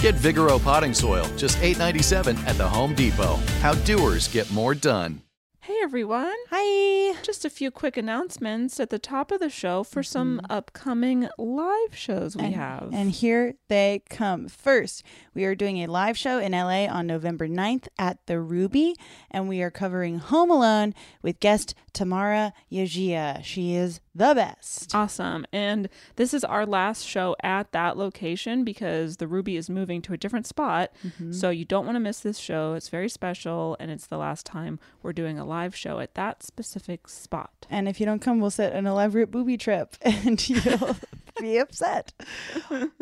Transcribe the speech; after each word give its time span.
Get 0.00 0.14
Vigoro 0.14 0.62
potting 0.62 0.94
soil, 0.94 1.26
just 1.36 1.58
$8.97 1.58 2.46
at 2.46 2.56
the 2.56 2.66
Home 2.66 2.94
Depot. 2.94 3.36
How 3.60 3.74
doers 3.74 4.28
get 4.28 4.50
more 4.50 4.74
done. 4.74 5.20
Hey 5.60 5.76
everyone. 5.82 6.34
Hi. 6.48 7.14
Just 7.22 7.44
a 7.44 7.50
few 7.50 7.70
quick 7.70 7.98
announcements 7.98 8.80
at 8.80 8.88
the 8.88 8.98
top 8.98 9.30
of 9.30 9.40
the 9.40 9.50
show 9.50 9.84
for 9.84 10.02
some 10.02 10.38
mm-hmm. 10.38 10.50
upcoming 10.50 11.28
live 11.36 11.94
shows 11.94 12.34
we 12.34 12.44
and, 12.44 12.54
have. 12.54 12.88
And 12.94 13.10
here 13.10 13.56
they 13.68 14.02
come. 14.08 14.48
First, 14.48 15.04
we 15.34 15.44
are 15.44 15.54
doing 15.54 15.76
a 15.76 15.86
live 15.86 16.16
show 16.16 16.38
in 16.38 16.52
LA 16.52 16.86
on 16.86 17.06
November 17.06 17.46
9th 17.46 17.88
at 17.98 18.26
the 18.26 18.40
Ruby, 18.40 18.96
and 19.30 19.50
we 19.50 19.60
are 19.60 19.70
covering 19.70 20.18
Home 20.18 20.50
Alone 20.50 20.94
with 21.22 21.40
guest 21.40 21.74
Tamara 21.92 22.54
Yajia. 22.72 23.44
She 23.44 23.74
is 23.74 24.00
the 24.14 24.34
best. 24.34 24.94
Awesome. 24.94 25.46
And 25.52 25.88
this 26.16 26.34
is 26.34 26.42
our 26.42 26.66
last 26.66 27.06
show 27.06 27.36
at 27.42 27.70
that 27.72 27.96
location 27.96 28.64
because 28.64 29.18
the 29.18 29.28
Ruby 29.28 29.56
is 29.56 29.70
moving 29.70 30.02
to 30.02 30.12
a 30.12 30.16
different 30.16 30.46
spot. 30.46 30.90
Mm-hmm. 31.06 31.32
So 31.32 31.50
you 31.50 31.64
don't 31.64 31.86
want 31.86 31.96
to 31.96 32.00
miss 32.00 32.20
this 32.20 32.38
show. 32.38 32.74
It's 32.74 32.88
very 32.88 33.08
special 33.08 33.76
and 33.78 33.90
it's 33.90 34.06
the 34.06 34.18
last 34.18 34.44
time 34.46 34.80
we're 35.02 35.12
doing 35.12 35.38
a 35.38 35.44
live 35.44 35.76
show 35.76 36.00
at 36.00 36.14
that 36.14 36.42
specific 36.42 37.08
spot. 37.08 37.66
And 37.70 37.88
if 37.88 38.00
you 38.00 38.06
don't 38.06 38.20
come, 38.20 38.40
we'll 38.40 38.50
set 38.50 38.72
an 38.72 38.86
elaborate 38.86 39.30
booby 39.30 39.56
trip 39.56 39.96
and 40.02 40.46
you'll 40.48 40.96
be 41.40 41.58
upset. 41.58 42.12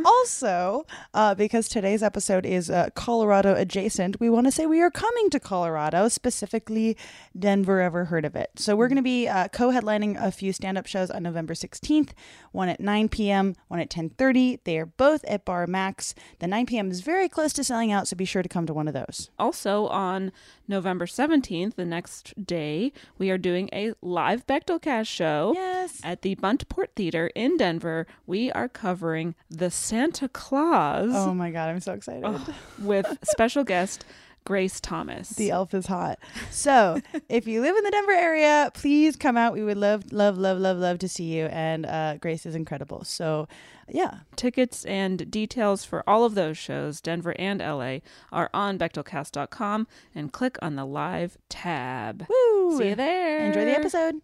also, 0.05 0.87
uh, 1.15 1.35
because 1.35 1.69
today's 1.69 2.03
episode 2.03 2.45
is 2.45 2.71
uh, 2.71 2.91
Colorado 2.95 3.55
adjacent, 3.55 4.21
we 4.21 4.31
want 4.31 4.47
to 4.47 4.51
say 4.51 4.67
we 4.67 4.81
are 4.81 4.91
coming 4.91 5.31
to 5.31 5.41
Colorado, 5.41 6.09
specifically 6.09 6.97
Denver. 7.39 7.81
Ever 7.81 8.07
heard 8.07 8.25
of 8.25 8.37
it? 8.37 8.51
So 8.57 8.77
we're 8.77 8.89
going 8.89 8.97
to 8.97 9.03
be 9.03 9.29
uh, 9.29 9.49
co-headlining 9.49 10.23
a 10.23 10.31
few 10.31 10.53
stand-up 10.53 10.87
shows 10.87 10.98
on 11.11 11.23
November 11.23 11.55
16th, 11.55 12.11
one 12.53 12.69
at 12.69 12.81
9 12.81 13.09
p.m., 13.09 13.55
one 13.69 13.81
at 13.81 13.89
10:30. 13.91 14.59
They 14.65 14.79
are 14.79 14.87
both 14.87 15.25
at 15.27 15.45
Bar 15.45 15.67
Max. 15.67 16.15
The 16.41 16.47
9 16.47 16.67
p.m. 16.67 16.91
is 16.91 17.01
very 17.01 17.29
close 17.29 17.53
to 17.55 17.65
selling 17.65 17.93
out, 17.93 18.09
so 18.09 18.17
be 18.17 18.25
sure 18.25 18.43
to 18.43 18.49
come 18.49 18.67
to 18.67 18.75
one 18.75 18.89
of 18.89 18.95
those. 18.95 19.31
Also, 19.39 19.87
on 19.89 20.33
November 20.67 21.07
17th, 21.07 21.75
the 21.77 21.85
next 21.85 22.35
day, 22.45 22.93
we 23.19 23.31
are 23.31 23.39
doing 23.39 23.69
a 23.73 23.93
live 24.03 24.47
Bechdelcast 24.47 25.07
show 25.07 25.53
Yes. 25.55 26.01
at 26.03 26.23
the 26.23 26.35
Buntport 26.35 26.91
Theater 26.97 27.29
in 27.35 27.57
Denver. 27.57 28.07
We 28.27 28.51
are 28.53 28.69
covering 28.69 29.35
The 29.51 29.71
Santa 29.71 30.29
Claus 30.29 31.11
Oh 31.15 31.35
my 31.35 31.51
god, 31.51 31.71
I'm 31.71 31.81
so 31.81 31.93
excited. 31.93 32.23
Oh, 32.27 32.55
with 32.79 33.07
special 33.23 33.65
guest 33.65 34.05
Grace 34.45 34.81
Thomas. 34.81 35.31
The 35.31 35.51
elf 35.51 35.75
is 35.75 35.87
hot. 35.87 36.19
So, 36.51 37.01
if 37.29 37.47
you 37.47 37.61
live 37.61 37.77
in 37.77 37.85
the 37.85 37.91
Denver 37.91 38.13
area, 38.13 38.71
please 38.75 39.17
come 39.17 39.37
out. 39.37 39.53
We 39.53 39.63
would 39.63 39.77
love, 39.77 40.13
love, 40.13 40.39
love, 40.39 40.59
love, 40.59 40.79
love 40.79 40.99
to 41.01 41.09
see 41.09 41.25
you. 41.25 41.47
And 41.47 41.87
uh, 41.87 42.17
Grace 42.17 42.47
is 42.47 42.55
incredible. 42.55 43.05
So, 43.05 43.49
yeah. 43.89 44.21
Tickets 44.37 44.85
and 44.85 45.31
details 45.31 45.85
for 45.85 46.03
all 46.09 46.25
of 46.25 46.35
those 46.35 46.57
shows, 46.57 47.01
Denver 47.01 47.35
and 47.39 47.61
LA, 47.61 47.99
are 48.33 48.51
on 48.55 48.79
Bechdelcast.com 48.79 49.87
and 50.15 50.33
click 50.33 50.57
on 50.63 50.77
the 50.77 50.85
live 50.85 51.37
tab. 51.49 52.27
Woo! 52.29 52.79
See 52.79 52.89
you 52.89 52.95
there. 52.95 53.47
Enjoy 53.47 53.65
the 53.65 53.77
episode. 53.77 54.21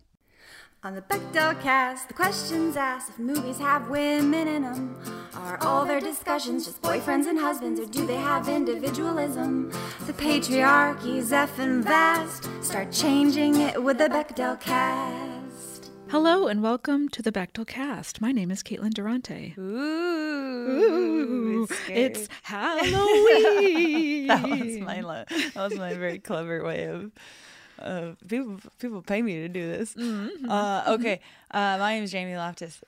On 0.84 0.94
the 0.94 1.00
Bechdel 1.00 1.58
cast, 1.62 2.08
the 2.08 2.12
questions 2.12 2.76
asked 2.76 3.08
if 3.08 3.18
movies 3.18 3.58
have 3.58 3.88
women 3.88 4.46
in 4.46 4.62
them. 4.64 4.94
Are 5.34 5.56
all 5.62 5.86
their 5.86 5.98
discussions 5.98 6.66
just 6.66 6.82
boyfriends 6.82 7.26
and 7.26 7.38
husbands, 7.38 7.80
or 7.80 7.86
do 7.86 8.06
they 8.06 8.16
have 8.18 8.50
individualism? 8.50 9.72
The 10.06 10.12
patriarchy's 10.12 11.30
effing 11.30 11.82
vast. 11.82 12.50
Start 12.62 12.92
changing 12.92 13.62
it 13.62 13.82
with 13.82 13.96
the 13.96 14.10
Bechdel 14.10 14.60
cast. 14.60 15.90
Hello 16.10 16.48
and 16.48 16.62
welcome 16.62 17.08
to 17.08 17.22
the 17.22 17.32
Bechdel 17.32 17.66
Cast. 17.66 18.20
My 18.20 18.30
name 18.30 18.50
is 18.50 18.62
Caitlin 18.62 18.92
Durante. 18.92 19.54
Ooh. 19.58 20.64
Ooh 20.68 21.68
it's 21.88 22.28
Halloween. 22.42 24.26
that 24.28 24.42
was 24.42 24.78
my 24.78 25.24
that 25.28 25.54
was 25.56 25.74
my 25.76 25.94
very 25.94 26.18
clever 26.18 26.62
way 26.62 26.84
of 26.84 27.10
uh, 27.80 28.12
people 28.28 28.60
people 28.78 29.02
pay 29.02 29.22
me 29.22 29.34
to 29.36 29.48
do 29.48 29.66
this. 29.70 29.96
Uh, 29.96 30.84
okay, 30.88 31.20
uh, 31.50 31.76
my 31.78 31.94
name 31.94 32.04
is 32.04 32.10
Jamie 32.12 32.36
Loftus. 32.36 32.80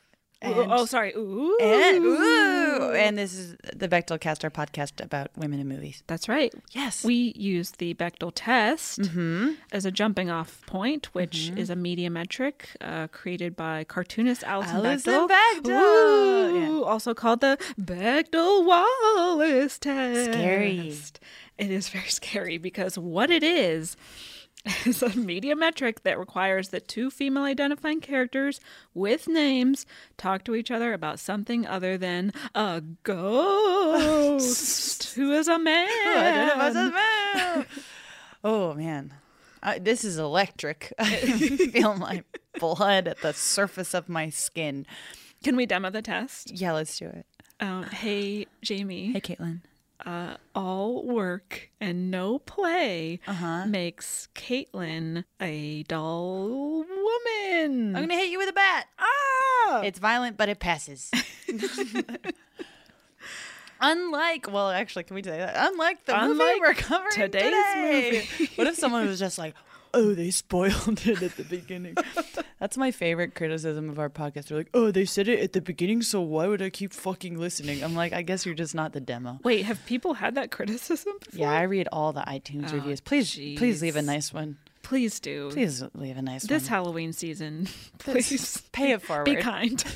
Ooh, 0.46 0.66
oh, 0.68 0.84
sorry. 0.84 1.14
Ooh. 1.16 1.56
And, 1.62 2.04
ooh, 2.04 2.92
and 2.94 3.16
this 3.16 3.32
is 3.32 3.56
the 3.74 3.88
Bechdel 3.88 4.20
Cast, 4.20 4.44
our 4.44 4.50
podcast 4.50 5.02
about 5.02 5.30
women 5.34 5.58
in 5.60 5.66
movies. 5.66 6.02
That's 6.08 6.28
right. 6.28 6.52
Yes. 6.72 7.02
We 7.02 7.32
use 7.34 7.70
the 7.72 7.94
Bechdel 7.94 8.32
test 8.34 9.00
Mm-hmm. 9.00 9.52
as 9.72 9.86
a 9.86 9.90
jumping 9.90 10.28
off 10.30 10.60
point, 10.66 11.06
which 11.14 11.50
is 11.56 11.70
a 11.70 11.74
media 11.74 12.10
metric 12.10 12.68
uh, 12.82 13.06
created 13.08 13.56
by 13.56 13.84
cartoonist 13.84 14.44
Alison, 14.44 14.76
Alison 14.84 15.26
Bechdel. 15.26 15.62
Bechdel. 15.62 16.68
Ooh, 16.68 16.84
Also 16.84 17.14
called 17.14 17.40
the 17.40 17.56
Bechdel 17.80 18.64
Wallace 18.66 19.78
test. 19.78 20.32
Scary. 20.32 20.94
It 21.56 21.70
is 21.70 21.88
very 21.88 22.08
scary 22.20 22.58
because 22.58 22.98
what 22.98 23.30
it 23.30 23.42
is 23.42 23.96
is 24.86 25.02
a 25.02 25.14
media 25.16 25.54
metric 25.54 26.02
that 26.02 26.18
requires 26.18 26.70
that 26.70 26.88
two 26.88 27.10
female 27.10 27.44
identifying 27.44 28.00
characters 28.00 28.60
with 28.94 29.28
names 29.28 29.86
talk 30.16 30.44
to 30.44 30.54
each 30.54 30.70
other 30.70 30.92
about 30.92 31.18
something 31.18 31.66
other 31.66 31.96
than 31.96 32.32
a 32.54 32.82
ghost 33.02 34.34
who 35.14 35.32
is 35.32 35.48
a 35.48 35.58
man. 35.58 35.88
oh 38.44 38.74
man, 38.74 39.14
I, 39.62 39.78
this 39.78 40.04
is 40.04 40.18
electric. 40.18 40.92
I 40.98 41.16
feel 41.16 41.94
my 41.96 42.24
blood 42.58 43.08
at 43.08 43.20
the 43.22 43.32
surface 43.32 43.94
of 43.94 44.08
my 44.08 44.30
skin. 44.30 44.86
Can 45.44 45.56
we 45.56 45.66
demo 45.66 45.90
the 45.90 46.02
test? 46.02 46.50
Yeah, 46.52 46.72
let's 46.72 46.98
do 46.98 47.06
it. 47.06 47.26
Um, 47.60 47.84
hey, 47.84 48.46
Jamie. 48.62 49.12
Hey, 49.12 49.20
Caitlin. 49.20 49.60
Uh, 50.06 50.36
all 50.54 51.04
work 51.04 51.68
and 51.80 52.12
no 52.12 52.38
play 52.38 53.18
Uh-huh. 53.26 53.66
makes 53.66 54.28
Caitlin 54.36 55.24
a 55.40 55.82
dull 55.82 56.84
woman. 56.86 57.96
I'm 57.96 58.02
gonna 58.04 58.14
hit 58.14 58.30
you 58.30 58.38
with 58.38 58.48
a 58.48 58.52
bat. 58.52 58.86
ah! 59.00 59.80
It's 59.82 59.98
violent, 59.98 60.36
but 60.36 60.48
it 60.48 60.60
passes. 60.60 61.10
Unlike, 63.78 64.50
well, 64.50 64.70
actually, 64.70 65.04
can 65.04 65.16
we 65.16 65.22
say 65.22 65.36
that? 65.38 65.54
Unlike 65.70 66.06
the 66.06 66.16
movie 66.28 66.60
we're 66.60 66.72
covering 66.72 67.10
today's 67.12 67.42
today. 67.52 68.26
movie. 68.38 68.50
what 68.56 68.66
if 68.68 68.76
someone 68.76 69.06
was 69.06 69.18
just 69.18 69.36
like, 69.38 69.54
"Oh, 69.96 70.14
they 70.14 70.30
spoiled 70.30 71.00
it 71.06 71.22
at 71.22 71.36
the 71.36 71.44
beginning"? 71.44 71.96
That's 72.60 72.76
my 72.76 72.90
favorite 72.90 73.34
criticism 73.34 73.90
of 73.90 73.98
our 73.98 74.08
podcast. 74.10 74.46
They're 74.48 74.58
like, 74.58 74.70
"Oh, 74.74 74.90
they 74.90 75.04
said 75.04 75.26
it 75.28 75.40
at 75.40 75.52
the 75.52 75.60
beginning, 75.60 76.02
so 76.02 76.20
why 76.20 76.46
would 76.46 76.62
I 76.62 76.70
keep 76.70 76.92
fucking 76.92 77.38
listening?" 77.38 77.82
I'm 77.82 77.94
like, 77.96 78.12
"I 78.12 78.22
guess 78.22 78.46
you're 78.46 78.54
just 78.54 78.74
not 78.74 78.92
the 78.92 79.00
demo." 79.00 79.40
Wait, 79.42 79.64
have 79.64 79.84
people 79.86 80.14
had 80.14 80.34
that 80.36 80.50
criticism 80.50 81.14
before? 81.20 81.40
Yeah, 81.40 81.50
I 81.52 81.62
read 81.62 81.88
all 81.92 82.12
the 82.12 82.20
iTunes 82.22 82.70
Oh, 82.72 82.76
reviews. 82.76 83.00
Please, 83.00 83.34
please 83.34 83.82
leave 83.82 83.96
a 83.96 84.02
nice 84.02 84.32
one. 84.32 84.58
Please 84.82 85.18
do. 85.18 85.50
Please 85.50 85.82
leave 85.94 86.16
a 86.16 86.22
nice 86.22 86.42
This 86.42 86.50
one. 86.50 86.58
This 86.60 86.68
Halloween 86.68 87.12
season, 87.12 87.66
please 87.98 88.62
Pay 88.72 88.92
it 88.92 89.02
forward. 89.02 89.24
be 89.24 89.36
kind. 89.36 89.82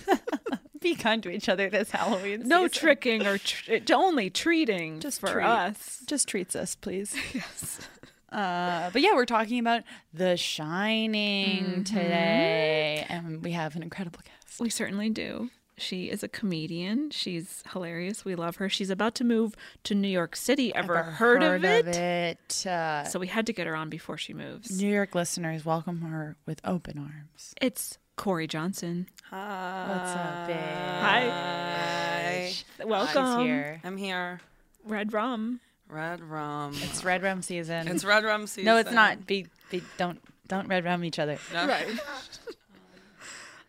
Be 0.80 0.94
kind 0.94 1.22
to 1.24 1.28
each 1.30 1.50
other 1.50 1.68
this 1.68 1.90
Halloween. 1.90 2.38
Season. 2.38 2.48
No 2.48 2.66
season. 2.66 2.80
tricking 2.80 3.26
or 3.26 3.36
tr- 3.36 3.72
only 3.92 4.30
treating 4.30 4.98
Just 4.98 5.20
for 5.20 5.30
treat. 5.30 5.44
us. 5.44 6.02
Just 6.06 6.26
treats 6.26 6.56
us, 6.56 6.74
please. 6.74 7.14
yes. 7.34 7.86
Uh, 8.32 8.90
but 8.92 9.02
yeah, 9.02 9.14
we're 9.14 9.24
talking 9.26 9.58
about 9.58 9.82
The 10.14 10.36
Shining 10.36 11.84
today, 11.84 13.04
and 13.08 13.42
we 13.42 13.52
have 13.52 13.76
an 13.76 13.82
incredible 13.82 14.20
guest. 14.24 14.60
We 14.60 14.70
certainly 14.70 15.10
do. 15.10 15.50
She 15.76 16.10
is 16.10 16.22
a 16.22 16.28
comedian. 16.28 17.10
She's 17.10 17.64
hilarious. 17.72 18.24
We 18.24 18.34
love 18.34 18.56
her. 18.56 18.68
She's 18.68 18.90
about 18.90 19.14
to 19.16 19.24
move 19.24 19.54
to 19.84 19.94
New 19.94 20.08
York 20.08 20.36
City. 20.36 20.74
Ever, 20.74 21.02
heard, 21.02 21.42
of 21.42 21.64
it? 21.64 21.86
it? 21.96 22.66
Uh, 22.66 23.04
So 23.04 23.18
we 23.18 23.26
had 23.26 23.46
to 23.46 23.52
get 23.54 23.66
her 23.66 23.74
on 23.74 23.88
before 23.88 24.18
she 24.18 24.34
moves. 24.34 24.80
New 24.80 24.92
York 24.92 25.14
listeners 25.14 25.64
welcome 25.64 26.02
her 26.02 26.36
with 26.46 26.60
open 26.64 26.98
arms. 26.98 27.54
It's 27.62 27.96
Corie 28.16 28.46
Johnson. 28.46 29.06
Hi. 29.30 29.86
What's 29.88 30.10
up, 30.10 30.46
babe? 30.48 30.56
Hi. 31.00 32.52
Welcome. 32.84 33.46
Here. 33.46 33.80
I'm 33.82 33.96
here. 33.96 34.40
Red 34.84 35.14
Rum. 35.14 35.60
Red 35.90 36.20
rum. 36.22 36.72
It's 36.82 37.04
Red 37.04 37.22
Rum 37.22 37.42
season. 37.42 37.88
It's 37.88 38.04
red 38.04 38.24
rum 38.24 38.46
season. 38.46 38.64
no, 38.66 38.76
it's 38.76 38.92
not. 38.92 39.26
Be, 39.26 39.46
be 39.70 39.82
don't 39.98 40.20
don't 40.48 40.68
Red 40.68 40.84
Rum 40.84 41.04
each 41.04 41.18
other. 41.18 41.38
No? 41.52 41.66
Right. 41.66 41.86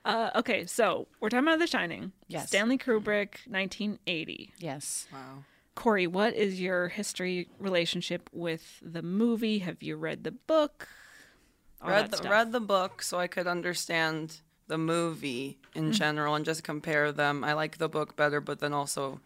Uh, 0.04 0.32
okay, 0.36 0.66
so 0.66 1.08
we're 1.20 1.30
talking 1.30 1.48
about 1.48 1.60
The 1.60 1.68
Shining. 1.68 2.12
Yes. 2.28 2.48
Stanley 2.48 2.78
Kubrick, 2.80 3.36
1980. 3.46 4.52
Yes. 4.58 5.08
Wow. 5.14 5.44
Corie, 5.76 6.08
what 6.08 6.34
is 6.34 6.60
your 6.60 6.88
history 6.88 7.48
relationship 7.60 8.28
with 8.34 8.80
the 8.82 9.04
movie? 9.04 9.60
Have 9.60 9.84
you 9.84 9.96
read 9.98 10.24
the 10.24 10.32
book? 10.32 10.88
All 11.84 11.90
Read 11.92 12.10
the, 12.10 12.28
read 12.28 12.52
the 12.52 12.60
book 12.60 13.04
so 13.04 13.20
I 13.20 13.28
could 13.28 13.46
understand 13.46 14.42
the 14.68 14.78
movie 14.80 15.60
in 15.76 15.84
Mm-hmm. 15.84 15.92
general 15.92 16.34
and 16.34 16.46
just 16.46 16.64
compare 16.64 17.12
them. 17.12 17.44
I 17.44 17.54
like 17.54 17.78
the 17.78 17.88
book 17.90 18.16
better, 18.16 18.42
but 18.42 18.58
then 18.60 18.74
also 18.74 19.22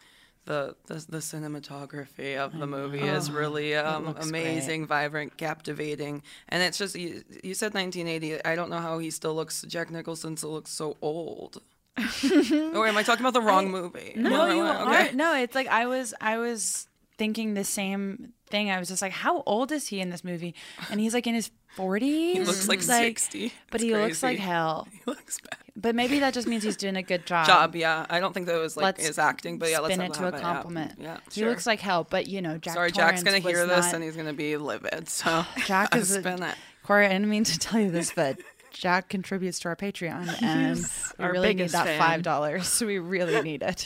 the 0.45 0.75
the, 0.87 1.05
the 1.09 1.17
cinematography 1.17 2.37
of 2.37 2.57
the 2.57 2.67
movie 2.67 3.01
is 3.01 3.31
really 3.31 3.75
um, 3.75 4.15
amazing, 4.19 4.87
vibrant, 4.87 5.37
captivating, 5.37 6.23
and 6.49 6.63
it's 6.63 6.77
just 6.77 6.95
you, 6.95 7.23
you 7.43 7.53
said 7.53 7.73
1980. 7.73 8.43
I 8.45 8.55
don't 8.55 8.69
know 8.69 8.79
how 8.79 8.99
he 8.99 9.11
still 9.11 9.35
looks. 9.35 9.63
Jack 9.67 9.89
Nicholson 9.89 10.37
still 10.37 10.51
looks 10.51 10.71
so 10.71 10.97
old. 11.01 11.61
oh, 11.97 12.83
am 12.83 12.97
I 12.97 13.03
talking 13.03 13.21
about 13.25 13.33
the 13.33 13.41
wrong 13.41 13.71
movie? 13.71 14.13
No, 14.15 14.47
you 14.47 14.65
okay. 14.65 15.09
are. 15.09 15.13
No, 15.13 15.35
it's 15.35 15.55
like 15.55 15.67
I 15.67 15.85
was 15.85 16.13
I 16.19 16.37
was 16.37 16.87
thinking 17.17 17.53
the 17.53 17.63
same 17.63 18.33
thing. 18.47 18.69
I 18.69 18.79
was 18.79 18.89
just 18.89 19.01
like, 19.01 19.13
how 19.13 19.43
old 19.45 19.71
is 19.71 19.87
he 19.87 19.99
in 19.99 20.09
this 20.09 20.23
movie? 20.23 20.53
And 20.91 20.99
he's 20.99 21.13
like 21.13 21.27
in 21.27 21.35
his 21.35 21.51
40s. 21.77 22.01
He 22.01 22.39
looks 22.43 22.67
like 22.67 22.81
60. 22.81 23.53
But 23.71 23.75
It's 23.75 23.83
he 23.83 23.95
looks 23.95 24.23
like 24.23 24.39
hell. 24.39 24.87
He 24.91 24.99
looks 25.05 25.39
bad. 25.39 25.64
But 25.77 25.93
maybe 25.93 26.19
that 26.19 26.33
just 26.33 26.47
means 26.47 26.63
he's 26.63 26.77
doing 26.77 26.95
a 26.95 27.03
good 27.03 27.25
job. 27.25 27.47
Job, 27.47 27.75
yeah. 27.75 28.05
I 28.09 28.19
don't 28.19 28.33
think 28.33 28.45
that 28.47 28.57
was 28.59 28.77
like 28.77 28.83
Let's 28.97 29.07
his 29.07 29.19
acting, 29.19 29.57
but 29.57 29.69
yeah, 29.69 29.79
let's 29.79 29.93
spin 29.95 30.05
it 30.05 30.13
to 30.13 30.21
a 30.21 30.25
have 30.25 30.33
it, 30.33 30.37
yeah. 30.37 30.43
compliment. 30.43 30.93
Yeah, 30.99 31.17
he 31.31 31.45
looks 31.45 31.67
like 31.67 31.79
hell. 31.81 32.07
But 32.09 32.27
you 32.27 32.41
know, 32.41 32.57
Jack. 32.57 32.73
Sorry, 32.75 32.91
Jack's 32.91 33.23
gonna 33.23 33.39
hear 33.39 33.65
this 33.67 33.85
not- 33.85 33.95
and 33.95 34.03
he's 34.03 34.15
gonna 34.15 34.33
be 34.33 34.55
livid. 34.57 35.09
So 35.09 35.45
Jack 35.65 35.95
is 35.95 36.15
a, 36.15 36.19
it. 36.27 36.55
Corie. 36.83 37.05
I 37.05 37.09
didn't 37.09 37.29
mean 37.29 37.43
to 37.43 37.59
tell 37.59 37.79
you 37.79 37.91
this, 37.91 38.13
but 38.13 38.39
Jack 38.71 39.09
contributes 39.09 39.59
to 39.59 39.69
our 39.69 39.75
Patreon, 39.75 40.29
and 40.41 40.77
we 41.19 41.25
really 41.25 41.53
need 41.53 41.69
that 41.69 41.85
fan. 41.85 41.99
five 41.99 42.23
dollars. 42.23 42.67
So 42.67 42.85
we 42.85 42.99
really 42.99 43.41
need 43.41 43.61
it. 43.61 43.85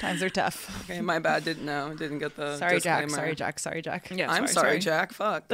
Times 0.00 0.22
are 0.22 0.30
tough. 0.30 0.84
Okay, 0.88 1.00
my 1.00 1.18
bad. 1.18 1.42
Didn't 1.44 1.66
know. 1.66 1.92
Didn't 1.94 2.20
get 2.20 2.36
the. 2.36 2.56
Sorry, 2.58 2.78
Jack. 2.78 3.10
Sorry, 3.10 3.34
Jack. 3.34 3.58
Sorry, 3.58 3.82
Jack. 3.82 4.12
Yeah, 4.14 4.30
I'm 4.30 4.46
sorry, 4.46 4.78
Jack. 4.78 5.12
Fuck. 5.12 5.50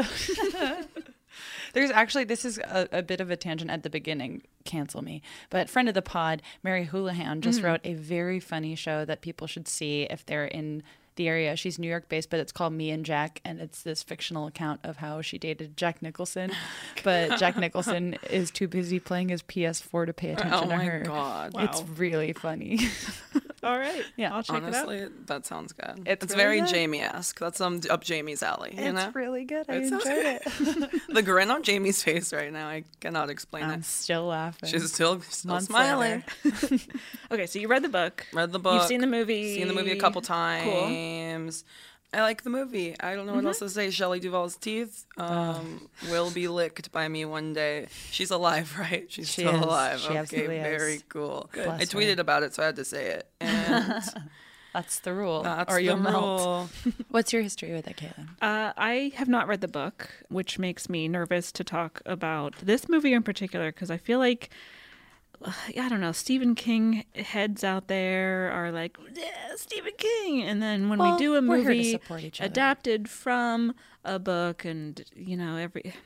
There's 1.75 1.91
actually 1.91 2.25
this 2.25 2.45
is 2.47 2.59
a, 2.59 2.89
a 2.91 3.03
bit 3.03 3.21
of 3.21 3.31
a 3.31 3.37
tangent 3.37 3.71
at 3.71 3.83
the 3.83 3.91
beginning. 3.91 4.43
Cancel 4.65 5.03
me, 5.03 5.21
but 5.51 5.69
friend 5.69 5.89
of 5.89 5.95
the 5.95 6.01
pod, 6.03 6.41
Mary 6.63 6.85
Houlihan, 6.85 7.43
just 7.43 7.59
Mm-hmm. 7.59 7.67
wrote 7.67 7.81
a 7.85 7.93
very 7.95 8.41
funny 8.41 8.75
show 8.75 9.05
that 9.05 9.21
people 9.21 9.47
should 9.47 9.69
see 9.69 10.05
if 10.05 10.25
they're 10.25 10.47
in 10.47 10.83
the 11.17 11.29
area. 11.29 11.55
She's 11.55 11.79
New 11.79 11.87
York 11.87 12.09
based, 12.09 12.29
but 12.31 12.41
it's 12.41 12.51
called 12.51 12.73
Me 12.73 12.91
and 12.91 13.05
Jack, 13.05 13.41
and 13.45 13.61
it's 13.61 13.83
this 13.83 14.03
fictional 14.03 14.47
account 14.49 14.81
of 14.83 14.97
how 14.97 15.21
she 15.21 15.37
dated 15.39 15.77
Jack 15.77 16.01
Nicholson, 16.03 16.51
but 17.05 17.39
Jack 17.39 17.57
Nicholson 17.59 18.17
is 18.31 18.51
too 18.51 18.67
busy 18.67 18.99
playing 18.99 19.29
his 19.29 19.43
PS4 19.43 20.07
to 20.07 20.13
pay 20.13 20.31
attention 20.33 20.51
to 20.51 20.57
her. 20.57 20.63
Oh 20.65 20.69
to 20.71 20.77
my 20.77 20.85
her. 20.87 21.01
God. 21.05 21.53
It's 21.59 21.83
really 21.97 22.33
funny. 22.33 22.79
All 23.65 23.79
right. 23.79 24.05
Yeah. 24.17 24.35
I'll 24.35 24.43
check 24.43 24.63
it 24.63 24.75
out. 24.75 24.89
Honestly, 24.89 25.09
that 25.27 25.47
sounds 25.47 25.73
good. 25.73 26.03
It's 26.07 26.25
It's, 26.25 26.35
really 26.35 26.45
very 26.45 26.61
good. 26.61 26.69
Jamie-esque. 26.69 27.39
That's 27.39 27.61
um 27.61 27.81
up 27.91 28.05
Jamie's 28.05 28.43
alley. 28.43 28.75
You 28.77 28.93
know, 28.93 29.07
it's 29.07 29.15
really 29.15 29.45
good. 29.45 29.67
I 29.69 29.75
It 29.77 29.89
sounds 29.89 30.05
enjoyed 30.07 30.41
it. 30.87 31.03
the 31.15 31.23
grin 31.23 31.51
on 31.51 31.63
Jamie's 31.63 32.03
face 32.03 32.33
right 32.33 32.53
now. 32.53 32.69
I 32.69 32.85
cannot 33.01 33.31
explain 33.31 33.65
I'm 33.65 33.81
it. 33.81 33.85
still 33.85 34.27
laughing. 34.27 34.69
She's 34.69 34.93
still 34.93 35.21
still 35.23 35.53
Months 35.53 35.67
smiling. 35.67 36.25
Okay, 37.33 37.47
so 37.47 37.59
you 37.59 37.69
read 37.69 37.83
the 37.83 37.89
book. 37.89 38.27
Read 38.33 38.53
the 38.53 38.59
book. 38.59 38.75
You've 38.75 38.85
seen 38.89 39.01
the 39.01 39.07
movie. 39.07 39.57
Seen 39.57 39.69
the 39.69 39.75
movie 39.75 39.93
a 39.93 40.01
couple 40.01 40.21
times. 40.23 40.65
Cool. 40.65 41.71
Times. 42.15 42.21
I 42.21 42.23
like 42.23 42.43
the 42.43 42.51
movie. 42.51 42.95
I 43.01 43.15
don't 43.15 43.27
know 43.27 43.35
what 43.35 43.45
else 43.45 43.57
Mm-hmm. 43.59 43.67
to 43.67 43.71
say. 43.71 43.91
Shelley 43.91 44.21
Duvall's 44.21 44.57
teeth 44.57 45.07
um, 45.17 45.89
will 46.11 46.31
be 46.31 46.49
licked 46.49 46.93
by 46.93 47.09
me 47.09 47.25
one 47.25 47.53
day. 47.53 47.87
She's 48.11 48.31
alive, 48.31 48.75
right? 48.79 49.07
She's 49.11 49.29
She 49.29 49.43
still 49.43 49.55
is. 49.57 49.61
alive. 49.63 50.01
She 50.01 50.09
okay, 50.09 50.19
absolutely 50.19 50.57
is. 50.57 50.63
very 50.63 51.01
cool. 51.09 51.51
Bless 51.53 51.67
I 51.69 51.79
her. 51.79 51.85
tweeted 51.85 52.19
about 52.19 52.43
it, 52.43 52.55
so 52.55 52.63
I 52.63 52.67
had 52.67 52.77
to 52.77 52.85
say 52.85 53.07
it. 53.07 53.29
And 53.41 54.03
That's 54.73 54.99
the 54.99 55.15
rule. 55.15 55.45
that's 55.45 55.73
or 55.73 55.77
the 55.77 55.83
you'll 55.85 55.97
melt. 55.99 56.69
What's 57.11 57.33
your 57.33 57.43
history 57.43 57.73
with 57.73 57.87
it, 57.87 57.97
Caitlin? 57.97 58.31
Uh, 58.43 58.73
I 58.77 59.13
have 59.15 59.29
not 59.29 59.47
read 59.47 59.61
the 59.61 59.69
book, 59.69 60.11
which 60.31 60.59
makes 60.59 60.89
me 60.89 61.07
nervous 61.07 61.53
to 61.53 61.63
talk 61.63 62.03
about 62.05 62.57
this 62.61 62.89
movie 62.89 63.13
in 63.13 63.23
particular 63.23 63.71
because 63.71 63.89
I 63.89 63.99
feel 63.99 64.19
like, 64.19 64.51
I 65.79 65.89
don't 65.89 66.01
know, 66.01 66.13
Stephen 66.13 66.55
King 66.55 67.05
heads 67.15 67.65
out 67.65 67.89
there 67.89 68.51
are 68.53 68.71
like, 68.73 68.97
yeah, 69.15 69.55
Stephen 69.57 69.93
King. 69.99 70.43
And 70.43 70.63
then 70.63 70.89
when 70.89 70.99
Well, 70.99 71.13
we 71.13 71.19
do 71.19 71.37
a 71.37 71.43
we're 71.43 71.59
here 71.59 71.69
to 71.71 71.77
movie 71.77 71.93
support 71.93 72.23
each 72.23 72.41
other. 72.41 72.47
adapted 72.51 73.09
from 73.09 73.75
a 74.05 74.19
book, 74.19 74.65
and, 74.65 75.03
you 75.15 75.37
know, 75.37 75.57
every. 75.57 75.95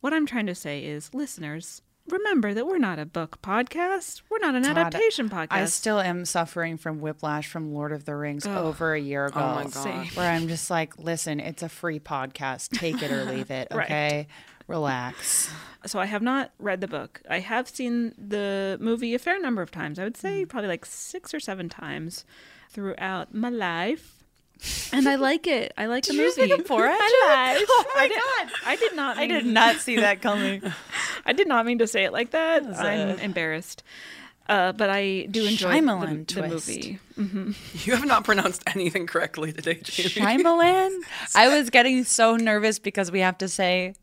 What 0.00 0.12
I'm 0.12 0.26
trying 0.26 0.44
to 0.48 0.54
say 0.54 0.84
is, 0.84 1.14
listeners, 1.14 1.80
remember 2.08 2.54
that 2.54 2.66
we're 2.66 2.78
not 2.78 2.98
a 2.98 3.06
book 3.06 3.40
podcast. 3.42 4.22
We're 4.30 4.38
not 4.38 4.54
an 4.54 4.62
God, 4.62 4.76
adaptation 4.76 5.28
podcast. 5.28 5.48
I 5.50 5.64
still 5.66 6.00
am 6.00 6.24
suffering 6.24 6.76
from 6.76 7.00
whiplash 7.00 7.48
from 7.48 7.72
Lord 7.72 7.92
of 7.92 8.04
the 8.04 8.14
Rings 8.14 8.46
over 8.46 8.94
a 8.94 9.00
year 9.00 9.24
oh 9.24 9.28
ago. 9.28 9.40
Oh 9.40 9.54
my 9.54 9.64
God. 9.64 10.06
Where 10.14 10.30
I'm 10.30 10.48
just 10.48 10.70
like, 10.70 10.98
listen, 10.98 11.40
it's 11.40 11.62
a 11.62 11.68
free 11.68 12.00
podcast. 12.00 12.78
Take 12.78 13.02
it 13.02 13.10
or 13.10 13.24
leave 13.32 13.50
it. 13.50 13.68
Right. 13.70 13.84
Okay. 13.84 14.26
Relax. 14.66 15.50
so 15.84 15.98
I 15.98 16.06
have 16.06 16.22
not 16.22 16.50
read 16.58 16.80
the 16.80 16.88
book. 16.88 17.20
I 17.28 17.40
have 17.40 17.68
seen 17.68 18.14
the 18.16 18.78
movie 18.80 19.14
a 19.14 19.18
fair 19.18 19.38
number 19.40 19.60
of 19.60 19.70
times. 19.70 19.98
I 19.98 20.04
would 20.04 20.16
say 20.16 20.42
hmm. 20.42 20.48
probably 20.48 20.68
like 20.68 20.86
six 20.86 21.34
or 21.34 21.40
seven 21.40 21.68
times 21.68 22.24
throughout 22.70 23.34
my 23.34 23.50
life. 23.50 24.13
And 24.92 25.08
I 25.08 25.16
like 25.16 25.46
it. 25.46 25.72
I 25.76 25.86
like 25.86 26.04
the 26.04 26.12
Did 26.12 26.18
you 26.18 26.24
movie. 26.26 26.48
just 26.48 26.58
make 26.58 26.60
a 26.60 26.72
Borat 26.72 26.96
My 26.98 27.56
joke? 27.58 27.68
Oh 27.70 27.84
my 27.96 28.00
I 28.02 28.08
did, 28.08 28.16
God. 28.18 28.52
I 28.66 28.76
did 28.76 28.96
not. 28.96 29.16
I 29.18 29.26
did 29.26 29.46
not 29.46 29.76
see 29.76 29.96
that 29.96 30.22
coming. 30.22 30.62
I 31.26 31.32
did 31.32 31.48
not 31.48 31.66
mean 31.66 31.78
to 31.78 31.86
say 31.86 32.04
it 32.04 32.12
like 32.12 32.30
that. 32.30 32.64
was 32.64 32.78
I'm 32.78 33.10
a- 33.10 33.14
embarrassed. 33.16 33.82
Uh, 34.48 34.72
but 34.72 34.90
I 34.90 35.26
do 35.30 35.44
enjoy 35.46 35.70
Shyamalan 35.72 36.26
the, 36.26 36.34
the 36.34 36.48
twist. 36.48 36.68
movie. 36.68 36.98
You 37.84 37.94
have 37.94 38.04
not 38.04 38.24
pronounced 38.24 38.62
anything 38.66 39.06
correctly 39.06 39.52
today, 39.54 39.80
Jamie. 39.82 40.10
Shyamalan? 40.42 40.98
I 41.34 41.48
was 41.48 41.70
getting 41.70 42.04
so 42.04 42.36
nervous 42.36 42.78
because 42.78 43.10
we 43.10 43.20
have 43.20 43.38
to 43.38 43.48
say 43.48 43.94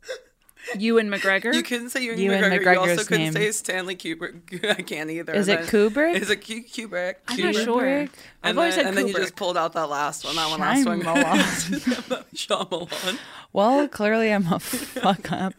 Ewan 0.77 1.09
McGregor. 1.09 1.53
You 1.53 1.63
couldn't 1.63 1.89
say 1.89 2.03
Ewan 2.03 2.19
Ewan 2.19 2.41
McGregor. 2.43 2.73
You 2.73 2.79
also 2.79 3.03
couldn't 3.03 3.23
name. 3.23 3.33
say 3.33 3.51
Stanley 3.51 3.95
Kubrick. 3.95 4.63
I 4.79 4.81
can't 4.81 5.09
either. 5.09 5.33
Is 5.33 5.47
And 5.47 5.59
it 5.61 5.67
Kubrick? 5.67 6.15
Is 6.15 6.29
it 6.29 6.37
Ku- 6.45 6.63
Kubrick? 6.63 7.15
I'm 7.27 7.39
not 7.39 7.53
Kubrick? 7.55 7.63
sure. 7.63 7.81
Kubrick? 7.83 8.09
I've 8.43 8.49
And, 8.51 8.57
always 8.59 8.75
then, 8.75 8.83
said 8.85 8.89
and 8.89 8.97
then 8.97 9.07
you 9.07 9.13
just 9.13 9.35
pulled 9.35 9.57
out 9.57 9.73
that 9.73 9.89
last 9.89 10.23
one. 10.25 10.35
That 10.35 10.49
one 10.49 10.59
last 10.59 10.85
one. 10.85 11.01
Shyamalan. 11.01 12.23
Shyamalan. 12.35 13.17
well, 13.53 13.87
clearly 13.87 14.31
I'm 14.33 14.51
a 14.51 14.59
fuck 14.59 15.31
up. 15.31 15.53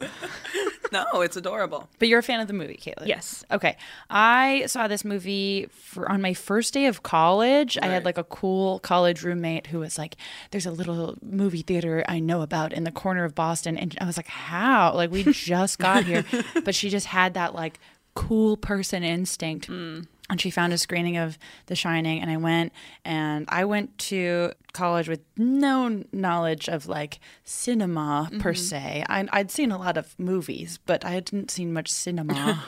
No, 1.12 1.22
it's 1.22 1.36
adorable. 1.36 1.88
But 1.98 2.08
you're 2.08 2.18
a 2.18 2.22
fan 2.22 2.40
of 2.40 2.48
the 2.48 2.52
movie, 2.52 2.76
Caitlin. 2.76 3.06
Yes. 3.06 3.44
Okay. 3.50 3.76
I 4.10 4.64
saw 4.66 4.88
this 4.88 5.04
movie 5.04 5.68
for, 5.70 6.10
on 6.10 6.20
my 6.20 6.34
first 6.34 6.74
day 6.74 6.86
of 6.86 7.02
college. 7.02 7.78
I 7.80 7.86
had 7.86 8.04
like 8.04 8.18
a 8.18 8.24
cool 8.24 8.78
college 8.80 9.22
roommate 9.22 9.68
who 9.68 9.78
was 9.78 9.96
like, 9.96 10.16
"There's 10.50 10.66
a 10.66 10.70
little 10.70 11.16
movie 11.22 11.62
theater 11.62 12.04
I 12.08 12.20
know 12.20 12.42
about 12.42 12.72
in 12.72 12.84
the 12.84 12.92
corner 12.92 13.24
of 13.24 13.34
Boston," 13.34 13.78
and 13.78 13.96
I 14.00 14.04
was 14.04 14.16
like, 14.18 14.26
"How? 14.26 14.94
Like 14.94 15.10
we 15.10 15.24
just 15.24 15.78
got 15.78 16.04
here," 16.04 16.24
but 16.64 16.74
she 16.74 16.90
just 16.90 17.06
had 17.06 17.34
that 17.34 17.54
like 17.54 17.80
cool 18.14 18.56
person 18.56 19.02
instinct. 19.02 19.66
Hmm. 19.66 20.02
And 20.30 20.40
she 20.40 20.50
found 20.50 20.72
a 20.72 20.78
screening 20.78 21.18
of 21.18 21.38
The 21.66 21.74
Shining, 21.76 22.20
and 22.22 22.30
I 22.30 22.36
went 22.38 22.72
and 23.04 23.44
I 23.48 23.64
went 23.64 23.98
to 23.98 24.52
college 24.72 25.08
with 25.08 25.20
no 25.36 26.02
knowledge 26.12 26.68
of 26.68 26.86
like 26.86 27.20
cinema 27.44 28.30
per 28.38 28.54
se. 28.54 29.04
I, 29.08 29.28
I'd 29.32 29.50
seen 29.50 29.70
a 29.70 29.78
lot 29.78 29.96
of 29.96 30.18
movies, 30.18 30.78
but 30.86 31.04
I 31.04 31.10
hadn't 31.10 31.50
seen 31.50 31.72
much 31.72 31.90
cinema. 31.90 32.62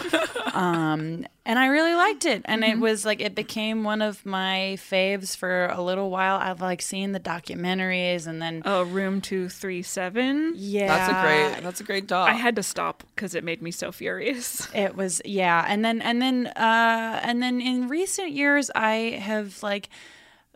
um, 0.54 1.26
and 1.44 1.58
I 1.58 1.66
really 1.66 1.94
liked 1.94 2.26
it. 2.26 2.42
And 2.44 2.62
it 2.62 2.78
was 2.78 3.04
like, 3.04 3.20
it 3.20 3.34
became 3.34 3.82
one 3.82 4.02
of 4.02 4.24
my 4.26 4.76
faves 4.78 5.36
for 5.36 5.66
a 5.66 5.80
little 5.80 6.10
while. 6.10 6.38
I've 6.38 6.60
like 6.60 6.82
seen 6.82 7.12
the 7.12 7.20
documentaries 7.20 8.26
and 8.26 8.40
then. 8.40 8.62
Oh, 8.64 8.82
Room 8.82 9.20
237. 9.20 10.54
Yeah. 10.56 10.86
That's 10.86 11.08
a 11.08 11.22
great. 11.22 11.64
That's 11.64 11.80
a 11.80 11.84
great 11.84 12.06
doc. 12.06 12.28
I 12.28 12.34
had 12.34 12.56
to 12.56 12.62
stop 12.62 13.02
because 13.14 13.34
it 13.34 13.44
made 13.44 13.62
me 13.62 13.70
so 13.70 13.92
furious. 13.92 14.68
It 14.78 14.94
was 14.94 15.20
yeah, 15.24 15.64
and 15.66 15.84
then 15.84 16.00
and 16.00 16.22
then 16.22 16.46
uh, 16.48 17.20
and 17.24 17.42
then 17.42 17.60
in 17.60 17.88
recent 17.88 18.30
years, 18.30 18.70
I 18.74 19.18
have 19.20 19.60
like 19.62 19.88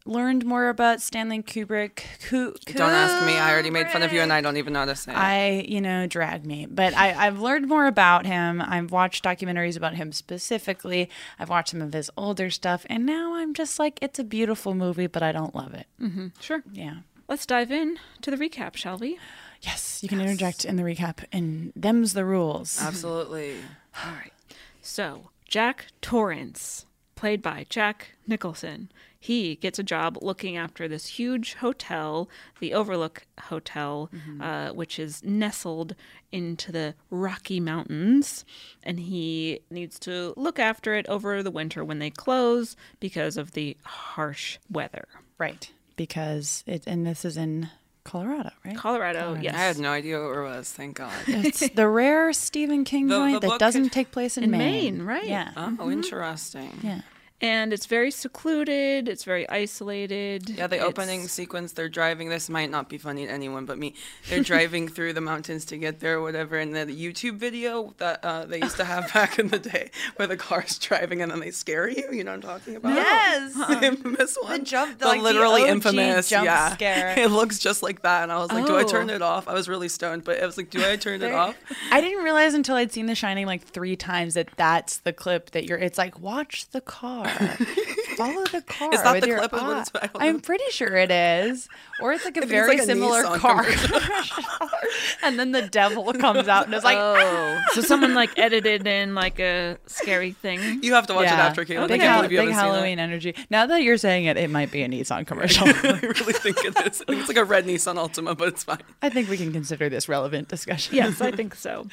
learned 0.05 0.45
more 0.45 0.69
about 0.69 1.01
Stanley 1.01 1.43
Kubrick. 1.43 2.03
Ku- 2.29 2.55
Don't 2.67 2.91
ask 2.91 3.25
me. 3.27 3.37
I 3.37 3.53
already 3.53 3.71
made 3.71 3.89
fun 3.91 4.03
of 4.03 4.13
you, 4.13 4.21
and 4.21 4.33
I 4.33 4.41
don't 4.41 4.57
even 4.57 4.73
know 4.73 4.81
how 4.81 4.85
to 4.87 4.97
say. 4.97 5.13
it. 5.13 5.17
I, 5.19 5.65
you 5.69 5.81
know, 5.81 6.07
drag 6.07 6.45
me. 6.45 6.67
But 6.69 6.95
I, 6.95 7.27
I've 7.27 7.41
learned 7.41 7.69
more 7.69 7.87
about 7.87 8.27
him. 8.27 8.61
I've 8.61 8.91
watched 8.91 9.25
documentaries 9.25 9.77
about 9.77 9.95
him 9.95 10.13
specifically. 10.13 11.09
I've 11.39 11.49
watched 11.49 11.71
some 11.71 11.83
of 11.83 11.93
his 11.93 12.11
older 12.17 12.51
stuff. 12.51 12.85
And 12.89 13.07
now 13.07 13.35
I'm 13.35 13.55
just 13.55 13.79
like, 13.79 13.99
it's 14.03 14.19
a 14.19 14.25
beautiful 14.25 14.75
movie, 14.75 15.07
but 15.07 15.23
I 15.23 15.33
don't 15.33 15.55
love 15.55 15.75
it. 15.75 15.87
Mm-hmm. 16.01 16.29
Sure. 16.41 16.63
Yeah. 16.73 16.97
Let's 17.29 17.47
dive 17.47 17.71
in 17.71 17.99
to 18.23 18.31
the 18.31 18.37
recap, 18.37 18.77
shall 18.77 18.99
we? 18.99 19.19
Yes, 19.63 20.01
you 20.03 20.09
can 20.09 20.21
interject 20.21 20.65
in 20.65 20.75
the 20.77 20.83
recap, 20.83 21.25
and 21.31 21.73
them's 21.77 22.15
the 22.15 22.25
rules. 22.25 22.79
Absolutely. 22.83 23.55
All 24.05 24.11
right. 24.13 24.33
So, 24.81 25.31
Jack 25.49 25.87
Torrance, 26.01 26.87
played 27.15 27.41
by 27.41 27.65
Jack 27.69 28.09
Nicholson, 28.27 28.91
he 29.23 29.55
gets 29.55 29.79
a 29.79 29.85
job 29.85 30.19
looking 30.21 30.57
after 30.57 30.89
this 30.89 31.07
huge 31.07 31.55
hotel, 31.55 32.29
the 32.59 32.75
Overlook 32.75 33.23
Hotel, 33.45 34.11
uh, 34.41 34.71
which 34.71 34.99
is 34.99 35.23
nestled 35.23 35.95
into 36.33 36.73
the 36.73 36.95
Rocky 37.09 37.61
Mountains. 37.61 38.45
And 38.83 38.99
he 38.99 39.61
needs 39.71 40.01
to 40.01 40.35
look 40.37 40.59
after 40.59 40.95
it 40.97 41.07
over 41.09 41.41
the 41.41 41.53
winter 41.53 41.85
when 41.85 42.01
they 42.01 42.11
close 42.11 42.75
because 42.99 43.37
of 43.37 43.53
the 43.53 43.77
harsh 43.85 44.59
weather. 44.69 45.07
Right. 45.39 45.71
Because 45.95 46.65
it, 46.67 46.83
and 46.89 47.07
this 47.07 47.25
is 47.25 47.37
in 47.37 47.71
Colorado, 48.03 48.51
right? 48.65 48.77
Colorado, 48.77 49.39
yes. 49.41 49.55
I 49.55 49.59
had 49.59 49.79
no 49.79 49.93
idea 49.93 50.19
where 50.19 50.43
it 50.43 50.49
was. 50.57 50.73
Thank 50.73 50.97
God. 50.97 51.13
It's 51.29 51.69
the 51.69 51.87
rare 51.87 52.33
Stephen 52.33 52.83
King 52.83 53.07
The- 53.07 53.17
joint 53.17 53.41
the 53.43 53.51
that 53.51 53.61
doesn't 53.61 53.85
could- 53.85 53.93
take 53.93 54.11
place 54.11 54.37
in, 54.37 54.43
In 54.43 54.51
Maine. 54.51 54.99
Maine, 54.99 55.03
right. 55.07 55.25
Yeah. 55.29 55.53
Oh, 55.57 55.89
interesting. 55.93 56.73
Yeah. 56.83 57.03
And 57.43 57.73
it's 57.73 57.87
very 57.87 58.13
secluded, 58.13 59.09
it's 59.09 59.25
very 59.25 59.49
isolated. 59.49 60.49
Yeah, 60.49 60.69
the 60.69 60.77
It's- 60.77 60.89
opening 60.89 61.27
sequence, 61.27 61.73
they're 61.73 61.89
driving. 61.89 62.29
This 62.29 62.49
might 62.49 62.71
not 62.71 62.89
be 62.89 62.99
funny 62.99 63.27
to 63.27 63.33
anyone 63.33 63.67
but 63.67 63.79
me. 63.79 63.95
They're 64.29 64.43
driving 64.45 64.87
through 64.95 65.13
the 65.15 65.21
mountains 65.21 65.65
to 65.67 65.77
get 65.77 65.99
there 66.01 66.19
or 66.19 66.23
whatever. 66.23 66.57
And 66.59 66.73
then 66.75 66.87
the 66.87 66.95
YouTube 66.97 67.37
video 67.39 67.95
that 67.99 68.25
uh, 68.25 68.45
they 68.47 68.61
used 68.61 68.77
to 68.77 68.85
have 68.85 69.13
back 69.15 69.39
in 69.41 69.49
the 69.49 69.59
day 69.59 69.91
where 70.17 70.29
the 70.29 70.37
car's 70.37 70.79
driving 70.79 71.21
and 71.21 71.33
then 71.33 71.41
they 71.41 71.51
scare 71.51 71.89
you. 71.89 72.09
You 72.13 72.23
know 72.23 72.31
what 72.31 72.37
I'm 72.45 72.61
talking 72.61 72.77
about? 72.77 72.95
Yes. 72.95 73.53
The 73.73 73.87
infamous 73.87 74.37
one. 74.41 74.65
jump- 74.65 74.99
the 74.99 75.07
like 75.07 75.19
the 75.19 75.25
literally 75.25 75.63
OG 75.63 75.69
infamous 75.69 76.29
jump 76.29 76.45
yeah. 76.45 76.73
scare. 76.75 77.19
It 77.19 77.31
looks 77.31 77.59
just 77.59 77.83
like 77.83 78.03
that. 78.03 78.23
And 78.23 78.31
I 78.33 78.39
was 78.39 78.53
like, 78.53 78.67
do 78.67 78.77
I 78.77 78.85
turn 78.85 79.11
Oh. 79.11 79.15
it 79.15 79.23
off? 79.23 79.49
I 79.49 79.55
was 79.55 79.69
really 79.69 79.89
stoned, 79.89 80.23
but 80.25 80.41
I 80.43 80.47
was 80.47 80.57
like, 80.57 80.71
do 80.71 80.85
I 80.89 80.97
turn 80.97 81.23
it 81.23 81.33
off? 81.33 81.57
I 81.91 82.01
didn't 82.01 82.23
realize 82.23 82.55
until 82.55 82.77
I'd 82.77 82.93
seen 82.93 83.07
The 83.07 83.15
Shining 83.17 83.47
like 83.47 83.63
three 83.65 83.97
times 83.97 84.35
that 84.35 84.49
that's 84.57 84.99
the 84.99 85.13
clip 85.13 85.51
that 85.53 85.65
you're. 85.65 85.79
It's 85.79 85.99
like 85.99 86.21
watch 86.21 86.69
the 86.71 86.81
car, 86.81 87.25
follow 88.17 88.45
the 88.45 88.63
car. 88.63 88.93
Is 88.93 89.03
that 89.03 89.13
with 89.15 89.23
the 89.23 89.29
your 89.29 89.39
clip 89.39 89.53
of 89.53 89.63
what 89.63 89.79
it's- 89.79 89.91
I 89.95 90.07
don't 90.07 90.23
I'm 90.23 90.41
pretty 90.41 90.71
sure 90.71 90.97
it 90.97 91.11
is, 91.11 91.69
or 92.01 92.13
it's 92.13 92.25
like 92.25 92.37
a 92.37 92.41
think 92.47 92.51
very 92.51 92.69
like 92.77 92.81
a 92.81 92.85
similar 92.85 93.25
Nissan 93.25 93.39
car. 93.39 93.67
and 95.23 95.39
then 95.39 95.53
the 95.53 95.63
devil 95.63 96.13
comes 96.15 96.49
out 96.49 96.67
and 96.67 96.75
is 96.75 96.85
like, 96.85 96.99
Oh, 96.99 97.17
ah! 97.19 97.65
so 97.73 97.81
someone 97.81 98.15
like 98.15 98.39
edited 98.39 98.87
in 98.87 99.15
like 99.15 99.41
a 99.41 99.79
scary 99.87 100.33
thing. 100.33 100.83
You 100.83 100.95
have 100.95 101.07
to 101.09 101.15
watch 101.15 101.25
yeah. 101.25 101.47
it 101.47 101.51
after, 101.51 101.65
Caitlin. 101.65 101.89
Big, 101.89 102.01
I 102.01 102.05
can't 102.05 102.17
believe 102.23 102.33
you 102.33 102.39
big 102.39 102.49
haven't 102.49 102.55
seen 102.55 102.65
it. 102.65 102.75
Halloween 102.75 102.99
energy. 102.99 103.35
Now 103.51 103.67
that 103.67 103.83
you're 103.83 103.99
saying 103.99 104.25
it, 104.27 104.37
it 104.37 104.51
might 104.51 104.71
be 104.71 104.83
a 104.83 104.89
Nissan 104.89 105.27
commercial. 105.27 105.69
I 105.69 105.99
really 106.03 106.33
think 106.33 106.59
it 106.65 106.77
is. 106.87 107.03
I 107.03 107.05
think 107.05 107.21
it's 107.21 107.29
like 107.29 107.37
a 107.37 107.45
red 107.45 107.67
Nissan 107.67 107.97
Altima, 107.97 108.37
but 108.37 108.49
it's 108.49 108.65
fine. 108.65 108.79
I 109.01 109.09
think 109.09 109.29
we 109.29 109.37
can 109.37 109.53
consider 109.53 109.89
this 109.89 110.09
relevant 110.09 110.49
discussion. 110.49 110.97
Yes, 110.97 111.21
I 111.21 111.31
think 111.31 111.55
so. 111.55 111.87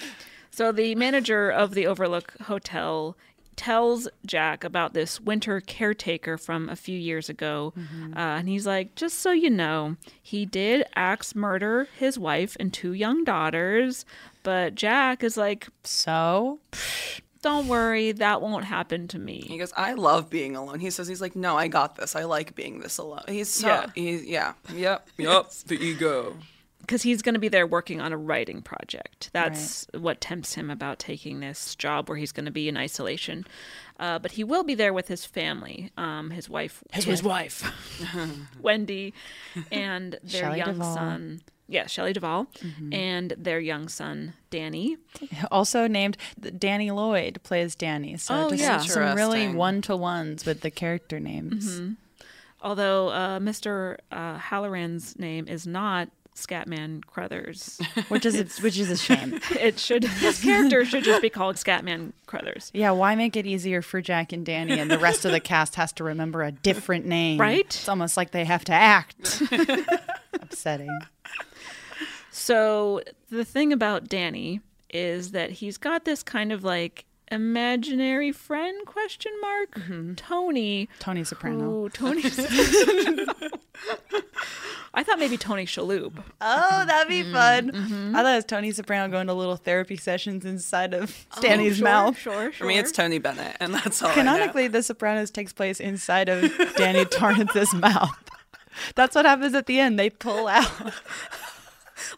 So 0.52 0.72
the 0.72 0.96
manager 0.96 1.50
of 1.50 1.74
the 1.74 1.88
Overlook 1.88 2.34
Hotel 2.42 3.16
tells 3.60 4.08
Jack 4.26 4.64
about 4.64 4.94
this 4.94 5.20
winter 5.20 5.60
caretaker 5.60 6.38
from 6.38 6.70
a 6.70 6.78
few 6.78 6.98
years 6.98 7.28
ago. 7.28 7.74
Uh, 8.16 8.18
and 8.18 8.48
he's 8.48 8.66
like, 8.66 8.96
just 8.96 9.20
so 9.20 9.32
you 9.32 9.50
know, 9.50 9.98
he 10.22 10.46
did 10.46 10.86
axe 10.96 11.36
murder 11.36 11.90
his 11.98 12.18
wife 12.18 12.56
and 12.58 12.72
two 12.74 12.94
young 12.94 13.26
daughters. 13.26 14.06
But 14.44 14.76
Jack 14.76 15.24
is 15.26 15.36
like, 15.36 15.68
So 15.84 16.60
don't 17.42 17.68
worry, 17.68 18.14
that 18.14 18.42
won't 18.42 18.64
happen 18.64 19.10
to 19.10 19.20
me. 19.20 19.42
He 19.46 19.58
goes, 19.58 19.74
I 19.76 19.92
love 19.94 20.30
being 20.30 20.56
alone. 20.56 20.80
He 20.80 20.90
says, 20.90 21.08
he's 21.10 21.20
like, 21.22 21.36
no, 21.36 21.58
I 21.58 21.68
got 21.68 21.96
this. 21.98 22.16
I 22.16 22.24
like 22.24 22.56
being 22.56 22.80
this 22.80 22.98
alone. 22.98 23.24
He's 23.28 23.50
so, 23.50 23.68
Yeah. 23.68 23.86
he's, 23.94 24.26
yeah, 24.26 24.54
yep, 24.74 25.10
yep, 25.18 25.52
the 25.68 25.76
ego. 25.76 26.38
Because 26.90 27.04
he's 27.04 27.22
going 27.22 27.36
to 27.36 27.40
be 27.40 27.50
there 27.50 27.68
working 27.68 28.02
on 28.02 28.12
a 28.12 28.18
writing 28.18 28.64
project. 28.64 29.30
That's 29.32 29.86
what 29.94 30.20
tempts 30.20 30.56
him 30.56 30.72
about 30.72 30.98
taking 30.98 31.40
this 31.40 31.76
job 31.76 32.10
where 32.10 32.18
he's 32.18 32.32
going 32.32 32.46
to 32.48 32.52
be 32.52 32.68
in 32.68 32.76
isolation. 32.78 33.46
Uh, 34.00 34.18
but 34.18 34.32
he 34.32 34.44
will 34.44 34.64
be 34.64 34.74
there 34.74 34.92
with 34.92 35.08
his 35.08 35.24
family, 35.24 35.92
um, 35.98 36.32
his 36.32 36.50
wife, 36.50 36.84
his, 36.92 37.22
wife, 37.22 37.64
Wendy, 38.60 39.14
and 39.72 40.14
their 40.24 40.42
Shelley 40.42 40.58
young 40.58 40.74
Duvall. 40.74 40.96
son. 40.96 41.42
Yeah, 41.68 41.86
Shelley 41.86 42.14
Duvall, 42.14 42.48
and 42.92 43.36
their 43.38 43.60
young 43.60 43.88
son, 43.88 44.34
Danny. 44.50 44.98
also 45.52 45.86
named 45.86 46.18
Danny 46.58 46.90
Lloyd 46.90 47.40
plays 47.44 47.76
Danny. 47.76 48.18
So 48.18 48.48
Oh, 48.48 48.50
just 48.50 48.64
yeah. 48.64 48.80
some 48.80 49.16
really 49.16 49.48
one 49.48 49.84
to 49.84 49.96
ones 49.96 50.44
with 50.44 50.62
the 50.62 50.72
character 50.72 51.20
names. 51.20 51.80
Although 52.64 53.10
uh, 53.10 53.38
Mr. 53.40 53.98
Uh, 54.12 54.40
Halloran's 54.40 55.20
name 55.20 55.48
is 55.48 55.68
not 55.68 56.10
Scatman 56.46 57.06
Crothers. 57.06 57.80
Which 58.10 58.26
is 58.26 58.40
a, 58.40 58.62
which 58.62 58.78
is 58.78 58.90
a 58.90 58.98
shame. 58.98 59.40
it 59.52 59.80
should 59.80 60.04
his 60.04 60.40
character 60.44 60.86
should 60.86 61.04
just 61.04 61.22
be 61.22 61.30
called 61.30 61.58
Scatman 61.58 62.14
Crothers. 62.26 62.72
Yeah, 62.74 62.92
why 62.92 63.16
make 63.16 63.36
it 63.36 63.46
easier 63.46 63.82
for 63.82 64.02
Jack 64.02 64.32
and 64.34 64.46
Danny 64.46 64.80
and 64.80 64.90
the 64.90 65.00
rest 65.00 65.26
of 65.26 65.32
the 65.32 65.40
cast 65.40 65.76
has 65.76 65.92
to 65.94 66.04
remember 66.04 66.44
a 66.44 66.52
different 66.52 67.06
name? 67.06 67.40
Right? 67.40 67.66
It's 67.66 67.90
almost 67.90 68.18
like 68.18 68.32
they 68.32 68.46
have 68.46 68.64
to 68.66 68.74
act. 68.74 69.42
Upsetting. 70.34 70.98
So 72.32 73.02
the 73.30 73.46
thing 73.46 73.74
about 73.74 74.08
Danny 74.08 74.62
is 74.94 75.32
that 75.32 75.52
he's 75.52 75.78
got 75.78 76.06
this 76.06 76.24
kind 76.24 76.52
of 76.52 76.64
like 76.64 77.06
imaginary 77.32 78.32
friend 78.32 78.86
question 78.86 79.32
mark 79.42 79.76
mm-hmm. 79.76 80.14
Tony 80.16 80.90
Tony 81.00 81.24
Soprano. 81.24 81.60
who 81.60 81.90
Tony 81.90 82.22
I 84.94 85.04
thought 85.04 85.20
maybe 85.20 85.38
Tony 85.38 85.66
Shalhoub. 85.66 86.24
Oh, 86.42 86.86
that'd 86.86 87.08
be 87.08 87.22
mm-hmm. 87.22 87.34
fun. 87.34 87.72
Mm-hmm. 87.72 88.16
I 88.16 88.24
thought 88.24 88.34
it 88.34 88.36
was 88.36 88.46
Tony 88.46 88.72
Soprano 88.72 89.10
going 89.10 89.28
to 89.28 89.34
little 89.34 89.56
therapy 89.56 89.96
sessions 89.96 90.46
inside 90.46 90.94
of 90.94 91.28
oh, 91.38 91.42
Danny's 91.42 91.78
sure, 91.78 91.84
mouth. 91.86 92.18
Sure, 92.18 92.34
sure. 92.34 92.52
For 92.52 92.66
me, 92.66 92.78
it's 92.78 92.92
Tony 92.92 93.20
Bennett, 93.20 93.56
and 93.60 93.74
that's 93.74 94.02
all. 94.02 94.10
I 94.10 94.16
know. 94.16 94.22
Canonically, 94.22 94.68
The 94.68 94.82
Sopranos 94.82 95.30
takes 95.32 95.54
place 95.54 95.80
inside 95.80 96.28
of 96.28 96.52
Danny 96.76 97.06
Torrance's 97.06 97.74
mouth. 97.76 98.18
That's 98.96 99.16
what 99.16 99.26
happens 99.26 99.54
at 99.54 99.68
the 99.68 99.80
end. 99.80 100.00
They 100.00 100.10
pull 100.10 100.48
out. 100.48 100.72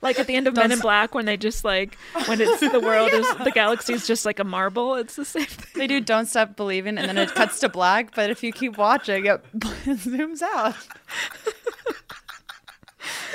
like 0.01 0.19
at 0.19 0.27
the 0.27 0.35
end 0.35 0.47
of 0.47 0.55
Men 0.55 0.71
in 0.71 0.79
Black 0.79 1.13
when 1.13 1.25
they 1.25 1.37
just 1.37 1.63
like 1.63 1.97
when 2.25 2.41
it's 2.41 2.59
the 2.59 2.79
world 2.83 3.11
is 3.13 3.27
the 3.43 3.51
galaxy 3.51 3.93
is 3.93 4.07
just 4.07 4.25
like 4.25 4.39
a 4.39 4.43
marble. 4.43 4.95
It's 4.95 5.15
the 5.15 5.25
same 5.25 5.45
thing. 5.45 5.79
They 5.79 5.87
do 5.87 5.99
"Don't 6.01 6.25
Stop 6.25 6.55
Believing" 6.55 6.97
and 6.97 7.07
then 7.07 7.17
it 7.17 7.33
cuts 7.33 7.59
to 7.61 7.69
black. 7.69 8.15
But 8.15 8.29
if 8.29 8.43
you 8.43 8.51
keep 8.51 8.77
watching, 8.77 9.25
it 9.25 9.41
zooms 9.59 10.41
out. 10.41 10.75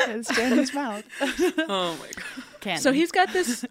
it's 0.01 0.35
Danny's 0.35 0.75
mouth. 0.75 1.05
Oh 1.69 1.97
my 2.01 2.07
god. 2.07 2.45
Canon. 2.61 2.81
So 2.81 2.93
he's 2.93 3.13
got 3.13 3.33
this 3.33 3.65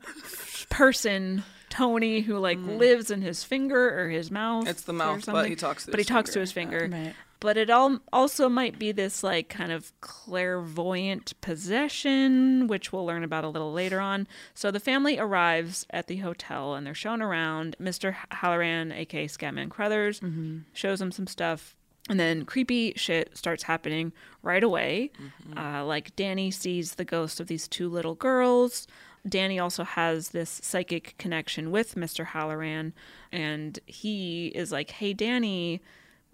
person, 0.70 1.44
Tony, 1.76 2.22
who 2.22 2.38
like 2.38 2.58
mm. 2.58 2.78
lives 2.78 3.12
in 3.12 3.22
his 3.22 3.44
finger 3.44 4.00
or 4.00 4.10
his 4.10 4.32
mouth. 4.32 4.68
It's 4.68 4.84
the 4.84 4.94
or 4.94 4.96
mouth, 4.96 5.16
but 5.18 5.26
something. 5.26 5.50
he 5.50 5.56
talks 5.56 5.86
to 5.86 5.92
But 5.92 6.00
his 6.00 6.08
he 6.08 6.14
talks 6.14 6.32
to 6.32 6.40
his 6.40 6.52
finger. 6.52 6.88
Right. 6.92 7.14
But 7.42 7.58
it 7.58 7.70
all 7.70 8.00
also 8.14 8.48
might 8.48 8.80
be 8.80 8.94
this 8.94 9.22
like 9.22 9.50
kind 9.50 9.72
of 9.72 9.92
clairvoyant 10.00 11.40
possession, 11.42 12.68
which 12.68 12.94
we'll 12.94 13.06
learn 13.06 13.26
about 13.26 13.44
a 13.44 13.50
little 13.50 13.74
later 13.74 14.00
on. 14.00 14.26
So 14.54 14.72
the 14.72 14.80
family 14.80 15.20
arrives 15.20 15.86
at 15.90 16.08
the 16.08 16.18
hotel 16.18 16.76
and 16.76 16.88
they're 16.88 16.94
shown 16.94 17.22
around. 17.22 17.76
Mr. 17.80 18.16
Halloran, 18.32 18.94
aka 18.94 19.28
Scatman 19.28 19.70
Crothers, 19.70 20.22
mm-hmm. 20.22 20.60
shows 20.72 21.00
them 21.00 21.12
some 21.12 21.28
stuff. 21.28 21.76
And 22.08 22.20
then 22.20 22.46
creepy 22.46 22.94
shit 22.96 23.36
starts 23.36 23.64
happening 23.64 24.14
right 24.42 24.64
away. 24.64 25.12
Mm-hmm. 25.20 25.58
Uh, 25.58 25.84
like 25.84 26.16
Danny 26.16 26.52
sees 26.52 26.96
the 26.96 27.06
ghost 27.06 27.40
of 27.40 27.48
these 27.48 27.68
two 27.68 27.90
little 27.90 28.16
girls. 28.16 28.88
Danny 29.28 29.60
also 29.60 29.84
has 29.84 30.30
this 30.30 30.60
psychic 30.64 31.16
connection 31.18 31.72
with 31.72 31.96
Mr. 31.96 32.28
Halloran, 32.28 32.94
and 33.32 33.80
he 33.86 34.48
is 34.48 34.72
like, 34.72 34.92
"Hey, 34.92 35.14
Danny, 35.14 35.82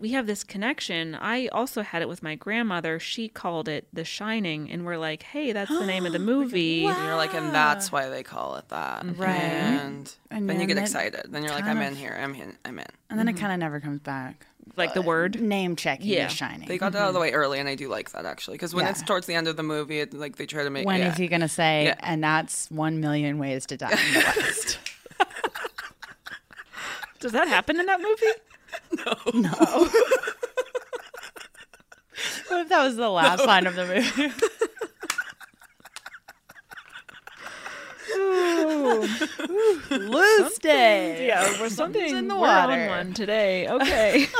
we 0.01 0.09
have 0.13 0.25
this 0.25 0.43
connection. 0.43 1.13
I 1.13 1.47
also 1.49 1.83
had 1.83 2.01
it 2.01 2.09
with 2.09 2.23
my 2.23 2.33
grandmother. 2.33 2.99
She 2.99 3.29
called 3.29 3.69
it 3.69 3.87
The 3.93 4.03
Shining, 4.03 4.69
and 4.71 4.83
we're 4.83 4.97
like, 4.97 5.21
hey, 5.21 5.51
that's 5.51 5.69
the 5.69 5.85
name 5.85 6.07
of 6.07 6.11
the 6.11 6.19
movie. 6.33 6.87
And 6.87 7.03
you're 7.03 7.15
like, 7.15 7.35
and 7.35 7.53
that's 7.53 7.91
why 7.91 8.09
they 8.09 8.23
call 8.23 8.55
it 8.55 8.67
that. 8.69 9.03
Mm-hmm. 9.05 9.21
Right. 9.21 9.39
And, 9.39 10.11
And 10.31 10.49
then 10.49 10.59
you 10.59 10.65
get 10.65 10.79
excited. 10.79 11.27
Then 11.29 11.43
you're 11.43 11.53
like, 11.53 11.65
I'm 11.65 11.77
of- 11.77 11.83
in 11.83 11.95
here. 11.95 12.17
I'm 12.19 12.33
in. 12.33 12.57
I'm 12.65 12.79
in. 12.79 12.87
And 13.11 13.19
then 13.19 13.27
it 13.27 13.33
mm-hmm. 13.33 13.41
kind 13.41 13.53
of 13.53 13.59
never 13.59 13.79
comes 13.79 13.99
back. 13.99 14.47
Like 14.75 14.95
the 14.95 15.03
word. 15.03 15.37
Uh, 15.37 15.41
name 15.41 15.75
checking 15.75 16.07
Yeah. 16.07 16.27
The 16.27 16.33
Shining. 16.33 16.67
They 16.67 16.79
got 16.79 16.93
that 16.93 17.03
out 17.03 17.09
of 17.09 17.13
the 17.13 17.19
mm-hmm. 17.19 17.29
way 17.29 17.33
early, 17.33 17.59
and 17.59 17.69
I 17.69 17.75
do 17.75 17.87
like 17.87 18.11
that 18.13 18.25
actually, 18.25 18.55
because 18.55 18.73
when 18.73 18.85
Yeah. 18.85 18.91
it's 18.91 19.03
towards 19.03 19.27
the 19.27 19.35
end 19.35 19.47
of 19.47 19.55
the 19.55 19.63
movie, 19.63 19.99
it, 19.99 20.15
like 20.15 20.37
they 20.37 20.47
try 20.47 20.63
to 20.63 20.71
make. 20.71 20.87
When 20.87 21.01
is 21.01 21.19
yeah. 21.19 21.23
he 21.23 21.27
going 21.27 21.41
to 21.41 21.47
say, 21.47 21.85
Yeah. 21.85 21.95
and 21.99 22.23
that's 22.23 22.71
one 22.71 22.99
million 23.01 23.37
ways 23.37 23.67
to 23.67 23.77
die 23.77 23.91
in 23.91 24.13
the 24.13 24.19
West? 24.37 24.79
Does 27.19 27.33
that 27.33 27.47
happen 27.47 27.79
in 27.79 27.85
that 27.85 28.01
movie? 28.01 28.25
what 32.47 32.61
if 32.61 32.69
that 32.69 32.83
was 32.83 32.95
the 32.95 33.09
last 33.09 33.45
line 33.45 33.67
of 33.67 33.75
the 33.75 33.85
movie? 33.85 34.33
Loose 39.89 40.57
day. 40.59 41.27
Yeah, 41.27 41.59
we're 41.61 41.69
something 41.69 42.15
in 42.15 42.27
the 42.27 42.35
we're 42.35 42.41
water. 42.41 42.73
on 42.73 42.87
one 42.87 43.13
today. 43.13 43.67
Okay. 43.67 44.27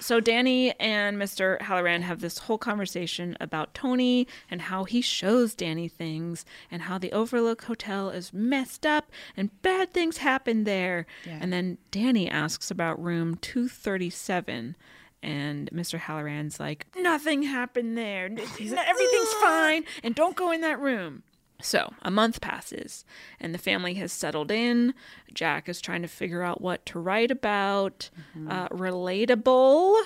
so 0.00 0.20
Danny 0.20 0.72
and 0.80 1.16
Mr. 1.16 1.60
Halloran 1.60 2.02
have 2.02 2.20
this 2.20 2.38
whole 2.38 2.58
conversation 2.58 3.36
about 3.40 3.74
Tony 3.74 4.26
and 4.50 4.62
how 4.62 4.84
he 4.84 5.00
shows 5.00 5.54
Danny 5.54 5.88
things 5.88 6.44
and 6.70 6.82
how 6.82 6.98
the 6.98 7.12
Overlook 7.12 7.62
Hotel 7.64 8.10
is 8.10 8.32
messed 8.32 8.86
up 8.86 9.10
and 9.36 9.62
bad 9.62 9.92
things 9.92 10.18
happen 10.18 10.64
there. 10.64 11.06
Yeah. 11.26 11.38
And 11.40 11.52
then 11.52 11.78
Danny 11.90 12.28
asks 12.28 12.70
about 12.70 13.02
room 13.02 13.36
237. 13.36 14.76
And 15.20 15.68
Mr. 15.72 15.98
Halloran's 15.98 16.60
like, 16.60 16.86
nothing 16.96 17.42
happened 17.42 17.98
there. 17.98 18.26
Everything's 18.26 19.32
fine. 19.42 19.84
And 20.04 20.14
don't 20.14 20.36
go 20.36 20.52
in 20.52 20.60
that 20.60 20.78
room. 20.78 21.24
So 21.60 21.92
a 22.02 22.10
month 22.10 22.40
passes, 22.40 23.04
and 23.40 23.52
the 23.52 23.58
family 23.58 23.94
has 23.94 24.12
settled 24.12 24.50
in. 24.50 24.94
Jack 25.34 25.68
is 25.68 25.80
trying 25.80 26.02
to 26.02 26.08
figure 26.08 26.42
out 26.42 26.60
what 26.60 26.86
to 26.86 26.98
write 27.00 27.30
about. 27.32 28.10
Uh, 28.48 28.68
relatable. 28.68 30.00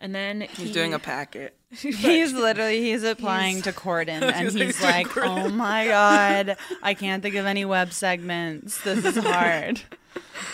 And 0.00 0.14
then 0.14 0.42
He's 0.42 0.72
doing 0.72 0.94
a 0.94 0.98
packet. 0.98 1.56
He's 1.72 2.32
literally 2.32 2.80
he's 2.82 3.02
applying 3.02 3.62
to 3.62 3.72
Corden 3.72 4.22
and 4.32 4.52
he's 4.52 4.80
like, 4.82 5.08
Corden. 5.08 5.46
"Oh 5.46 5.48
my 5.48 5.86
god, 5.86 6.56
I 6.82 6.94
can't 6.94 7.22
think 7.22 7.34
of 7.34 7.44
any 7.46 7.64
web 7.64 7.92
segments. 7.92 8.80
This 8.82 9.04
is 9.04 9.16
hard. 9.16 9.80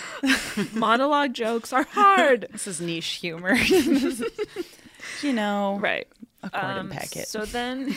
monologue 0.73 1.35
jokes 1.35 1.73
are 1.73 1.85
hard. 1.91 2.47
this 2.53 2.67
is 2.67 2.81
niche 2.81 3.07
humor." 3.21 3.53
Is- 3.55 4.25
you 5.23 5.33
know, 5.33 5.79
right. 5.81 6.07
a 6.43 6.49
Corden 6.51 6.79
Um, 6.79 6.91
packet. 6.91 7.29
So 7.29 7.45
then 7.45 7.95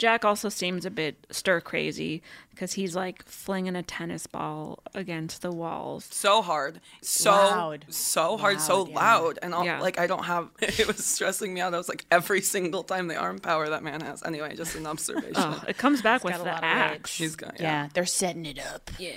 Jack 0.00 0.24
also 0.24 0.48
seems 0.48 0.86
a 0.86 0.90
bit 0.90 1.26
stir 1.30 1.60
crazy 1.60 2.22
because 2.48 2.72
he's 2.72 2.96
like 2.96 3.22
flinging 3.28 3.76
a 3.76 3.82
tennis 3.82 4.26
ball 4.26 4.78
against 4.94 5.42
the 5.42 5.52
walls. 5.52 6.08
So 6.10 6.40
hard, 6.40 6.80
so 7.02 7.30
Loud. 7.32 7.84
so 7.90 8.38
hard, 8.38 8.60
so 8.62 8.78
Loud, 8.84 8.88
yeah. 8.88 8.94
loud, 8.96 9.38
and 9.42 9.54
all, 9.54 9.64
Yeah. 9.66 9.80
like 9.82 9.98
I 10.00 10.06
don't 10.06 10.24
have. 10.24 10.48
It 10.62 10.86
was 10.86 11.04
stressing 11.04 11.52
me 11.52 11.60
out. 11.60 11.74
I 11.74 11.76
was 11.76 11.88
like 11.90 12.06
every 12.10 12.40
single 12.40 12.82
time 12.82 13.08
the 13.08 13.16
arm 13.16 13.38
power 13.40 13.68
that 13.68 13.82
man 13.82 14.00
has. 14.00 14.22
Anyway, 14.22 14.56
just 14.56 14.74
an 14.74 14.86
observation. 14.92 15.34
Oh, 15.36 15.62
it 15.68 15.76
comes 15.76 16.00
back 16.00 16.24
with 16.24 16.32
got 16.32 16.40
a 16.40 16.44
the 16.44 16.50
lot 16.50 16.58
of 16.58 16.64
axe. 16.64 17.18
He's 17.18 17.36
got 17.36 17.60
yeah. 17.60 17.82
yeah, 17.84 17.88
they're 17.92 18.06
setting 18.06 18.46
it 18.46 18.58
up. 18.58 18.90
Yeah. 18.98 19.12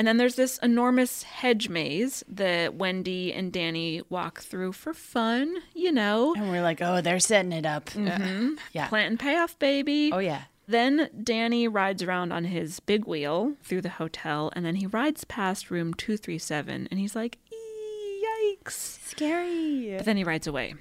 And 0.00 0.08
then 0.08 0.16
there's 0.16 0.36
this 0.36 0.56
enormous 0.62 1.24
hedge 1.24 1.68
maze 1.68 2.24
that 2.26 2.74
Wendy 2.74 3.34
and 3.34 3.52
Danny 3.52 4.00
walk 4.08 4.40
through 4.40 4.72
for 4.72 4.94
fun, 4.94 5.58
you 5.74 5.92
know, 5.92 6.32
And 6.34 6.50
we're 6.50 6.62
like, 6.62 6.80
"Oh, 6.80 7.02
they're 7.02 7.20
setting 7.20 7.52
it 7.52 7.66
up." 7.66 7.90
Mm-hmm. 7.90 8.54
Yeah. 8.72 8.88
plant 8.88 9.10
and 9.10 9.20
payoff, 9.20 9.58
baby. 9.58 10.10
Oh 10.10 10.18
yeah. 10.18 10.44
Then 10.66 11.10
Danny 11.22 11.68
rides 11.68 12.02
around 12.02 12.32
on 12.32 12.44
his 12.44 12.80
big 12.80 13.04
wheel 13.04 13.56
through 13.62 13.82
the 13.82 13.90
hotel, 13.90 14.50
and 14.56 14.64
then 14.64 14.76
he 14.76 14.86
rides 14.86 15.24
past 15.24 15.70
room 15.70 15.92
237, 15.92 16.88
and 16.90 16.98
he's 16.98 17.14
like, 17.14 17.36
yikes. 17.52 18.70
Scary. 19.04 19.96
But 19.98 20.06
then 20.06 20.16
he 20.16 20.24
rides 20.24 20.46
away. 20.46 20.76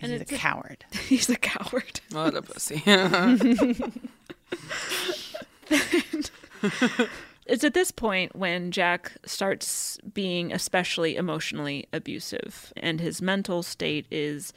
And 0.00 0.12
he's 0.12 0.22
a 0.22 0.24
coward. 0.24 0.86
He's 1.08 1.28
a 1.28 1.36
coward. 1.36 2.00
What 2.10 2.34
a 2.34 2.40
pussy. 2.40 2.82
It's 7.52 7.64
at 7.64 7.74
this 7.74 7.90
point 7.90 8.34
when 8.34 8.70
Jack 8.70 9.12
starts 9.26 9.98
being 10.14 10.54
especially 10.54 11.16
emotionally 11.16 11.86
abusive, 11.92 12.72
and 12.78 12.98
his 12.98 13.20
mental 13.20 13.62
state 13.62 14.06
is 14.10 14.54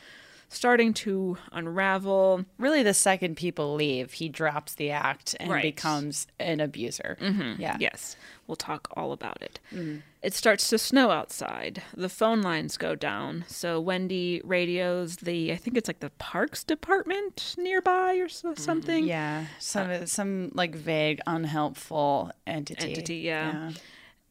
starting 0.49 0.93
to 0.93 1.38
unravel. 1.51 2.45
Really, 2.58 2.84
the 2.84 2.93
second 2.93 3.36
people 3.36 3.75
leave, 3.75 4.13
he 4.13 4.29
drops 4.29 4.73
the 4.75 4.91
act 4.91 5.36
and 5.39 5.49
Right. 5.49 5.62
becomes 5.63 6.27
an 6.39 6.60
abuser. 6.60 7.17
Mm-hmm. 7.19 7.62
Yeah. 7.62 7.77
Yes, 7.79 8.15
we'll 8.47 8.55
talk 8.55 8.88
all 8.95 9.12
about 9.12 9.41
it. 9.41 9.60
Mm-hmm. 9.73 9.97
It 10.21 10.34
starts 10.34 10.69
to 10.69 10.77
snow 10.77 11.12
outside. 11.12 11.84
The 11.95 12.10
phone 12.10 12.41
lines 12.41 12.77
go 12.77 12.95
down. 12.95 13.45
So 13.47 13.79
Wendy 13.79 14.41
radios 14.43 15.17
the, 15.17 15.51
I 15.51 15.55
think 15.55 15.77
it's 15.77 15.88
like 15.88 15.99
the 15.99 16.10
parks 16.12 16.63
department 16.63 17.55
nearby 17.58 18.15
or 18.15 18.27
so, 18.29 18.49
mm-hmm. 18.51 18.62
something. 18.62 19.05
Yeah, 19.05 19.45
some 19.60 19.89
uh, 19.89 20.05
some 20.05 20.51
like 20.53 20.73
vague, 20.75 21.19
unhelpful 21.27 22.31
entity. 22.47 22.89
Entity, 22.89 23.15
yeah. 23.17 23.71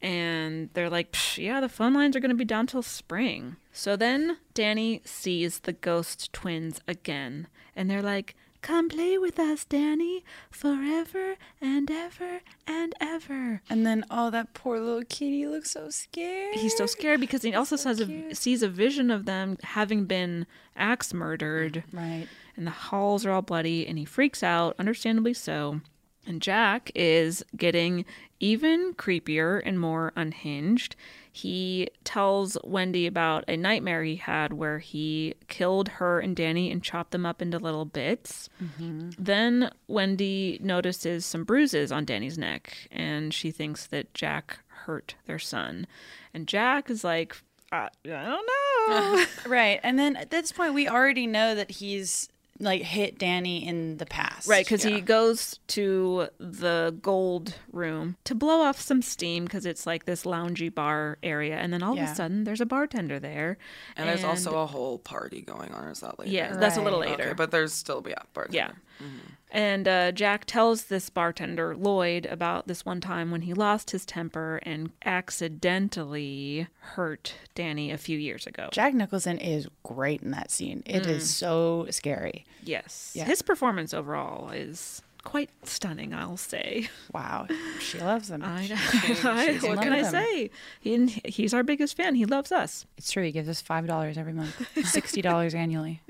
And 0.01 0.69
they're 0.73 0.89
like, 0.89 1.13
"Psh, 1.13 1.43
yeah, 1.43 1.61
the 1.61 1.69
phone 1.69 1.93
lines 1.93 2.15
are 2.15 2.19
going 2.19 2.29
to 2.29 2.35
be 2.35 2.45
down 2.45 2.67
till 2.67 2.81
spring. 2.83 3.55
So 3.75 3.97
then 3.97 4.37
Danny 4.53 5.01
sees 5.03 5.59
the 5.59 5.73
ghost 5.73 6.31
twins 6.31 6.79
again. 6.87 7.47
And 7.75 7.89
they're 7.89 8.01
like, 8.01 8.33
come 8.61 8.87
play 8.87 9.17
with 9.17 9.37
us, 9.37 9.65
Danny, 9.65 10.23
forever 10.49 11.35
and 11.59 11.91
ever 11.91 12.39
and 12.65 12.95
ever. 13.01 13.61
And 13.69 13.85
then, 13.85 14.05
oh, 14.09 14.31
that 14.31 14.53
poor 14.53 14.79
little 14.79 15.03
kitty 15.03 15.45
looks 15.45 15.71
so 15.71 15.89
scared. 15.89 16.55
He's 16.55 16.77
so 16.77 16.85
scared 16.85 17.19
because 17.19 17.41
he 17.41 17.53
also 17.53 17.75
says 17.75 17.99
a, 17.99 18.33
sees 18.33 18.63
a 18.63 18.69
vision 18.69 19.11
of 19.11 19.25
them 19.25 19.57
having 19.61 20.05
been 20.05 20.47
axe 20.77 21.13
murdered. 21.13 21.83
Right. 21.91 22.27
And 22.55 22.65
the 22.65 22.71
halls 22.71 23.25
are 23.25 23.31
all 23.31 23.41
bloody, 23.41 23.85
and 23.85 23.99
he 23.99 24.05
freaks 24.05 24.41
out, 24.41 24.75
understandably 24.79 25.33
so. 25.33 25.81
And 26.25 26.41
Jack 26.41 26.91
is 26.95 27.43
getting 27.57 28.05
even 28.39 28.93
creepier 28.93 29.61
and 29.65 29.79
more 29.79 30.13
unhinged. 30.15 30.95
He 31.35 31.89
tells 32.05 32.57
Wendy 32.63 33.07
about 33.07 33.43
a 33.49 33.57
nightmare 33.57 34.05
he 34.05 34.15
had 34.15 34.53
where 34.53 34.79
he 34.79 35.33
killed 35.49 35.89
her 35.89 36.21
and 36.21 36.33
Danny 36.33 36.71
and 36.71 36.81
chopped 36.81 37.11
them 37.11 37.25
up 37.25 37.41
into 37.41 37.59
little 37.59 37.83
bits. 37.83 38.47
Mm-hmm. 38.63 39.09
Then 39.19 39.69
Wendy 39.89 40.57
notices 40.63 41.25
some 41.25 41.43
bruises 41.43 41.91
on 41.91 42.05
Danny's 42.05 42.37
neck, 42.37 42.87
and 42.89 43.33
she 43.33 43.51
thinks 43.51 43.85
that 43.87 44.13
Jack 44.13 44.59
hurt 44.85 45.15
their 45.25 45.37
son. 45.37 45.87
And 46.33 46.47
Jack 46.47 46.89
is 46.89 47.03
like, 47.03 47.35
I, 47.69 47.89
I 48.05 48.07
don't 48.07 48.47
know. 48.47 49.25
Right. 49.45 49.81
And 49.83 49.99
then 49.99 50.15
at 50.15 50.29
this 50.29 50.53
point, 50.53 50.73
we 50.73 50.87
already 50.87 51.27
know 51.27 51.53
that 51.53 51.69
he's 51.69 52.29
like 52.59 52.81
hit 52.81 53.17
Danny 53.17 53.67
in 53.67 53.97
the 53.97 54.05
past. 54.05 54.47
Right, 54.47 54.65
because 54.65 54.83
he 54.83 55.01
goes 55.01 55.59
to 55.67 56.29
the 56.37 56.95
gold 57.01 57.55
room 57.71 58.15
to 58.23 58.33
blow 58.33 58.61
off 58.61 58.79
some 58.79 59.01
steam 59.01 59.43
because 59.45 59.65
it's 59.65 59.85
like 59.85 60.05
this 60.05 60.23
loungy 60.23 60.73
bar 60.73 61.17
area, 61.21 61.57
and 61.57 61.73
then 61.73 61.83
all 61.83 61.93
of 61.93 61.99
a 61.99 62.15
sudden 62.15 62.43
there's 62.45 62.61
a 62.61 62.65
bartender 62.65 63.19
there, 63.19 63.57
And 63.97 64.07
there's 64.07 64.23
also 64.23 64.59
a 64.59 64.65
whole 64.65 64.99
party 64.99 65.41
going 65.41 65.71
on. 65.73 65.85
Or 65.85 65.91
is 65.91 65.99
that 65.99 66.17
later? 66.17 66.31
Yeah, 66.31 66.55
that's 66.55 66.77
a 66.77 66.81
little 66.81 66.99
later. 66.99 67.25
Okay, 67.25 67.33
but 67.33 67.51
there's 67.51 67.73
still 67.73 68.03
yeah, 68.07 68.15
party. 68.33 68.55
yeah. 68.55 68.71
Mm-hmm. 69.01 69.33
And 69.55 69.87
uh, 69.87 70.11
Jack 70.11 70.43
tells 70.45 70.83
this 70.85 71.09
bartender 71.09 71.77
Lloyd 71.77 72.25
about 72.25 72.67
this 72.67 72.85
one 72.85 72.99
time 72.99 73.31
when 73.31 73.43
he 73.43 73.53
lost 73.53 73.91
his 73.91 74.05
temper 74.05 74.59
and 74.63 74.91
accidentally 75.05 76.67
hurt 76.79 77.35
Danny 77.55 77.89
a 77.91 77.97
few 77.97 78.17
years 78.19 78.45
ago. 78.45 78.67
Jack 78.73 78.93
Nicholson 78.93 79.37
is 79.37 79.67
great 79.83 80.21
in 80.21 80.31
that 80.31 80.51
scene. 80.51 80.83
It 80.85 81.05
is 81.07 81.33
so 81.33 81.87
scary. 81.89 82.45
yes, 82.63 83.13
Yeah. 83.15 83.23
his 83.23 83.41
performance 83.41 83.93
overall 83.93 84.49
is 84.49 85.01
quite 85.23 85.49
stunning. 85.63 86.13
I'll 86.13 86.37
say. 86.37 86.89
Wow. 87.13 87.47
She 87.79 87.97
loves 87.99 88.29
him. 88.29 88.43
I, 88.45 88.69
I, 89.23 89.45
she's 89.47 89.63
in 89.63 89.69
what 89.69 89.77
love 89.77 89.83
can 89.83 89.93
I 89.93 89.99
him. 89.99 90.11
say? 90.11 90.49
He, 90.81 91.21
he's 91.25 91.53
our 91.53 91.63
biggest 91.63 91.95
fan. 91.95 92.15
He 92.15 92.25
loves 92.25 92.51
us. 92.51 92.85
It's 92.97 93.09
true. 93.11 93.23
He 93.23 93.31
gives 93.31 93.47
us 93.49 93.63
$5 93.63 94.17
every 94.17 94.33
month, 94.33 94.53
$60 94.75 95.55
annually. 95.55 96.01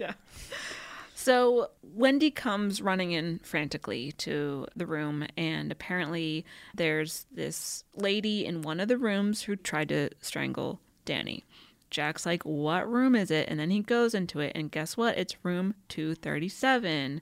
So 1.25 1.71
Wendy 1.81 2.29
comes 2.29 2.83
running 2.83 3.11
in 3.11 3.39
frantically 3.39 4.11
to 4.11 4.67
the 4.75 4.85
room, 4.85 5.25
and 5.35 5.71
apparently 5.71 6.45
there's 6.75 7.25
this 7.31 7.83
lady 7.95 8.45
in 8.45 8.61
one 8.61 8.79
of 8.79 8.89
the 8.89 8.97
rooms 8.99 9.41
who 9.41 9.55
tried 9.55 9.89
to 9.89 10.11
strangle 10.21 10.79
Danny. 11.03 11.43
Jack's 11.89 12.27
like, 12.27 12.43
What 12.43 12.87
room 12.87 13.15
is 13.15 13.31
it? 13.31 13.49
And 13.49 13.59
then 13.59 13.71
he 13.71 13.79
goes 13.79 14.13
into 14.13 14.39
it, 14.39 14.51
and 14.53 14.69
guess 14.69 14.97
what? 14.97 15.17
It's 15.17 15.43
room 15.43 15.73
237. 15.89 17.21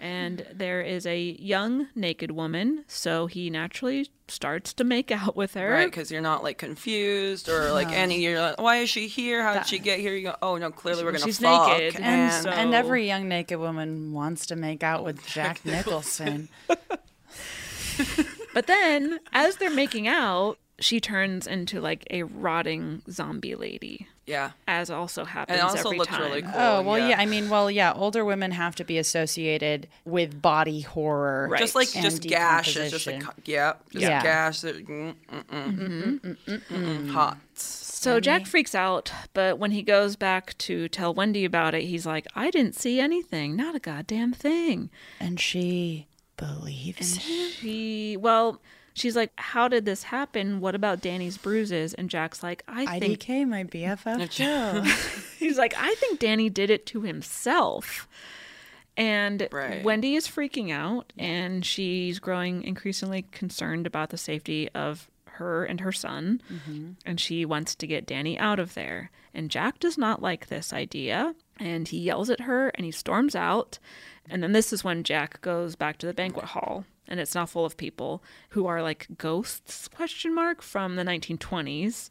And 0.00 0.46
there 0.52 0.80
is 0.80 1.04
a 1.04 1.18
young 1.20 1.88
naked 1.94 2.30
woman, 2.30 2.84
so 2.88 3.26
he 3.26 3.50
naturally 3.50 4.08
starts 4.28 4.72
to 4.74 4.84
make 4.84 5.10
out 5.10 5.36
with 5.36 5.52
her. 5.54 5.70
Right, 5.72 5.84
because 5.84 6.10
you're 6.10 6.22
not 6.22 6.42
like 6.42 6.56
confused 6.56 7.50
or 7.50 7.70
like 7.72 7.92
any. 7.92 8.20
You're 8.22 8.40
like, 8.40 8.58
why 8.60 8.76
is 8.78 8.88
she 8.88 9.08
here? 9.08 9.42
How 9.42 9.52
did 9.54 9.66
she 9.66 9.78
get 9.78 9.98
here? 10.00 10.14
You 10.14 10.22
go, 10.28 10.36
oh 10.40 10.56
no, 10.56 10.70
clearly 10.70 11.04
we're 11.04 11.12
gonna 11.12 11.24
She's 11.24 11.38
fuck. 11.38 11.68
naked, 11.78 11.96
And, 11.96 12.04
and 12.04 12.42
so- 12.44 12.48
and 12.50 12.72
every 12.74 13.06
young 13.06 13.28
naked 13.28 13.58
woman 13.58 14.12
wants 14.14 14.46
to 14.46 14.56
make 14.56 14.82
out 14.82 15.04
with 15.04 15.26
Jack 15.34 15.64
Nicholson. 15.66 16.48
But 18.52 18.66
then, 18.66 19.20
as 19.32 19.56
they're 19.56 19.70
making 19.70 20.08
out, 20.08 20.58
she 20.80 20.98
turns 20.98 21.46
into 21.46 21.80
like 21.80 22.04
a 22.10 22.24
rotting 22.24 23.02
zombie 23.08 23.54
lady, 23.54 24.08
yeah, 24.30 24.50
as 24.68 24.90
also 24.90 25.24
happens 25.24 25.58
and 25.58 25.66
it 25.68 25.70
also 25.76 25.88
every 25.88 25.98
looks 25.98 26.08
time. 26.10 26.22
really 26.22 26.42
cool. 26.42 26.52
Oh, 26.54 26.82
well, 26.82 26.98
yeah. 26.98 27.18
I 27.18 27.26
mean, 27.26 27.48
well, 27.50 27.70
yeah, 27.70 27.92
older 27.92 28.24
women 28.24 28.50
have 28.52 28.74
to 28.76 28.84
be 28.84 28.96
associated 28.98 29.88
with 30.04 30.40
body 30.40 30.80
horror. 30.82 31.48
Right. 31.50 31.58
just 31.58 31.74
like 31.74 31.94
and 31.94 32.04
just 32.04 32.22
gashes, 32.22 32.90
just 32.92 33.06
like 33.06 33.22
yeah, 33.44 33.74
just 33.90 34.02
Yeah. 34.04 34.22
gash. 34.22 34.60
that- 34.60 34.86
mm, 34.86 35.14
mm, 35.32 35.44
mm, 35.50 36.20
mm, 36.20 36.36
mm, 36.46 36.60
mm, 36.68 37.10
Hot. 37.10 37.36
So 37.54 38.18
Jack 38.20 38.46
freaks 38.46 38.74
out, 38.74 39.12
but 39.34 39.58
when 39.58 39.72
he 39.72 39.82
goes 39.82 40.16
back 40.16 40.56
to 40.58 40.88
tell 40.88 41.12
Wendy 41.12 41.44
about 41.44 41.74
it, 41.74 41.82
he's 41.82 42.06
like, 42.06 42.26
I 42.34 42.50
didn't 42.50 42.74
see 42.74 42.98
anything, 43.00 43.56
not 43.56 43.74
a 43.74 43.78
goddamn 43.78 44.32
thing. 44.32 44.88
And 45.18 45.38
she 45.38 46.06
believes 46.38 47.16
him. 47.18 47.50
She, 47.50 48.16
well, 48.16 48.62
she's 48.94 49.16
like, 49.16 49.32
How 49.36 49.68
did 49.68 49.84
this 49.84 50.04
happen? 50.04 50.60
What 50.60 50.74
about 50.74 51.00
Danny's 51.00 51.38
bruises? 51.38 51.94
And 51.94 52.10
Jack's 52.10 52.42
like, 52.42 52.62
I 52.68 52.98
think, 52.98 53.20
IDK, 53.20 53.48
my 53.48 53.64
BFF 53.64 54.30
Joe. 54.30 54.82
he's 55.38 55.58
like, 55.58 55.74
I 55.76 55.94
think 55.96 56.18
Danny 56.18 56.48
did 56.50 56.70
it 56.70 56.86
to 56.86 57.02
himself. 57.02 58.08
And 58.96 59.48
Right. 59.50 59.82
Wendy 59.82 60.14
is 60.14 60.26
freaking 60.26 60.70
out 60.72 61.12
and 61.18 61.64
she's 61.64 62.18
growing 62.18 62.62
increasingly 62.64 63.22
concerned 63.32 63.86
about 63.86 64.10
the 64.10 64.18
safety 64.18 64.68
of 64.74 65.08
her 65.24 65.64
and 65.64 65.80
her 65.80 65.92
son. 65.92 66.42
Mm-hmm. 66.52 66.90
And 67.06 67.18
she 67.18 67.44
wants 67.46 67.74
to 67.76 67.86
get 67.86 68.06
Danny 68.06 68.38
out 68.38 68.58
of 68.58 68.74
there. 68.74 69.10
And 69.32 69.50
Jack 69.50 69.78
does 69.78 69.96
not 69.96 70.20
like 70.20 70.46
this 70.48 70.72
idea. 70.72 71.34
And 71.58 71.88
he 71.88 71.98
yells 71.98 72.28
at 72.30 72.40
her 72.42 72.68
and 72.70 72.84
he 72.84 72.90
storms 72.90 73.34
out. 73.34 73.78
And 74.28 74.42
then 74.42 74.52
this 74.52 74.72
is 74.72 74.84
when 74.84 75.02
Jack 75.02 75.40
goes 75.40 75.76
back 75.76 75.96
to 75.98 76.06
the 76.06 76.14
banquet 76.14 76.46
hall. 76.46 76.84
And 77.10 77.20
it's 77.20 77.34
now 77.34 77.44
full 77.44 77.64
of 77.64 77.76
people 77.76 78.22
who 78.50 78.66
are 78.66 78.82
like 78.82 79.08
ghosts 79.18 79.88
question 79.88 80.34
mark 80.34 80.62
from 80.62 80.96
the 80.96 81.02
1920s. 81.04 82.08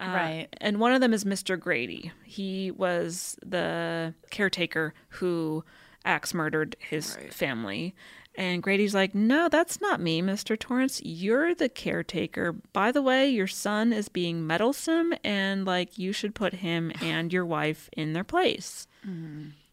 Uh, 0.00 0.04
Right. 0.04 0.48
And 0.60 0.78
one 0.78 0.92
of 0.92 1.00
them 1.00 1.12
is 1.12 1.24
Mr. 1.24 1.58
Grady. 1.58 2.12
He 2.24 2.70
was 2.70 3.36
the 3.44 4.14
caretaker 4.30 4.94
who 5.08 5.64
axe 6.04 6.32
murdered 6.32 6.76
his 6.78 7.16
family. 7.30 7.94
And 8.38 8.62
Grady's 8.62 8.94
like, 8.94 9.14
No, 9.14 9.48
that's 9.48 9.80
not 9.80 9.98
me, 10.00 10.20
Mr. 10.20 10.58
Torrance. 10.58 11.00
You're 11.02 11.54
the 11.54 11.70
caretaker. 11.70 12.52
By 12.74 12.92
the 12.92 13.00
way, 13.00 13.28
your 13.30 13.46
son 13.46 13.94
is 13.94 14.10
being 14.10 14.46
meddlesome, 14.46 15.14
and 15.24 15.64
like, 15.64 15.96
you 15.98 16.12
should 16.12 16.34
put 16.34 16.52
him 16.52 16.92
and 17.00 17.32
your 17.32 17.46
wife 17.46 17.88
in 17.96 18.12
their 18.12 18.24
place. 18.24 18.86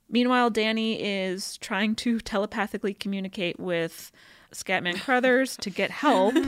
Meanwhile, 0.10 0.52
Danny 0.52 1.04
is 1.04 1.58
trying 1.58 1.96
to 1.96 2.20
telepathically 2.20 2.94
communicate 2.94 3.60
with 3.60 4.12
Scatman 4.54 5.00
Crothers 5.00 5.58
to 5.58 5.70
get 5.70 5.92
help. 5.92 6.36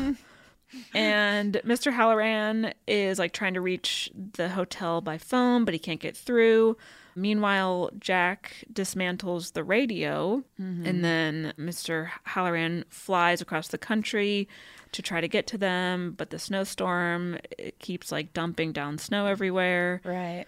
And 0.94 1.54
Mr. 1.66 1.94
Halloran 1.94 2.74
is 2.88 3.20
like 3.20 3.34
trying 3.34 3.54
to 3.54 3.62
reach 3.62 4.12
the 4.34 4.50
hotel 4.50 5.02
by 5.02 5.18
phone, 5.18 5.66
but 5.66 5.74
he 5.74 5.80
can't 5.80 6.00
get 6.00 6.18
through. 6.18 6.78
Meanwhile, 7.16 7.92
Jack 7.98 8.66
dismantles 8.74 9.54
the 9.54 9.64
radio, 9.64 10.44
mm-hmm. 10.60 10.86
and 10.86 11.04
then 11.04 11.54
Mr. 11.58 12.10
Halloran 12.24 12.84
flies 12.90 13.42
across 13.42 13.70
the 13.70 13.78
country 13.78 14.50
to 14.92 15.02
try 15.02 15.22
to 15.22 15.28
get 15.28 15.48
to 15.48 15.58
them, 15.58 16.14
but 16.18 16.30
the 16.30 16.40
snowstorm 16.40 17.38
it 17.58 17.80
keeps 17.80 18.12
like 18.12 18.34
dumping 18.34 18.74
down 18.74 18.98
snow 18.98 19.28
everywhere. 19.28 20.02
Right. 20.04 20.46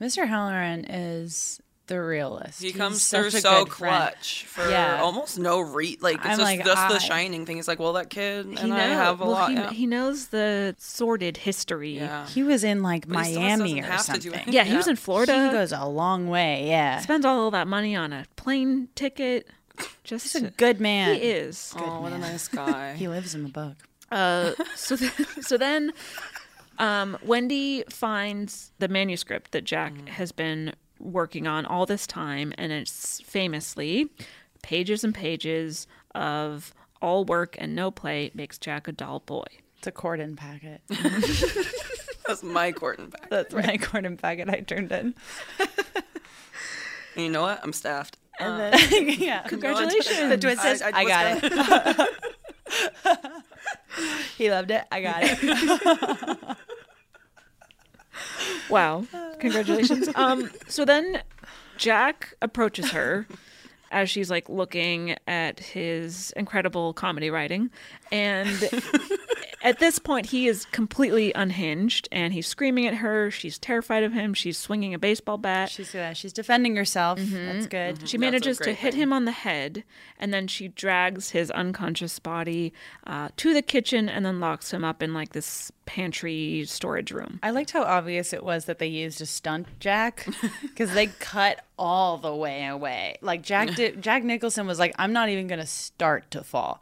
Mr. 0.00 0.26
Halloran 0.26 0.84
is 0.86 1.60
the 1.90 2.00
realist. 2.02 2.60
He 2.62 2.68
He's 2.68 2.76
comes 2.76 3.02
such 3.02 3.20
through 3.32 3.40
so 3.40 3.64
good 3.64 3.72
friend. 3.74 3.96
clutch 4.14 4.46
for 4.48 4.68
Yeah. 4.70 5.00
almost 5.02 5.38
no 5.38 5.60
re 5.60 5.98
like 6.00 6.16
it's 6.16 6.24
I'm 6.24 6.30
just, 6.38 6.40
like, 6.42 6.64
just 6.64 6.78
I- 6.78 6.92
the 6.92 6.98
shining 6.98 7.44
thing. 7.44 7.56
He's 7.56 7.68
like, 7.68 7.78
well, 7.78 7.92
that 7.92 8.08
kid 8.08 8.46
and 8.46 8.58
He 8.58 8.70
I 8.72 8.78
have 8.78 9.20
a 9.20 9.24
well, 9.24 9.32
lot. 9.32 9.50
He, 9.50 9.56
yeah. 9.56 9.70
he 9.70 9.86
knows 9.86 10.28
the 10.28 10.74
sordid 10.78 11.36
history. 11.36 11.96
yeah. 11.96 12.26
He 12.26 12.42
was 12.42 12.64
in 12.64 12.82
like 12.82 13.06
But 13.06 13.14
Miami 13.14 13.80
or 13.80 13.84
have 13.84 14.00
to 14.06 14.12
do 14.12 14.12
something. 14.30 14.32
anything. 14.34 14.54
Yeah, 14.54 14.64
he 14.64 14.76
was 14.76 14.88
in 14.88 14.96
Florida. 14.96 15.46
He 15.46 15.50
goes 15.50 15.72
a 15.72 15.84
long 15.84 16.28
way. 16.28 16.66
Yeah. 16.68 17.00
spends 17.00 17.26
all 17.26 17.50
that 17.50 17.68
money 17.68 17.94
on 17.94 18.12
a 18.12 18.24
plane 18.36 18.88
ticket. 18.94 19.46
Just 20.04 20.32
He's 20.32 20.42
a 20.42 20.50
good 20.50 20.80
man. 20.80 21.14
He 21.16 21.20
is. 21.22 21.74
Oh, 21.76 22.00
what 22.02 22.12
a 22.12 22.18
nice 22.18 22.48
guy. 22.62 22.94
He 22.94 23.08
lives 23.08 23.34
in 23.34 23.42
the 23.42 23.48
book. 23.50 23.76
Uh, 24.10 24.52
so 24.74 24.96
th- 24.96 25.12
so 25.40 25.56
then, 25.56 25.92
um, 26.78 27.16
Wendy 27.24 27.84
finds 27.90 28.72
the 28.78 28.88
manuscript 28.88 29.52
that 29.52 29.64
Jack 29.64 29.92
Mm-hmm. 29.94 30.06
has 30.08 30.32
been 30.32 30.72
working 31.00 31.46
on 31.46 31.66
all 31.66 31.86
this 31.86 32.06
time, 32.06 32.52
and 32.58 32.70
it's 32.72 33.20
famously 33.22 34.10
pages 34.62 35.02
and 35.02 35.14
pages 35.14 35.86
of 36.14 36.74
all 37.02 37.24
work 37.24 37.56
and 37.58 37.74
no 37.74 37.90
play 37.90 38.30
makes 38.34 38.58
Jack 38.58 38.86
a 38.86 38.92
dull 38.92 39.20
boy. 39.20 39.44
It's 39.78 39.86
a 39.86 39.92
Corden 39.92 40.36
packet. 40.36 40.82
That's 42.26 42.42
my 42.42 42.70
Corden 42.72 43.10
packet. 43.10 43.30
That's 43.30 43.54
my 43.54 43.78
Corden 43.78 44.20
packet 44.20 44.50
I 44.50 44.60
turned 44.60 44.92
in. 44.92 45.14
You 47.16 47.30
know 47.30 47.42
what? 47.42 47.60
I'm 47.62 47.72
staffed. 47.72 48.18
And 48.38 48.52
uh, 48.74 48.76
then, 48.90 49.08
yeah. 49.18 49.40
Congratulations. 49.48 50.28
The 50.28 50.36
twist 50.38 50.64
is, 50.64 50.82
I- 50.82 50.90
I, 50.90 50.92
I 51.00 51.04
got 51.04 51.42
was 51.42 52.08
it. 53.06 53.42
he 54.38 54.50
loved 54.50 54.70
it. 54.70 54.84
I 54.92 55.00
got 55.02 55.16
it. 55.22 56.56
Wow. 58.68 59.04
Congratulations. 59.40 60.08
um 60.14 60.50
so 60.68 60.84
then 60.84 61.22
Jack 61.76 62.34
approaches 62.42 62.90
her 62.90 63.26
as 63.90 64.08
she's 64.08 64.30
like 64.30 64.48
looking 64.48 65.16
at 65.26 65.58
his 65.58 66.32
incredible 66.36 66.92
comedy 66.92 67.30
writing 67.30 67.70
and 68.12 68.48
at 69.62 69.78
this 69.78 69.98
point 69.98 70.26
he 70.26 70.46
is 70.48 70.64
completely 70.66 71.32
unhinged 71.34 72.08
and 72.10 72.32
he's 72.32 72.46
screaming 72.46 72.86
at 72.86 72.94
her 72.94 73.30
she's 73.30 73.58
terrified 73.58 74.02
of 74.02 74.12
him 74.12 74.32
she's 74.34 74.56
swinging 74.58 74.94
a 74.94 74.98
baseball 74.98 75.38
bat 75.38 75.70
She's 75.70 75.94
uh, 75.94 76.12
she's 76.14 76.32
defending 76.32 76.76
herself. 76.76 77.18
That's 77.20 77.66
good. 77.66 78.08
she 78.08 78.16
a 78.16 78.20
manages 78.20 78.58
to 78.58 78.72
hit 78.72 78.92
thing. 78.92 79.02
him 79.02 79.12
on 79.12 79.24
the 79.24 79.32
head 79.32 79.84
and 80.18 80.32
then 80.32 80.46
she 80.46 80.68
drags 80.68 81.30
his 81.30 81.50
unconscious 81.50 82.18
body 82.18 82.72
uh, 83.06 83.28
to 83.36 83.52
the 83.54 83.62
kitchen 83.62 84.08
and 84.08 84.24
then 84.24 84.40
locks 84.40 84.72
him 84.72 84.84
up 84.84 85.02
in 85.02 85.12
like 85.14 85.32
this 85.32 85.70
pantry 85.86 86.64
storage 86.66 87.10
room 87.10 87.38
I 87.42 87.50
liked 87.50 87.70
how 87.72 87.82
obvious 87.82 88.32
it 88.32 88.44
was 88.44 88.66
that 88.66 88.78
they 88.78 88.86
used 88.86 89.20
a 89.20 89.26
stunt 89.26 89.66
Jack 89.80 90.26
because 90.62 90.92
they 90.94 91.08
cut 91.08 91.64
all 91.80 92.18
the 92.18 92.32
way 92.34 92.66
away. 92.66 93.16
Like 93.22 93.42
Jack 93.42 93.74
did, 93.74 94.00
Jack 94.02 94.22
Nicholson 94.22 94.66
was 94.66 94.78
like, 94.78 94.94
"I'm 94.98 95.12
not 95.12 95.30
even 95.30 95.48
gonna 95.48 95.66
start 95.66 96.30
to 96.32 96.44
fall," 96.44 96.80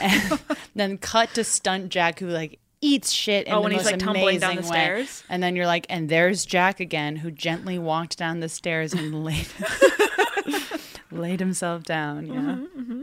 and 0.00 0.40
then 0.74 0.96
cut 0.96 1.34
to 1.34 1.44
stunt 1.44 1.90
Jack 1.90 2.20
who 2.20 2.28
like 2.28 2.60
eats 2.80 3.10
shit 3.10 3.48
in 3.48 3.52
Oh, 3.52 3.62
the 3.64 3.70
most 3.70 3.84
like, 3.86 3.98
tumbling 3.98 4.38
down 4.38 4.52
amazing 4.52 4.64
the 4.70 4.70
way. 4.70 4.84
stairs? 4.84 5.24
And 5.28 5.42
then 5.42 5.56
you're 5.56 5.66
like, 5.66 5.84
and 5.90 6.08
there's 6.08 6.46
Jack 6.46 6.78
again 6.78 7.16
who 7.16 7.32
gently 7.32 7.76
walked 7.76 8.16
down 8.16 8.38
the 8.38 8.48
stairs 8.48 8.94
and 8.94 9.24
laid 9.24 9.48
laid 11.10 11.40
himself 11.40 11.82
down. 11.82 12.26
Yeah. 12.26 12.34
Mm-hmm. 12.78 13.02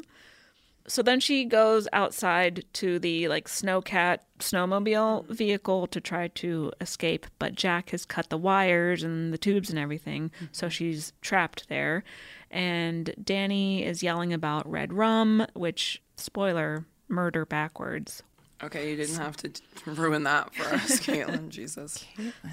So 0.87 1.01
then 1.01 1.19
she 1.19 1.45
goes 1.45 1.87
outside 1.93 2.63
to 2.73 2.99
the 2.99 3.27
like 3.27 3.47
snowcat 3.47 4.19
snowmobile 4.39 5.27
vehicle 5.29 5.87
to 5.87 5.99
try 5.99 6.27
to 6.29 6.71
escape, 6.79 7.25
but 7.39 7.55
Jack 7.55 7.89
has 7.89 8.05
cut 8.05 8.29
the 8.29 8.37
wires 8.37 9.01
and 9.01 9.33
the 9.33 9.37
tubes 9.37 9.69
and 9.69 9.79
everything, 9.79 10.31
so 10.51 10.67
mm-hmm. 10.67 10.71
she's 10.71 11.13
trapped 11.21 11.67
there. 11.69 12.03
And 12.51 13.13
Danny 13.23 13.83
is 13.83 14.03
yelling 14.03 14.31
about 14.31 14.69
red 14.69 14.93
rum, 14.93 15.45
which 15.53 16.01
spoiler, 16.15 16.85
murder 17.07 17.45
backwards. 17.45 18.21
Okay, 18.63 18.91
you 18.91 18.95
didn't 18.95 19.17
have 19.17 19.35
to 19.37 19.51
ruin 19.85 20.23
that 20.23 20.53
for 20.53 20.73
us, 20.73 20.99
Caitlin. 21.05 21.49
Jesus. 21.49 22.05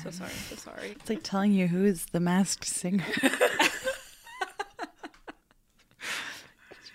So 0.03 0.11
sorry, 0.11 0.33
so 0.49 0.57
sorry. 0.57 0.91
It's 0.91 1.09
like 1.09 1.23
telling 1.23 1.53
you 1.53 1.69
who 1.69 1.85
is 1.85 2.07
the 2.07 2.21
masked 2.21 2.65
singer. 2.65 3.05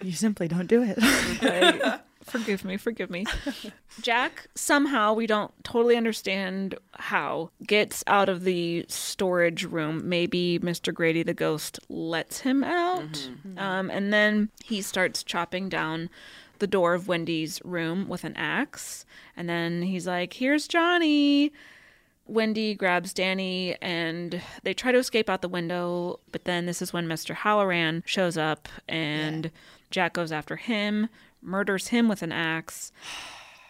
you 0.01 0.12
simply 0.12 0.47
don't 0.47 0.67
do 0.67 0.83
it. 0.83 0.97
I- 0.99 1.99
forgive 2.23 2.65
me, 2.65 2.77
forgive 2.77 3.10
me. 3.10 3.25
Jack, 4.01 4.47
somehow, 4.55 5.13
we 5.13 5.27
don't 5.27 5.51
totally 5.63 5.95
understand 5.95 6.75
how, 6.93 7.51
gets 7.65 8.03
out 8.07 8.29
of 8.29 8.43
the 8.43 8.86
storage 8.89 9.63
room. 9.63 10.07
Maybe 10.07 10.60
Mr. 10.60 10.93
Grady 10.93 11.23
the 11.23 11.33
ghost 11.33 11.79
lets 11.89 12.41
him 12.41 12.63
out. 12.63 13.29
Um, 13.57 13.89
and 13.89 14.12
then 14.13 14.49
he 14.63 14.81
starts 14.81 15.23
chopping 15.23 15.69
down 15.69 16.10
the 16.60 16.67
door 16.67 16.93
of 16.93 17.07
Wendy's 17.07 17.62
room 17.63 18.07
with 18.07 18.23
an 18.23 18.36
axe. 18.36 19.05
And 19.36 19.47
then 19.47 19.83
he's 19.83 20.07
like, 20.07 20.33
Here's 20.33 20.67
Johnny. 20.67 21.51
Wendy 22.25 22.75
grabs 22.75 23.13
Danny 23.13 23.77
and 23.81 24.41
they 24.63 24.73
try 24.73 24.91
to 24.91 24.97
escape 24.97 25.29
out 25.29 25.41
the 25.41 25.47
window, 25.47 26.19
but 26.33 26.43
then 26.43 26.65
this 26.65 26.81
is 26.81 26.91
when 26.91 27.07
Mr. 27.07 27.33
Halloran 27.33 28.03
shows 28.05 28.38
up 28.38 28.67
and 28.89 29.49
Jack 29.91 30.13
goes 30.13 30.32
after 30.32 30.56
him, 30.56 31.10
murders 31.41 31.88
him 31.89 32.08
with 32.08 32.21
an 32.21 32.32
axe. 32.32 32.91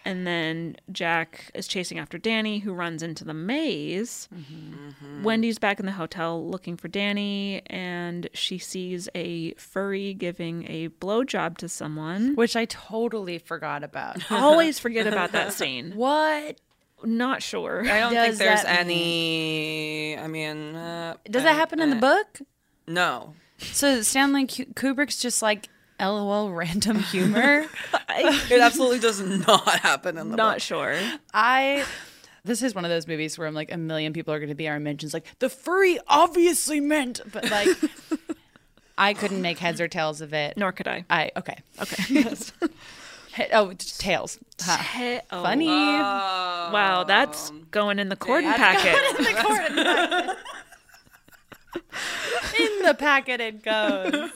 And 0.05 0.25
then 0.25 0.77
Jack 0.89 1.51
is 1.53 1.67
chasing 1.67 1.99
after 1.99 2.17
Danny, 2.17 2.59
who 2.59 2.71
runs 2.73 3.03
into 3.03 3.25
the 3.25 3.33
maze. 3.33 4.29
Wendy's 5.21 5.59
back 5.59 5.81
in 5.81 5.85
the 5.85 5.91
hotel 5.91 6.49
looking 6.49 6.77
for 6.77 6.87
Danny, 6.87 7.61
and 7.67 8.29
she 8.33 8.57
sees 8.57 9.09
a 9.13 9.51
furry 9.55 10.13
giving 10.13 10.63
a 10.71 10.87
blowjob 10.87 11.57
to 11.57 11.67
someone. 11.67 12.35
Which 12.35 12.55
I 12.55 12.63
totally 12.65 13.37
forgot 13.37 13.83
about. 13.83 14.19
Always 14.31 14.79
forget 14.79 15.07
about 15.07 15.33
that 15.33 15.51
scene. 15.51 15.91
What? 15.93 16.61
Not 17.03 17.43
sure. 17.43 17.81
I 17.81 17.99
don't 17.99 18.13
Does 18.13 18.27
think 18.27 18.37
there's 18.39 18.63
that 18.63 18.79
any. 18.79 20.17
I 20.17 20.27
mean, 20.27 20.73
uh, 20.73 21.17
Does 21.29 21.43
that 21.43 21.55
happen 21.55 21.81
in 21.81 21.89
the 21.89 21.95
book? 21.97 22.39
no. 22.87 23.33
So 23.59 24.03
Stanley 24.03 24.45
Kubrick's 24.45 25.19
just 25.19 25.41
like 25.41 25.67
LOL 25.99 26.51
random 26.51 26.99
humor. 27.11 27.65
It 28.09 28.61
absolutely 28.61 28.99
does 28.99 29.19
not 29.21 29.67
happen 29.79 30.17
in 30.17 30.29
the 30.31 30.35
Not 30.37 30.55
book. 30.55 30.61
sure. 30.61 30.99
I 31.33 31.85
this 32.45 32.61
is 32.63 32.73
one 32.73 32.85
of 32.85 32.89
those 32.89 33.07
movies 33.07 33.37
where 33.37 33.47
I'm 33.47 33.53
like 33.53 33.71
a 33.73 33.77
million 33.77 34.13
people 34.13 34.33
are 34.33 34.39
going 34.39 34.49
to 34.49 34.55
be 34.55 34.67
our 34.69 34.79
mentions 34.79 35.13
like 35.13 35.25
the 35.39 35.49
furry 35.49 35.99
obviously 36.07 36.79
meant 36.79 37.19
but 37.31 37.49
like 37.51 37.67
I 38.97 39.13
couldn't 39.13 39.41
make 39.41 39.59
heads 39.59 39.79
or 39.81 39.87
tails 39.87 40.21
of 40.21 40.33
it. 40.33 40.55
Nor 40.57 40.71
could 40.71 40.87
I. 40.87 41.05
I 41.09 41.31
okay. 41.37 41.57
Okay. 41.81 42.03
Yes. 42.13 42.51
Oh, 43.53 43.71
tails. 43.77 44.39
Ha. 44.61 44.93
He- 44.97 45.19
oh, 45.31 45.43
Funny. 45.43 45.67
Oh, 45.69 45.69
wow, 46.73 47.01
um, 47.01 47.07
that's 47.07 47.51
going 47.69 47.99
in 47.99 48.09
the 48.09 48.15
Corden 48.15 48.55
packet. 48.55 48.95
In 51.75 52.83
the 52.83 52.95
packet 52.97 53.39
it 53.41 53.63
goes. 53.63 54.31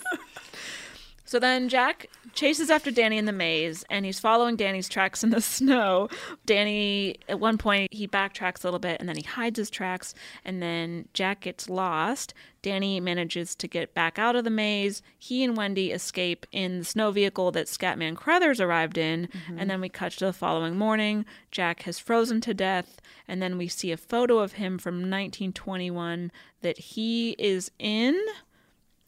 So 1.32 1.40
then 1.40 1.70
Jack 1.70 2.08
chases 2.34 2.70
after 2.70 2.92
Danny 2.92 3.18
in 3.18 3.24
the 3.24 3.32
maze 3.32 3.86
and 3.90 4.06
he's 4.06 4.20
following 4.20 4.58
Danny's 4.58 4.90
tracks 4.90 5.24
in 5.24 5.30
the 5.30 5.40
snow. 5.42 6.10
Danny, 6.46 7.16
at 7.30 7.40
one 7.40 7.58
point, 7.58 7.94
he 7.94 8.06
backtracks 8.06 8.66
a 8.66 8.68
little 8.68 8.82
bit 8.82 9.00
and 9.00 9.08
then 9.08 9.16
he 9.16 9.24
hides 9.24 9.58
his 9.58 9.70
tracks 9.70 10.14
and 10.44 10.62
then 10.62 11.08
Jack 11.14 11.40
gets 11.40 11.70
lost. 11.70 12.34
Danny 12.62 13.00
manages 13.00 13.56
to 13.56 13.70
get 13.70 13.94
back 13.94 14.20
out 14.20 14.36
of 14.36 14.44
the 14.44 14.50
maze. 14.50 15.02
He 15.18 15.42
and 15.46 15.56
Wendy 15.56 15.94
escape 15.94 16.46
in 16.52 16.80
the 16.80 16.86
snow 16.86 17.12
vehicle 17.12 17.50
that 17.54 17.68
Scatman 17.68 18.18
Crothers 18.18 18.60
arrived 18.60 18.98
in. 18.98 19.28
Mm-hmm. 19.28 19.58
And 19.58 19.70
then 19.70 19.80
we 19.80 19.88
cut 19.88 20.12
to 20.12 20.26
the 20.26 20.34
following 20.34 20.78
morning. 20.78 21.26
Jack 21.50 21.84
has 21.84 21.98
frozen 21.98 22.42
to 22.42 22.54
death. 22.54 23.00
And 23.26 23.42
then 23.42 23.58
we 23.58 23.70
see 23.70 23.94
a 23.94 23.98
photo 23.98 24.40
of 24.40 24.54
him 24.54 24.78
from 24.78 24.96
1921 24.96 26.30
that 26.60 26.78
he 26.78 27.38
is 27.40 27.72
in 27.80 28.22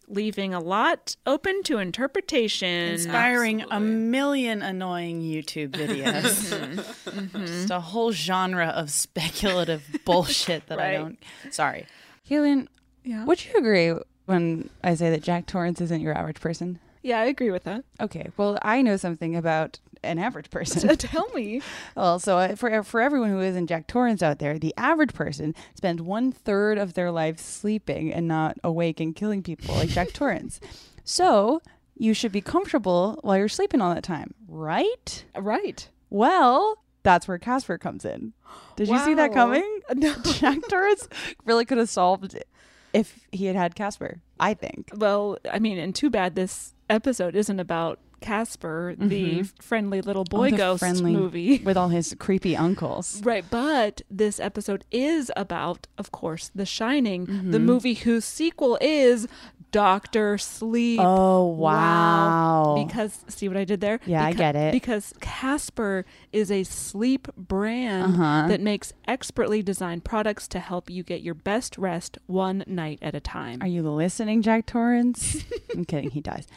leaving 0.07 0.53
a 0.53 0.59
lot 0.59 1.15
open 1.25 1.63
to 1.63 1.77
interpretation. 1.77 2.67
Inspiring 2.93 3.63
a 3.71 3.79
million 3.79 4.61
annoying 4.61 5.21
YouTube 5.21 5.69
videos. 5.71 6.51
Mm-hmm. 6.53 7.19
Mm-hmm. 7.19 7.45
Just 7.45 7.69
a 7.71 7.79
whole 7.79 8.11
genre 8.11 8.67
of 8.67 8.89
speculative 8.91 9.83
bullshit 10.05 10.67
that 10.67 10.79
I 10.79 10.93
don't. 10.93 11.17
Sorry. 11.51 11.85
Caitlin, 12.29 12.67
Yeah. 13.03 13.25
would 13.25 13.43
you 13.45 13.53
agree 13.57 13.93
when 14.25 14.69
I 14.83 14.95
say 14.95 15.09
that 15.09 15.21
Jack 15.23 15.45
Torrance 15.45 15.81
isn't 15.81 16.01
your 16.01 16.17
average 16.17 16.39
person? 16.39 16.79
Yeah, 17.03 17.19
I 17.19 17.25
agree 17.25 17.51
with 17.51 17.65
that. 17.65 17.83
Okay, 17.99 18.29
well, 18.37 18.57
I 18.61 18.81
know 18.81 18.95
something 18.95 19.35
about 19.35 19.79
an 20.03 20.19
average 20.19 20.49
person. 20.49 20.95
Tell 20.97 21.27
me. 21.35 21.61
well, 21.95 22.17
so 22.17 22.37
uh, 22.37 22.55
for 22.55 22.81
for 22.83 23.01
everyone 23.01 23.29
who 23.29 23.41
isn't 23.41 23.67
Jack 23.67 23.87
Torrance 23.87 24.23
out 24.23 24.39
there, 24.39 24.57
the 24.57 24.73
average 24.77 25.13
person 25.13 25.53
spends 25.75 26.01
one 26.01 26.31
third 26.31 26.77
of 26.77 26.93
their 26.93 27.11
life 27.11 27.39
sleeping 27.39 28.11
and 28.11 28.27
not 28.27 28.57
awake 28.63 28.99
and 28.99 29.15
killing 29.15 29.43
people 29.43 29.75
like 29.75 29.89
Jack 29.89 30.13
Torrance. 30.13 30.59
So 31.05 31.61
you 31.97 32.13
should 32.13 32.31
be 32.31 32.39
comfortable 32.39 33.19
while 33.23 33.37
you're 33.37 33.49
sleeping 33.49 33.81
all 33.81 33.93
that 33.93 34.05
time, 34.05 34.33
right? 34.47 35.25
Right. 35.37 35.85
Well, 36.09 36.81
that's 37.03 37.27
where 37.27 37.37
Casper 37.37 37.77
comes 37.77 38.05
in. 38.05 38.31
Did 38.77 38.87
you 38.87 38.97
see 38.99 39.13
that 39.15 39.33
coming? 39.33 39.81
No. 39.93 40.15
Jack 40.23 40.59
Torrance 40.69 41.09
really 41.43 41.65
could 41.65 41.77
have 41.77 41.89
solved 41.89 42.35
it 42.35 42.47
if 42.93 43.27
he 43.31 43.45
had 43.45 43.55
had 43.55 43.75
Casper. 43.75 44.21
I 44.39 44.53
think. 44.53 44.89
Well, 44.95 45.37
I 45.51 45.59
mean, 45.59 45.77
and 45.77 45.93
too 45.95 46.09
bad 46.09 46.35
this 46.35 46.73
episode 46.89 47.35
isn't 47.35 47.59
about 47.59 47.99
Casper, 48.21 48.95
the 48.97 49.43
friendly 49.61 50.01
little 50.01 50.23
boy 50.23 50.49
Oh, 50.53 50.57
ghost 50.57 50.79
friendly- 50.79 51.11
movie. 51.11 51.59
with 51.65 51.75
all 51.75 51.89
his 51.89 52.15
creepy 52.19 52.55
uncles. 52.55 53.21
Right, 53.23 53.43
but 53.49 54.01
this 54.09 54.39
episode 54.39 54.85
is 54.91 55.29
about, 55.35 55.87
of 55.97 56.11
course, 56.11 56.49
The 56.55 56.65
Shining, 56.65 57.25
the 57.25 57.31
Mm-hmm. 57.33 57.65
movie 57.65 57.93
whose 57.95 58.23
sequel 58.25 58.77
is 58.79 59.27
Doctor 59.73 60.37
Sleep. 60.37 60.99
Oh, 61.03 61.47
wow. 61.47 62.85
Because 62.87 63.25
see 63.27 63.47
what 63.49 63.57
I 63.57 63.65
did 63.65 63.81
there? 63.81 63.99
Yeah, 64.05 64.23
I 64.23 64.31
get 64.31 64.55
it. 64.55 64.71
Because 64.71 65.13
Casper 65.19 66.05
is 66.31 66.49
a 66.51 66.63
sleep 66.63 67.27
brand 67.35 68.13
Uh-huh. 68.13 68.47
that 68.47 68.61
makes 68.61 68.93
expertly 69.07 69.61
designed 69.61 70.05
products 70.05 70.47
to 70.49 70.59
help 70.59 70.89
you 70.89 71.03
get 71.03 71.21
your 71.21 71.33
best 71.33 71.77
rest 71.77 72.17
one 72.27 72.63
night 72.67 72.99
at 73.01 73.15
a 73.15 73.19
time. 73.19 73.61
Are 73.61 73.67
you 73.67 73.81
listening, 73.89 74.41
Jack 74.41 74.65
Torrance? 74.67 75.43
I'm 75.75 75.83
kidding, 75.85 76.11
he 76.11 76.21
dies. 76.21 76.47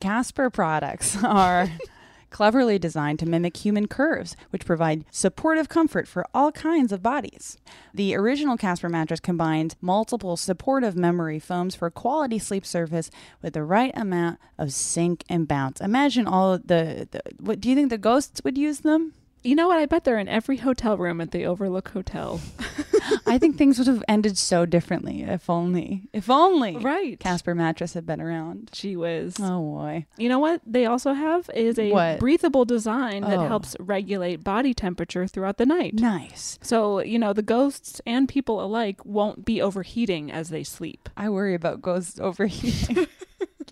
Casper 0.00 0.50
products 0.50 1.16
are 1.24 1.68
cleverly 2.34 2.80
designed 2.80 3.16
to 3.20 3.26
mimic 3.26 3.56
human 3.58 3.86
curves, 3.86 4.34
which 4.50 4.66
provide 4.66 5.04
supportive 5.08 5.68
comfort 5.68 6.08
for 6.08 6.26
all 6.34 6.50
kinds 6.50 6.90
of 6.90 7.00
bodies. 7.00 7.56
The 7.94 8.16
original 8.16 8.56
Casper 8.56 8.88
mattress 8.88 9.20
combines 9.20 9.76
multiple 9.80 10.36
supportive 10.36 10.96
memory 10.96 11.38
foams 11.38 11.76
for 11.76 11.86
a 11.86 11.92
quality 11.92 12.40
sleep 12.40 12.66
surface 12.66 13.08
with 13.40 13.54
the 13.54 13.62
right 13.62 13.92
amount 13.96 14.40
of 14.58 14.72
sink 14.72 15.22
and 15.28 15.46
bounce. 15.46 15.80
Imagine 15.80 16.26
all 16.26 16.58
the, 16.58 17.06
the 17.08 17.22
what 17.38 17.60
do 17.60 17.70
you 17.70 17.76
think 17.76 17.90
the 17.90 17.98
ghosts 17.98 18.40
would 18.42 18.58
use 18.58 18.80
them? 18.80 19.12
You 19.44 19.54
know 19.54 19.68
what? 19.68 19.78
I 19.78 19.84
bet 19.86 20.04
they're 20.04 20.18
in 20.18 20.26
every 20.28 20.56
hotel 20.56 20.96
room 20.96 21.20
at 21.20 21.30
the 21.30 21.44
Overlook 21.44 21.90
Hotel. 21.90 22.40
I 23.26 23.36
think 23.38 23.56
things 23.58 23.76
would 23.78 23.86
have 23.86 24.02
ended 24.08 24.38
so 24.38 24.64
differently 24.64 25.22
if 25.22 25.50
only, 25.50 26.04
if 26.14 26.30
only 26.30 26.78
Right. 26.78 27.20
Casper 27.20 27.54
mattress 27.54 27.92
had 27.92 28.06
been 28.06 28.20
around. 28.22 28.70
Gee 28.72 28.96
whiz. 28.96 29.36
Oh 29.38 29.60
boy. 29.60 30.06
You 30.16 30.30
know 30.30 30.38
what 30.38 30.62
they 30.66 30.86
also 30.86 31.12
have 31.12 31.50
is 31.54 31.78
a 31.78 31.90
What? 31.92 32.18
breathable 32.20 32.64
design 32.64 33.20
that 33.22 33.38
Oh. 33.38 33.46
helps 33.48 33.76
regulate 33.78 34.42
body 34.42 34.72
temperature 34.72 35.26
throughout 35.26 35.58
the 35.58 35.66
night. 35.66 35.94
Nice. 35.94 36.58
So, 36.62 37.00
you 37.00 37.18
know, 37.18 37.34
the 37.34 37.42
ghosts 37.42 38.00
and 38.06 38.26
people 38.28 38.64
alike 38.64 39.04
won't 39.04 39.44
be 39.44 39.60
overheating 39.60 40.32
as 40.32 40.48
they 40.48 40.64
sleep. 40.64 41.10
I 41.16 41.28
worry 41.28 41.54
about 41.54 41.82
ghosts 41.82 42.18
overheating 42.18 43.06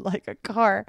like 0.12 0.28
a 0.28 0.34
car. 0.36 0.86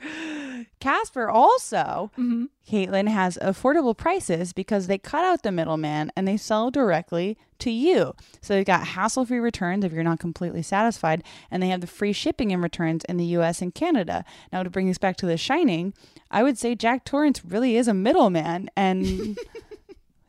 Casper 0.79 1.29
also, 1.29 2.11
mm-hmm. 2.17 2.45
Caitlin, 2.69 3.07
has 3.07 3.37
affordable 3.41 3.95
prices 3.95 4.53
because 4.53 4.87
they 4.87 4.97
cut 4.97 5.23
out 5.23 5.43
the 5.43 5.51
middleman 5.51 6.11
and 6.15 6.27
they 6.27 6.37
sell 6.37 6.71
directly 6.71 7.37
to 7.59 7.71
you. 7.71 8.13
So 8.41 8.53
they've 8.53 8.65
got 8.65 8.87
hassle 8.87 9.25
free 9.25 9.39
returns 9.39 9.83
if 9.83 9.93
you're 9.93 10.03
not 10.03 10.19
completely 10.19 10.61
satisfied, 10.61 11.23
and 11.51 11.61
they 11.61 11.69
have 11.69 11.81
the 11.81 11.87
free 11.87 12.13
shipping 12.13 12.51
and 12.51 12.61
returns 12.61 13.03
in 13.05 13.17
the 13.17 13.25
US 13.25 13.61
and 13.61 13.73
Canada. 13.73 14.25
Now, 14.51 14.63
to 14.63 14.69
bring 14.69 14.87
this 14.87 14.97
back 14.97 15.17
to 15.17 15.25
The 15.25 15.37
Shining, 15.37 15.93
I 16.31 16.43
would 16.43 16.57
say 16.57 16.75
Jack 16.75 17.05
Torrance 17.05 17.43
really 17.45 17.77
is 17.77 17.87
a 17.87 17.93
middleman 17.93 18.69
and. 18.75 19.37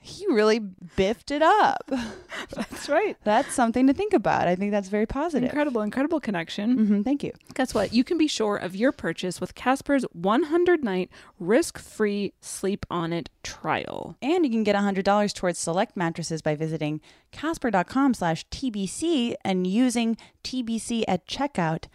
He 0.06 0.26
really 0.26 0.58
biffed 0.58 1.30
it 1.30 1.40
up. 1.40 1.90
That's 2.54 2.90
right. 2.90 3.16
That's 3.24 3.54
something 3.54 3.86
to 3.86 3.94
think 3.94 4.12
about. 4.12 4.46
I 4.46 4.54
think 4.54 4.70
that's 4.70 4.88
very 4.90 5.06
positive. 5.06 5.48
Incredible, 5.48 5.80
incredible 5.80 6.20
connection. 6.20 6.76
hmm 6.76 7.02
thank 7.02 7.24
you. 7.24 7.32
Guess 7.54 7.72
what? 7.72 7.94
You 7.94 8.04
can 8.04 8.18
be 8.18 8.26
sure 8.28 8.56
of 8.56 8.76
your 8.76 8.92
purchase 8.92 9.40
with 9.40 9.54
Casper's 9.54 10.04
100 10.12 10.84
night 10.84 11.08
risk 11.38 11.78
free 11.78 12.34
sleep 12.42 12.84
on 12.90 13.14
it 13.14 13.30
trial. 13.42 14.18
And 14.20 14.44
you 14.44 14.50
can 14.50 14.62
get 14.62 14.76
$100 14.76 15.34
towards 15.34 15.58
select 15.58 15.96
mattresses 15.96 16.42
by 16.42 16.54
visiting 16.54 17.00
casper.com 17.32 18.12
slash 18.12 18.46
TBC 18.48 19.34
and 19.42 19.66
using 19.66 20.18
TBC 20.42 21.04
at 21.08 21.26
checkout. 21.26 21.86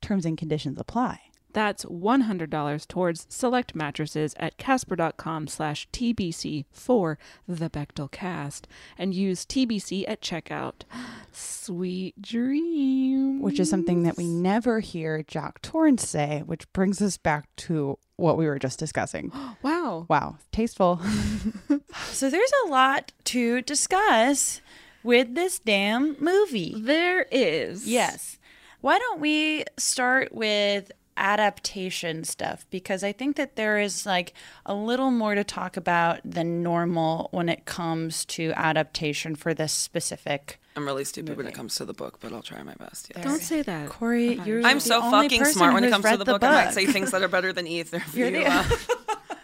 Terms 0.00 0.24
and 0.24 0.38
conditions 0.38 0.78
apply. 0.80 1.20
That's 1.52 1.84
$100 1.84 2.88
towards 2.88 3.26
select 3.28 3.74
mattresses 3.74 4.34
at 4.38 4.58
casper.com 4.58 5.46
slash 5.48 5.88
TBC 5.92 6.66
for 6.70 7.18
the 7.46 7.70
Bechdel 7.70 8.10
cast 8.10 8.68
and 8.96 9.14
use 9.14 9.44
TBC 9.44 10.04
at 10.06 10.20
checkout. 10.20 10.82
Sweet 11.32 12.20
dream. 12.20 13.40
Which 13.40 13.60
is 13.60 13.70
something 13.70 14.02
that 14.02 14.16
we 14.16 14.26
never 14.26 14.80
hear 14.80 15.22
Jack 15.22 15.62
Torrance 15.62 16.08
say, 16.08 16.42
which 16.44 16.70
brings 16.72 17.00
us 17.00 17.16
back 17.16 17.48
to 17.56 17.98
what 18.16 18.36
we 18.36 18.46
were 18.46 18.58
just 18.58 18.78
discussing. 18.78 19.32
Wow. 19.62 20.06
Wow, 20.08 20.36
tasteful. 20.52 21.00
so 22.06 22.30
there's 22.30 22.52
a 22.64 22.68
lot 22.68 23.12
to 23.24 23.60
discuss 23.62 24.60
with 25.02 25.34
this 25.34 25.58
damn 25.58 26.16
movie. 26.20 26.74
There 26.76 27.22
is. 27.30 27.86
Yes. 27.88 28.38
Why 28.80 28.98
don't 28.98 29.20
we 29.20 29.64
start 29.76 30.32
with 30.32 30.92
adaptation 31.18 32.24
stuff? 32.24 32.64
Because 32.70 33.02
I 33.04 33.12
think 33.12 33.36
that 33.36 33.56
there 33.56 33.78
is 33.78 34.06
like 34.06 34.32
a 34.64 34.74
little 34.74 35.10
more 35.10 35.34
to 35.34 35.44
talk 35.44 35.76
about 35.76 36.20
than 36.24 36.62
normal 36.62 37.28
when 37.32 37.48
it 37.48 37.64
comes 37.64 38.24
to 38.26 38.52
adaptation 38.56 39.34
for 39.34 39.52
this 39.54 39.72
specific 39.72 40.60
I'm 40.78 40.86
really 40.86 41.04
stupid 41.04 41.36
when 41.36 41.48
it 41.48 41.54
comes 41.54 41.74
to 41.76 41.84
the 41.84 41.92
book, 41.92 42.18
but 42.20 42.32
I'll 42.32 42.40
try 42.40 42.62
my 42.62 42.74
best. 42.74 43.10
Yes. 43.14 43.24
Don't 43.24 43.42
say 43.42 43.62
that. 43.62 43.88
Corie, 43.88 44.40
you're 44.44 44.64
I'm 44.64 44.78
so 44.78 45.02
only 45.02 45.26
fucking 45.26 45.40
person 45.40 45.54
smart 45.54 45.74
when 45.74 45.82
it 45.82 45.90
comes 45.90 46.04
to 46.04 46.10
read 46.10 46.20
the 46.20 46.24
book. 46.24 46.44
I 46.44 46.66
might 46.66 46.72
say 46.72 46.86
things 46.86 47.10
that 47.10 47.20
are 47.20 47.26
better 47.28 47.52
than 47.52 47.66
either 47.66 47.96
of 47.96 48.16
You're 48.16 48.28
you. 48.28 48.44
the- 48.44 48.46
uh, 48.46 48.64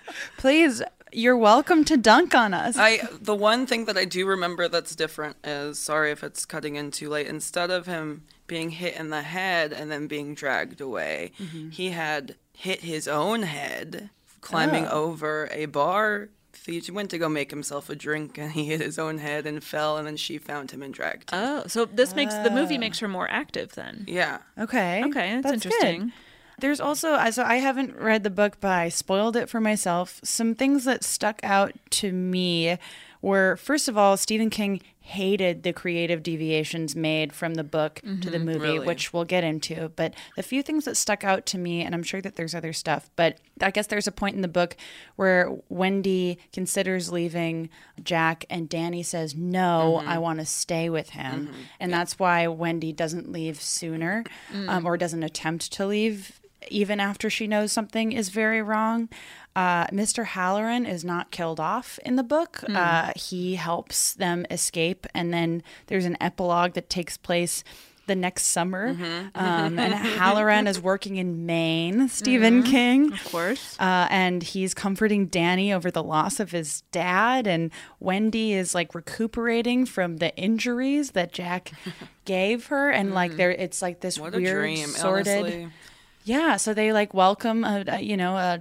Please, 0.36 0.80
you're 1.12 1.36
welcome 1.36 1.84
to 1.86 1.96
dunk 1.96 2.36
on 2.36 2.54
us. 2.54 2.76
I 2.78 3.00
the 3.20 3.34
one 3.34 3.66
thing 3.66 3.86
that 3.86 3.96
I 3.96 4.04
do 4.04 4.26
remember 4.26 4.68
that's 4.68 4.94
different 4.94 5.36
is 5.42 5.76
sorry 5.78 6.12
if 6.12 6.22
it's 6.22 6.44
cutting 6.44 6.76
in 6.76 6.92
too 6.92 7.08
late. 7.08 7.26
Instead 7.26 7.70
of 7.70 7.86
him 7.86 8.22
being 8.46 8.70
hit 8.70 8.96
in 8.96 9.10
the 9.10 9.22
head 9.22 9.72
and 9.72 9.90
then 9.90 10.06
being 10.06 10.34
dragged 10.34 10.80
away, 10.80 11.32
Mm-hmm. 11.40 11.70
he 11.70 11.90
had 11.90 12.36
hit 12.52 12.80
his 12.80 13.08
own 13.08 13.42
head 13.42 14.10
climbing 14.40 14.86
Oh. 14.86 15.04
over 15.04 15.48
a 15.52 15.66
bar. 15.66 16.28
He 16.66 16.80
went 16.90 17.10
to 17.10 17.18
go 17.18 17.28
make 17.28 17.50
himself 17.50 17.90
a 17.90 17.96
drink 17.96 18.38
and 18.38 18.52
he 18.52 18.66
hit 18.66 18.80
his 18.80 18.98
own 18.98 19.18
head 19.18 19.44
and 19.46 19.62
fell 19.62 19.96
and 19.98 20.06
then 20.06 20.16
she 20.16 20.38
found 20.38 20.70
him 20.70 20.82
and 20.82 20.94
dragged 20.94 21.30
him. 21.30 21.40
Oh, 21.42 21.64
so 21.66 21.84
this 21.84 22.14
makes 22.14 22.34
the 22.34 22.50
movie 22.50 22.78
makes 22.78 23.00
her 23.00 23.08
more 23.08 23.28
active 23.30 23.72
then. 23.74 24.04
yeah. 24.08 24.38
Okay. 24.58 25.02
Okay, 25.04 25.40
that's 25.42 25.64
good. 25.64 25.72
interesting. 25.72 26.12
There's 26.60 26.80
also 26.80 27.14
I- 27.14 27.30
so 27.30 27.42
I 27.42 27.56
haven't 27.56 27.96
read 27.96 28.22
the 28.22 28.30
book, 28.30 28.58
but 28.60 28.70
I 28.70 28.88
spoiled 28.88 29.34
it 29.36 29.48
for 29.48 29.60
myself. 29.60 30.20
Some 30.22 30.54
things 30.54 30.84
that 30.84 31.02
stuck 31.02 31.40
out 31.42 31.72
to 31.90 32.12
me 32.12 32.78
were 33.20 33.56
first 33.56 33.88
of 33.88 33.98
all, 33.98 34.16
Stephen 34.16 34.48
King 34.50 34.80
hated 35.06 35.64
the 35.64 35.72
creative 35.74 36.22
deviations 36.22 36.96
made 36.96 37.30
from 37.30 37.54
the 37.54 37.62
book 37.62 37.96
to 37.96 38.30
the 38.30 38.38
mm-hmm. 38.38 38.46
movie, 38.46 38.58
Really? 38.58 38.86
which 38.86 39.12
we'll 39.12 39.26
get 39.26 39.44
into. 39.44 39.90
But 39.96 40.14
the 40.34 40.42
few 40.42 40.62
things 40.62 40.86
that 40.86 40.96
stuck 40.96 41.22
out 41.22 41.44
to 41.46 41.58
me, 41.58 41.82
and 41.82 41.94
I'm 41.94 42.02
sure 42.02 42.22
that 42.22 42.36
there's 42.36 42.54
other 42.54 42.72
stuff, 42.72 43.10
but 43.14 43.36
I 43.60 43.70
guess 43.70 43.86
there's 43.86 44.06
a 44.06 44.12
point 44.12 44.34
in 44.34 44.40
the 44.40 44.48
book 44.48 44.78
where 45.16 45.54
Wendy 45.68 46.38
considers 46.54 47.12
leaving 47.12 47.68
Jack, 48.02 48.46
and 48.48 48.66
Danny 48.66 49.02
says, 49.02 49.34
No, 49.34 49.98
mm-hmm. 49.98 50.08
I 50.08 50.16
want 50.16 50.38
to 50.38 50.46
stay 50.46 50.88
with 50.88 51.10
him. 51.10 51.48
Mm-hmm. 51.48 51.60
And 51.80 51.92
that's 51.92 52.18
why 52.18 52.46
Wendy 52.46 52.94
doesn't 52.94 53.30
leave 53.30 53.60
sooner 53.60 54.24
mm. 54.50 54.68
um, 54.70 54.86
or 54.86 54.96
doesn't 54.96 55.22
attempt 55.22 55.70
to 55.74 55.86
leave 55.86 56.40
even 56.68 56.98
after 56.98 57.28
she 57.28 57.46
knows 57.46 57.72
something 57.72 58.12
is 58.12 58.30
very 58.30 58.62
wrong. 58.62 59.08
Uh, 59.56 59.86
Mr. 59.88 60.24
Hallorann 60.26 60.88
is 60.88 61.04
not 61.04 61.30
killed 61.30 61.60
off 61.60 61.98
in 62.04 62.16
the 62.16 62.22
book. 62.24 62.62
Uh, 62.68 63.12
he 63.14 63.54
helps 63.54 64.14
them 64.14 64.44
escape, 64.50 65.06
and 65.14 65.32
then 65.32 65.62
there's 65.86 66.04
an 66.06 66.16
epilogue 66.20 66.72
that 66.74 66.90
takes 66.90 67.16
place 67.16 67.62
the 68.06 68.14
next 68.14 68.48
summer. 68.48 68.88
Um, 69.34 69.78
and 69.78 69.94
Hallorann 70.18 70.66
is 70.68 70.78
working 70.80 71.16
in 71.16 71.46
Maine, 71.46 72.08
Stephen 72.08 72.62
King. 72.62 73.12
Of 73.14 73.24
course. 73.24 73.76
Uh, 73.80 74.06
and 74.10 74.42
he's 74.42 74.74
comforting 74.74 75.26
Danny 75.28 75.72
over 75.72 75.90
the 75.90 76.02
loss 76.02 76.38
of 76.40 76.50
his 76.50 76.82
dad, 76.92 77.46
and 77.46 77.70
Wendy 78.00 78.52
is 78.52 78.74
like 78.74 78.94
recuperating 78.94 79.86
from 79.86 80.18
the 80.18 80.36
injuries 80.36 81.12
that 81.12 81.32
Jack 81.32 81.70
gave 82.26 82.66
her, 82.66 82.90
and 82.90 83.14
like 83.14 83.36
there, 83.36 83.52
it's 83.52 83.80
like 83.80 84.00
this 84.00 84.18
What 84.18 84.34
weird 84.34 84.54
dream, 84.54 84.88
sorted. 84.88 85.38
honestly. 85.38 85.68
Yeah, 86.26 86.56
so 86.56 86.72
they 86.72 86.90
like 86.92 87.12
welcome 87.12 87.64
a, 87.64 87.84
a 87.86 88.00
you 88.00 88.16
know 88.16 88.34
a, 88.36 88.58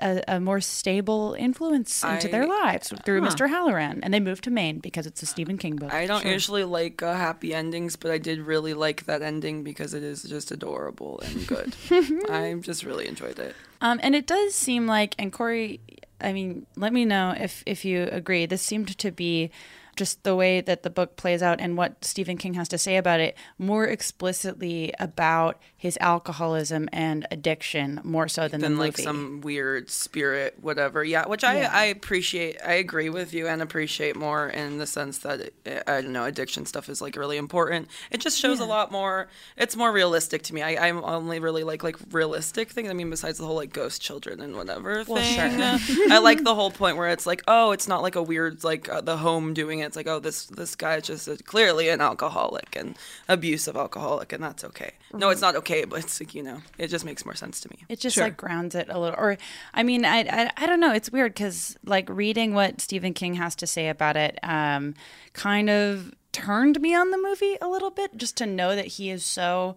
a 0.00 0.22
a- 0.28 0.38
more 0.40 0.60
stable 0.60 1.34
influence 1.36 2.04
into 2.04 2.28
their 2.28 2.46
lives 2.46 2.92
through 3.04 3.20
Mr. 3.22 3.48
Hallorann, 3.48 3.98
and 4.04 4.14
they 4.14 4.20
moved 4.20 4.44
to 4.44 4.50
Maine 4.50 4.78
because 4.78 5.06
it's 5.06 5.20
a 5.20 5.26
Stephen 5.26 5.58
King 5.58 5.74
book. 5.74 5.92
I 5.92 6.06
don't 6.06 6.24
usually 6.24 6.62
like 6.62 7.02
uh, 7.02 7.14
happy 7.14 7.52
endings, 7.52 7.96
but 7.96 8.12
I 8.12 8.18
did 8.18 8.38
really 8.38 8.74
like 8.74 9.06
that 9.06 9.22
ending 9.22 9.64
because 9.64 9.92
it 9.92 10.04
is 10.04 10.22
just 10.22 10.52
adorable 10.52 11.20
and 11.24 11.46
good. 11.48 11.74
I 12.30 12.54
just 12.60 12.84
really 12.84 13.08
enjoyed 13.08 13.40
it. 13.40 13.56
Um, 13.80 13.98
and 14.04 14.14
it 14.14 14.26
does 14.28 14.54
seem 14.54 14.86
like, 14.86 15.16
and 15.18 15.32
Corie, 15.32 15.80
I 16.20 16.32
mean, 16.32 16.66
let 16.76 16.92
me 16.92 17.04
know 17.04 17.34
if 17.36 17.64
if 17.66 17.84
you 17.84 18.04
agree. 18.12 18.46
This 18.46 18.62
seemed 18.62 18.96
to 18.96 19.10
be 19.10 19.50
just 20.00 20.24
the 20.24 20.34
way 20.34 20.62
that 20.62 20.82
the 20.82 20.88
book 20.88 21.16
plays 21.16 21.42
out 21.42 21.60
and 21.60 21.76
what 21.76 22.02
Stephen 22.02 22.38
King 22.38 22.54
has 22.54 22.68
to 22.68 22.78
say 22.78 22.96
about 22.96 23.20
it 23.20 23.36
more 23.58 23.84
explicitly 23.84 24.94
about 24.98 25.60
his 25.76 25.98
alcoholism 26.00 26.88
and 26.90 27.26
addiction 27.30 28.00
more 28.02 28.26
so 28.26 28.48
than, 28.48 28.62
Than 28.62 28.78
like 28.78 28.96
some 28.96 29.42
weird 29.42 29.90
spirit, 29.90 30.56
whatever. 30.62 31.04
Yeah, 31.04 31.28
which 31.28 31.44
I, 31.44 31.64
I 31.64 31.84
appreciate. 31.84 32.56
I 32.64 32.74
agree 32.74 33.10
with 33.10 33.34
you 33.34 33.46
and 33.46 33.60
appreciate 33.60 34.16
more 34.16 34.48
in 34.48 34.78
the 34.78 34.86
sense 34.86 35.18
that 35.18 35.52
I 35.86 36.00
don't 36.00 36.12
know, 36.12 36.24
addiction 36.24 36.64
stuff 36.64 36.88
is 36.88 37.02
like 37.02 37.14
really 37.14 37.36
important. 37.36 37.88
It 38.10 38.22
just 38.22 38.38
shows 38.38 38.58
a 38.58 38.64
lot 38.64 38.90
more. 38.90 39.28
It's 39.58 39.76
more 39.76 39.92
realistic 39.92 40.44
to 40.44 40.54
me. 40.54 40.62
I, 40.62 40.88
I 40.88 40.90
only 40.92 41.40
really 41.40 41.62
like 41.62 41.82
like 41.82 41.96
realistic 42.10 42.70
things. 42.70 42.88
I 42.88 42.94
mean, 42.94 43.10
besides 43.10 43.36
the 43.36 43.44
whole 43.44 43.56
like 43.56 43.74
ghost 43.74 44.00
children 44.00 44.40
and 44.40 44.56
whatever 44.56 45.04
thing. 45.04 45.60
uh, 45.60 45.78
I 46.10 46.20
like 46.20 46.42
the 46.42 46.54
whole 46.54 46.70
point 46.70 46.96
where 46.96 47.10
it's 47.10 47.26
like, 47.26 47.42
oh, 47.46 47.72
it's 47.72 47.86
not 47.86 48.00
like 48.00 48.16
a 48.16 48.22
weird 48.22 48.64
like 48.64 48.88
uh, 48.88 49.02
the 49.02 49.18
home 49.18 49.52
doing 49.52 49.80
it. 49.80 49.89
It's 49.90 49.96
like, 49.96 50.06
oh, 50.06 50.20
this 50.20 50.46
this 50.46 50.76
guy 50.76 50.94
is 50.96 51.02
just 51.02 51.26
a, 51.26 51.36
clearly 51.36 51.88
an 51.88 52.00
alcoholic 52.00 52.76
and 52.76 52.96
abusive 53.28 53.76
alcoholic, 53.76 54.32
and 54.32 54.40
that's 54.40 54.62
okay. 54.62 54.92
No, 55.12 55.30
it's 55.30 55.40
not 55.40 55.56
okay, 55.56 55.84
but 55.84 55.98
it's 55.98 56.20
like 56.20 56.32
you 56.32 56.44
know, 56.44 56.58
it 56.78 56.86
just 56.86 57.04
makes 57.04 57.24
more 57.24 57.34
sense 57.34 57.58
to 57.62 57.68
me. 57.70 57.78
It 57.88 57.98
just 57.98 58.16
like 58.16 58.36
grounds 58.36 58.76
it 58.76 58.86
a 58.88 59.00
little, 59.00 59.18
or 59.18 59.36
I 59.74 59.82
mean, 59.82 60.04
I 60.04 60.20
I, 60.20 60.50
I 60.56 60.66
don't 60.66 60.78
know. 60.78 60.92
It's 60.92 61.10
weird 61.10 61.34
because 61.34 61.76
like 61.84 62.08
reading 62.08 62.54
what 62.54 62.80
Stephen 62.80 63.14
King 63.14 63.34
has 63.34 63.56
to 63.56 63.66
say 63.66 63.88
about 63.88 64.16
it, 64.16 64.38
um, 64.44 64.94
kind 65.32 65.68
of 65.68 66.14
turned 66.30 66.80
me 66.80 66.94
on 66.94 67.10
the 67.10 67.18
movie 67.18 67.56
a 67.60 67.66
little 67.66 67.90
bit, 67.90 68.16
just 68.16 68.36
to 68.36 68.46
know 68.46 68.76
that 68.76 68.86
he 68.86 69.10
is 69.10 69.24
so 69.24 69.74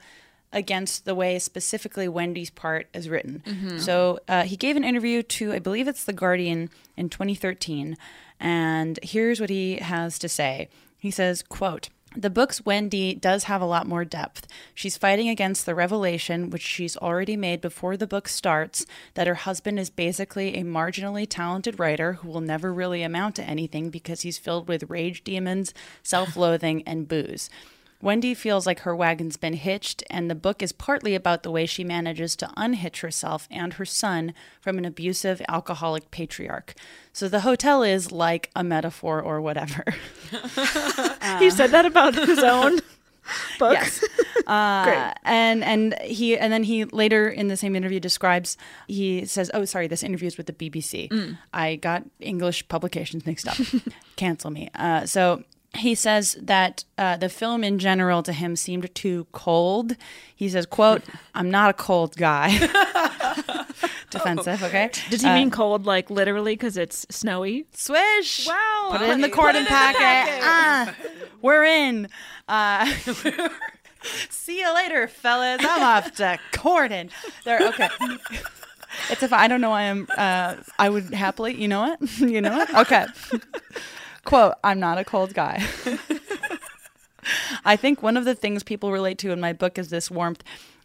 against 0.56 1.06
the 1.06 1.16
way 1.16 1.40
specifically 1.40 2.08
Wendy's 2.08 2.52
part 2.52 2.88
is 2.94 3.10
written. 3.10 3.42
So 3.80 4.20
uh, 4.28 4.44
he 4.44 4.56
gave 4.56 4.76
an 4.76 4.84
interview 4.84 5.24
to, 5.24 5.52
I 5.52 5.58
believe 5.58 5.88
it's 5.88 6.04
The 6.04 6.14
Guardian 6.14 6.70
in 6.96 7.10
2013, 7.10 7.98
and 8.40 9.00
here's 9.04 9.40
what 9.40 9.50
he 9.50 9.78
has 9.78 10.20
to 10.20 10.30
say. 10.30 10.70
He 10.98 11.12
says, 11.12 11.44
"quote." 11.44 11.90
The 12.16 12.30
book's 12.30 12.64
Wendy 12.64 13.16
does 13.16 13.46
have 13.46 13.60
a 13.60 13.66
lot 13.66 13.88
more 13.88 14.06
depth. 14.06 14.46
She's 14.76 14.98
fighting 14.98 15.30
against 15.30 15.66
the 15.66 15.74
revelation, 15.74 16.52
which 16.52 16.62
she's 16.62 16.96
already 16.96 17.36
made 17.36 17.60
before 17.60 17.98
the 17.98 18.06
book 18.06 18.28
starts, 18.28 18.86
that 19.16 19.26
her 19.26 19.34
husband 19.34 19.80
is 19.80 19.90
basically 19.90 20.56
a 20.56 20.64
marginally 20.64 21.26
talented 21.28 21.80
writer 21.80 22.14
who 22.14 22.30
will 22.30 22.42
never 22.42 22.72
really 22.72 23.02
amount 23.02 23.36
to 23.38 23.44
anything 23.44 23.90
because 23.90 24.22
he's 24.22 24.38
filled 24.38 24.68
with 24.68 24.92
rage 24.92 25.24
demons, 25.24 25.74
self 26.04 26.38
loathing, 26.38 26.84
and 26.86 27.08
booze. 27.08 27.50
Wendy 28.04 28.34
feels 28.34 28.66
like 28.66 28.82
her 28.82 28.94
wagon's 28.94 29.38
been 29.38 29.54
hitched, 29.54 30.04
and 30.10 30.30
the 30.30 30.36
book 30.36 30.62
is 30.62 30.74
partly 30.74 31.16
about 31.16 31.44
the 31.44 31.50
way 31.50 31.66
she 31.66 31.86
manages 31.86 32.36
to 32.36 32.52
unhitch 32.58 33.00
herself 33.00 33.48
and 33.50 33.76
her 33.76 33.86
son 33.86 34.34
from 34.60 34.78
an 34.78 34.84
abusive 34.84 35.42
alcoholic 35.48 36.12
patriarch. 36.12 36.76
So 37.14 37.30
the 37.30 37.40
hotel 37.40 37.82
is 37.82 38.12
like 38.12 38.50
a 38.58 38.64
metaphor 38.64 39.22
or 39.22 39.40
whatever. 39.40 39.86
he 41.40 41.50
said 41.50 41.72
that 41.72 41.86
about 41.86 42.14
his 42.14 42.40
own 42.40 42.80
book. 43.58 43.74
Yes. 43.74 44.04
Uh, 44.46 45.14
and 45.24 45.64
and 45.64 45.98
he 46.02 46.38
and 46.38 46.52
then 46.52 46.64
he 46.64 46.84
later 46.84 47.30
in 47.30 47.48
the 47.48 47.56
same 47.56 47.78
interview 47.78 47.98
describes 47.98 48.58
he 48.90 49.24
says, 49.26 49.50
"Oh, 49.54 49.64
sorry, 49.64 49.88
this 49.88 50.04
interview 50.04 50.28
is 50.28 50.36
with 50.36 50.48
the 50.48 50.54
BBC. 50.54 51.38
I 51.54 51.78
got 51.78 52.04
English 52.20 52.68
publications 52.68 53.26
mixed 53.26 53.48
up. 53.48 53.56
Cancel 54.18 54.52
me." 54.52 54.70
Uh, 54.76 55.06
so. 55.06 55.44
He 55.76 55.96
says 55.96 56.38
that 56.40 56.86
uh, 56.98 57.18
the 57.18 57.30
film 57.30 57.64
in 57.64 57.80
general 57.80 58.22
to 58.24 58.34
him 58.34 58.56
seemed 58.56 58.94
too 58.94 59.26
cold. 59.32 59.96
He 60.36 60.50
says, 60.50 60.66
"quote 60.66 61.02
I'm 61.36 61.50
not 61.50 61.70
a 61.72 61.74
cold 61.74 62.16
guy." 62.16 62.58
Defensive, 64.12 64.62
okay? 64.64 64.92
Does 65.10 65.24
he 65.24 65.30
mean 65.30 65.50
cold, 65.50 65.88
like 65.88 66.12
literally, 66.12 66.54
because 66.54 66.78
it's 66.78 67.06
snowy? 67.10 67.66
Swish. 67.74 68.48
Wow. 68.48 68.90
Put 68.92 69.02
it 69.02 69.10
in 69.10 69.22
the 69.22 69.30
Put 69.30 69.40
Corden 69.40 69.56
it 69.56 69.58
in 69.58 69.64
the 69.64 69.70
packet. 69.70 70.40
Ah, 70.44 70.96
we're 71.42 71.64
in. 71.64 72.08
Uh, 72.48 72.86
see 74.30 74.60
you 74.60 74.74
later, 74.76 75.08
fellas. 75.08 75.62
I'm 75.68 75.82
off 75.82 76.14
to 76.16 76.38
Corden. 76.52 77.10
There. 77.44 77.68
Okay. 77.70 77.90
It's 79.10 79.24
if 79.24 79.34
I 79.34 79.48
don't 79.48 79.62
know 79.62 79.72
why 79.72 79.82
I 79.82 79.86
am. 79.86 80.08
Uh, 80.16 80.56
I 80.78 80.90
would 80.90 81.12
happily. 81.14 81.56
You 81.60 81.68
know 81.68 81.82
what? 81.82 82.20
you 82.20 82.42
know 82.42 82.52
what? 82.56 82.76
Okay. 82.76 83.06
Quote: 84.26 84.56
I'm 84.64 84.80
not 84.80 84.98
a 84.98 85.04
cold 85.04 85.34
guy. 85.34 85.66
I 87.66 87.76
think 87.76 88.04
one 88.04 88.18
of 88.18 88.26
the 88.26 88.36
things 88.36 88.64
people 88.64 88.92
relate 88.92 89.18
to 89.20 89.32
in 89.32 89.40
my 89.40 89.54
book 89.54 89.78
is 89.78 89.90
this 89.90 90.12
warmth. 90.12 90.44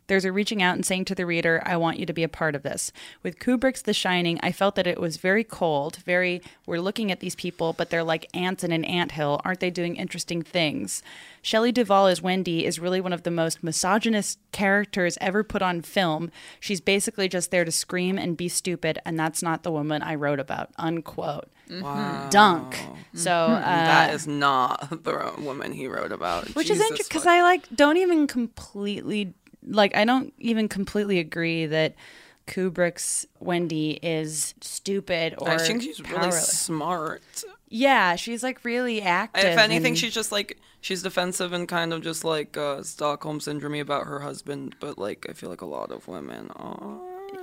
There's 0.09 0.25
a 0.25 0.33
reaching 0.33 0.63
out 0.63 0.75
and 0.75 0.85
saying 0.85 1.05
to 1.07 1.15
the 1.15 1.25
reader, 1.25 1.63
I 1.65 1.77
want 1.77 1.99
you 1.99 2.07
to 2.07 2.13
be 2.13 2.23
a 2.25 2.29
part 2.29 2.55
of 2.55 2.63
this. 2.63 2.91
With 3.23 3.39
Kubrick's 3.39 3.83
The 3.83 3.95
Shining, 3.95 4.41
I 4.43 4.53
felt 4.53 4.75
that 4.75 4.87
it 4.87 5.01
was 5.01 5.19
very 5.19 5.45
cold, 5.45 5.97
very, 6.05 6.43
we're 6.67 6.81
looking 6.81 7.13
at 7.13 7.21
these 7.21 7.35
people, 7.35 7.73
but 7.73 7.91
they're 7.91 8.03
like 8.03 8.29
ants 8.35 8.65
in 8.65 8.73
an 8.73 8.85
anthill. 8.85 9.41
Aren't 9.45 9.61
they 9.61 9.71
doing 9.71 9.97
interesting 9.97 10.43
things? 10.43 11.03
Shelley 11.43 11.73
Duvall 11.73 12.09
as 12.09 12.21
Wendy 12.21 12.67
is 12.67 12.79
really 12.81 13.01
one 13.01 13.13
of 13.13 13.23
the 13.23 13.31
most 13.31 13.63
misogynist 13.63 14.39
characters 14.53 15.17
ever 15.21 15.45
put 15.45 15.63
on 15.63 15.83
film. 15.83 16.31
She's 16.59 16.81
basically 16.81 17.29
just 17.29 17.51
there 17.51 17.65
to 17.65 17.73
scream 17.73 18.19
and 18.19 18.37
be 18.37 18.49
stupid, 18.49 18.99
and 19.05 19.19
that's 19.19 19.43
not 19.43 19.63
the 19.63 19.71
woman 19.71 20.03
I 20.03 20.15
wrote 20.15 20.41
about. 20.41 20.71
Unquote. 20.77 21.49
Wow. 21.71 22.29
Dunk. 22.31 22.77
So 23.15 23.31
uh, 23.31 23.61
that 23.61 24.15
is 24.15 24.27
not 24.27 24.89
the 25.05 25.35
woman 25.39 25.73
he 25.73 25.87
wrote 25.87 26.13
about. 26.13 26.49
which 26.55 26.71
is 26.71 26.81
interesting 26.81 27.07
because 27.09 27.27
I 27.27 27.43
like 27.43 27.69
don't 27.75 27.99
even 27.99 28.27
completely 28.27 29.35
like 29.69 29.97
I 29.97 30.05
don't 30.05 30.33
even 30.39 30.69
completely 30.69 31.19
agree 31.19 31.67
that 31.67 31.95
Kubrick's 32.47 33.27
Wendy 33.41 33.99
is 34.03 34.55
stupid 34.61 35.35
or 35.39 35.51
I 35.51 35.59
think 35.59 35.83
she's 35.83 36.01
really 36.11 36.33
smart. 36.33 37.23
Yeah, 37.69 38.17
she's 38.17 38.43
like 38.43 38.65
really 38.65 39.03
active. 39.03 39.45
If 39.45 39.59
anything, 39.59 39.89
and- 39.93 39.99
she's 39.99 40.15
just 40.15 40.33
like 40.33 40.59
she's 40.81 41.03
defensive 41.03 41.53
and 41.53 41.69
kind 41.69 41.93
of 41.93 42.03
just 42.03 42.25
like 42.25 42.57
uh, 42.57 42.83
Stockholm 42.83 43.41
syndrome 43.41 43.75
about 43.75 44.07
her 44.07 44.21
husband. 44.21 44.77
But 44.81 44.97
like, 44.99 45.27
I 45.29 45.35
feel 45.35 45.51
like 45.51 45.61
a 45.61 45.67
lot 45.67 45.91
of 45.91 46.09
women 46.09 46.51
are. 46.57 46.99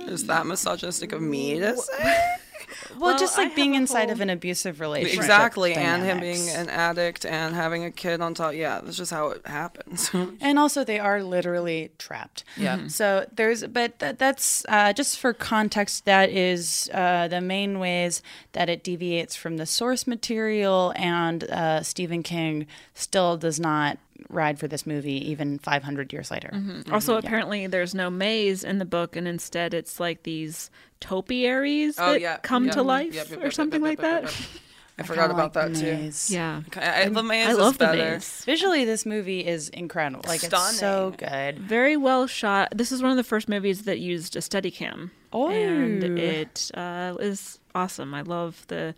Is 0.08 0.26
that 0.26 0.46
misogynistic 0.46 1.12
of 1.12 1.22
me 1.22 1.60
to 1.60 1.76
say? 1.76 2.26
well, 2.98 3.18
just 3.18 3.38
I 3.38 3.44
like 3.44 3.54
being 3.56 3.74
inside 3.74 4.04
whole- 4.04 4.12
of 4.12 4.20
an 4.20 4.30
abusive 4.30 4.80
relationship. 4.80 5.18
Exactly, 5.20 5.74
and 5.74 6.02
him 6.02 6.20
being 6.20 6.48
an 6.50 6.68
addict 6.68 7.24
and 7.26 7.54
having 7.54 7.84
a 7.84 7.90
kid 7.90 8.20
on 8.20 8.34
top. 8.34 8.54
Yeah, 8.54 8.80
that's 8.82 8.96
just 8.96 9.10
how 9.12 9.28
it 9.30 9.46
happens. 9.46 10.10
And 10.40 10.58
also, 10.58 10.84
they 10.84 10.98
are 10.98 11.22
literally 11.22 11.90
trapped. 11.98 12.44
Yeah. 12.56 12.86
So 12.88 13.26
there's, 13.32 13.64
but 13.66 13.98
th- 13.98 14.16
that's 14.18 14.64
uh, 14.68 14.92
just 14.92 15.18
for 15.18 15.32
context. 15.32 16.04
That 16.04 16.30
is 16.30 16.90
uh, 16.92 17.28
the 17.28 17.40
main 17.40 17.78
ways 17.78 18.22
that 18.52 18.68
it 18.68 18.82
deviates 18.84 19.34
from 19.36 19.56
the 19.56 19.66
source 19.66 20.06
material, 20.06 20.92
and 20.96 21.44
uh, 21.44 21.82
Stephen 21.82 22.22
King 22.22 22.66
still 22.94 23.36
does 23.36 23.58
not 23.60 23.98
ride 24.28 24.58
for 24.58 24.68
this 24.68 24.86
movie 24.86 25.30
even 25.30 25.58
500 25.58 26.12
years 26.12 26.30
later. 26.30 26.50
Also, 26.90 27.16
apparently, 27.16 27.66
there's 27.66 27.94
no 27.94 28.10
maze 28.10 28.64
in 28.64 28.78
the 28.78 28.84
book, 28.84 29.16
and 29.16 29.26
instead, 29.28 29.74
it's 29.74 29.98
like 30.00 30.22
these 30.22 30.70
topiaries 31.00 31.96
oh 31.98 32.12
that 32.12 32.20
yeah, 32.20 32.36
come 32.38 32.66
yeah. 32.66 32.72
to 32.72 32.82
life 32.82 33.14
Yep, 33.14 33.30
yep, 33.30 33.38
or 33.40 33.44
yep, 33.44 33.52
something 33.52 33.82
yep, 33.82 33.98
like 33.98 34.02
yep, 34.02 34.22
yep, 34.22 34.30
that. 34.30 34.40
yep. 34.40 34.48
I 34.98 35.02
forgot 35.02 35.30
about 35.30 35.52
that 35.52 35.74
too. 35.74 35.92
Maze. 35.92 36.30
Yeah. 36.30 36.62
I, 36.74 37.02
I, 37.02 37.08
the 37.10 37.22
maze 37.22 37.48
I 37.48 37.50
is 37.50 37.58
love 37.58 37.76
the 37.76 37.92
maze. 37.92 38.42
Visually, 38.46 38.86
this 38.86 39.04
movie 39.04 39.46
is 39.46 39.68
incredible. 39.68 40.22
Like 40.26 40.42
it's 40.42 40.78
so 40.78 41.12
good. 41.18 41.58
Very 41.58 41.98
well 41.98 42.26
shot. 42.26 42.68
This 42.74 42.92
is 42.92 43.02
one 43.02 43.10
of 43.10 43.18
the 43.18 43.24
first 43.24 43.46
movies 43.46 43.82
that 43.82 43.98
used 43.98 44.36
a 44.36 44.38
Steadicam, 44.38 45.10
Oh. 45.34 45.50
and 45.50 46.02
it 46.18 46.70
uh, 46.72 47.14
is 47.20 47.58
awesome. 47.74 48.14
I 48.14 48.22
love 48.22 48.64
the 48.68 48.94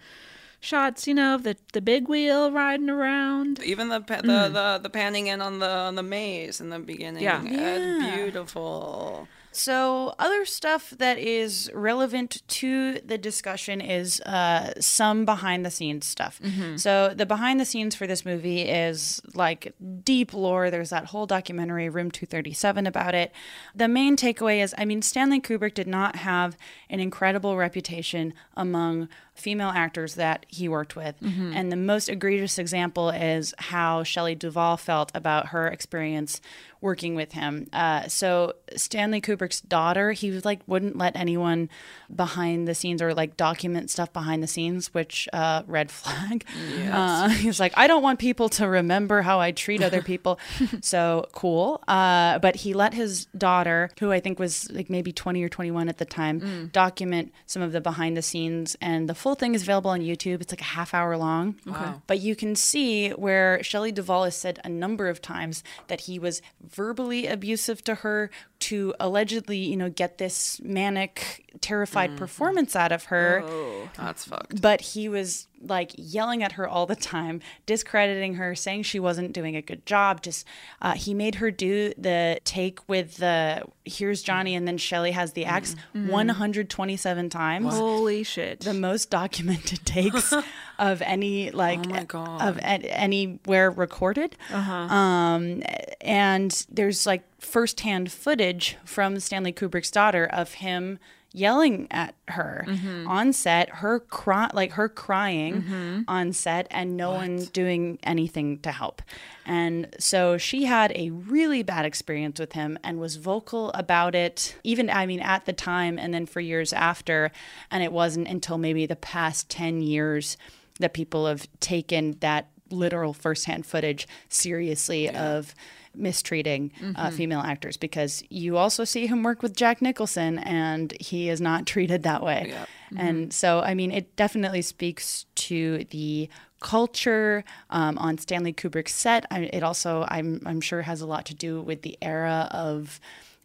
shots. 0.61 1.07
You 1.07 1.15
know, 1.15 1.35
of 1.35 1.43
the 1.43 1.57
the 1.73 1.81
big 1.81 2.09
wheel 2.09 2.51
riding 2.53 2.91
around. 2.91 3.63
Even 3.63 3.89
the 3.89 4.01
pa- 4.01 4.23
the, 4.23 4.49
the 4.49 4.81
the 4.83 4.91
panning 4.91 5.27
in 5.29 5.41
on 5.41 5.59
the 5.59 5.69
on 5.71 5.95
the 5.95 6.03
maze 6.03 6.61
in 6.61 6.71
the 6.71 6.79
beginning. 6.79 7.23
Yeah. 7.23 7.41
Uh, 7.41 8.17
beautiful. 8.17 9.29
So, 9.59 10.15
other 10.19 10.45
stuff 10.45 10.91
that 10.99 11.19
is 11.19 11.71
relevant 11.75 12.43
to 12.49 13.01
the 13.05 13.19
discussion 13.19 13.81
is 13.81 14.21
uh, 14.21 14.73
some 14.81 15.25
behind 15.25 15.67
the 15.67 15.71
scenes 15.71 16.07
stuff. 16.07 16.41
So, 16.77 17.13
the 17.15 17.27
behind 17.27 17.59
the 17.59 17.65
scenes 17.65 17.95
for 17.97 18.07
this 18.07 18.25
movie 18.25 18.63
is 18.63 19.21
like 19.35 19.75
deep 20.05 20.33
lore. 20.33 20.71
There's 20.71 20.91
that 20.91 21.07
whole 21.07 21.27
documentary, 21.27 21.89
Room 21.89 22.11
237, 22.11 22.87
about 22.87 23.15
it. 23.15 23.33
The 23.75 23.89
main 23.89 24.17
takeaway 24.17 24.63
is 24.63 24.75
I 24.79 24.85
mean, 24.85 25.03
Stanley 25.03 25.41
Kubrick 25.41 25.75
did 25.75 25.89
not 25.89 26.17
have 26.17 26.57
an 26.89 27.01
incredible 27.01 27.57
reputation 27.57 28.35
among 28.57 29.09
female 29.35 29.69
actors 29.71 30.15
that 30.17 30.47
he 30.49 30.69
worked 30.69 30.97
with. 30.97 31.15
And 31.55 31.71
the 31.71 31.77
most 31.77 32.09
egregious 32.09 32.59
example 32.59 33.11
is 33.11 33.55
how 33.59 34.03
Shelley 34.03 34.35
Duvall 34.35 34.77
felt 34.77 35.13
about 35.15 35.49
her 35.49 35.69
experience 35.69 36.41
working 36.81 37.15
with 37.15 37.33
him. 37.33 37.69
Uh, 37.73 38.07
so 38.09 38.55
Stanley 38.77 39.21
Kubrick's 39.21 39.61
daughter, 39.61 40.13
he 40.13 40.31
was 40.31 40.45
like 40.45 40.61
wouldn't 40.67 40.97
let 40.97 41.17
anyone 41.17 41.69
behind 42.15 42.67
the 42.69 42.75
scenes 42.75 43.03
or 43.03 43.15
like 43.15 43.37
document 43.37 43.91
stuff 43.91 44.13
behind 44.13 44.43
the 44.43 44.47
scenes, 44.47 44.93
which 44.95 45.29
uh, 45.33 45.63
red 45.67 45.91
flag. 45.99 46.45
Uh, 46.91 47.29
he 47.31 47.47
was 47.47 47.61
like, 47.61 47.73
I 47.77 47.87
don't 47.87 48.03
want 48.03 48.19
people 48.19 48.49
to 48.51 48.69
remember 48.69 49.23
how 49.23 49.41
I 49.41 49.53
treat 49.53 49.83
other 49.83 50.03
people. 50.13 50.39
so 50.81 51.27
cool. 51.33 51.83
Uh, 51.89 52.39
but 52.39 52.57
he 52.57 52.75
let 52.75 52.95
his 52.95 53.27
daughter, 53.37 53.91
who 54.01 54.13
I 54.13 54.21
think 54.21 54.39
was 54.39 54.71
like 54.71 54.89
maybe 54.91 55.13
20 55.13 55.43
or 55.43 55.49
21 55.49 55.89
at 55.89 55.99
the 55.99 56.05
time, 56.05 56.71
document 56.73 57.33
some 57.47 57.63
of 57.63 57.73
the 57.73 57.81
behind 57.81 58.17
the 58.17 58.23
scenes. 58.23 58.77
And 58.81 59.09
the 59.09 59.15
full 59.15 59.35
thing 59.35 59.55
is 59.55 59.63
available 59.63 59.91
on 59.91 60.01
YouTube. 60.01 60.41
It's 60.41 60.53
like 60.53 60.61
a 60.61 60.65
half 60.65 60.95
hour 60.95 61.17
long. 61.17 61.57
Wow. 61.67 62.03
But 62.07 62.21
you 62.21 62.37
can 62.37 62.55
see 62.57 63.11
where 63.11 63.63
Shelley 63.63 63.93
Duvall 63.93 64.25
has 64.25 64.37
said 64.37 64.61
a 64.65 64.69
number 64.69 65.09
of 65.09 65.21
times 65.21 65.63
that 65.89 66.03
he 66.03 66.19
was 66.19 66.41
verbally 66.71 67.27
abusive 67.27 67.83
to 67.85 67.97
her 67.97 68.31
to 68.61 68.95
allegedly, 69.01 69.59
you 69.59 69.77
know, 69.77 69.91
get 69.91 70.19
this 70.19 70.61
manic, 70.63 71.53
terrified 71.61 72.11
mm. 72.11 72.17
performance 72.17 72.77
out 72.77 72.93
of 72.93 73.05
her. 73.05 73.43
Oh, 73.45 73.89
that's 73.97 74.25
fucked. 74.25 74.61
But 74.61 74.81
he 74.81 75.09
was 75.09 75.48
like 75.61 75.93
yelling 75.97 76.43
at 76.43 76.53
her 76.53 76.69
all 76.69 76.87
the 76.87 76.97
time, 76.97 77.41
discrediting 77.67 78.35
her, 78.35 78.55
saying 78.55 78.85
she 78.85 79.01
wasn't 79.01 79.33
doing 79.33 79.57
a 79.57 79.63
good 79.63 79.85
job. 79.87 80.23
Just 80.23 80.47
uh, 80.81 80.95
he 80.95 81.15
made 81.15 81.37
her 81.37 81.51
do 81.51 81.93
the 81.99 82.39
take 82.45 82.87
with 82.89 83.17
the 83.17 83.65
"Here's 83.85 84.23
Johnny" 84.23 84.55
and 84.55 84.67
then 84.69 84.79
Shelley 84.79 85.13
has 85.13 85.33
the 85.33 85.45
axe 85.45 85.75
127 85.93 87.29
times. 87.31 87.75
Holy 87.77 88.23
shit! 88.23 88.61
The 88.61 88.75
most 88.75 89.11
documented 89.11 89.81
takes 89.85 90.33
of 90.79 91.03
any 91.03 91.51
like 91.51 91.81
Oh 91.87 91.91
my 91.91 92.05
God. 92.05 92.43
of 92.43 92.57
a- 92.59 92.63
anywhere 92.63 93.71
recorded. 93.71 94.37
Uh 94.53 94.57
Um, 94.95 95.63
and 96.01 96.67
there's 96.71 97.07
like 97.07 97.23
firsthand 97.41 98.11
footage 98.13 98.77
from 98.85 99.19
Stanley 99.21 99.53
Kubrick's 99.53 99.91
daughter 99.91 100.25
of 100.27 100.55
him 100.55 100.99
yelling 101.33 101.87
at 101.91 102.15
her 102.29 102.65
mm-hmm. 102.67 103.07
on 103.07 103.33
set, 103.33 103.69
her 103.69 104.01
cry 104.01 104.51
like 104.55 104.73
her 104.73 104.89
crying 104.89 105.63
mm-hmm. 105.63 106.01
on 106.09 106.33
set, 106.33 106.67
and 106.71 106.97
no 106.97 107.11
one 107.13 107.45
doing 107.53 107.99
anything 108.03 108.59
to 108.61 108.73
help. 108.73 109.03
And 109.45 109.95
so 109.99 110.39
she 110.39 110.65
had 110.65 110.93
a 110.95 111.11
really 111.11 111.63
bad 111.63 111.85
experience 111.85 112.41
with 112.41 112.53
him 112.53 112.79
and 112.83 112.99
was 112.99 113.17
vocal 113.17 113.71
about 113.73 114.15
it, 114.15 114.57
even, 114.65 114.91
I 114.91 115.07
mean, 115.07 115.21
at 115.21 115.45
the 115.45 115.53
time 115.53 115.99
and 115.99 116.13
then 116.13 116.27
for 116.27 116.41
years 116.41 116.73
after. 116.73 117.31
And 117.71 117.83
it 117.83 117.93
wasn't 117.93 118.29
until 118.29 118.59
maybe 118.59 118.87
the 118.87 118.97
past 118.97 119.49
10 119.51 119.81
years 119.83 120.37
that 120.81 120.95
people 120.95 121.27
have 121.27 121.49
taken 121.61 122.17
that 122.21 122.49
literal 122.71 123.13
firsthand 123.13 123.67
footage 123.67 124.07
seriously 124.29 125.09
of 125.09 125.55
mistreating 125.95 126.71
uh, 126.97 127.11
female 127.11 127.41
actors 127.41 127.77
because 127.77 128.23
you 128.31 128.57
also 128.57 128.85
see 128.85 129.07
him 129.07 129.23
work 129.23 129.43
with 129.43 129.57
Jack 129.57 129.81
Nicholson 129.83 130.39
and 130.39 130.93
he 131.01 131.29
is 131.29 131.41
not 131.41 131.67
treated 131.73 132.03
that 132.05 132.23
way. 132.23 132.53
And 132.97 133.33
so, 133.33 133.61
I 133.61 133.75
mean, 133.75 133.91
it 133.91 134.17
definitely 134.17 134.63
speaks 134.63 135.27
to 135.35 135.85
the 135.91 136.29
culture 136.61 137.45
um, 137.71 137.99
on 137.99 138.19
Stanley 138.19 138.53
Kubrick's 138.53 138.95
set. 138.95 139.27
I, 139.31 139.41
it 139.53 139.63
also, 139.63 140.07
I'm, 140.09 140.41
I'm 140.47 140.61
sure, 140.61 140.83
has 140.83 141.01
a 141.01 141.07
lot 141.07 141.25
to 141.27 141.35
do 141.35 141.61
with 141.61 141.83
the 141.83 141.97
era 142.03 142.49
of. 142.51 143.01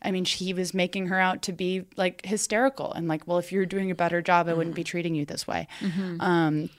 I 0.06 0.12
mean, 0.12 0.26
he 0.26 0.54
was 0.54 0.74
making 0.74 1.08
her 1.08 1.18
out 1.20 1.44
to 1.44 1.54
be 1.54 1.86
like 1.96 2.26
hysterical 2.26 2.92
and 2.92 3.08
like, 3.08 3.26
well, 3.26 3.38
if 3.38 3.54
you're 3.54 3.66
doing 3.66 3.90
a 3.90 3.96
better 3.96 4.22
job, 4.22 4.50
I 4.50 4.54
wouldn't 4.54 4.76
be 4.76 4.84
treating 4.84 5.16
you 5.16 5.26
this 5.26 5.48
way. 5.48 5.66
Um, 6.20 6.70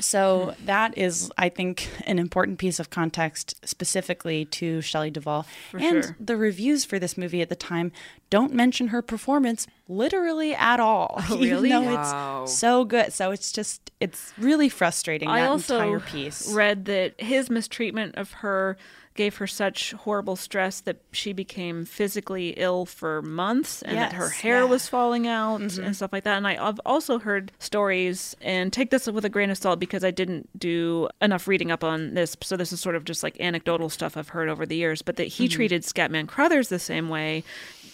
so 0.00 0.54
hmm. 0.58 0.66
that 0.66 0.96
is, 0.96 1.30
I 1.38 1.48
think, 1.48 1.88
an 2.06 2.18
important 2.18 2.58
piece 2.58 2.78
of 2.78 2.90
context 2.90 3.54
specifically 3.66 4.44
to 4.46 4.80
Shelley 4.80 5.10
Duvall. 5.10 5.46
and 5.72 6.04
sure. 6.04 6.16
the 6.20 6.36
reviews 6.36 6.84
for 6.84 6.98
this 6.98 7.16
movie 7.16 7.42
at 7.42 7.48
the 7.48 7.56
time 7.56 7.92
don't 8.28 8.52
mention 8.52 8.88
her 8.88 9.02
performance 9.02 9.66
literally 9.88 10.54
at 10.54 10.80
all. 10.80 11.22
Oh, 11.28 11.36
even 11.40 11.48
really? 11.48 11.68
though 11.70 11.82
Wow. 11.82 12.42
it's 12.42 12.56
so 12.56 12.84
good. 12.84 13.12
So 13.12 13.30
it's 13.30 13.52
just, 13.52 13.90
it's 14.00 14.32
really 14.38 14.68
frustrating 14.68 15.28
I 15.28 15.40
that 15.40 15.50
also 15.50 15.76
entire 15.76 16.00
piece. 16.00 16.52
read 16.52 16.86
that 16.86 17.20
his 17.20 17.48
mistreatment 17.48 18.16
of 18.16 18.32
her 18.32 18.76
gave 19.16 19.36
her 19.36 19.46
such 19.46 19.92
horrible 19.92 20.36
stress 20.36 20.80
that 20.82 20.98
she 21.12 21.32
became 21.32 21.84
physically 21.84 22.50
ill 22.56 22.84
for 22.86 23.22
months 23.22 23.82
and 23.82 23.96
that 23.96 24.12
her 24.12 24.28
hair 24.28 24.56
yeah. 24.56 24.60
Mm-hmm. 24.62 24.70
was 24.70 24.88
falling 24.88 25.26
out 25.26 25.60
and 25.60 25.96
stuff 25.96 26.12
like 26.12 26.24
that. 26.24 26.36
And 26.36 26.46
I've 26.46 26.80
also 26.86 27.18
heard 27.18 27.52
stories, 27.58 28.36
and 28.40 28.72
take 28.72 28.90
this 28.90 29.06
with 29.06 29.24
a 29.24 29.28
grain 29.28 29.50
of 29.50 29.58
salt 29.58 29.78
because 29.80 30.04
I 30.04 30.10
didn't 30.10 30.48
do 30.58 31.08
enough 31.20 31.48
reading 31.48 31.70
up 31.70 31.82
on 31.82 32.14
this. 32.14 32.36
So 32.42 32.56
this 32.56 32.72
is 32.72 32.80
sort 32.80 32.94
of 32.96 33.04
just 33.04 33.22
like 33.22 33.40
anecdotal 33.40 33.88
stuff 33.88 34.16
I've 34.16 34.28
heard 34.28 34.48
over 34.48 34.66
the 34.66 34.76
years, 34.76 35.02
but 35.02 35.16
that 35.16 35.24
he 35.24 35.46
Mm-hmm. 35.46 35.54
treated 35.54 35.82
Scatman 35.82 36.26
Crothers 36.28 36.68
the 36.68 36.78
same 36.78 37.08
way. 37.08 37.44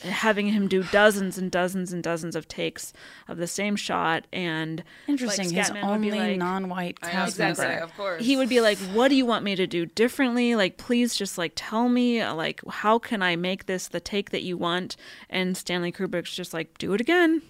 Having 0.02 0.48
him 0.48 0.68
do 0.68 0.82
dozens 0.84 1.38
and 1.38 1.50
dozens 1.50 1.92
and 1.92 2.02
dozens 2.02 2.34
of 2.36 2.48
takes 2.48 2.92
of 3.28 3.38
the 3.38 3.46
same 3.46 3.76
shot, 3.76 4.26
and 4.32 4.82
Interesting. 5.06 5.46
like, 5.46 5.54
His 5.56 5.68
Scatman 5.70 5.84
only 5.84 6.10
like, 6.10 6.38
non-white 6.38 6.98
I 7.02 7.10
cast 7.10 7.38
gonna 7.38 7.54
member. 7.56 7.84
of 7.84 7.96
course. 7.96 8.24
he 8.24 8.36
would 8.36 8.48
be 8.48 8.60
like 8.60 8.78
what 8.94 9.08
do 9.08 9.14
you 9.14 9.24
want 9.26 9.44
me 9.44 9.54
to 9.56 9.66
do 9.66 9.86
differently 9.86 10.54
like 10.56 10.76
please 10.76 11.14
just 11.14 11.38
like 11.38 11.52
tell 11.54 11.88
me 11.88 12.24
like 12.26 12.60
how 12.68 12.98
can 12.98 13.22
i 13.22 13.36
make 13.36 13.66
this 13.66 13.88
the 13.88 14.00
take 14.00 14.30
that 14.30 14.42
you 14.42 14.56
want 14.56 14.96
and 15.30 15.56
stanley 15.56 15.92
kubrick's 15.92 16.34
just 16.34 16.52
like 16.52 16.76
do 16.78 16.92
it 16.94 17.00
again 17.00 17.42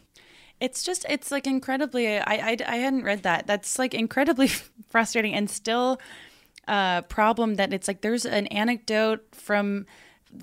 It's 0.61 0.85
just 0.85 1.05
it's 1.09 1.31
like 1.33 1.47
incredibly. 1.47 2.19
I 2.19 2.35
I, 2.51 2.57
I 2.67 2.77
hadn't 2.77 3.03
read 3.03 3.23
that. 3.25 3.47
That's 3.49 3.79
like 3.81 3.95
incredibly 3.95 4.47
frustrating 4.91 5.35
and 5.35 5.51
still 5.51 5.99
a 6.69 7.03
problem 7.09 7.57
that 7.57 7.73
it's 7.73 7.89
like 7.89 8.01
there's 8.03 8.25
an 8.25 8.47
anecdote 8.49 9.23
from 9.33 9.87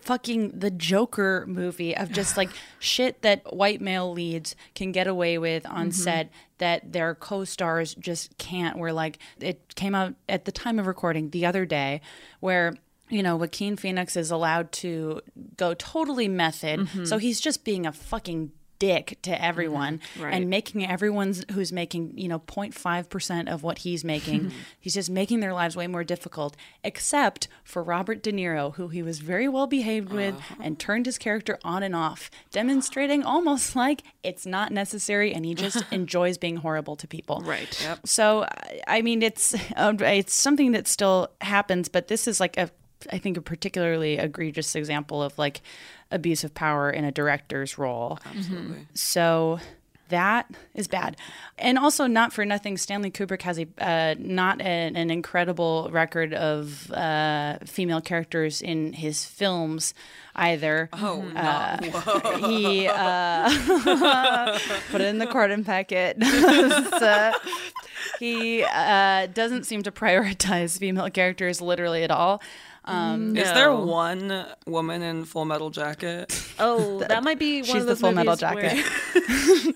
fucking 0.01 0.59
the 0.59 0.71
Joker 0.71 1.45
movie 1.47 1.95
of 1.95 2.11
just 2.11 2.37
like 2.37 2.49
shit 2.79 3.21
that 3.21 3.55
white 3.55 3.81
male 3.81 4.11
leads 4.11 4.55
can 4.75 4.91
get 4.91 5.07
away 5.07 5.37
with 5.37 5.65
on 5.65 5.89
mm-hmm. 5.89 5.91
set 5.91 6.31
that 6.57 6.91
their 6.91 7.15
co-stars 7.15 7.95
just 7.95 8.37
can't. 8.37 8.77
Where 8.77 8.93
like 8.93 9.19
it 9.39 9.75
came 9.75 9.95
out 9.95 10.15
at 10.27 10.45
the 10.45 10.51
time 10.51 10.79
of 10.79 10.87
recording 10.87 11.29
the 11.29 11.45
other 11.45 11.65
day 11.65 12.01
where 12.39 12.75
you 13.09 13.23
know, 13.23 13.35
Joaquin 13.35 13.75
Phoenix 13.75 14.15
is 14.15 14.29
allowed 14.29 14.71
to 14.73 15.21
go 15.57 15.73
totally 15.73 16.27
method. 16.27 16.81
Mm-hmm. 16.81 17.05
So 17.05 17.17
he's 17.17 17.41
just 17.41 17.63
being 17.63 17.85
a 17.85 17.91
fucking 17.91 18.51
dick 18.79 19.17
to 19.21 19.31
mm-hmm. 19.31 19.43
everyone 19.43 20.01
Right. 20.17 20.33
and 20.33 20.49
making 20.49 20.85
everyone's 20.87 21.43
who's 21.51 21.71
making 21.71 22.17
you 22.17 22.27
know 22.27 22.39
0.5% 22.39 23.51
of 23.51 23.63
what 23.63 23.79
he's 23.79 24.03
making 24.05 24.39
mm-hmm. 24.41 24.57
he's 24.79 24.93
just 24.93 25.09
making 25.09 25.41
their 25.41 25.53
lives 25.53 25.75
way 25.75 25.87
more 25.87 26.03
difficult 26.03 26.55
except 26.83 27.47
for 27.63 27.83
robert 27.83 28.23
de 28.23 28.31
niro 28.31 28.75
who 28.75 28.87
he 28.87 29.03
was 29.03 29.19
very 29.19 29.47
well 29.49 29.67
behaved 29.67 30.11
with 30.11 30.35
uh-huh. 30.35 30.55
and 30.61 30.79
turned 30.79 31.05
his 31.05 31.17
character 31.17 31.57
on 31.63 31.83
and 31.83 31.95
off 31.95 32.31
demonstrating 32.51 33.23
almost 33.23 33.75
like 33.85 34.03
it's 34.23 34.45
not 34.45 34.71
necessary 34.71 35.33
and 35.33 35.45
he 35.45 35.53
just 35.53 35.83
enjoys 35.91 36.37
being 36.37 36.57
horrible 36.57 36.95
to 36.95 37.07
people 37.07 37.41
Right. 37.45 37.81
Yep. 37.81 38.07
so 38.07 38.45
I- 38.87 39.01
mean, 39.01 39.21
it's 39.21 39.55
uh, 39.75 39.93
it's 40.01 40.33
something 40.33 40.71
that 40.73 40.87
still 40.87 41.29
happens, 41.41 41.89
but 41.89 42.07
this 42.07 42.27
is 42.27 42.39
like 42.39 42.57
a 42.57 42.69
I 43.11 43.17
think 43.17 43.37
a 43.37 43.41
particularly 43.41 44.17
egregious 44.17 44.75
example 44.75 45.23
of 45.23 45.37
like 45.37 45.61
abuse 46.11 46.43
of 46.43 46.53
power 46.53 46.89
in 46.89 47.03
a 47.05 47.11
director's 47.11 47.77
role. 47.77 48.19
Absolutely. 48.25 48.87
So 48.93 49.59
that 50.09 50.49
is 50.73 50.87
bad, 50.87 51.15
and 51.59 51.77
also 51.77 52.07
not 52.07 52.33
for 52.33 52.43
nothing. 52.43 52.77
Stanley 52.77 53.11
Kubrick 53.11 53.43
has 53.43 53.59
a 53.59 53.67
uh, 53.77 54.15
not 54.17 54.59
an, 54.59 54.95
an 54.95 55.11
incredible 55.11 55.87
record 55.91 56.33
of 56.33 56.89
uh, 56.91 57.59
female 57.63 58.01
characters 58.01 58.59
in 58.59 58.93
his 58.93 59.23
films 59.23 59.93
either. 60.35 60.89
Oh, 60.93 61.21
Uh, 61.35 61.77
no. 61.79 62.47
he 62.47 62.87
uh, 62.87 63.49
put 64.89 65.01
it 65.01 65.07
in 65.07 65.19
the 65.19 65.27
Corden 65.27 65.63
packet. 65.63 66.17
So, 66.99 67.31
he 68.19 68.63
uh, 68.63 69.27
doesn't 69.27 69.65
seem 69.65 69.83
to 69.83 69.91
prioritize 69.91 70.77
female 70.79 71.09
characters 71.09 71.61
literally 71.61 72.03
at 72.03 72.11
all. 72.11 72.41
Um, 72.89 73.37
Is 73.37 73.51
there 73.53 73.73
one 73.73 74.45
woman 74.65 75.01
in 75.01 75.25
Full 75.25 75.45
Metal 75.45 75.69
Jacket? 75.69 76.31
Oh, 76.61 76.99
that 77.07 77.23
might 77.23 77.39
be 77.39 77.61
one 77.61 77.65
She's 77.65 77.75
of 77.75 77.85
the 77.87 77.95
Full 77.95 78.11
Metal 78.11 78.33
movies 78.33 78.41
where- 78.53 78.69
Jacket. 78.69 79.75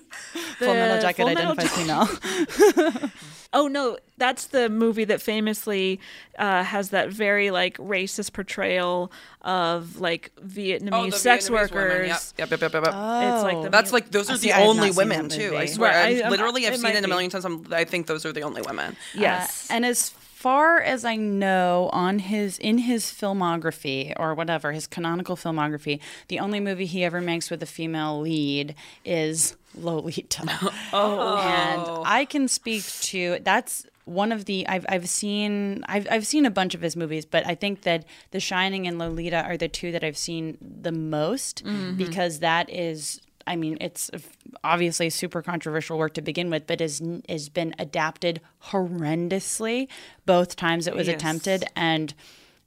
Full 0.58 0.74
Metal 0.74 1.00
Jacket 1.00 1.22
Full 1.22 1.34
Metal 1.34 1.52
identifies 1.52 1.72
female. 1.72 3.10
Oh 3.56 3.68
no, 3.68 3.96
that's 4.18 4.46
the 4.48 4.68
movie 4.68 5.04
that 5.04 5.22
famously 5.22 6.00
uh, 6.38 6.64
has 6.64 6.90
that 6.90 7.08
very 7.10 7.52
like 7.52 7.78
racist 7.78 8.32
portrayal 8.32 9.12
of 9.42 10.00
like 10.00 10.32
Vietnamese 10.44 10.88
Oh, 10.92 11.04
the 11.10 11.12
sex 11.16 11.48
Vietnamese 11.48 11.52
workers. 11.72 12.34
Yep, 12.36 12.50
yep, 12.50 12.60
yep, 12.62 12.72
yep, 12.72 12.84
yep. 12.84 12.92
Oh. 12.92 13.34
It's 13.34 13.42
like 13.44 13.62
the 13.62 13.68
That's 13.70 13.92
like 13.92 14.10
those 14.10 14.28
are 14.28 14.36
see, 14.36 14.48
the 14.48 14.58
only 14.60 14.90
women 14.90 15.28
too. 15.28 15.56
I 15.56 15.66
swear, 15.66 15.92
Right, 15.92 15.96
I've 16.06 16.16
I- 16.16 16.20
I'm- 16.22 16.30
literally 16.32 16.66
I've 16.66 16.74
seen 16.74 16.82
might 16.82 16.96
it 16.96 17.04
a 17.04 17.08
million 17.08 17.30
times. 17.30 17.44
I'm, 17.44 17.64
I 17.70 17.84
think 17.84 18.08
those 18.08 18.26
are 18.26 18.32
the 18.32 18.42
only 18.42 18.62
women. 18.62 18.96
yes. 19.14 19.70
Uh, 19.70 19.74
and 19.74 19.86
as 19.86 20.12
far 20.44 20.78
as 20.78 21.06
I 21.06 21.16
know, 21.16 21.88
on 21.94 22.18
his 22.18 22.58
in 22.58 22.76
his 22.76 23.06
filmography 23.06 24.12
or 24.18 24.34
whatever 24.34 24.72
his 24.72 24.86
canonical 24.86 25.36
filmography, 25.36 26.00
the 26.28 26.38
only 26.38 26.60
movie 26.60 26.84
he 26.84 27.02
ever 27.02 27.22
makes 27.22 27.48
with 27.48 27.62
a 27.62 27.66
female 27.66 28.20
lead 28.20 28.74
is 29.06 29.56
Lolita. 29.74 30.44
oh, 30.92 31.38
and 31.38 32.06
I 32.06 32.26
can 32.26 32.46
speak 32.48 32.84
to 32.84 33.38
that's 33.40 33.86
one 34.04 34.32
of 34.32 34.44
the 34.44 34.68
I've 34.68 34.84
I've 34.86 35.08
seen 35.08 35.82
I've 35.88 36.06
I've 36.10 36.26
seen 36.26 36.44
a 36.44 36.50
bunch 36.50 36.74
of 36.74 36.82
his 36.82 36.94
movies, 36.94 37.24
but 37.24 37.46
I 37.46 37.54
think 37.54 37.80
that 37.84 38.04
The 38.32 38.38
Shining 38.38 38.86
and 38.86 38.98
Lolita 38.98 39.46
are 39.46 39.56
the 39.56 39.68
two 39.68 39.92
that 39.92 40.04
I've 40.04 40.18
seen 40.18 40.58
the 40.60 40.92
most 40.92 41.64
mm-hmm. 41.64 41.96
because 41.96 42.40
that 42.40 42.68
is 42.68 43.22
I 43.46 43.56
mean, 43.56 43.76
it's 43.80 44.10
obviously 44.62 45.10
super 45.10 45.42
controversial 45.42 45.98
work 45.98 46.14
to 46.14 46.22
begin 46.22 46.50
with, 46.50 46.66
but 46.66 46.80
has 46.80 47.02
has 47.28 47.48
been 47.48 47.74
adapted 47.78 48.40
horrendously 48.98 49.88
both 50.26 50.56
times 50.56 50.86
it 50.86 50.94
was 50.94 51.06
Yes. 51.08 51.16
attempted, 51.16 51.64
and 51.76 52.14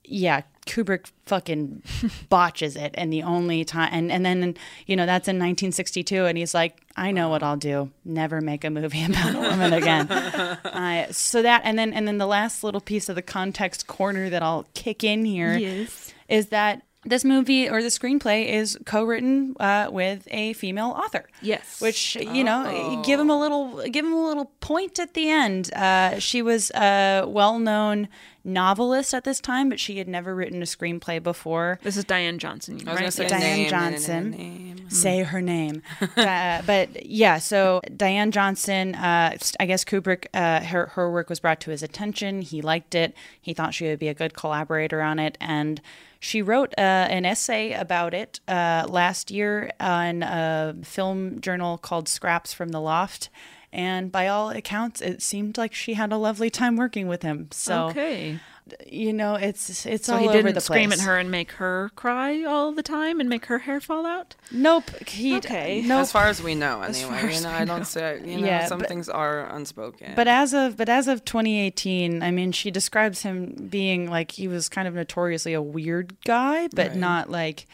yeah, 0.10 0.42
Kubrick 0.66 1.08
fucking 1.26 1.82
botches 2.30 2.76
it. 2.78 2.92
And 2.98 3.12
the 3.12 3.24
only 3.24 3.66
time, 3.66 3.90
and 3.92 4.12
and 4.12 4.26
then 4.26 4.56
you 4.86 4.96
know 4.96 5.06
that's 5.06 5.28
in 5.28 5.36
1962, 5.38 6.26
and 6.26 6.38
he's 6.38 6.54
like, 6.54 6.78
I 6.96 7.12
know 7.12 7.30
what 7.30 7.44
I'll 7.44 7.58
do: 7.58 7.92
never 8.06 8.40
make 8.42 8.64
a 8.64 8.70
movie 8.70 9.04
about 9.10 9.36
a 9.36 9.40
woman 9.40 9.74
again. 9.74 10.10
uh, 10.12 11.12
so 11.12 11.42
that, 11.42 11.62
and 11.66 11.78
then 11.78 11.94
and 11.94 12.08
then 12.08 12.18
the 12.18 12.28
last 12.28 12.64
little 12.64 12.82
piece 12.82 13.10
of 13.10 13.16
the 13.16 13.22
context 13.22 13.88
corner 13.88 14.30
that 14.30 14.42
I'll 14.44 14.66
kick 14.74 15.04
in 15.04 15.26
here 15.26 15.58
Yes. 15.58 16.14
is 16.30 16.48
that 16.48 16.84
this 17.08 17.24
movie 17.24 17.70
or 17.70 17.82
the 17.82 17.90
screenplay 17.90 18.48
is 18.48 18.78
co-written 18.86 19.56
uh, 19.60 19.88
with 19.92 20.28
a 20.32 20.54
female 20.54 20.90
author. 20.90 21.28
Yes. 21.42 21.82
which 21.82 22.16
you 22.16 22.44
know, 22.44 23.02
give 23.06 23.20
him 23.20 23.30
a 23.30 23.40
little, 23.40 23.84
give 23.90 24.06
him 24.06 24.14
a 24.14 24.28
little 24.28 24.46
point 24.60 25.00
at 25.00 25.14
the 25.14 25.30
end. 25.30 25.74
Uh, 25.74 26.20
she 26.20 26.42
was 26.42 26.72
a 26.72 27.24
well-known 27.28 28.08
novelist 28.48 29.14
at 29.14 29.24
this 29.24 29.40
time, 29.40 29.70
but 29.70 29.80
she 29.80 29.98
had 29.98 30.08
never 30.08 30.34
written 30.34 30.62
a 30.62 30.66
screenplay 30.66 31.22
before. 31.22 31.80
This 31.84 31.98
is 31.98 32.06
Diane 32.06 32.40
Johnson, 32.40 32.76
I 32.76 32.78
was 32.78 32.88
right? 32.88 32.98
gonna 33.00 33.12
say 33.12 33.28
Diane 33.28 33.42
name, 33.42 33.58
name, 33.60 33.70
Johnson. 33.70 34.32
name, 34.32 34.76
name. 34.76 34.90
Say 34.90 35.24
her 35.24 35.42
name, 35.42 35.82
uh, 36.18 36.62
but 36.66 37.06
yeah. 37.06 37.38
So 37.38 37.82
Diane 37.96 38.32
Johnson, 38.32 38.96
uh, 38.96 39.38
I 39.60 39.66
guess 39.66 39.84
Kubrick, 39.84 40.28
uh, 40.34 40.62
her 40.62 40.88
her 40.88 41.12
work 41.12 41.30
was 41.30 41.40
brought 41.40 41.60
to 41.62 41.72
his 41.72 41.84
attention. 41.84 42.42
He 42.42 42.62
liked 42.62 42.96
it. 42.96 43.14
He 43.40 43.54
thought 43.54 43.74
she 43.74 43.86
would 43.86 44.00
be 44.00 44.08
a 44.08 44.14
good 44.14 44.34
collaborator 44.34 45.02
on 45.02 45.20
it, 45.20 45.38
and 45.42 45.82
she 46.20 46.42
wrote 46.42 46.74
uh, 46.78 46.82
an 46.82 47.26
essay 47.26 47.74
about 47.74 48.14
it 48.14 48.40
uh, 48.48 48.86
last 48.90 49.30
year 49.30 49.72
on 49.80 50.24
a 50.24 50.76
film 50.84 51.42
journal 51.42 51.78
called 51.78 52.08
Scraps 52.08 52.54
from 52.54 52.70
the 52.70 52.82
Loft. 52.82 53.30
And 53.74 54.12
by 54.12 54.28
all 54.28 54.50
accounts, 54.50 55.02
it 55.02 55.22
seemed 55.22 55.58
like 55.58 55.74
she 55.74 55.94
had 55.96 56.12
a 56.12 56.18
lovely 56.18 56.50
time 56.50 56.78
working 56.78 57.08
with 57.08 57.22
him. 57.22 57.50
So 57.52 57.88
okay. 57.90 58.40
you 58.86 59.12
know, 59.14 59.36
it's 59.36 59.86
it's 59.86 60.08
So 60.08 60.14
all 60.16 60.20
he 60.20 60.28
didn't 60.30 60.54
the 60.56 60.62
scream 60.62 60.90
place. 60.90 61.02
at 61.02 61.06
her 61.06 61.18
and 61.18 61.30
make 61.30 61.52
her 61.54 61.92
cry 61.96 62.44
all 62.44 62.72
the 62.72 62.82
time 62.82 63.20
and 63.20 63.30
make 63.30 63.46
her 63.48 63.60
hair 63.60 63.80
fall 63.82 64.06
out. 64.06 64.36
Nope. 64.52 64.90
He, 65.08 65.36
Okay. 65.38 65.82
Nope. 65.86 66.00
As 66.02 66.12
far 66.14 66.28
as 66.28 66.42
we 66.42 66.56
know, 66.56 66.82
anyway. 66.82 67.34
You 67.36 67.42
know, 67.42 67.50
I 67.50 67.66
don't 67.66 67.80
know. 67.80 67.84
say. 67.84 68.22
You 68.26 68.40
know, 68.40 68.48
Yeah, 68.48 68.68
some 68.68 68.80
but- 68.80 68.88
things 68.88 69.10
are 69.10 69.46
unspoken. 69.54 70.14
But 70.16 70.28
as 70.30 70.54
of 70.54 70.78
but 70.78 70.88
as 70.90 71.08
of 71.10 71.26
2018, 71.26 72.24
I 72.24 72.32
mean, 72.32 72.54
she 72.54 72.72
describes 72.72 73.22
him 73.24 73.68
being 73.70 74.10
like 74.10 74.32
he 74.32 74.48
was 74.48 74.70
kind 74.70 74.88
of 74.88 74.94
notoriously 74.94 75.54
a 75.54 75.62
weird 75.62 76.16
guy, 76.24 76.68
but 76.74 76.90
Right. 76.90 76.96
not 76.98 77.30
like 77.30 77.68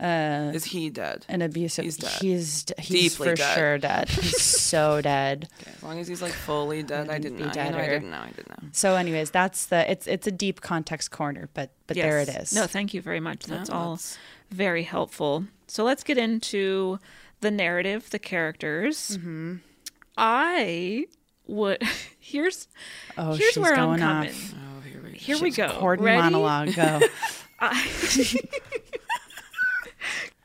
uh, 0.00 0.52
is 0.54 0.64
he 0.64 0.90
dead? 0.90 1.26
an 1.28 1.42
abusive. 1.42 1.84
He's 1.84 1.96
dead. 1.96 2.12
He's 2.20 2.64
he's 2.78 3.12
Deeply 3.12 3.28
for 3.30 3.34
dead. 3.34 3.54
sure 3.56 3.78
dead. 3.78 4.08
He's 4.08 4.40
so 4.42 5.00
dead. 5.00 5.48
Okay, 5.60 5.72
as 5.76 5.82
long 5.82 5.98
as 5.98 6.06
he's 6.06 6.22
like 6.22 6.32
fully 6.32 6.82
dead, 6.84 7.08
I 7.10 7.18
didn't 7.18 7.38
be 7.38 7.44
know. 7.44 7.48
You 7.64 7.70
know, 7.72 7.78
I 7.78 7.86
didn't 7.88 8.10
know. 8.10 8.18
I 8.20 8.30
didn't 8.30 8.48
know. 8.50 8.68
So, 8.72 8.94
anyways, 8.96 9.30
that's 9.30 9.66
the 9.66 9.90
it's 9.90 10.06
it's 10.06 10.26
a 10.26 10.30
deep 10.32 10.60
context 10.60 11.10
corner, 11.10 11.48
but 11.54 11.70
but 11.88 11.96
there 11.96 12.20
it 12.20 12.28
is. 12.28 12.54
No, 12.54 12.66
thank 12.66 12.94
you 12.94 13.00
very 13.02 13.20
much. 13.20 13.44
That's 13.46 13.70
No, 13.70 13.76
all 13.76 13.90
that's- 13.96 14.16
very 14.50 14.84
helpful. 14.84 15.44
So 15.66 15.82
let's 15.84 16.02
get 16.04 16.16
into 16.16 16.98
the 17.40 17.50
narrative, 17.50 18.08
the 18.10 18.18
characters. 18.18 19.16
Mm-hmm. 19.18 19.56
I 20.16 21.06
would 21.46 21.82
here's 22.20 22.68
oh, 23.16 23.32
here's 23.34 23.54
she's 23.54 23.58
where 23.58 23.72
I'm 23.74 23.86
going 23.86 23.98
coming. 24.00 24.30
off. 24.30 24.54
Oh, 24.54 24.80
here 24.82 25.00
we 25.02 25.10
go. 25.12 25.18
Here 25.18 25.38
we 25.40 25.50
go. 25.50 25.86
Ready? 25.86 26.18
monologue. 26.20 26.74
Go. 26.74 27.00
I, 27.60 27.72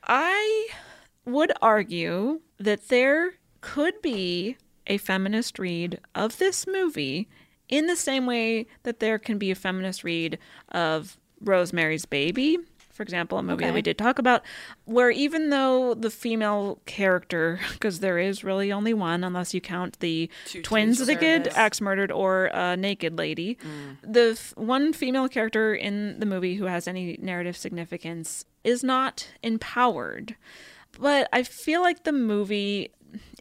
I 0.08 0.68
would 1.26 1.52
argue 1.62 2.42
that 2.58 2.90
there 2.90 3.36
could 3.62 4.02
be 4.02 4.58
a 4.88 4.98
feminist 4.98 5.58
read 5.60 6.00
of 6.14 6.38
this 6.38 6.68
movie 6.68 7.30
in 7.70 7.88
the 7.88 7.96
same 7.96 8.26
way 8.26 8.68
that 8.84 9.00
there 9.00 9.18
can 9.18 9.38
be 9.38 9.52
a 9.52 9.56
feminist 9.56 10.04
read 10.04 10.38
of 10.70 11.18
Rosemary's 11.40 12.06
Baby, 12.06 12.58
for 12.94 13.04
example, 13.04 13.38
a 13.38 13.44
movie 13.44 13.66
that 13.66 13.74
we 13.74 13.82
did 13.82 13.98
talk 13.98 14.20
about, 14.20 14.44
where 14.86 15.10
even 15.12 15.50
though 15.50 15.94
the 15.96 16.10
female 16.10 16.80
character, 16.86 17.60
because 17.74 18.00
there 18.00 18.18
is 18.20 18.44
really 18.44 18.72
only 18.72 18.94
one, 18.94 19.24
unless 19.24 19.54
you 19.54 19.60
count 19.60 20.00
the 20.00 20.30
Two 20.46 20.62
twins 20.62 21.00
that 21.06 21.20
get 21.20 21.48
axe 21.58 21.82
murdered 21.82 22.12
or 22.12 22.46
a 22.54 22.78
naked 22.78 23.18
lady, 23.18 23.58
Mm. 23.64 23.98
the 24.14 24.30
f- 24.32 24.54
one 24.56 24.94
female 24.94 25.28
character 25.28 25.74
in 25.74 26.20
the 26.20 26.26
movie 26.26 26.56
who 26.56 26.66
has 26.66 26.88
any 26.88 27.18
narrative 27.22 27.58
significance 27.58 28.46
is 28.64 28.84
not 28.84 29.28
empowered. 29.42 30.36
But 31.00 31.28
I 31.34 31.42
feel 31.44 31.82
like 31.82 32.04
the 32.04 32.12
movie 32.12 32.92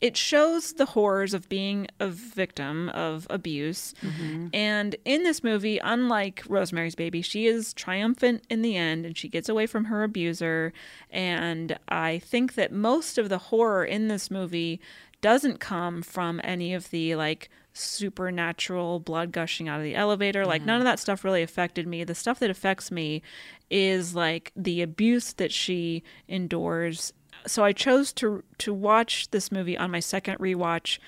it 0.00 0.16
shows 0.16 0.74
the 0.74 0.86
horrors 0.86 1.34
of 1.34 1.48
being 1.48 1.86
a 2.00 2.08
victim 2.08 2.88
of 2.90 3.26
abuse. 3.30 3.94
Mm-hmm. 4.02 4.48
And 4.52 4.96
in 5.04 5.22
this 5.22 5.42
movie, 5.44 5.78
unlike 5.78 6.42
Rosemary's 6.48 6.94
Baby, 6.94 7.22
she 7.22 7.46
is 7.46 7.72
triumphant 7.74 8.44
in 8.50 8.62
the 8.62 8.76
end 8.76 9.06
and 9.06 9.16
she 9.16 9.28
gets 9.28 9.48
away 9.48 9.66
from 9.66 9.86
her 9.86 10.02
abuser. 10.02 10.72
And 11.10 11.78
I 11.88 12.18
think 12.18 12.54
that 12.54 12.72
most 12.72 13.18
of 13.18 13.28
the 13.28 13.38
horror 13.38 13.84
in 13.84 14.08
this 14.08 14.30
movie 14.30 14.80
doesn't 15.20 15.60
come 15.60 16.02
from 16.02 16.40
any 16.42 16.74
of 16.74 16.90
the 16.90 17.14
like 17.14 17.48
supernatural 17.74 19.00
blood 19.00 19.32
gushing 19.32 19.68
out 19.68 19.78
of 19.78 19.84
the 19.84 19.94
elevator. 19.94 20.44
Like 20.44 20.62
none 20.62 20.74
mm-hmm. 20.74 20.86
of 20.86 20.92
that 20.92 20.98
stuff 20.98 21.24
really 21.24 21.42
affected 21.42 21.86
me. 21.86 22.04
The 22.04 22.14
stuff 22.14 22.38
that 22.40 22.50
affects 22.50 22.90
me 22.90 23.22
is 23.70 24.14
like 24.14 24.52
the 24.54 24.82
abuse 24.82 25.32
that 25.34 25.52
she 25.52 26.02
endures. 26.28 27.12
So 27.46 27.64
I 27.64 27.72
chose 27.72 28.12
to 28.14 28.42
to 28.58 28.72
watch 28.72 29.30
this 29.30 29.50
movie 29.50 29.76
on 29.76 29.90
my 29.90 30.00
second 30.00 30.38
rewatch 30.38 30.98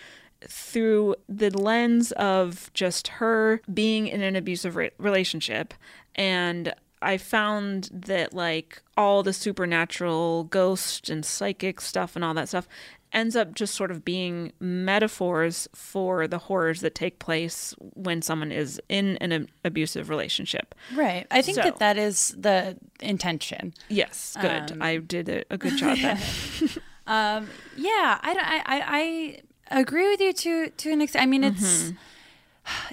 through 0.46 1.14
the 1.28 1.50
lens 1.50 2.12
of 2.12 2.70
just 2.74 3.08
her 3.08 3.60
being 3.72 4.08
in 4.08 4.20
an 4.22 4.36
abusive 4.36 4.76
re- 4.76 4.90
relationship 4.98 5.74
and 6.14 6.74
I 7.04 7.18
found 7.18 7.90
that 7.92 8.32
like 8.34 8.82
all 8.96 9.22
the 9.22 9.32
supernatural 9.32 10.44
ghost 10.44 11.10
and 11.10 11.24
psychic 11.24 11.80
stuff 11.80 12.16
and 12.16 12.24
all 12.24 12.34
that 12.34 12.48
stuff 12.48 12.66
ends 13.12 13.36
up 13.36 13.54
just 13.54 13.74
sort 13.76 13.92
of 13.92 14.04
being 14.04 14.52
metaphors 14.58 15.68
for 15.74 16.26
the 16.26 16.38
horrors 16.38 16.80
that 16.80 16.94
take 16.96 17.20
place 17.20 17.72
when 17.78 18.20
someone 18.22 18.50
is 18.50 18.80
in 18.88 19.16
an 19.18 19.30
ab- 19.32 19.48
abusive 19.64 20.08
relationship. 20.08 20.74
Right. 20.94 21.24
I 21.30 21.40
think 21.42 21.56
So- 21.56 21.62
that 21.62 21.78
that 21.78 21.96
is 21.98 22.34
the 22.36 22.76
intention. 23.00 23.74
Yes, 23.88 24.36
good. 24.40 24.72
Um, 24.72 24.82
I 24.82 24.96
did 24.96 25.28
a, 25.28 25.44
a 25.50 25.56
good 25.58 25.76
job 25.76 25.98
then. 25.98 26.18
Um, 27.06 27.48
yeah, 27.76 28.18
I, 28.22 28.32
I, 28.64 28.78
I, 28.78 29.42
I 29.76 29.80
agree 29.80 30.08
with 30.08 30.20
you 30.22 30.32
to 30.32 30.70
to 30.70 30.90
an 30.90 31.02
extent. 31.02 31.22
I 31.22 31.26
mean, 31.26 31.44
it's 31.44 31.92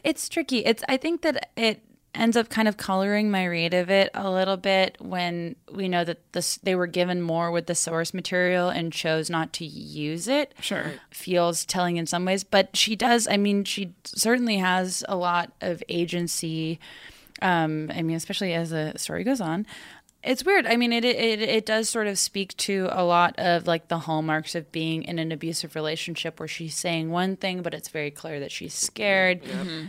it's 0.04 0.28
tricky. 0.28 0.66
It's 0.66 0.84
I 0.90 0.98
think 0.98 1.22
that 1.22 1.50
it 1.56 1.82
ends 2.14 2.36
up 2.36 2.50
kind 2.50 2.68
of 2.68 2.78
coloring 2.78 3.32
my 3.32 3.46
read 3.46 3.74
of 3.74 3.90
it 3.90 4.10
a 4.14 4.30
little 4.30 4.58
bit 4.58 4.98
when 5.00 5.56
we 5.72 5.88
know 5.88 6.04
that 6.04 6.20
this 6.34 6.58
they 6.58 6.76
were 6.76 6.88
given 6.88 7.22
more 7.22 7.52
with 7.52 7.68
the 7.68 7.76
source 7.76 8.14
material 8.14 8.70
and 8.70 8.92
chose 8.92 9.30
not 9.30 9.54
to 9.54 9.66
use 9.66 10.28
it. 10.28 10.54
Sure. 10.60 10.94
Feels 11.10 11.66
telling 11.66 11.98
in 11.98 12.06
some 12.06 12.26
ways, 12.26 12.44
but 12.44 12.76
she 12.76 12.96
does. 12.96 13.28
I 13.28 13.38
mean, 13.38 13.64
she 13.64 13.94
certainly 14.04 14.58
has 14.58 15.04
a 15.08 15.16
lot 15.16 15.52
of 15.62 15.82
agency. 15.88 16.80
Um, 17.42 17.90
I 17.94 18.02
mean, 18.02 18.18
especially 18.18 18.54
as 18.54 18.70
the 18.70 18.94
story 18.98 19.24
goes 19.24 19.42
on. 19.42 19.66
It's 20.24 20.46
weird. 20.46 20.68
I 20.68 20.78
mean, 20.78 20.94
it, 20.94 21.04
it 21.04 21.42
it 21.42 21.66
does 21.66 21.90
sort 21.90 22.08
of 22.08 22.20
speak 22.20 22.56
to 22.58 22.88
a 22.92 23.04
lot 23.04 23.34
of 23.40 23.66
like 23.66 23.88
the 23.88 23.98
hallmarks 24.00 24.54
of 24.54 24.72
being 24.72 25.04
in 25.04 25.18
an 25.18 25.32
abusive 25.32 25.76
relationship, 25.76 26.40
where 26.40 26.48
she's 26.48 26.76
saying 26.76 27.10
one 27.10 27.36
thing, 27.36 27.64
but 27.64 27.74
it's 27.74 27.90
very 27.90 28.12
clear 28.12 28.40
that 28.40 28.52
she's 28.52 28.74
scared. 28.74 29.42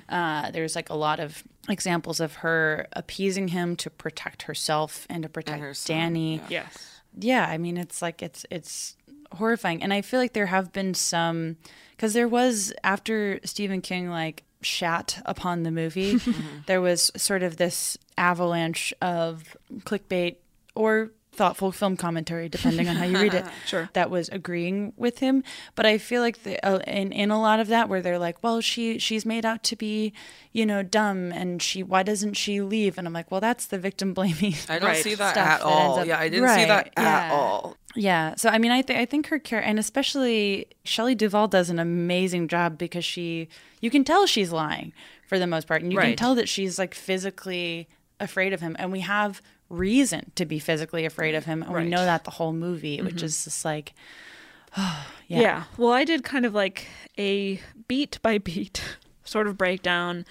Uh, 0.09 0.51
there's 0.51 0.75
like 0.75 0.89
a 0.89 0.95
lot 0.95 1.21
of 1.21 1.45
examples 1.69 2.19
of 2.21 2.37
her 2.37 2.87
appeasing 2.93 3.49
him 3.49 3.77
to 3.77 3.91
protect 3.91 4.43
herself 4.43 5.07
and 5.09 5.23
to 5.23 5.29
protect 5.29 5.61
her 5.61 5.75
son, 5.75 5.97
Danny 5.97 6.41
yes. 6.49 7.01
yeah 7.17 7.47
i 7.49 7.57
mean 7.57 7.77
it's 7.77 8.03
like 8.03 8.21
it's 8.21 8.45
it's 8.51 8.97
horrifying. 9.37 9.83
And 9.83 9.93
i 9.93 10.03
feel 10.03 10.21
like 10.21 10.33
there 10.33 10.47
have 10.47 10.73
been 10.73 10.95
some 10.95 11.57
because 11.97 12.15
there 12.15 12.29
was 12.29 12.73
after 12.85 13.41
stephen 13.45 13.81
king 13.81 14.09
like 14.09 14.45
shat 14.61 15.21
upon 15.27 15.63
the 15.63 15.71
movie 15.71 16.15
mm-hmm. 16.17 16.59
there 16.67 16.81
was 16.81 17.11
sort 17.17 17.43
of 17.43 17.57
this 17.57 17.99
avalanche 18.17 18.95
of 19.03 19.57
clickbait 19.81 20.37
or 20.75 21.11
thoughtful 21.35 21.73
film 21.73 21.97
commentary 21.97 22.47
depending 22.49 22.87
on 22.89 22.97
how 22.97 23.05
you 23.07 23.19
read 23.19 23.33
it 23.33 23.45
Sure. 23.67 23.89
that 23.95 24.11
was 24.11 24.29
agreeing 24.29 24.93
with 24.97 25.21
him 25.21 25.43
but 25.75 25.87
i 25.87 25.97
feel 25.97 26.21
like 26.21 26.43
the, 26.43 26.63
uh, 26.65 26.79
in, 26.87 27.11
in 27.11 27.31
a 27.31 27.41
lot 27.41 27.59
of 27.59 27.69
that 27.69 27.89
where 27.89 28.03
they're 28.03 28.19
like 28.19 28.43
well 28.43 28.61
she 28.61 28.99
she's 28.99 29.25
made 29.25 29.47
out 29.47 29.63
to 29.65 29.75
be 29.75 30.13
you 30.53 30.67
know 30.67 30.83
dumb 30.83 31.33
and 31.33 31.63
she 31.63 31.83
why 31.83 32.03
doesn't 32.03 32.35
she 32.35 32.61
leave 32.61 32.99
and 32.99 33.07
i'm 33.07 33.15
like 33.15 33.31
well 33.31 33.41
that's 33.41 33.65
the 33.67 33.79
victim 33.79 34.13
blaming 34.13 34.55
I 34.69 34.79
don't 34.79 34.89
Right. 34.91 35.03
see 35.03 35.15
that 35.15 35.33
stuff 35.33 35.47
at 35.47 35.59
that 35.61 35.65
all. 35.65 35.99
up- 36.01 36.07
yeah, 36.07 36.19
I 36.19 36.29
didn't 36.29 36.49
see 36.51 36.65
that 36.67 36.93
at 36.97 37.03
yeah. 37.03 37.31
all. 37.33 37.77
Yeah. 37.95 38.35
So 38.37 38.49
I 38.49 38.59
mean, 38.59 38.71
I 38.71 38.83
think 38.83 38.99
I 38.99 39.05
think 39.05 39.27
her 39.29 39.39
character, 39.39 39.67
and 39.69 39.79
especially 39.79 40.67
Shelley 40.85 41.15
Duvall, 41.15 41.47
does 41.49 41.71
an 41.71 41.79
amazing 41.79 42.49
job 42.49 42.79
because 42.79 43.05
she, 43.05 43.49
you 43.81 43.91
can 43.91 44.03
tell 44.05 44.27
she's 44.27 44.51
lying 44.53 44.93
for 45.29 45.39
the 45.39 45.47
most 45.47 45.67
part, 45.69 45.83
and 45.83 45.93
you 45.93 45.99
can 45.99 46.17
tell 46.17 46.35
that 46.35 46.49
she's 46.49 46.79
like 46.79 46.95
physically 46.95 47.89
afraid 48.21 48.53
of 48.53 48.61
him, 48.61 48.77
and 48.79 48.93
we 48.93 49.01
have 49.01 49.43
reason 49.73 50.31
to 50.37 50.45
be 50.45 50.59
physically 50.59 51.05
afraid 51.05 51.35
of 51.35 51.45
him, 51.45 51.63
and 51.63 51.73
we 51.73 51.85
know 51.85 52.05
that 52.05 52.25
the 52.25 52.31
whole 52.31 52.53
movie, 52.53 53.01
which 53.03 53.23
is 53.23 53.45
just 53.45 53.65
like, 53.65 53.95
yeah. 54.77 54.97
Yeah. 55.29 55.65
Well, 55.77 55.93
I 55.93 56.05
did 56.05 56.23
kind 56.25 56.47
of 56.47 56.55
like 56.55 56.87
a 57.19 57.61
beat 57.89 58.19
by 58.23 58.39
beat 58.39 58.83
sort 59.25 59.47
of 59.47 59.57
breakdown 59.57 60.25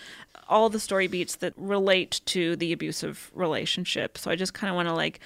all 0.52 0.70
the 0.70 0.80
story 0.80 1.08
beats 1.08 1.38
that 1.38 1.54
relate 1.56 2.20
to 2.26 2.58
the 2.58 2.74
abusive 2.74 3.32
relationship. 3.34 4.18
So 4.18 4.30
I 4.30 4.36
just 4.36 4.54
kind 4.54 4.70
of 4.70 4.76
want 4.76 4.89
to 4.89 4.94
like 4.94 5.22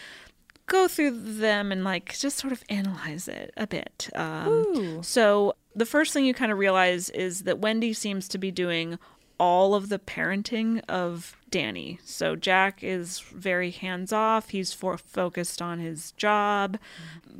go 0.68 0.88
through 0.88 1.12
them 1.12 1.72
and 1.72 1.84
like 1.84 2.16
just 2.18 2.38
sort 2.38 2.54
of 2.54 2.64
analyze 2.70 3.28
it 3.28 3.52
a 3.58 3.66
bit. 3.66 4.10
Um, 4.16 5.02
so 5.04 5.56
the 5.76 5.86
first 5.86 6.14
thing 6.14 6.26
you 6.26 6.34
kind 6.34 6.52
of 6.52 6.60
realize 6.60 7.10
is 7.10 7.44
that 7.44 7.60
Wendy 7.60 7.92
seems 7.92 8.28
to 8.30 8.38
be 8.38 8.52
doing 8.52 9.00
all 9.38 9.76
of 9.76 9.90
the 9.90 10.00
parenting 10.00 10.82
of 10.88 11.36
Danny. 11.50 12.00
So 12.04 12.36
Jack 12.36 12.84
is 12.84 13.20
very 13.20 13.72
hands 13.72 14.12
off. 14.12 14.50
He's 14.50 14.74
for 14.74 14.98
focused 14.98 15.62
on 15.62 15.80
his 15.80 16.12
job, 16.14 16.78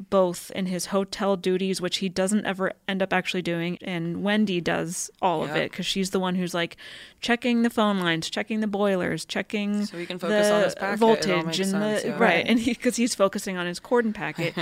both 0.10 0.52
in 0.52 0.68
his 0.68 0.88
hotel 0.88 1.36
duties, 1.36 1.82
which 1.82 1.98
he 1.98 2.10
doesn't 2.10 2.46
ever 2.46 2.74
end 2.88 3.02
up 3.02 3.12
actually 3.12 3.42
doing, 3.42 3.78
and 3.82 4.24
Wendy 4.24 4.62
does 4.62 5.10
all 5.22 5.44
of 5.44 5.56
it 5.56 5.72
because 5.72 5.86
she's 5.86 6.12
the 6.12 6.20
one 6.20 6.36
who's 6.36 6.54
like 6.54 6.78
checking 7.20 7.64
the 7.64 7.70
phone 7.70 8.00
lines, 8.00 8.30
checking 8.30 8.62
the 8.62 8.68
boilers, 8.68 9.26
checking 9.26 9.86
So 9.86 9.98
he 9.98 10.06
can 10.06 10.20
focus 10.20 10.50
on 10.50 10.60
the 10.60 10.66
his 10.66 10.76
packet. 10.76 11.00
Voltage 11.00 11.46
makes 11.46 11.60
and 11.60 11.70
sense, 11.72 12.02
the 12.04 12.08
yeah. 12.10 12.18
right, 12.18 12.46
and 12.48 12.64
because 12.64 12.96
he's 12.96 13.16
focusing 13.16 13.58
on 13.58 13.66
his 13.66 13.80
Corden 13.80 14.14
packet. 14.14 14.54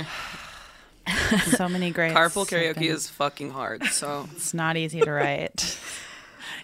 so 1.56 1.68
many 1.68 1.90
great 1.90 2.12
Carpool 2.12 2.48
karaoke 2.48 2.90
is 2.90 3.08
fucking 3.08 3.50
hard. 3.50 3.84
So 3.84 4.26
It's 4.32 4.54
not 4.54 4.76
easy 4.76 5.00
to 5.00 5.12
write. 5.12 5.78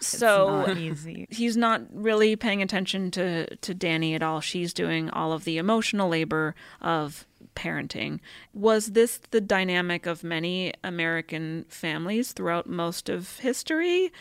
so 0.00 0.64
not 0.66 0.76
easy. 0.76 1.26
he's 1.30 1.56
not 1.56 1.82
really 1.92 2.36
paying 2.36 2.62
attention 2.62 3.10
to 3.12 3.54
to 3.56 3.74
Danny 3.74 4.14
at 4.14 4.22
all. 4.22 4.40
She's 4.40 4.72
doing 4.72 5.10
all 5.10 5.32
of 5.32 5.44
the 5.44 5.58
emotional 5.58 6.08
labor 6.08 6.54
of 6.80 7.26
parenting. 7.54 8.20
Was 8.54 8.92
this 8.92 9.20
the 9.30 9.40
dynamic 9.40 10.06
of 10.06 10.24
many 10.24 10.72
American 10.82 11.64
families 11.68 12.32
throughout 12.32 12.68
most 12.68 13.08
of 13.08 13.38
history? 13.38 14.12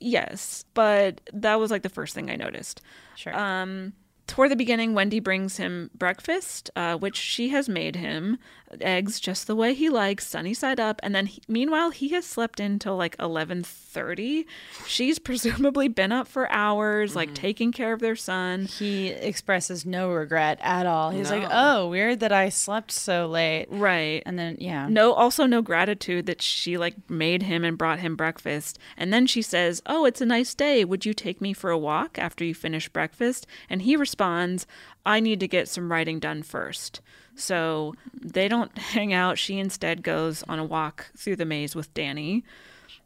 Yes, 0.00 0.64
but 0.74 1.20
that 1.32 1.60
was 1.60 1.70
like 1.70 1.82
the 1.82 1.88
first 1.88 2.14
thing 2.14 2.30
I 2.30 2.36
noticed. 2.36 2.80
Sure. 3.14 3.36
Um, 3.38 3.92
toward 4.26 4.50
the 4.50 4.56
beginning, 4.56 4.94
Wendy 4.94 5.20
brings 5.20 5.56
him 5.56 5.90
breakfast, 5.94 6.70
uh, 6.76 6.96
which 6.96 7.16
she 7.16 7.50
has 7.50 7.68
made 7.68 7.96
him 7.96 8.38
eggs 8.80 9.20
just 9.20 9.46
the 9.46 9.54
way 9.54 9.74
he 9.74 9.90
likes, 9.90 10.26
sunny 10.26 10.54
side 10.54 10.80
up. 10.80 10.98
And 11.02 11.14
then, 11.14 11.26
he, 11.26 11.42
meanwhile, 11.46 11.90
he 11.90 12.08
has 12.10 12.24
slept 12.24 12.58
until 12.58 12.96
like 12.96 13.14
eleven 13.20 13.62
thirty. 13.62 14.46
She's 14.86 15.18
presumably 15.28 15.88
been 15.88 16.12
up 16.12 16.26
for 16.26 16.50
hours, 16.50 17.14
like 17.14 17.34
taking 17.34 17.72
care 17.72 17.92
of 17.92 18.00
their 18.00 18.16
son. 18.16 18.64
he 18.64 19.08
expresses 19.08 19.84
no 19.84 20.10
regret 20.10 20.58
at 20.62 20.86
all. 20.86 21.10
He's 21.10 21.30
like, 21.30 21.46
"Oh, 21.50 21.88
weird 21.88 22.20
that 22.20 22.32
I 22.32 22.48
slept 22.48 22.90
so 22.90 23.26
late." 23.26 23.66
Right. 23.68 24.22
And 24.24 24.38
then 24.38 24.56
yeah. 24.60 24.88
No, 24.88 25.12
also 25.12 25.44
no 25.44 25.60
gratitude 25.60 26.24
that 26.26 26.40
she 26.40 26.78
like 26.78 27.10
made 27.10 27.42
him 27.42 27.64
and 27.64 27.76
brought 27.76 27.98
him 27.98 28.16
breakfast. 28.16 28.78
And 28.96 29.12
then 29.12 29.26
she 29.26 29.42
says, 29.42 29.82
"Oh, 29.84 30.06
it's 30.06 30.22
a 30.22 30.26
nice 30.26 30.54
day. 30.54 30.84
Would 30.86 31.04
you 31.04 31.12
take 31.12 31.40
me 31.42 31.52
for 31.52 31.70
a 31.70 31.76
walk 31.78 32.18
after 32.18 32.44
you 32.44 32.54
finish 32.54 32.88
breakfast?" 32.88 33.46
And 33.68 33.82
he 33.82 33.94
responds, 33.94 34.21
"I 35.04 35.20
need 35.20 35.40
to 35.40 35.48
get 35.48 35.68
some 35.68 35.90
writing 35.90 36.18
done 36.18 36.42
first. 36.42 37.00
So 37.34 37.94
they 38.14 38.48
don't 38.48 38.76
hang 38.78 39.12
out. 39.12 39.38
She 39.38 39.58
instead 39.58 40.02
goes 40.02 40.42
on 40.44 40.58
a 40.58 40.64
walk 40.64 41.10
through 41.16 41.36
the 41.36 41.44
maze 41.44 41.74
with 41.74 41.92
Danny. 41.94 42.44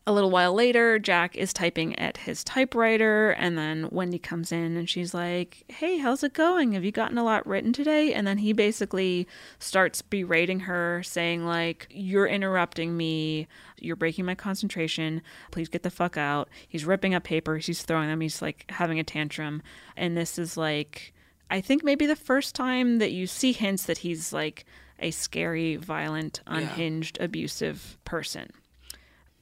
A 0.09 0.13
little 0.13 0.31
while 0.31 0.55
later, 0.55 1.01
Jack 1.01 1.35
is 1.35 1.53
typing 1.53 1.99
at 1.99 2.19
his 2.19 2.45
typewriter, 2.45 3.31
and 3.31 3.59
then 3.59 3.89
Wendy 3.91 4.21
comes 4.21 4.53
in 4.53 4.77
and 4.77 4.89
she's 4.89 5.13
like, 5.13 5.65
Hey, 5.69 5.99
how's 5.99 6.23
it 6.23 6.33
going? 6.33 6.73
Have 6.73 6.85
you 6.85 6.93
gotten 6.93 7.19
a 7.19 7.25
lot 7.25 7.45
written 7.45 7.73
today? 7.73 8.15
And 8.15 8.25
then 8.25 8.39
he 8.39 8.53
basically 8.53 9.27
starts 9.59 10.03
berating 10.03 10.61
her, 10.61 11.03
saying, 11.03 11.45
like, 11.45 11.89
You're 11.91 12.29
interrupting 12.29 12.97
me. 12.97 13.49
You're 13.81 13.97
breaking 13.97 14.25
my 14.25 14.37
concentration. 14.37 15.23
Please 15.51 15.69
get 15.69 15.83
the 15.83 15.91
fuck 15.91 16.17
out. 16.17 16.49
He's 16.69 16.85
ripping 16.85 17.13
up 17.13 17.25
papers. 17.25 17.67
He's 17.67 17.83
throwing 17.83 18.09
them. 18.09 18.21
He's 18.21 18.41
like 18.41 18.65
having 18.69 19.01
a 19.01 19.05
tantrum. 19.05 19.61
And 19.97 20.17
this 20.17 20.39
is 20.39 20.57
like, 20.57 21.15
I 21.51 21.61
think 21.61 21.83
maybe 21.83 22.07
the 22.07 22.15
first 22.15 22.55
time 22.55 22.99
that 22.99 23.11
you 23.11 23.27
see 23.27 23.53
hints 23.53 23.87
that 23.87 23.99
he's 23.99 24.33
like 24.33 24.67
a 25.01 25.11
scary, 25.11 25.75
violent, 25.75 26.43
unhinged, 26.47 27.19
abusive 27.21 27.99
person. 28.05 28.53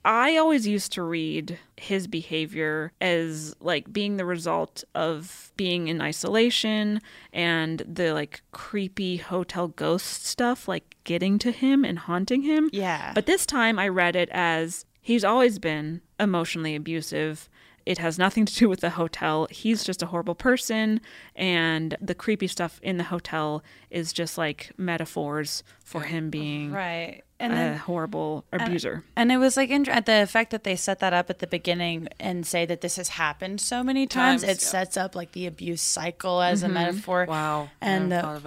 I 0.05 0.36
always 0.36 0.66
used 0.66 0.92
to 0.92 1.02
read 1.02 1.59
his 1.76 2.07
behavior 2.07 2.92
as 3.00 3.57
like 3.61 3.92
being 3.92 4.16
the 4.16 4.26
result 4.26 4.84
of 4.94 5.50
being 5.57 5.88
in 5.88 6.02
isolation 6.02 7.00
and 7.32 7.82
the 7.88 8.12
like 8.12 8.42
creepy 8.52 9.16
hotel 9.16 9.68
ghost 9.68 10.26
stuff 10.26 10.68
like 10.68 10.96
getting 11.05 11.38
to 11.38 11.50
him 11.50 11.84
and 11.84 11.98
haunting 11.98 12.42
him. 12.42 12.68
Yeah. 12.72 13.12
But 13.14 13.26
this 13.26 13.46
time 13.46 13.78
I 13.78 13.88
read 13.88 14.14
it 14.14 14.28
as 14.30 14.84
he's 15.00 15.24
always 15.24 15.59
been 15.59 16.02
emotionally 16.20 16.74
abusive. 16.74 17.48
It 17.87 17.99
has 17.99 18.18
nothing 18.18 18.47
to 18.47 18.55
do 18.55 18.68
with 18.68 18.80
the 18.80 18.91
hotel. 18.91 19.47
He's 19.51 19.85
just 19.85 20.03
a 20.03 20.07
horrible 20.07 20.35
person 20.35 21.01
and 21.37 21.97
the 22.01 22.14
creepy 22.14 22.47
stuff 22.47 22.80
in 22.82 22.97
the 22.97 23.05
hotel 23.05 23.62
is 23.91 24.12
just 24.12 24.39
like 24.39 24.72
metaphors 24.76 25.62
for 25.80 26.03
him 26.03 26.30
being 26.30 26.72
right. 26.72 27.22
And 27.41 27.53
a 27.53 27.57
then 27.57 27.78
horrible 27.78 28.45
abuser. 28.53 29.05
And 29.16 29.30
it 29.30 29.37
was 29.39 29.57
like 29.57 29.70
at 29.70 30.07
the 30.07 30.26
fact 30.30 30.51
that 30.53 30.64
they 30.64 30.76
set 30.76 31.01
that 31.01 31.12
up 31.12 31.28
at 31.28 31.41
the 31.41 31.47
beginning 31.47 32.09
and 32.18 32.47
say 32.47 32.64
that 32.64 32.80
this 32.80 32.97
has 32.97 33.11
happened 33.11 33.61
so 33.61 33.82
many 33.82 34.07
times, 34.07 34.43
Times, 34.43 34.45
it 34.45 34.62
yeah. 34.62 34.68
sets 34.68 34.97
up 34.97 35.14
like 35.14 35.32
the 35.32 35.47
abuse 35.47 35.82
cycle 35.82 36.41
as 36.41 36.62
a 36.62 36.66
mm-hmm. 36.66 36.74
metaphor. 36.74 37.26
wow. 37.28 37.68
And 37.80 38.14
I 38.14 38.39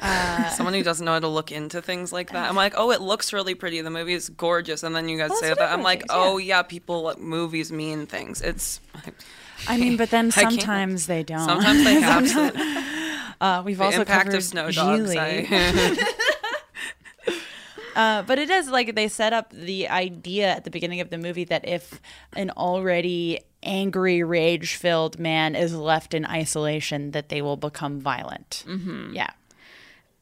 uh, 0.00 0.06
never 0.06 0.14
thought 0.14 0.34
of 0.38 0.40
it. 0.40 0.42
wow. 0.44 0.50
Someone 0.56 0.74
who 0.74 0.82
doesn't 0.82 1.04
know 1.04 1.12
how 1.12 1.20
to 1.20 1.28
look 1.28 1.52
into 1.52 1.80
things 1.82 2.12
like 2.12 2.32
that. 2.32 2.48
I'm 2.48 2.56
like, 2.56 2.74
oh, 2.76 2.90
it 2.90 3.00
looks 3.00 3.32
really 3.32 3.54
pretty. 3.54 3.80
The 3.80 3.90
movie 3.90 4.14
is 4.14 4.28
gorgeous, 4.28 4.82
and 4.82 4.94
then 4.94 5.08
you 5.08 5.18
guys 5.18 5.30
Well, 5.30 5.40
say 5.40 5.54
that. 5.54 5.72
I'm 5.72 5.82
like, 5.82 6.00
things, 6.00 6.10
oh 6.12 6.38
yeah, 6.38 6.62
people 6.62 7.02
like 7.02 7.18
movies 7.18 7.70
mean 7.72 8.06
things. 8.06 8.40
It's 8.40 8.80
I 9.68 9.76
mean, 9.78 9.96
but 9.96 10.10
then 10.10 10.30
sometimes 10.30 11.06
they 11.06 11.22
don't. 11.22 11.44
sometimes 11.44 11.84
they 11.84 11.94
have 12.00 12.26
to. 12.32 12.84
Uh, 13.40 13.62
we've 13.64 13.78
The 13.78 13.84
also 13.84 14.00
impact 14.00 14.26
covered 14.26 14.36
of 14.36 14.44
snow 14.44 14.70
dogs. 14.70 15.14
I- 15.16 15.96
Uh, 17.96 18.22
but 18.22 18.40
it 18.40 18.50
is 18.50 18.68
like 18.68 18.96
they 18.96 19.06
set 19.06 19.32
up 19.32 19.50
the 19.52 19.88
idea 19.88 20.48
at 20.48 20.64
the 20.64 20.70
beginning 20.70 21.00
of 21.00 21.10
the 21.10 21.18
movie 21.18 21.44
that 21.44 21.66
if 21.68 22.00
an 22.32 22.50
already 22.50 23.38
angry, 23.62 24.24
rage 24.24 24.74
filled 24.74 25.16
man 25.20 25.54
is 25.54 25.72
left 25.76 26.12
in 26.12 26.26
isolation, 26.26 27.12
that 27.12 27.28
they 27.28 27.40
will 27.40 27.56
become 27.56 28.00
violent. 28.00 28.64
Mm-hmm. 28.66 29.12
Yeah. 29.14 29.30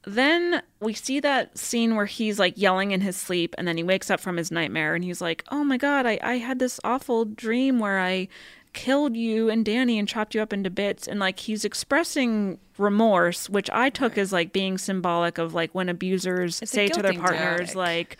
Then 0.04 0.62
we 0.80 0.94
see 0.94 1.20
that 1.20 1.56
scene 1.56 1.94
where 1.94 2.06
he's 2.06 2.38
like 2.38 2.54
yelling 2.56 2.90
in 2.90 3.00
his 3.00 3.16
sleep 3.16 3.54
and 3.56 3.66
then 3.68 3.76
he 3.76 3.82
wakes 3.82 4.10
up 4.10 4.20
from 4.20 4.36
his 4.36 4.50
nightmare 4.50 4.94
and 4.94 5.04
he's 5.04 5.20
like, 5.20 5.44
Oh 5.50 5.62
my 5.62 5.76
God, 5.76 6.06
I, 6.06 6.18
I 6.22 6.38
had 6.38 6.58
this 6.58 6.80
awful 6.82 7.24
dream 7.24 7.78
where 7.78 8.00
I 8.00 8.28
killed 8.72 9.16
you 9.16 9.50
and 9.50 9.64
Danny 9.64 9.98
and 9.98 10.08
chopped 10.08 10.34
you 10.34 10.40
up 10.40 10.52
into 10.52 10.70
bits. 10.70 11.06
And 11.06 11.20
like 11.20 11.38
he's 11.38 11.64
expressing 11.64 12.58
remorse, 12.78 13.48
which 13.48 13.70
I 13.70 13.90
took 13.90 14.18
as 14.18 14.32
like 14.32 14.52
being 14.52 14.76
symbolic 14.78 15.38
of 15.38 15.54
like 15.54 15.74
when 15.74 15.88
abusers 15.88 16.60
It's 16.62 16.72
say 16.72 16.88
to 16.88 17.02
their 17.02 17.14
partners, 17.14 17.76
like, 17.76 18.16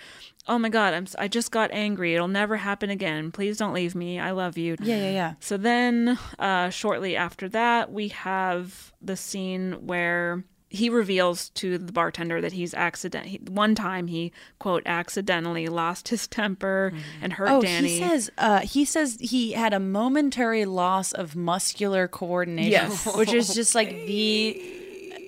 Oh 0.49 0.59
my 0.59 0.71
God, 0.71 0.93
I'm, 0.93 1.07
i 1.19 1.29
just 1.29 1.53
got 1.53 1.71
angry. 1.73 2.15
It'll 2.15 2.27
never 2.27 2.57
happen 2.57 2.91
again. 2.91 3.31
Please 3.31 3.59
don't 3.59 3.73
leave 3.73 3.95
me. 3.95 4.19
I 4.19 4.33
love 4.33 4.59
you. 4.59 4.77
Yeah, 4.83 4.97
yeah, 4.97 5.11
yeah. 5.11 5.35
So 5.39 5.57
then, 5.57 6.19
uh, 6.39 6.71
shortly 6.71 7.15
after 7.15 7.49
that, 7.51 7.93
we 7.93 8.09
have 8.09 8.93
the 9.01 9.17
scene 9.17 9.87
where 9.87 10.43
he 10.73 10.89
reveals 10.89 11.51
to 11.51 11.77
the 11.79 11.93
bartender 11.93 12.41
that 12.41 12.53
he's 12.53 12.73
accident. 12.73 13.27
He, 13.27 13.37
one 13.47 13.75
time, 13.75 14.07
he 14.07 14.33
quote 14.59 14.83
accidentally 14.87 15.67
lost 15.69 16.09
his 16.09 16.27
temper 16.27 16.93
and 17.21 17.35
hurt 17.35 17.51
Oh, 17.51 17.61
Danny. 17.61 17.89
he 17.89 17.99
says 17.99 18.31
uh, 18.39 18.61
he 18.61 18.85
says 18.85 19.19
he 19.21 19.53
had 19.53 19.73
a 19.75 19.79
momentary 19.81 20.65
loss 20.65 21.13
of 21.13 21.37
muscular 21.37 22.09
coordination, 22.09 22.73
Yes. 22.73 23.17
which 23.17 23.33
is 23.33 23.55
just 23.55 23.75
like 23.75 23.91
the 23.91 24.79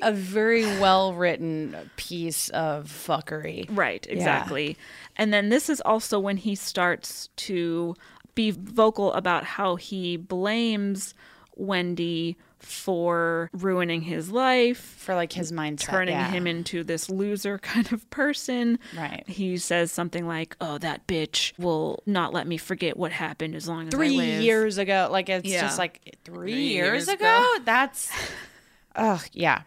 a 0.02 0.12
very 0.12 0.64
well 0.80 1.14
written 1.14 1.76
piece 1.96 2.48
of 2.50 2.86
fuckery. 2.88 3.66
Right, 3.70 4.04
Yeah. 4.08 4.14
exactly. 4.14 4.76
And 5.16 5.32
then 5.32 5.48
this 5.50 5.68
is 5.70 5.80
also 5.82 6.18
when 6.18 6.36
he 6.38 6.54
starts 6.54 7.28
to 7.36 7.94
be 8.34 8.50
vocal 8.50 9.12
about 9.12 9.44
how 9.44 9.76
he 9.76 10.16
blames 10.16 11.14
Wendy 11.56 12.36
for 12.64 13.50
ruining 13.52 14.02
his 14.02 14.30
life, 14.30 14.78
for 14.78 15.14
like 15.14 15.32
his 15.32 15.52
mindset, 15.52 15.80
turning 15.80 16.14
yeah. 16.14 16.30
him 16.30 16.46
into 16.46 16.82
this 16.84 17.08
loser 17.10 17.58
kind 17.62 17.92
of 17.92 18.08
person. 18.10 18.78
Right. 18.96 19.24
He 19.26 19.56
says 19.58 19.92
something 19.92 20.26
like, 20.26 20.56
"Oh, 20.60 20.78
that 20.78 21.06
bitch 21.06 21.52
will 21.58 22.02
not 22.06 22.32
let 22.32 22.46
me 22.46 22.56
forget 22.56 22.96
what 22.96 23.12
happened 23.12 23.54
as 23.54 23.68
long 23.68 23.88
as 23.88 23.94
Three 23.94 24.14
I 24.14 24.24
live." 24.24 24.42
years 24.42 24.78
ago, 24.78 25.08
like 25.10 25.28
it's 25.28 25.48
Yeah. 25.48 25.60
just 25.62 25.78
like 25.78 26.16
three, 26.24 26.52
Three 26.52 26.66
years, 26.68 27.06
years 27.06 27.08
ago. 27.08 27.24
ago. 27.26 27.64
That's, 27.64 28.10
ugh, 28.96 29.22
yeah. 29.32 29.62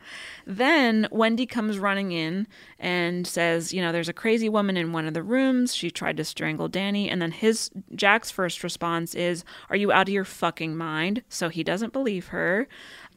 Then 0.46 1.08
Wendy 1.12 1.46
comes 1.46 1.80
running 1.80 2.12
in 2.12 2.48
and 2.80 3.28
says, 3.28 3.74
you 3.74 3.82
know, 3.82 3.92
there's 3.92 4.10
a 4.10 4.14
crazy 4.14 4.50
woman 4.50 4.78
in 4.78 4.94
one 4.94 5.06
of 5.06 5.14
the 5.14 5.24
rooms. 5.24 5.76
She 5.76 5.92
tried 5.92 6.18
to 6.18 6.24
strangle 6.24 6.68
Danny. 6.68 7.10
And 7.10 7.22
then 7.22 7.32
his 7.32 7.70
Jack's 7.96 8.32
first 8.32 8.64
response 8.64 9.16
is, 9.16 9.44
Are 9.70 9.76
you 9.76 9.92
out 9.92 10.08
of 10.08 10.14
your 10.14 10.24
fucking 10.24 10.76
mind? 10.76 11.24
So 11.30 11.50
he 11.50 11.64
doesn't 11.64 11.94
believe 11.94 12.28
her. 12.28 12.68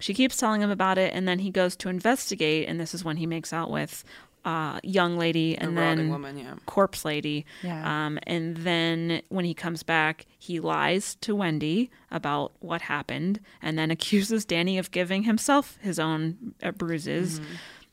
She 0.00 0.14
keeps 0.14 0.36
telling 0.36 0.62
him 0.62 0.70
about 0.70 0.96
it, 0.96 1.12
and 1.12 1.28
then 1.28 1.40
he 1.40 1.50
goes 1.50 1.76
to 1.76 1.90
investigate, 1.90 2.66
and 2.66 2.80
this 2.80 2.94
is 2.94 3.04
when 3.04 3.18
he 3.18 3.26
makes 3.26 3.52
out 3.52 3.70
with 3.70 4.02
uh, 4.44 4.80
young 4.82 5.16
lady 5.18 5.56
and 5.56 5.76
rotting 5.76 5.98
then 5.98 6.08
woman, 6.08 6.38
yeah. 6.38 6.54
corpse 6.66 7.04
lady. 7.04 7.44
Yeah. 7.62 8.06
Um, 8.06 8.18
and 8.26 8.56
then 8.58 9.22
when 9.28 9.44
he 9.44 9.54
comes 9.54 9.82
back, 9.82 10.26
he 10.38 10.60
lies 10.60 11.14
to 11.16 11.34
Wendy 11.34 11.90
about 12.10 12.52
what 12.60 12.82
happened, 12.82 13.40
and 13.60 13.78
then 13.78 13.90
accuses 13.90 14.44
Danny 14.44 14.78
of 14.78 14.90
giving 14.90 15.24
himself 15.24 15.78
his 15.80 15.98
own 15.98 16.54
uh, 16.62 16.70
bruises. 16.70 17.40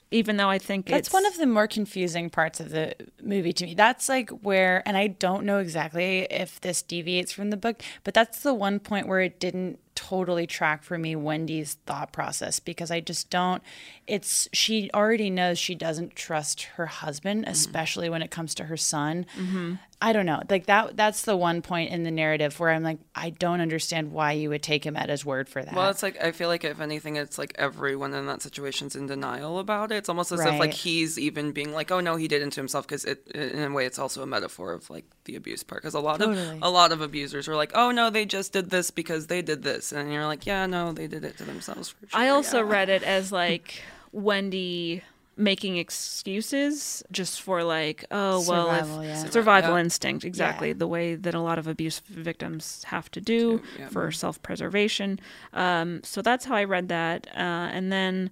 Even 0.10 0.38
though 0.38 0.50
I 0.50 0.58
think 0.58 0.86
That's 0.86 1.10
it's 1.10 1.14
one 1.14 1.26
of 1.26 1.36
the 1.38 1.46
more 1.46 1.68
confusing 1.68 2.30
parts 2.30 2.62
of 2.62 2.70
the 2.70 2.96
movie 3.22 3.52
to 3.52 3.66
me. 3.66 3.74
That's 3.74 4.08
like 4.08 4.30
where, 4.30 4.82
and 4.86 4.96
I 4.96 5.08
don't 5.08 5.44
know 5.44 5.58
exactly 5.58 6.20
if 6.32 6.62
this 6.62 6.82
deviates 6.82 7.34
from 7.34 7.50
the 7.50 7.58
book, 7.58 7.82
but 8.06 8.14
that's 8.14 8.40
the 8.40 8.54
one 8.54 8.80
point 8.80 9.10
where 9.10 9.20
it 9.20 9.38
didn't 9.38 9.80
totally 9.98 10.46
track 10.46 10.84
for 10.84 10.96
me 10.96 11.16
Wendy's 11.16 11.74
thought 11.88 12.12
process 12.14 12.60
because 12.60 12.92
I 12.92 13.00
just 13.00 13.32
don't. 13.32 13.64
It's 14.06 14.48
she 14.54 14.92
already 14.94 15.32
knows 15.32 15.58
she 15.58 15.74
doesn't 15.74 16.16
trust 16.16 16.62
her 16.76 16.86
husband, 16.86 17.42
mm-hmm. 17.42 17.52
especially 17.52 18.08
when 18.08 18.22
it 18.22 18.30
comes 18.30 18.54
to 18.56 18.66
her 18.66 18.78
son. 18.78 19.26
Mm-hmm. 19.36 19.76
I 20.00 20.14
don't 20.14 20.28
know. 20.28 20.44
Like 20.48 20.68
that. 20.68 20.96
That's 20.96 21.24
the 21.24 21.36
one 21.36 21.64
point 21.64 21.92
in 21.92 22.04
the 22.04 22.12
narrative 22.12 22.60
where 22.60 22.70
I'm 22.70 22.84
like, 22.84 23.00
I 23.16 23.32
don't 23.32 23.62
understand 23.62 24.12
why 24.12 24.34
you 24.34 24.50
would 24.50 24.62
take 24.62 24.86
him 24.86 24.96
at 24.96 25.10
his 25.10 25.26
word 25.26 25.50
for 25.50 25.64
that. 25.64 25.74
Well, 25.74 25.90
it's 25.90 26.04
like 26.04 26.24
I 26.24 26.32
feel 26.32 26.50
like 26.50 26.64
if 26.64 26.80
anything, 26.80 27.16
it's 27.16 27.40
like 27.40 27.56
everyone 27.58 28.14
in 28.14 28.28
that 28.28 28.44
situation's 28.44 28.96
in 28.96 29.08
denial 29.08 29.58
about 29.58 29.92
it. 29.92 29.96
It's 29.96 30.10
almost 30.10 30.32
as 30.32 30.42
if 30.42 30.60
like 30.60 30.74
he's 30.74 31.18
even 31.18 31.52
being 31.52 31.74
like, 31.74 31.90
"Oh 31.92 32.00
no, 32.00 32.16
he 32.16 32.28
did 32.28 32.44
it 32.44 32.52
to 32.52 32.60
himself," 32.60 32.86
because 32.86 33.06
it, 33.06 33.28
in 33.30 33.64
a 33.64 33.72
way, 33.72 33.88
it's 33.88 33.98
also 33.98 34.22
a 34.22 34.28
metaphor 34.28 34.72
of 34.74 34.88
like 34.92 35.06
the 35.26 35.36
abuse 35.36 35.64
part. 35.64 35.82
Because 35.82 35.96
a 35.96 36.00
lot 36.00 36.20
Totally. 36.20 36.58
of 36.58 36.62
a 36.62 36.70
lot 36.70 36.92
of 36.92 37.02
abusers 37.02 37.48
are 37.48 37.56
like, 37.56 37.72
"Oh 37.74 37.90
no, 37.90 38.12
they 38.12 38.26
just 38.26 38.54
did 38.54 38.70
this 38.70 38.92
because 38.92 39.26
they 39.28 39.42
did 39.42 39.64
this," 39.64 39.92
and 39.92 40.14
you're 40.14 40.28
like, 40.28 40.46
"Yeah, 40.46 40.68
no, 40.68 40.94
they 40.94 41.08
did 41.08 41.24
it 41.24 41.38
to 41.40 41.44
themselves." 41.44 41.90
For 41.90 42.08
sure. 42.08 42.20
I 42.20 42.30
also 42.30 42.58
yeah. 42.58 42.72
read 42.72 42.90
it 42.90 43.02
as 43.02 43.32
like 43.32 43.82
Wendy 44.12 45.02
making 45.38 45.78
excuses 45.78 47.04
just 47.12 47.42
for 47.42 47.64
like, 47.64 48.06
oh 48.12 48.44
well, 48.48 48.66
Survival, 48.68 49.00
if 49.02 49.06
yeah. 49.08 49.30
survival 49.30 49.76
Yeah. 49.76 49.82
instinct, 49.82 50.26
exactly 50.26 50.74
the 50.74 50.88
way 50.88 51.16
that 51.16 51.34
a 51.34 51.40
lot 51.40 51.58
of 51.60 51.68
abuse 51.68 52.00
victims 52.00 52.84
have 52.86 53.10
to 53.12 53.22
do 53.22 53.62
yeah. 53.78 53.88
for 53.90 54.12
self-preservation. 54.12 55.20
Um, 55.54 56.02
so 56.04 56.22
that's 56.22 56.46
how 56.46 56.56
I 56.56 56.64
read 56.64 56.90
that, 56.90 57.28
uh, 57.36 57.40
and 57.72 57.92
then. 57.92 58.30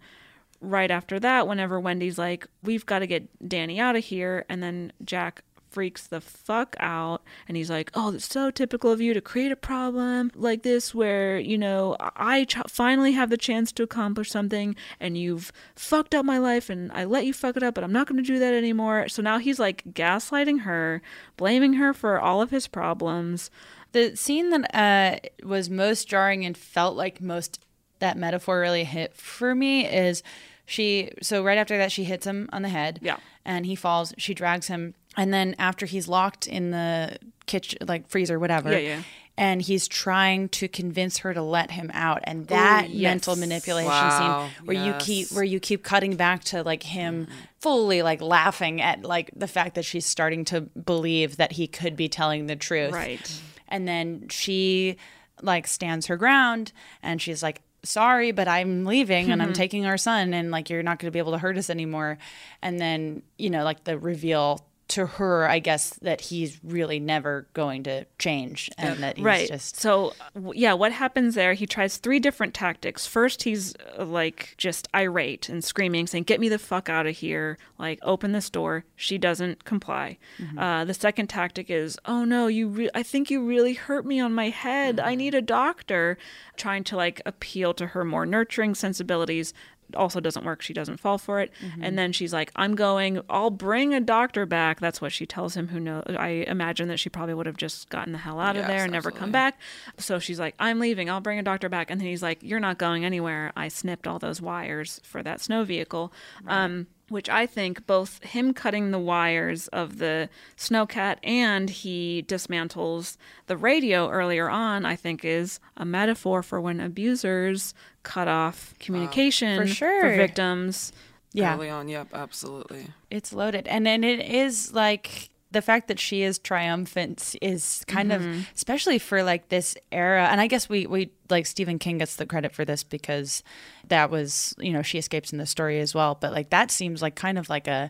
Right 0.61 0.89
after 0.89 1.19
that, 1.19 1.47
whenever 1.47 1.79
Wendy's 1.79 2.17
like, 2.17 2.47
"We've 2.63 2.85
got 2.85 2.99
to 2.99 3.07
get 3.07 3.27
Danny 3.47 3.79
out 3.79 3.95
of 3.95 4.03
here," 4.05 4.45
and 4.49 4.63
then 4.63 4.93
Jack 5.03 5.43
freaks 5.75 6.07
the 6.07 6.21
fuck 6.21 6.75
out 6.79 7.21
and 7.47 7.57
he's 7.57 7.69
like 7.69 7.91
oh 7.95 8.13
it's 8.13 8.25
so 8.31 8.49
typical 8.49 8.91
of 8.91 9.01
you 9.01 9.13
to 9.13 9.19
create 9.21 9.51
a 9.51 9.55
problem 9.57 10.31
like 10.33 10.63
this 10.63 10.95
where 10.95 11.37
you 11.37 11.57
know 11.57 11.95
i 12.15 12.45
ch- 12.45 12.55
finally 12.67 13.11
have 13.11 13.29
the 13.29 13.37
chance 13.37 13.71
to 13.73 13.83
accomplish 13.83 14.31
something 14.31 14.73
and 14.99 15.17
you've 15.17 15.51
fucked 15.75 16.15
up 16.15 16.23
my 16.25 16.37
life 16.37 16.69
and 16.69 16.91
i 16.93 17.03
let 17.03 17.25
you 17.25 17.33
fuck 17.33 17.57
it 17.57 17.61
up 17.63 17.75
but 17.75 17.83
i'm 17.83 17.91
not 17.91 18.07
going 18.07 18.15
to 18.17 18.23
do 18.33 18.39
that 18.39 18.53
anymore 18.53 19.07
so 19.09 19.21
now 19.21 19.37
he's 19.37 19.59
like 19.59 19.83
gaslighting 19.91 20.61
her 20.61 21.01
blaming 21.35 21.73
her 21.73 21.93
for 21.93 22.19
all 22.19 22.41
of 22.41 22.49
his 22.51 22.67
problems 22.67 23.51
The 23.91 24.15
scene 24.15 24.49
that 24.51 24.73
uh, 24.73 25.45
was 25.45 25.69
most 25.69 26.07
jarring 26.07 26.45
and 26.45 26.57
felt 26.57 26.95
like 26.97 27.21
most 27.21 27.59
that 27.99 28.17
metaphor 28.17 28.59
really 28.59 28.83
hit 28.85 29.13
for 29.15 29.53
me 29.55 29.85
is 29.87 30.21
she. 30.65 31.11
So 31.21 31.43
right 31.43 31.57
after 31.57 31.77
that, 31.77 31.91
she 31.91 32.03
hits 32.03 32.25
him 32.25 32.49
on 32.51 32.61
the 32.61 32.69
head. 32.69 32.99
Yeah. 33.01 33.17
and 33.45 33.65
he 33.65 33.75
falls. 33.75 34.13
She 34.17 34.33
drags 34.33 34.67
him, 34.67 34.95
and 35.17 35.33
then 35.33 35.55
after 35.59 35.85
he's 35.85 36.07
locked 36.07 36.47
in 36.47 36.71
the 36.71 37.17
kitchen, 37.45 37.79
like 37.87 38.07
freezer, 38.07 38.39
whatever. 38.39 38.71
Yeah, 38.71 38.77
yeah. 38.77 39.01
And 39.37 39.61
he's 39.61 39.89
trying 39.89 40.47
to 40.49 40.69
convince 40.69 41.17
her 41.17 41.33
to 41.33 41.41
let 41.41 41.71
him 41.71 41.91
out, 41.93 42.21
and 42.23 42.47
that 42.47 42.89
yes. 42.89 43.09
mental 43.11 43.35
manipulation 43.35 43.89
Wow, 43.89 44.47
scene 44.47 44.65
where 44.65 44.85
you 44.85 44.93
keep 44.99 45.29
where 45.33 45.43
you 45.43 45.59
keep 45.59 45.83
cutting 45.83 46.15
back 46.15 46.45
to 46.45 46.63
like 46.63 46.83
him 46.83 47.27
fully 47.59 48.01
like 48.01 48.21
laughing 48.21 48.81
at 48.81 49.03
like 49.03 49.31
the 49.35 49.47
fact 49.47 49.75
that 49.75 49.83
she's 49.83 50.05
starting 50.05 50.45
to 50.45 50.61
believe 50.61 51.35
that 51.35 51.51
he 51.51 51.67
could 51.67 51.97
be 51.97 52.07
telling 52.07 52.45
the 52.45 52.55
truth, 52.55 52.93
Right. 52.93 53.41
and 53.67 53.85
then 53.85 54.29
she 54.29 54.95
like 55.41 55.67
stands 55.67 56.07
her 56.07 56.17
ground 56.17 56.71
and 57.03 57.21
she's 57.21 57.43
like 57.43 57.61
sorry 57.83 58.31
but 58.31 58.47
i'm 58.47 58.85
leaving 58.85 59.31
and 59.31 59.41
i'm 59.41 59.49
mm-hmm. 59.49 59.53
taking 59.53 59.85
our 59.85 59.97
son 59.97 60.33
and 60.33 60.49
like 60.49 60.69
you're 60.69 60.81
not 60.81 60.97
going 60.97 61.07
to 61.07 61.11
be 61.11 61.19
able 61.19 61.33
to 61.33 61.37
hurt 61.37 61.57
us 61.57 61.69
anymore 61.69 62.17
and 62.61 62.79
then 62.79 63.21
you 63.37 63.49
know 63.49 63.63
like 63.63 63.83
the 63.83 63.97
reveal 63.97 64.65
to 64.87 65.05
her 65.05 65.47
i 65.49 65.59
guess 65.59 65.91
that 66.01 66.21
he's 66.21 66.59
really 66.63 66.99
never 66.99 67.47
going 67.53 67.83
to 67.83 68.05
change 68.19 68.69
and 68.77 69.01
that 69.01 69.17
he's 69.17 69.25
right. 69.25 69.47
just 69.47 69.75
so 69.75 70.13
yeah 70.53 70.73
what 70.73 70.91
happens 70.91 71.35
there 71.35 71.53
he 71.53 71.65
tries 71.65 71.97
three 71.97 72.19
different 72.19 72.53
tactics. 72.53 73.05
First 73.05 73.43
he's 73.43 73.75
uh, 73.97 74.05
like 74.05 74.55
just 74.57 74.87
irate 74.95 75.49
and 75.49 75.63
screaming 75.63 76.07
saying 76.07 76.23
get 76.23 76.39
me 76.39 76.49
the 76.49 76.59
fuck 76.59 76.89
out 76.89 77.07
of 77.07 77.17
here. 77.17 77.57
Like 77.77 77.99
open 78.01 78.31
this 78.31 78.49
door. 78.49 78.85
She 78.95 79.17
doesn't 79.17 79.65
comply. 79.65 80.17
Uh, 80.57 80.85
the 80.85 80.93
second 80.93 81.27
tactic 81.27 81.69
is 81.69 81.97
oh 82.05 82.23
no 82.23 82.47
you 82.47 82.67
re- 82.67 82.89
i 82.93 83.03
think 83.03 83.29
you 83.29 83.45
really 83.45 83.73
hurt 83.73 84.05
me 84.05 84.19
on 84.19 84.33
my 84.33 84.49
head. 84.49 84.99
I 84.99 85.15
need 85.15 85.33
a 85.33 85.41
doctor. 85.41 86.17
Trying 86.57 86.83
to 86.85 86.95
like 86.95 87.21
appeal 87.25 87.73
to 87.73 87.87
her 87.87 88.05
more 88.05 88.25
nurturing 88.25 88.75
sensibilities 88.75 89.53
also 89.95 90.19
doesn't 90.19 90.45
work. 90.45 90.61
She 90.61 90.73
doesn't 90.73 90.97
fall 90.97 91.17
for 91.17 91.39
it. 91.39 91.51
And 91.81 91.97
then 91.97 92.11
she's 92.11 92.33
like, 92.33 92.51
I'm 92.55 92.75
going, 92.75 93.21
I'll 93.29 93.49
bring 93.49 93.93
a 93.93 93.99
doctor 94.01 94.45
back. 94.45 94.79
That's 94.79 95.01
what 95.01 95.11
she 95.11 95.25
tells 95.25 95.55
him, 95.55 95.67
who 95.67 95.79
knows. 95.79 96.03
I 96.07 96.45
imagine 96.47 96.87
that 96.87 96.97
she 96.97 97.09
probably 97.09 97.33
would 97.33 97.45
have 97.45 97.57
just 97.57 97.89
gotten 97.89 98.13
the 98.13 98.19
hell 98.19 98.39
out 98.39 98.55
of 98.55 98.61
Yes, 98.63 98.67
there 98.67 98.83
and 98.83 98.91
never 98.91 99.11
come 99.11 99.31
back. 99.31 99.59
So 99.97 100.19
she's 100.19 100.39
like, 100.39 100.55
I'm 100.59 100.79
leaving. 100.79 101.09
I'll 101.09 101.21
bring 101.21 101.39
a 101.39 101.43
doctor 101.43 101.69
back. 101.69 101.91
And 101.91 101.99
then 101.99 102.07
he's 102.07 102.23
like, 102.23 102.39
You're 102.41 102.59
not 102.59 102.77
going 102.77 103.05
anywhere. 103.05 103.51
I 103.55 103.67
snipped 103.67 104.07
all 104.07 104.19
those 104.19 104.41
wires 104.41 105.01
for 105.03 105.21
that 105.23 105.41
snow 105.41 105.63
vehicle. 105.63 106.11
Um, 106.47 106.87
which 107.09 107.29
I 107.29 107.45
think 107.45 107.85
both 107.85 108.23
him 108.23 108.53
cutting 108.53 108.91
the 108.91 108.99
wires 108.99 109.67
of 109.69 109.97
the 109.99 110.29
snowcat 110.57 111.17
and 111.23 111.69
he 111.69 112.25
dismantles 112.27 113.17
the 113.47 113.57
radio 113.57 114.09
earlier 114.09 114.49
on, 114.49 114.85
I 114.85 114.95
think 114.95 115.23
is 115.23 115.59
a 115.77 115.85
metaphor 115.85 116.41
for 116.41 116.59
when 116.59 116.79
abusers 116.79 117.73
cut 118.03 118.27
off 118.27 118.73
communication 118.79 119.57
For 119.61 119.67
sure. 119.67 120.15
victims. 120.15 120.91
Yeah. 121.33 121.55
Early 121.55 121.69
on, 121.69 121.89
yep, 121.89 122.07
absolutely. 122.13 122.87
It's 123.11 123.33
loaded. 123.33 123.67
And 123.67 123.85
then 123.85 124.03
it 124.03 124.21
is 124.21 124.73
like 124.73 125.29
the 125.55 125.61
fact 125.61 125.87
that 125.87 125.99
she 125.99 126.21
is 126.21 126.37
triumphant 126.37 127.35
is 127.41 127.83
kind 127.87 128.11
Mm-hmm. 128.11 128.29
of 128.41 128.47
especially 128.55 128.99
for 128.99 129.23
like 129.23 129.49
this 129.49 129.75
era 129.91 130.27
and 130.31 130.39
I 130.39 130.47
guess 130.47 130.69
we 130.69 130.85
we 130.85 131.09
like 131.29 131.45
Stephen 131.47 131.79
King 131.79 131.97
gets 131.97 132.17
the 132.17 132.25
credit 132.27 132.51
for 132.53 132.63
this 132.65 132.83
because 132.83 133.41
that 133.87 134.11
was, 134.11 134.53
you 134.59 134.71
know, 134.73 134.83
she 134.83 134.97
escapes 134.99 135.31
in 135.31 135.39
the 135.39 135.45
story 135.45 135.79
as 135.79 135.95
well, 135.95 136.13
but 136.21 136.31
like 136.31 136.49
that 136.51 136.69
seems 136.71 137.01
like 137.01 137.15
kind 137.15 137.37
of 137.39 137.49
like 137.49 137.67
a 137.67 137.89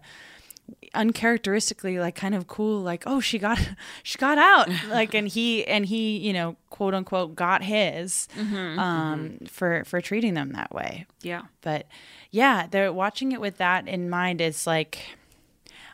uncharacteristically 0.95 1.99
like 1.99 2.15
kind 2.15 2.33
of 2.33 2.47
cool 2.47 2.81
like 2.81 3.03
oh 3.05 3.19
she 3.19 3.37
got 3.37 3.59
she 4.03 4.17
got 4.17 4.37
out 4.37 4.67
like 4.89 5.13
and 5.13 5.27
he 5.27 5.65
and 5.65 5.85
he 5.85 6.17
you 6.17 6.33
know 6.33 6.55
quote 6.69 6.93
unquote 6.93 7.35
got 7.35 7.61
his 7.63 8.27
Mm-hmm. 8.35 8.79
um 8.79 9.37
for 9.47 9.83
for 9.85 10.01
treating 10.01 10.33
them 10.33 10.51
that 10.53 10.73
way 10.73 11.05
Yeah. 11.21 11.43
but 11.61 11.87
yeah, 12.31 12.67
they're 12.69 12.91
watching 12.91 13.31
it 13.31 13.39
with 13.39 13.57
that 13.59 13.87
in 13.87 14.09
mind. 14.09 14.41
It's 14.41 14.67
like 14.67 14.97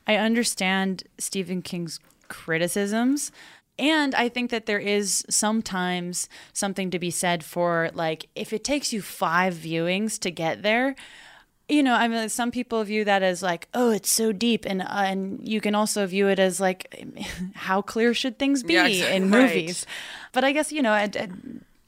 I 0.07 0.15
understand 0.15 1.03
Stephen 1.17 1.61
King's 1.61 1.99
criticisms. 2.27 3.31
And 3.79 4.13
I 4.15 4.29
think 4.29 4.51
that 4.51 4.65
there 4.67 4.79
is 4.79 5.25
sometimes 5.29 6.29
something 6.53 6.91
to 6.91 6.99
be 6.99 7.09
said 7.09 7.43
for 7.43 7.89
like 7.93 8.27
if 8.35 8.53
it 8.53 8.63
takes 8.63 8.93
you 8.93 9.01
five 9.01 9.53
viewings 9.55 10.19
to 10.19 10.29
get 10.31 10.61
there, 10.61 10.95
you 11.67 11.81
know, 11.81 11.93
I 11.93 12.07
mean, 12.07 12.27
some 12.29 12.51
people 12.51 12.83
view 12.83 13.05
that 13.05 13.23
as 13.23 13.41
like, 13.41 13.69
oh, 13.73 13.91
it's 13.91 14.11
so 14.11 14.33
deep, 14.33 14.65
and 14.65 14.81
uh, 14.81 14.85
and 14.89 15.39
you 15.47 15.61
can 15.61 15.73
also 15.73 16.05
view 16.05 16.27
it 16.27 16.37
as 16.37 16.59
like, 16.59 17.01
how 17.55 17.81
clear 17.81 18.13
should 18.13 18.37
things 18.37 18.61
be 18.61 18.73
Yeah, 18.73 18.87
exactly. 18.87 19.15
in 19.15 19.31
Right. 19.31 19.55
movies? 19.55 19.85
But 20.33 20.43
I 20.43 20.51
guess 20.51 20.71
you 20.71 20.81
know, 20.81 20.91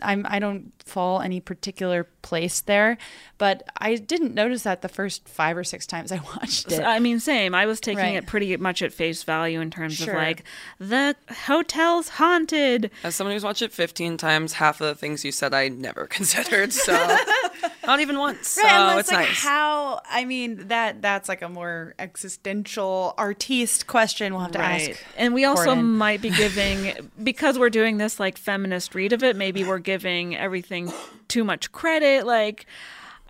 I'm 0.04 0.26
I 0.30 0.40
don't 0.40 0.72
fall 0.84 1.22
any 1.22 1.40
particular 1.40 2.04
place 2.22 2.62
there, 2.62 2.98
but 3.38 3.64
I 3.78 3.96
didn't 3.96 4.34
notice 4.34 4.64
that 4.64 4.82
the 4.82 4.90
first 4.90 5.28
five 5.28 5.58
or 5.58 5.64
six 5.64 5.86
times 5.88 6.12
I 6.12 6.18
watched 6.36 6.72
it. 6.72 6.82
I 6.84 7.00
mean, 7.00 7.20
same. 7.20 7.56
I 7.56 7.66
was 7.66 7.80
taking 7.80 8.00
Right. 8.00 8.16
it 8.16 8.26
pretty 8.28 8.56
much 8.58 8.82
at 8.82 8.92
face 8.94 9.24
value 9.24 9.60
in 9.62 9.72
terms 9.72 9.96
Sure. 9.96 10.10
of 10.14 10.16
like 10.16 10.44
the 10.80 11.16
hotel's 11.46 12.10
haunted. 12.10 12.92
As 13.04 13.16
someone 13.16 13.34
who's 13.34 13.44
watched 13.44 13.62
it 13.62 13.72
15 13.72 14.18
times, 14.18 14.54
half 14.54 14.82
of 14.82 14.88
the 14.88 14.96
things 14.96 15.24
you 15.26 15.32
said 15.32 15.54
I 15.54 15.70
never 15.70 16.06
considered, 16.18 16.74
so 16.74 16.94
not 17.88 18.00
even 18.00 18.18
once. 18.18 18.48
So 18.48 18.62
Right, 18.64 18.72
and 18.92 19.00
it's 19.00 19.12
like 19.12 19.28
nice. 19.28 19.38
how 19.44 20.02
I 20.10 20.26
mean 20.26 20.68
that 20.68 21.02
that's 21.02 21.28
like 21.30 21.42
a 21.42 21.50
more 21.50 21.94
existential 22.00 23.14
artiste 23.18 23.88
question 23.88 24.34
we'll 24.34 24.44
have 24.44 24.52
to 24.54 24.60
ask. 24.60 24.92
And 25.18 25.34
we 25.34 25.46
also 25.46 25.66
Gordon. 25.66 25.98
might 25.98 26.22
be 26.22 26.30
giving 26.36 27.10
because 27.22 27.58
we're 27.60 27.70
doing 27.70 27.98
this 27.98 28.20
like 28.20 28.38
feminist 28.38 28.96
read 28.96 29.14
of 29.14 29.24
it, 29.24 29.36
maybe 29.36 29.64
we're 29.64 29.80
giving 29.80 30.36
everything 30.36 30.92
too 31.28 31.44
much 31.44 31.72
credit. 31.72 32.26
Like 32.26 32.66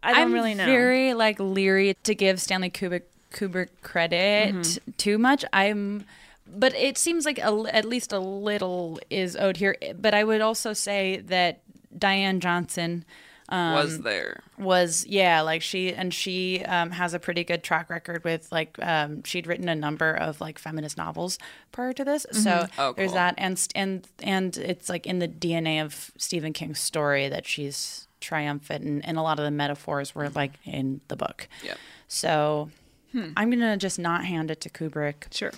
I 0.01 0.13
don't 0.13 0.21
I'm 0.23 0.33
really 0.33 0.53
know. 0.55 0.65
very 0.65 1.13
like 1.13 1.39
leery 1.39 1.95
to 2.03 2.15
give 2.15 2.41
Stanley 2.41 2.69
Kubrick 2.69 3.03
Kubrick 3.31 3.69
credit 3.81 4.53
Mm-hmm. 4.53 4.91
too 4.97 5.17
much. 5.17 5.43
I'm 5.53 6.05
but 6.45 6.75
it 6.75 6.97
seems 6.97 7.25
like 7.25 7.39
a, 7.39 7.63
at 7.73 7.85
least 7.85 8.11
a 8.11 8.19
little 8.19 8.99
is 9.09 9.35
owed 9.35 9.57
here. 9.57 9.75
But 9.99 10.13
I 10.13 10.23
would 10.23 10.41
also 10.41 10.73
say 10.73 11.17
that 11.27 11.61
Diane 11.97 12.39
Johnson 12.41 13.05
um, 13.49 13.73
was 13.73 13.99
there. 14.01 14.41
was 14.57 15.05
yeah 15.07 15.41
like 15.41 15.61
she 15.61 15.93
and 15.93 16.13
she 16.13 16.63
um, 16.65 16.91
has 16.91 17.13
a 17.13 17.19
pretty 17.19 17.43
good 17.43 17.63
track 17.63 17.89
record 17.89 18.23
with 18.23 18.51
like 18.51 18.77
um, 18.81 19.23
she'd 19.23 19.45
written 19.47 19.67
a 19.69 19.75
number 19.75 20.11
of 20.13 20.39
like 20.41 20.57
feminist 20.57 20.97
novels 20.97 21.37
prior 21.71 21.93
to 21.93 22.03
this 22.05 22.25
so 22.31 22.67
Oh, 22.77 22.93
there's 22.93 23.09
cool. 23.09 23.15
that 23.15 23.35
and 23.37 23.67
and 23.75 24.07
and 24.21 24.55
it's 24.57 24.87
like 24.89 25.05
in 25.05 25.19
the 25.19 25.27
dna 25.27 25.83
of 25.83 26.11
stephen 26.17 26.53
king's 26.53 26.79
story 26.79 27.27
that 27.29 27.45
she's 27.45 28.07
triumphant 28.21 28.83
and, 28.85 29.05
and 29.05 29.17
a 29.17 29.21
lot 29.21 29.37
of 29.39 29.45
the 29.45 29.51
metaphors 29.51 30.15
were 30.15 30.29
like 30.29 30.53
in 30.65 31.01
the 31.09 31.15
book 31.17 31.47
Yep. 31.63 31.77
so 32.07 32.69
i'm 33.13 33.49
gonna 33.49 33.77
just 33.77 33.99
not 33.99 34.25
hand 34.25 34.49
it 34.49 34.61
to 34.61 34.69
kubrick 34.69 35.31
Sure. 35.31 35.51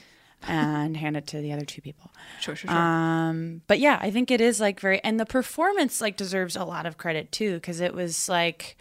And 0.47 0.95
hand 0.97 1.17
it 1.17 1.25
to 1.27 1.41
the 1.41 1.51
other 1.51 1.65
two 1.65 1.81
people 1.81 2.11
Sure, 2.39 2.55
sure, 2.55 2.69
sure. 2.69 2.77
um, 2.79 3.61
but 3.67 3.79
yeah, 3.79 3.97
I 4.01 4.11
think 4.11 4.29
it 4.31 4.41
is 4.41 4.59
like 4.59 4.79
very, 4.79 5.03
and 5.03 5.19
the 5.19 5.25
performance 5.25 6.01
like 6.01 6.17
deserves 6.17 6.55
a 6.55 6.63
lot 6.63 6.86
of 6.86 6.97
credit 6.97 7.31
too, 7.31 7.55
because 7.55 7.79
it 7.79 7.93
was 7.93 8.29
like, 8.29 8.77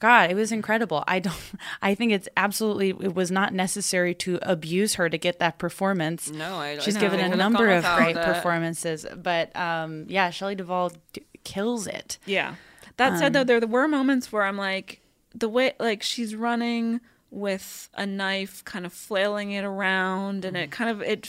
God, 0.00 0.30
it 0.30 0.34
was 0.34 0.50
incredible. 0.50 1.04
I 1.06 1.18
don't, 1.20 1.36
I 1.82 1.94
think 1.94 2.12
it's 2.12 2.28
absolutely, 2.36 2.90
it 2.90 3.14
was 3.14 3.30
not 3.30 3.52
necessary 3.54 4.14
to 4.16 4.38
abuse 4.42 4.94
her 4.94 5.08
to 5.08 5.18
get 5.18 5.38
that 5.38 5.58
performance. 5.58 6.30
No, 6.30 6.56
I 6.56 6.78
She's 6.78 6.94
no, 6.94 7.00
given 7.00 7.18
they 7.20 7.30
a 7.30 7.36
number 7.36 7.68
of 7.70 7.84
great 7.96 8.16
it. 8.16 8.24
performances, 8.24 9.06
but 9.16 9.54
um, 9.56 10.06
yeah, 10.08 10.30
Shelley 10.30 10.54
Duvall 10.54 10.92
d- 11.12 11.22
kills 11.44 11.86
it. 11.86 12.18
Yeah. 12.26 12.54
That 12.96 13.18
said, 13.18 13.26
Um, 13.36 13.46
though, 13.46 13.58
there 13.58 13.66
were 13.66 13.86
moments 13.88 14.32
where 14.32 14.42
I'm 14.42 14.56
like, 14.56 15.00
the 15.34 15.48
way, 15.48 15.72
like, 15.80 16.02
she's 16.02 16.34
running 16.34 17.00
with 17.32 17.88
a 17.94 18.04
knife, 18.06 18.62
kind 18.64 18.84
of 18.86 18.92
flailing 18.92 19.50
it 19.52 19.64
around, 19.64 20.44
and 20.44 20.54
it 20.56 20.70
Mm-hmm. 20.70 20.70
kind 20.70 20.90
of, 20.90 21.00
it, 21.02 21.28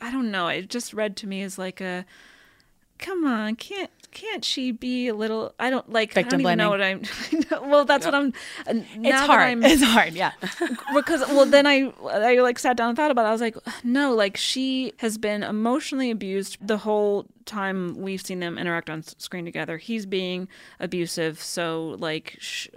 i 0.00 0.10
don't 0.10 0.30
know, 0.30 0.46
it 0.48 0.68
just 0.68 0.94
read 0.94 1.16
to 1.16 1.26
me 1.26 1.42
as 1.42 1.58
like 1.58 1.80
a, 1.80 2.06
come 2.98 3.26
on, 3.26 3.56
can't, 3.56 3.90
can't 4.12 4.44
she 4.44 4.70
be 4.70 5.08
a 5.08 5.14
little, 5.14 5.52
I 5.58 5.68
don't, 5.68 5.90
like, 5.90 6.12
Victim 6.12 6.28
I 6.28 6.30
don't 6.30 6.40
even 6.42 6.58
know 6.58 6.70
what 6.70 6.80
I'm, 6.80 7.02
well, 7.68 7.84
that's 7.84 8.06
what 8.06 8.14
I'm, 8.14 8.32
now 8.68 8.84
It's 9.10 9.20
hard. 9.20 9.40
I'm, 9.42 9.64
It's 9.64 9.82
hard. 9.82 10.12
Yeah. 10.12 10.30
because 10.94 11.20
well 11.28 11.46
then 11.46 11.66
I 11.66 11.92
I 12.08 12.36
like 12.36 12.58
sat 12.60 12.76
down 12.76 12.90
and 12.90 12.96
thought 12.96 13.10
about 13.10 13.24
it. 13.24 13.28
I 13.28 13.32
was 13.32 13.40
like, 13.40 13.56
no, 13.82 14.14
like 14.14 14.36
she 14.36 14.92
has 14.98 15.18
been 15.18 15.42
emotionally 15.42 16.10
abused 16.12 16.58
the 16.64 16.78
whole 16.78 17.26
time 17.46 17.96
we've 17.96 18.24
seen 18.24 18.38
them 18.38 18.58
interact 18.58 18.88
on 18.90 19.02
screen 19.02 19.44
together. 19.44 19.78
He's 19.78 20.06
being 20.06 20.46
abusive, 20.78 21.40
so 21.42 21.96
like 21.98 22.36
sh- 22.38 22.68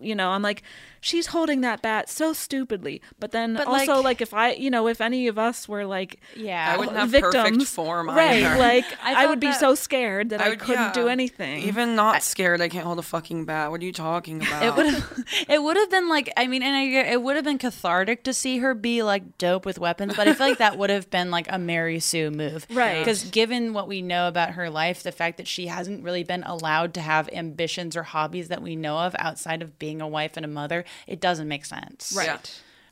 you 0.00 0.14
know, 0.14 0.30
I'm 0.30 0.42
like 0.42 0.62
she's 1.04 1.26
holding 1.28 1.60
that 1.60 1.82
bat 1.82 2.08
so 2.08 2.32
stupidly. 2.32 3.02
But 3.20 3.30
then 3.30 3.54
But, 3.54 3.66
also 3.66 3.96
like- 3.96 4.04
like, 4.04 4.20
if 4.22 4.32
I, 4.32 4.52
you 4.52 4.70
know, 4.70 4.88
if 4.88 5.00
any 5.00 5.28
of 5.28 5.38
us 5.38 5.68
were 5.68 5.84
like 5.84 6.20
Yeah. 6.34 6.72
I 6.72 6.78
wouldn't 6.78 6.96
have 6.96 7.10
victims, 7.10 7.34
perfect 7.34 7.62
form 7.64 8.08
right? 8.08 8.56
Like 8.58 8.84
I 9.04 9.24
I, 9.24 9.26
would 9.26 9.38
be 9.40 9.52
so 9.52 9.74
scared 9.74 10.30
that 10.30 10.40
I, 10.40 10.48
would- 10.50 10.60
couldn't 10.60 10.94
do 10.94 11.08
anything. 11.08 11.62
Even 11.64 11.94
not 11.94 12.22
scared, 12.22 12.60
I 12.62 12.68
can't 12.68 12.86
hold 12.86 12.98
a 12.98 13.02
fucking 13.02 13.44
bat. 13.44 13.70
What 13.70 13.82
are 13.82 13.84
you 13.84 13.92
talking 13.92 14.40
about? 14.46 14.62
It 14.62 14.74
would 14.76 14.86
have, 14.86 15.24
it 15.48 15.62
would 15.62 15.76
have 15.76 15.90
been 15.90 16.08
like, 16.08 16.32
I 16.36 16.46
mean, 16.46 16.62
and 16.62 16.74
I, 16.74 16.84
it 17.12 17.22
would 17.22 17.36
have 17.36 17.44
been 17.44 17.58
cathartic 17.58 18.24
to 18.24 18.32
see 18.32 18.58
her 18.58 18.72
be 18.74 19.02
like 19.02 19.36
dope 19.36 19.66
with 19.66 19.78
weapons, 19.78 20.14
but 20.16 20.26
I 20.26 20.32
feel 20.32 20.48
like 20.48 20.58
that 20.58 20.78
would 20.78 20.90
have 20.90 21.10
been 21.10 21.30
like 21.30 21.46
a 21.50 21.58
Mary 21.58 22.00
Sue 22.00 22.30
move, 22.30 22.66
Right. 22.70 22.98
Because 23.00 23.24
given 23.24 23.72
what 23.74 23.88
we 23.88 24.00
know 24.00 24.28
about 24.28 24.50
her 24.52 24.70
life, 24.70 25.02
the 25.02 25.12
fact 25.12 25.36
that 25.36 25.46
she 25.48 25.66
hasn't 25.66 26.02
really 26.02 26.24
been 26.24 26.44
allowed 26.44 26.94
to 26.94 27.00
have 27.00 27.28
ambitions 27.32 27.96
or 27.96 28.04
hobbies 28.04 28.48
that 28.48 28.62
we 28.62 28.76
know 28.76 28.98
of 28.98 29.14
outside 29.18 29.60
of 29.62 29.78
being 29.78 30.00
a 30.00 30.08
wife 30.08 30.36
and 30.36 30.44
a 30.44 30.48
mother, 30.48 30.84
it 31.06 31.20
doesn't 31.20 31.48
make 31.48 31.64
sense, 31.64 32.12
right. 32.16 32.26
Yeah. 32.26 32.36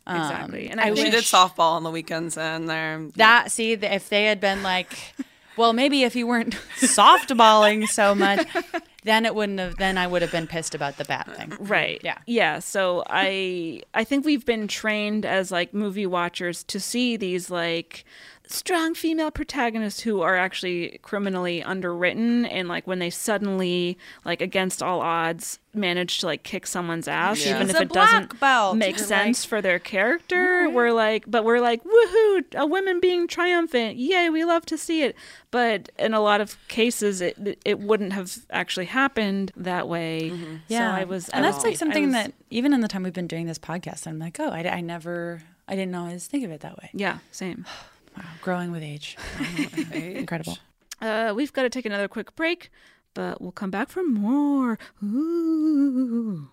Um, 0.04 0.16
exactly. 0.20 0.68
And 0.68 0.80
I 0.80 0.88
I, 0.88 0.94
she 0.94 1.10
did 1.10 1.22
softball 1.24 1.74
on 1.74 1.84
the 1.84 1.90
weekends, 1.90 2.36
and 2.36 2.68
there. 2.68 3.06
That 3.16 3.52
see, 3.52 3.72
if 3.72 4.08
they 4.08 4.24
had 4.24 4.40
been 4.40 4.62
like, 4.64 4.98
well, 5.56 5.72
maybe 5.72 6.02
if 6.02 6.16
you 6.16 6.26
weren't 6.26 6.54
softballing 6.80 7.86
so 7.88 8.14
much, 8.14 8.46
then 9.04 9.24
it 9.26 9.34
wouldn't 9.34 9.58
have. 9.60 9.76
Then 9.76 9.98
I 9.98 10.06
would 10.06 10.22
have 10.22 10.32
been 10.32 10.46
pissed 10.46 10.74
about 10.74 10.96
the 10.96 11.04
bat 11.04 11.28
thing. 11.36 11.56
right 11.60 12.00
Yeah. 12.04 12.18
yeah 12.26 12.58
so 12.58 13.02
i 13.08 13.82
i 13.94 14.04
think 14.04 14.24
we've 14.24 14.44
been 14.46 14.66
trained 14.68 15.24
as 15.26 15.50
like 15.52 15.72
movie 15.74 16.06
watchers 16.06 16.62
to 16.64 16.80
see 16.80 17.16
these 17.16 17.50
like 17.50 18.04
strong 18.46 18.94
female 18.94 19.30
protagonists 19.30 20.00
who 20.00 20.20
are 20.20 20.36
actually 20.36 20.98
criminally 21.02 21.62
underwritten 21.62 22.44
and 22.44 22.68
like 22.68 22.86
when 22.86 22.98
they 22.98 23.08
suddenly 23.08 23.96
like 24.26 24.42
against 24.42 24.82
all 24.82 25.00
odds 25.00 25.58
manage 25.72 26.18
to 26.18 26.26
like 26.26 26.42
kick 26.42 26.66
someone's 26.66 27.08
ass 27.08 27.46
Yeah. 27.46 27.54
even 27.54 27.68
She's 27.68 27.76
if 27.76 27.82
it 27.82 27.92
doesn't 27.92 28.38
belt. 28.40 28.76
make 28.76 28.98
You're 28.98 29.06
sense 29.06 29.44
like, 29.44 29.48
for 29.48 29.62
their 29.62 29.78
character 29.78 30.68
we're 30.68 30.92
like 30.92 31.24
but 31.26 31.44
we're 31.44 31.60
like 31.60 31.82
woohoo 31.84 32.54
a 32.54 32.66
woman 32.66 33.00
being 33.00 33.26
triumphant. 33.26 33.96
Yay 33.96 34.28
we 34.28 34.44
love 34.44 34.66
to 34.66 34.76
see 34.76 35.02
it. 35.02 35.16
But 35.50 35.90
in 35.98 36.12
a 36.12 36.20
lot 36.20 36.40
of 36.42 36.56
cases 36.68 37.22
it 37.22 37.58
it 37.64 37.78
wouldn't 37.80 38.12
have 38.12 38.36
actually 38.50 38.86
happened 38.86 39.52
that 39.56 39.88
way. 39.88 40.30
Mm-hmm. 40.30 40.56
So 40.68 40.76
i 40.78 41.04
was 41.04 41.28
and 41.30 41.46
I 41.46 41.48
that's 41.50 41.64
was- 41.64 41.70
like 41.72 41.76
something 41.78 42.06
was- 42.06 42.12
that 42.14 42.32
even 42.50 42.74
in 42.74 42.80
the 42.82 42.88
time 42.88 43.02
we've 43.04 43.14
been 43.14 43.26
doing 43.26 43.46
this 43.46 43.58
podcast, 43.58 44.06
I'm 44.06 44.18
like, 44.18 44.38
oh, 44.38 44.50
I, 44.50 44.68
I 44.68 44.80
never, 44.82 45.42
I 45.66 45.74
didn't 45.74 45.94
always 45.94 46.26
think 46.26 46.44
of 46.44 46.50
it 46.50 46.60
that 46.60 46.76
way. 46.76 46.90
yeah 46.92 47.18
same 47.30 47.64
Wow, 48.16 48.24
growing 48.42 48.72
with 48.72 48.82
age, 48.82 49.16
incredible. 49.92 50.58
Uh, 51.00 51.32
we've 51.34 51.52
got 51.52 51.62
to 51.62 51.70
take 51.70 51.86
another 51.86 52.08
quick 52.08 52.34
break, 52.36 52.70
but 53.14 53.40
we'll 53.40 53.52
come 53.52 53.70
back 53.70 53.88
for 53.88 54.02
more. 54.04 54.78
Ooh. 55.02 56.48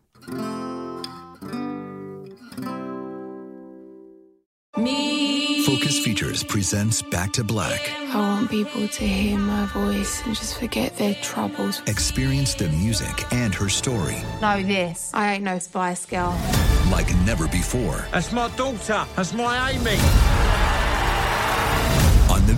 Focus 5.66 6.00
Features 6.00 6.44
presents 6.44 7.02
Back 7.02 7.32
to 7.34 7.44
Black. 7.44 7.92
I 8.10 8.16
want 8.16 8.50
people 8.50 8.88
to 8.88 9.08
hear 9.08 9.38
my 9.38 9.66
voice 9.68 10.26
and 10.26 10.36
just 10.36 10.58
forget 10.60 10.96
their 10.98 11.14
troubles. 11.16 11.82
Experience 11.88 12.54
the 12.54 12.70
music 12.70 13.32
and 13.34 13.54
her 13.56 13.70
story. 13.70 14.18
Know 14.42 14.64
this. 14.64 15.12
I 15.14 15.34
ain't 15.34 15.44
no 15.44 15.60
Spice 15.60 16.06
Girl. 16.06 16.38
like 16.92 17.14
never 17.26 17.48
before 17.48 18.06
That's 18.12 18.32
my 18.32 18.50
daughter. 18.56 19.06
That's 19.16 19.34
my 19.34 19.72
Amy. 19.72 20.49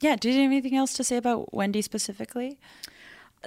Yeah. 0.00 0.16
Did 0.16 0.34
you 0.34 0.42
have 0.42 0.50
anything 0.50 0.76
else 0.76 0.92
to 0.94 1.04
say 1.04 1.16
about 1.16 1.52
Wendy 1.52 1.82
specifically? 1.82 2.58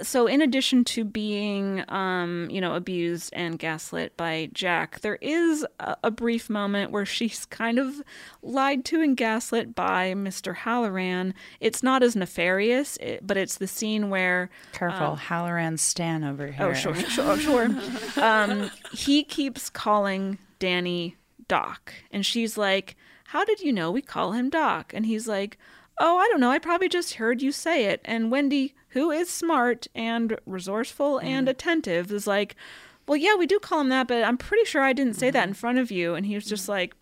So, 0.00 0.26
in 0.26 0.40
addition 0.40 0.84
to 0.84 1.04
being, 1.04 1.84
um, 1.90 2.48
you 2.50 2.62
know, 2.62 2.74
abused 2.74 3.30
and 3.34 3.58
gaslit 3.58 4.16
by 4.16 4.48
Jack, 4.54 5.00
there 5.00 5.18
is 5.20 5.66
a, 5.80 5.96
a 6.04 6.10
brief 6.10 6.48
moment 6.48 6.92
where 6.92 7.04
she's 7.04 7.44
kind 7.50 7.78
of 7.78 8.00
lied 8.40 8.86
to 8.86 9.02
and 9.02 9.16
gaslit 9.16 9.74
by 9.74 10.14
Mr. 10.14 10.56
Hallorann. 10.56 11.34
It's 11.60 11.82
not 11.82 12.02
as 12.02 12.16
nefarious, 12.16 12.96
it, 12.98 13.26
but 13.26 13.36
it's 13.36 13.58
the 13.58 13.66
scene 13.66 14.08
where 14.08 14.48
Careful, 14.72 15.08
um, 15.08 15.18
Hallorann 15.18 15.78
Stan 15.78 16.24
over 16.24 16.46
here. 16.46 16.68
Oh, 16.68 16.72
sure, 16.72 16.94
sure, 17.10 17.38
sure. 17.38 17.68
um, 18.16 18.70
he 18.92 19.22
keeps 19.22 19.68
calling 19.68 20.38
Danny 20.58 21.16
Doc, 21.48 21.92
and 22.10 22.24
she's 22.24 22.56
like, 22.56 22.96
"How 23.24 23.44
did 23.44 23.60
you 23.60 23.74
know 23.74 23.90
we 23.90 24.00
call 24.00 24.32
him 24.32 24.48
Doc?" 24.48 24.92
And 24.94 25.04
he's 25.04 25.28
like, 25.28 25.58
"Oh, 26.02 26.18
I 26.18 26.28
don't 26.28 26.40
know. 26.40 26.50
I 26.50 26.58
probably 26.58 26.88
just 26.88 27.14
heard 27.14 27.40
you 27.40 27.52
say 27.52 27.86
it." 27.86 28.02
And 28.04 28.30
Wendy, 28.30 28.74
who 28.88 29.10
is 29.10 29.30
smart 29.30 29.86
and 29.94 30.38
resourceful 30.44 31.18
and 31.18 31.46
mm-hmm. 31.46 31.52
attentive, 31.52 32.12
is 32.12 32.26
like, 32.26 32.56
"Well, 33.06 33.16
yeah, 33.16 33.36
we 33.36 33.46
do 33.46 33.58
call 33.58 33.80
him 33.80 33.88
that, 33.88 34.08
but 34.08 34.22
I'm 34.24 34.36
pretty 34.36 34.64
sure 34.64 34.82
I 34.82 34.92
didn't 34.92 35.14
say 35.14 35.30
that 35.30 35.44
in 35.44 35.50
mm-hmm. 35.50 35.60
front 35.60 35.78
of 35.78 35.90
you." 35.90 36.14
And 36.14 36.26
he 36.26 36.34
was 36.34 36.44
just 36.44 36.64
mm-hmm. 36.64 36.72
like, 36.72 36.94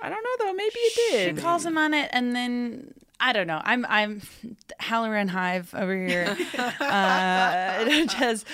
"I 0.00 0.08
don't 0.08 0.22
know 0.22 0.46
though. 0.46 0.54
Maybe 0.54 0.76
you 0.76 0.90
did." 1.10 1.36
She 1.36 1.42
calls 1.42 1.66
him 1.66 1.76
on 1.76 1.92
it, 1.92 2.08
and 2.12 2.34
then 2.34 2.94
I 3.20 3.32
don't 3.32 3.46
know. 3.46 3.60
I'm 3.64 3.84
I'm 3.88 4.22
Hallorann 4.80 5.28
Hive 5.28 5.74
over 5.74 5.94
here. 5.94 6.36
uh, 6.80 7.84
just 8.06 8.46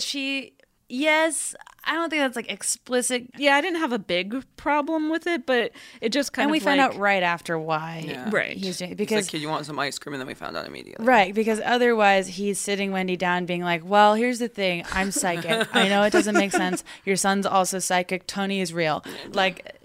she. 0.00 0.54
Yes, 0.88 1.54
I 1.84 1.94
don't 1.94 2.10
think 2.10 2.20
that's 2.22 2.36
like 2.36 2.50
explicit. 2.50 3.26
Yeah, 3.36 3.56
I 3.56 3.60
didn't 3.60 3.80
have 3.80 3.92
a 3.92 3.98
big 3.98 4.44
problem 4.56 5.10
with 5.10 5.26
it, 5.26 5.46
but 5.46 5.72
it 6.00 6.10
just 6.10 6.32
kind 6.32 6.44
and 6.44 6.50
of 6.50 6.54
And 6.56 6.62
we 6.62 6.64
found 6.64 6.80
out 6.80 6.96
right 6.98 7.22
after 7.22 7.58
why 7.58 8.04
Yeah. 8.06 8.28
Right. 8.30 8.56
he's 8.56 8.78
doing 8.78 8.92
it 8.92 8.96
Because 8.96 9.26
because 9.26 9.32
like, 9.34 9.42
you 9.42 9.48
want 9.48 9.66
some 9.66 9.78
ice 9.78 9.98
cream, 9.98 10.14
and 10.14 10.20
then 10.20 10.26
we 10.28 10.34
found 10.34 10.56
out 10.56 10.66
immediately. 10.66 11.04
Right, 11.04 11.34
because 11.34 11.60
otherwise 11.64 12.28
he's 12.28 12.58
sitting 12.58 12.92
Wendy 12.92 13.16
down 13.16 13.46
being 13.46 13.62
like, 13.62 13.82
Well, 13.84 14.14
here's 14.14 14.38
the 14.38 14.48
thing, 14.48 14.84
I'm 14.92 15.10
psychic. 15.10 15.68
I 15.74 15.88
know 15.88 16.02
it 16.02 16.10
doesn't 16.12 16.34
make 16.36 16.52
sense. 16.52 16.84
Your 17.04 17.16
son's 17.16 17.46
also 17.46 17.78
psychic. 17.78 18.26
Tony 18.26 18.60
is 18.60 18.72
real. 18.72 19.04
Like 19.32 19.78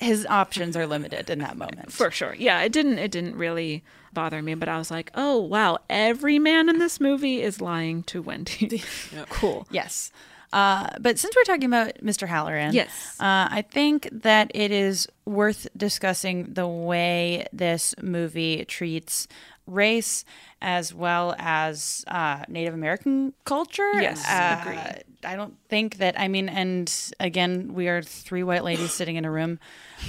his 0.00 0.24
options 0.26 0.76
are 0.76 0.86
limited 0.86 1.28
in 1.28 1.40
that 1.40 1.56
moment. 1.56 1.90
for 1.90 2.08
sure 2.08 2.32
yeah 2.36 2.60
it 2.62 2.70
didn't 2.70 2.98
it 3.00 3.10
didn't 3.10 3.34
really 3.34 3.82
bother 4.12 4.40
me 4.40 4.54
but 4.54 4.68
i 4.68 4.78
was 4.78 4.92
like 4.92 5.10
oh 5.16 5.38
wow 5.40 5.76
every 5.90 6.38
man 6.38 6.68
in 6.68 6.78
this 6.78 7.00
movie 7.00 7.42
is 7.42 7.60
lying 7.60 8.04
to 8.04 8.22
wendy 8.22 8.80
cool 9.28 9.66
Yes. 9.72 10.12
Uh, 10.52 10.88
but 11.00 11.18
since 11.18 11.34
we're 11.36 11.44
talking 11.44 11.64
about 11.66 11.94
Mr. 12.02 12.26
Hallorann, 12.26 12.72
Yes. 12.72 13.16
uh, 13.20 13.48
I 13.50 13.62
think 13.70 14.08
that 14.12 14.50
it 14.54 14.70
is 14.70 15.06
worth 15.26 15.68
discussing 15.76 16.54
the 16.54 16.66
way 16.66 17.46
this 17.52 17.94
movie 18.02 18.64
treats 18.64 19.28
race 19.66 20.24
as 20.62 20.94
well 20.94 21.34
as 21.38 22.02
uh, 22.08 22.42
Native 22.48 22.72
American 22.72 23.34
culture. 23.44 24.00
Yes, 24.00 24.24
Uh, 24.26 24.58
agreed. 24.62 25.04
I 25.24 25.36
don't 25.36 25.54
think 25.68 25.98
that, 25.98 26.18
I 26.18 26.28
mean, 26.28 26.48
and 26.48 26.90
again, 27.20 27.74
we 27.74 27.88
are 27.88 28.00
three 28.02 28.42
white 28.42 28.64
ladies 28.64 28.92
sitting 28.94 29.16
in 29.16 29.24
a 29.26 29.30
room. 29.30 29.58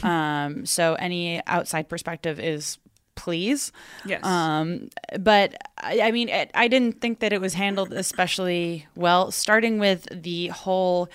Um, 0.04 0.66
so 0.66 0.94
any 0.94 1.42
outside 1.48 1.90
perspective 1.90 2.40
is 2.40 2.78
please. 3.20 3.74
Yes. 4.06 4.24
Um, 4.24 4.90
but 5.20 5.54
I, 5.78 6.00
I 6.04 6.12
mean, 6.12 6.30
it, 6.30 6.52
I 6.56 6.70
didn't 6.70 7.02
think 7.02 7.20
that 7.20 7.34
it 7.34 7.42
was 7.42 7.54
handled 7.54 7.92
especially 7.92 8.88
well, 8.96 9.32
starting 9.32 9.78
with 9.78 10.08
the 10.12 10.48
whole. 10.48 11.10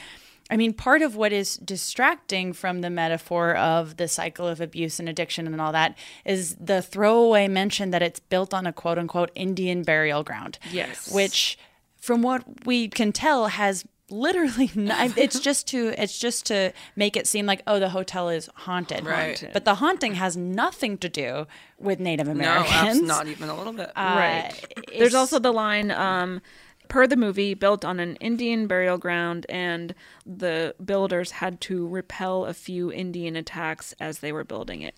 I 0.51 0.59
mean, 0.59 0.75
part 0.75 1.01
of 1.01 1.17
what 1.17 1.33
is 1.33 1.57
distracting 1.57 2.53
from 2.53 2.83
the 2.83 2.91
metaphor 2.91 3.57
of 3.57 3.97
the 3.97 4.07
cycle 4.07 4.47
of 4.47 4.61
abuse 4.61 5.01
and 5.01 5.09
addiction 5.09 5.47
and 5.47 5.59
all 5.59 5.73
that 5.73 5.97
is 6.27 6.55
the 6.61 6.83
throwaway 6.83 7.49
mention 7.49 7.91
that 7.93 8.03
it's 8.03 8.21
built 8.21 8.53
on 8.53 8.67
a 8.67 8.73
quote 8.73 8.99
unquote 8.99 9.31
Indian 9.35 9.83
burial 9.83 10.23
ground. 10.23 10.59
Yes. 10.71 11.11
Which, 11.11 11.59
from 11.97 12.21
what 12.21 12.67
we 12.67 12.89
can 12.89 13.11
tell, 13.11 13.47
has 13.47 13.87
literally 14.11 14.71
not, 14.75 15.17
it's 15.19 15.41
just 15.41 15.67
to 15.69 15.95
it's 16.01 16.19
just 16.19 16.47
to 16.47 16.73
make 16.97 17.17
it 17.17 17.27
seem 17.27 17.47
like 17.47 17.63
oh 17.67 17.79
the 17.81 17.89
hotel 17.91 18.29
is 18.29 18.49
haunted. 18.55 19.05
Right. 19.05 19.43
but 19.53 19.65
the 19.65 19.77
haunting 19.77 20.15
has 20.15 20.37
nothing 20.37 20.99
to 20.99 21.09
do 21.09 21.47
with 21.79 21.99
native 22.01 22.27
No, 22.27 22.33
americans. 22.33 22.99
abs- 22.99 23.01
not 23.03 23.27
even 23.29 23.49
a 23.49 23.57
little 23.57 23.73
bit. 23.73 23.91
right. 23.97 24.53
there's 24.99 25.15
also 25.15 25.39
the 25.39 25.53
line 25.53 25.91
um 25.91 26.41
per 26.89 27.07
the 27.07 27.17
movie 27.17 27.55
built 27.55 27.83
on 27.85 27.99
an 27.99 28.17
indian 28.17 28.67
burial 28.67 28.99
ground 28.99 29.47
and 29.49 29.95
the 30.27 30.75
builders 30.85 31.31
had 31.33 31.61
to 31.63 31.87
repel 31.89 32.45
a 32.45 32.53
few 32.53 32.93
indian 32.93 33.37
attacks 33.37 33.95
as 33.99 34.19
they 34.19 34.33
were 34.33 34.45
building 34.45 34.83
it. 34.83 34.95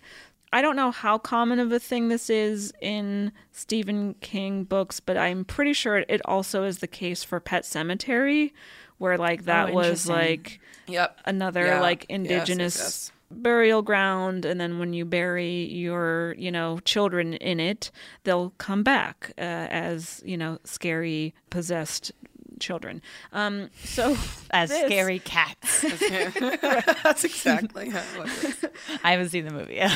I 0.53 0.61
don't 0.61 0.77
know 0.77 0.91
how 0.91 1.17
common 1.17 1.59
of 1.59 1.73
a 1.73 1.79
thing 1.79 2.07
this 2.07 2.29
is 2.29 2.71
in 2.81 3.33
Stephen 3.51 4.15
King 4.21 4.63
books, 4.63 5.01
but 5.01 5.17
I'm 5.17 5.43
pretty 5.43 5.73
sure 5.73 5.97
it 6.07 6.21
also 6.23 6.63
is 6.63 6.77
the 6.79 6.87
case 6.87 7.21
for 7.21 7.41
Pet 7.41 7.63
Sematary, 7.63 8.53
where 8.97 9.17
like 9.17 9.45
that 9.45 9.73
was 9.73 10.07
like 10.07 10.59
Yep. 10.87 11.17
another 11.25 11.65
Yeah. 11.65 11.81
like 11.81 12.05
Yes, 12.09 12.19
yes, 12.19 12.29
indigenous 12.29 12.77
yes. 12.77 13.11
burial 13.29 13.81
ground 13.81 14.45
and 14.45 14.59
then 14.59 14.79
when 14.79 14.93
you 14.93 15.03
bury 15.05 15.65
your 15.65 16.33
you 16.37 16.49
know 16.51 16.79
children 16.85 17.33
in 17.33 17.59
it 17.59 17.91
they'll 18.23 18.51
come 18.57 18.83
back 18.83 19.33
uh, 19.37 19.41
as 19.41 20.21
you 20.25 20.37
know 20.37 20.57
scary 20.63 21.33
possessed 21.49 22.11
children. 22.59 23.01
Um 23.33 23.69
so 23.83 24.17
as 24.51 24.69
this- 24.69 24.85
scary 24.85 25.19
cats. 25.19 25.81
That's 27.03 27.23
exactly 27.23 27.89
how 27.89 28.03
it 28.15 28.19
was. 28.19 28.65
i 29.03 29.11
haven't 29.11 29.29
seen 29.29 29.45
the 29.45 29.53
movie. 29.53 29.79
Is 29.79 29.91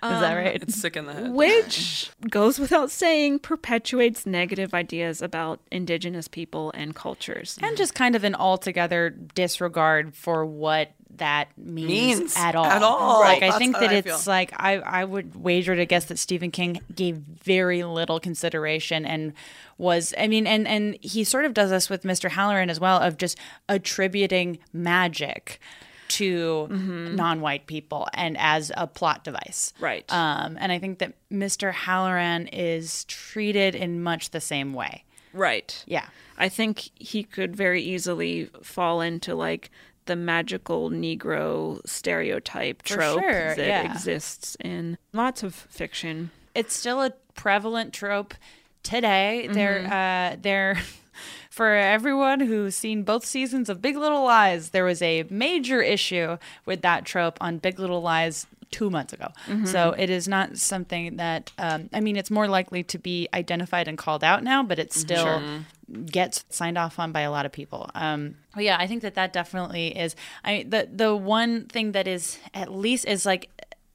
that 0.00 0.34
right? 0.34 0.62
It's 0.62 0.80
sick 0.80 0.96
in 0.96 1.06
the 1.06 1.12
head. 1.12 1.32
which 1.32 2.10
goes 2.30 2.58
without 2.58 2.90
saying 2.90 3.40
perpetuates 3.40 4.26
negative 4.26 4.72
ideas 4.74 5.20
about 5.22 5.60
indigenous 5.72 6.28
people 6.28 6.70
and 6.74 6.94
cultures. 6.94 7.58
And 7.62 7.76
just 7.76 7.94
kind 7.94 8.14
of 8.14 8.24
an 8.24 8.34
altogether 8.34 9.10
disregard 9.10 10.14
for 10.14 10.46
what 10.46 10.92
that 11.16 11.48
means, 11.56 11.88
Means 11.88 12.36
at 12.36 12.54
all. 12.54 12.64
at 12.66 12.82
all. 12.82 13.20
Like 13.20 13.40
Right. 13.42 13.52
I 13.52 13.58
think 13.58 13.78
that 13.78 13.90
I 13.90 13.94
it's 13.94 14.06
feel. 14.24 14.32
like 14.32 14.52
I 14.56 14.74
I 14.78 15.04
would 15.04 15.34
wager 15.34 15.74
to 15.74 15.84
guess 15.86 16.04
that 16.06 16.18
Stephen 16.18 16.50
King 16.50 16.80
gave 16.94 17.16
very 17.16 17.82
little 17.82 18.20
consideration 18.20 19.04
and 19.04 19.32
was 19.78 20.14
I 20.18 20.28
mean 20.28 20.46
and 20.46 20.68
and 20.68 20.96
he 21.00 21.24
sort 21.24 21.44
of 21.44 21.54
does 21.54 21.70
this 21.70 21.90
with 21.90 22.02
Mr. 22.04 22.30
Hallorann 22.30 22.68
as 22.70 22.78
well 22.78 22.98
of 23.00 23.16
just 23.16 23.36
attributing 23.68 24.58
magic 24.72 25.60
to 26.08 26.66
non-white 26.68 27.66
people 27.66 28.08
and 28.14 28.36
as 28.38 28.72
a 28.76 28.86
plot 28.86 29.24
device. 29.24 29.74
Right. 29.78 30.10
Um, 30.12 30.56
and 30.58 30.72
I 30.72 30.78
think 30.78 31.00
that 31.00 31.12
Mr. 31.30 31.70
Hallorann 31.72 32.48
is 32.52 33.04
treated 33.04 33.74
in 33.74 34.02
much 34.02 34.30
the 34.30 34.40
same 34.40 34.72
way. 34.72 35.04
Right. 35.34 35.84
Yeah. 35.86 36.06
I 36.38 36.48
think 36.48 36.90
he 36.94 37.22
could 37.22 37.54
very 37.54 37.82
easily 37.82 38.46
fall 38.62 39.00
into 39.02 39.34
like 39.34 39.70
the 40.08 40.16
magical 40.16 40.90
Negro 40.90 41.80
stereotype 41.86 42.82
trope 42.82 43.20
sure, 43.22 43.54
that 43.54 43.58
yeah. 43.58 43.90
exists 43.92 44.56
in 44.58 44.98
lots 45.12 45.42
of 45.44 45.54
fiction. 45.54 46.30
It's 46.54 46.74
still 46.74 47.00
a 47.02 47.12
prevalent 47.34 47.92
trope 47.94 48.34
today. 48.82 49.48
They're 49.52 49.80
Mhm. 49.84 50.32
uh, 50.32 50.36
they're 50.42 50.78
for 51.50 51.74
everyone 51.74 52.40
who's 52.40 52.74
seen 52.74 53.02
both 53.02 53.24
seasons 53.24 53.68
of 53.68 53.80
Big 53.82 53.96
Little 53.96 54.24
Lies. 54.24 54.70
There 54.70 54.84
was 54.84 55.02
a 55.02 55.24
major 55.30 55.80
issue 55.82 56.38
with 56.66 56.82
that 56.82 57.04
trope 57.04 57.38
on 57.40 57.58
Big 57.58 57.78
Little 57.78 58.00
Lies 58.02 58.46
two 58.70 58.90
months 58.90 59.12
ago. 59.12 59.28
Mhm. 59.46 59.66
So 59.66 59.94
it 59.98 60.10
is 60.10 60.28
not 60.28 60.58
something 60.58 61.16
that 61.16 61.52
um, 61.58 61.88
I 61.92 62.00
mean. 62.00 62.16
It's 62.16 62.30
more 62.30 62.48
likely 62.48 62.82
to 62.84 62.98
be 62.98 63.26
identified 63.32 63.88
and 63.88 63.96
called 63.96 64.22
out 64.22 64.42
now, 64.44 64.62
but 64.62 64.78
it's 64.78 64.98
still 64.98 65.24
Sure. 65.40 65.64
Gets 66.06 66.44
signed 66.50 66.76
off 66.78 66.98
on 66.98 67.12
by 67.12 67.20
a 67.22 67.30
lot 67.30 67.46
of 67.46 67.52
people. 67.52 67.90
Um, 67.94 68.36
but 68.54 68.64
yeah, 68.64 68.76
I 68.78 68.86
think 68.86 69.02
that 69.02 69.14
that 69.14 69.32
definitely 69.32 69.96
is. 69.98 70.14
I 70.44 70.52
mean, 70.58 70.70
the 70.70 70.88
the 70.92 71.16
one 71.16 71.66
thing 71.66 71.92
that 71.92 72.06
is 72.06 72.38
at 72.54 72.72
least 72.72 73.06
is 73.06 73.24
like 73.24 73.50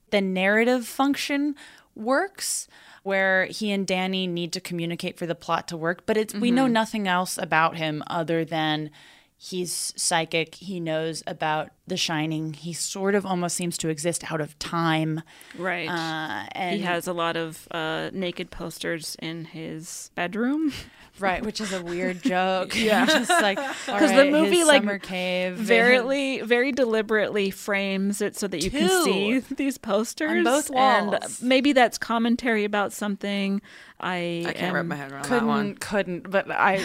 the 0.09 0.21
narrative 0.21 0.85
function 0.87 1.55
works 1.95 2.67
where 3.03 3.45
he 3.45 3.71
and 3.71 3.85
Danny 3.85 4.25
need 4.27 4.53
to 4.53 4.59
communicate 4.61 5.17
for 5.17 5.25
the 5.25 5.35
plot 5.35 5.67
to 5.67 5.77
work, 5.77 6.05
but 6.05 6.17
it's 6.17 6.33
we 6.33 6.51
know 6.51 6.65
Mhm. 6.67 6.71
nothing 6.71 7.07
else 7.07 7.37
about 7.37 7.77
him 7.77 8.01
other 8.07 8.45
than 8.45 8.89
he's 9.37 9.93
psychic, 9.97 10.55
he 10.55 10.79
knows 10.79 11.21
about 11.27 11.69
the 11.88 11.97
shining. 11.97 12.53
He 12.53 12.71
sort 12.73 13.13
of 13.15 13.25
almost 13.25 13.55
seems 13.55 13.77
to 13.79 13.89
exist 13.89 14.31
out 14.31 14.39
of 14.41 14.57
time. 14.59 15.21
Right. 15.57 15.89
Uh, 15.89 16.47
and 16.53 16.77
he 16.77 16.81
has 16.84 17.07
a 17.07 17.13
lot 17.13 17.36
of 17.36 17.67
uh, 17.71 18.09
naked 18.13 18.51
posters 18.51 19.15
in 19.21 19.45
his 19.45 20.09
bedroom. 20.15 20.71
Right, 21.19 21.45
which 21.45 21.61
is 21.61 21.71
a 21.71 21.79
weird 21.84 22.23
joke. 22.23 22.75
yeah, 22.75 23.05
Just 23.05 23.29
like, 23.29 23.57
because 23.86 24.09
right, 24.11 24.25
the 24.25 24.31
movie 24.31 24.57
his 24.57 24.67
like 24.67 24.81
summer 24.81 24.97
cave, 24.97 25.55
very, 25.55 26.41
very 26.41 26.71
deliberately 26.71 27.51
frames 27.51 28.19
it 28.19 28.36
so 28.36 28.47
that 28.47 28.63
you 28.63 28.71
can 28.71 28.89
see 29.03 29.38
these 29.38 29.77
posters 29.77 30.31
on 30.31 30.43
both 30.43 30.71
and 30.71 31.11
walls. 31.11 31.39
maybe 31.43 31.71
that's 31.71 31.99
commentary 31.99 32.63
about 32.63 32.93
something. 32.93 33.61
I 33.99 34.43
I 34.47 34.53
can't 34.53 34.73
wrap 34.73 34.86
my 34.88 34.95
head 34.95 35.11
around 35.11 35.21
that 35.25 35.29
couldn't 35.29 35.47
one. 35.47 35.75
couldn't 35.75 36.29
but 36.31 36.49
i 36.51 36.84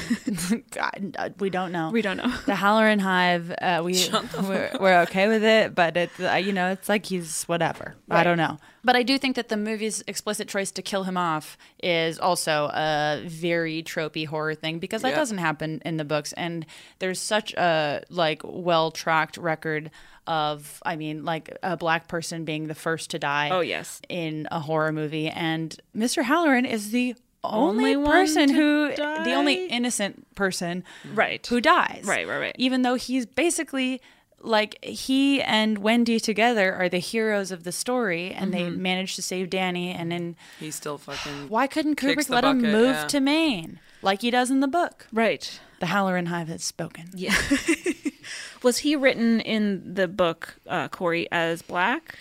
God, 0.71 1.35
we 1.41 1.51
don't 1.51 1.73
know 1.73 1.91
We 1.91 2.01
don't 2.03 2.19
know. 2.19 2.29
the 2.47 2.53
hallorann 2.53 3.01
hive 3.01 3.53
uh, 3.61 3.81
we 3.83 4.09
we're, 4.43 4.71
we're 4.79 4.88
okay 4.95 5.29
with 5.29 5.43
it 5.45 5.75
but 5.75 5.97
it's 5.97 6.19
uh, 6.21 6.35
you 6.35 6.53
know 6.53 6.71
it's 6.71 6.89
like 6.89 7.07
he's 7.07 7.45
whatever 7.45 7.95
i 8.11 8.23
don't 8.25 8.37
know 8.39 8.57
but 8.85 8.97
i 8.97 9.03
do 9.03 9.19
think 9.19 9.37
that 9.37 9.49
the 9.49 9.57
movie's 9.57 10.03
explicit 10.07 10.49
choice 10.49 10.71
to 10.71 10.83
kill 10.83 11.05
him 11.05 11.17
off 11.17 11.57
is 11.83 12.19
also 12.19 12.71
a 12.75 13.23
very 13.27 13.83
tropey 13.83 14.27
horror 14.27 14.55
thing 14.55 14.79
because 14.79 15.03
that 15.03 15.11
Yeah. 15.11 15.17
doesn't 15.17 15.39
happen 15.39 15.81
in 15.85 15.97
the 15.97 16.05
books 16.05 16.33
and 16.35 16.65
there's 16.99 17.21
such 17.21 17.55
a 17.55 18.03
like 18.11 18.43
well 18.45 18.91
tracked 18.91 19.37
record 19.37 19.91
of 20.27 20.83
i 20.85 20.95
mean 20.97 21.25
like 21.25 21.57
a 21.63 21.77
black 21.77 22.09
person 22.09 22.45
being 22.45 22.67
the 22.67 22.75
first 22.75 23.11
to 23.11 23.19
die 23.19 23.49
Oh, 23.51 23.61
yes. 23.61 24.01
in 24.09 24.47
a 24.51 24.61
horror 24.61 24.93
movie 24.93 25.29
and 25.29 25.75
mr 25.97 26.23
hallorann 26.23 26.67
is 26.71 26.91
the 26.91 27.15
only, 27.45 27.95
Only 27.95 28.11
person 28.11 28.49
who 28.51 28.89
the 28.97 29.33
only 29.35 29.67
innocent 29.69 30.35
person 30.35 30.83
Right. 31.15 31.47
who 31.47 31.61
dies 31.61 32.03
Right, 32.05 32.27
right, 32.27 32.39
right. 32.39 32.57
even 32.59 32.83
though 32.83 32.97
he's 32.97 33.27
basically 33.27 34.01
like 34.41 34.83
he 34.85 35.43
and 35.43 35.79
wendy 35.79 36.21
together 36.21 36.73
are 36.75 36.89
the 36.89 36.99
heroes 36.99 37.51
of 37.51 37.65
the 37.65 37.73
story 37.73 38.31
and 38.31 38.55
they 38.55 38.61
Mm-hmm. 38.63 38.77
Mhm. 38.77 38.79
manage 38.79 39.17
to 39.17 39.23
save 39.23 39.51
danny 39.51 39.91
and 39.93 40.13
then 40.13 40.37
He 40.61 40.71
still 40.71 40.97
fucking. 40.99 41.49
why 41.49 41.67
couldn't 41.67 41.97
kicks 41.97 42.25
kubrick 42.25 42.27
the 42.29 42.35
let 42.35 42.45
him 42.45 42.63
move 42.63 42.95
yeah. 42.97 43.07
to 43.07 43.21
maine 43.21 43.81
like 44.03 44.21
he 44.23 44.31
does 44.31 44.51
in 44.51 44.61
the 44.61 44.69
book 44.69 45.07
Right. 45.13 45.59
the 45.81 45.87
hallorann 45.87 46.29
hive 46.29 46.49
has 46.49 46.63
spoken 46.65 47.07
Yeah. 47.15 47.35
Was 48.63 48.79
he 48.79 48.97
written 48.97 49.41
in 49.41 49.95
the 49.95 50.09
book, 50.09 50.57
uh, 50.67 50.89
Corie, 50.89 51.29
as 51.31 51.63
black? 51.63 52.19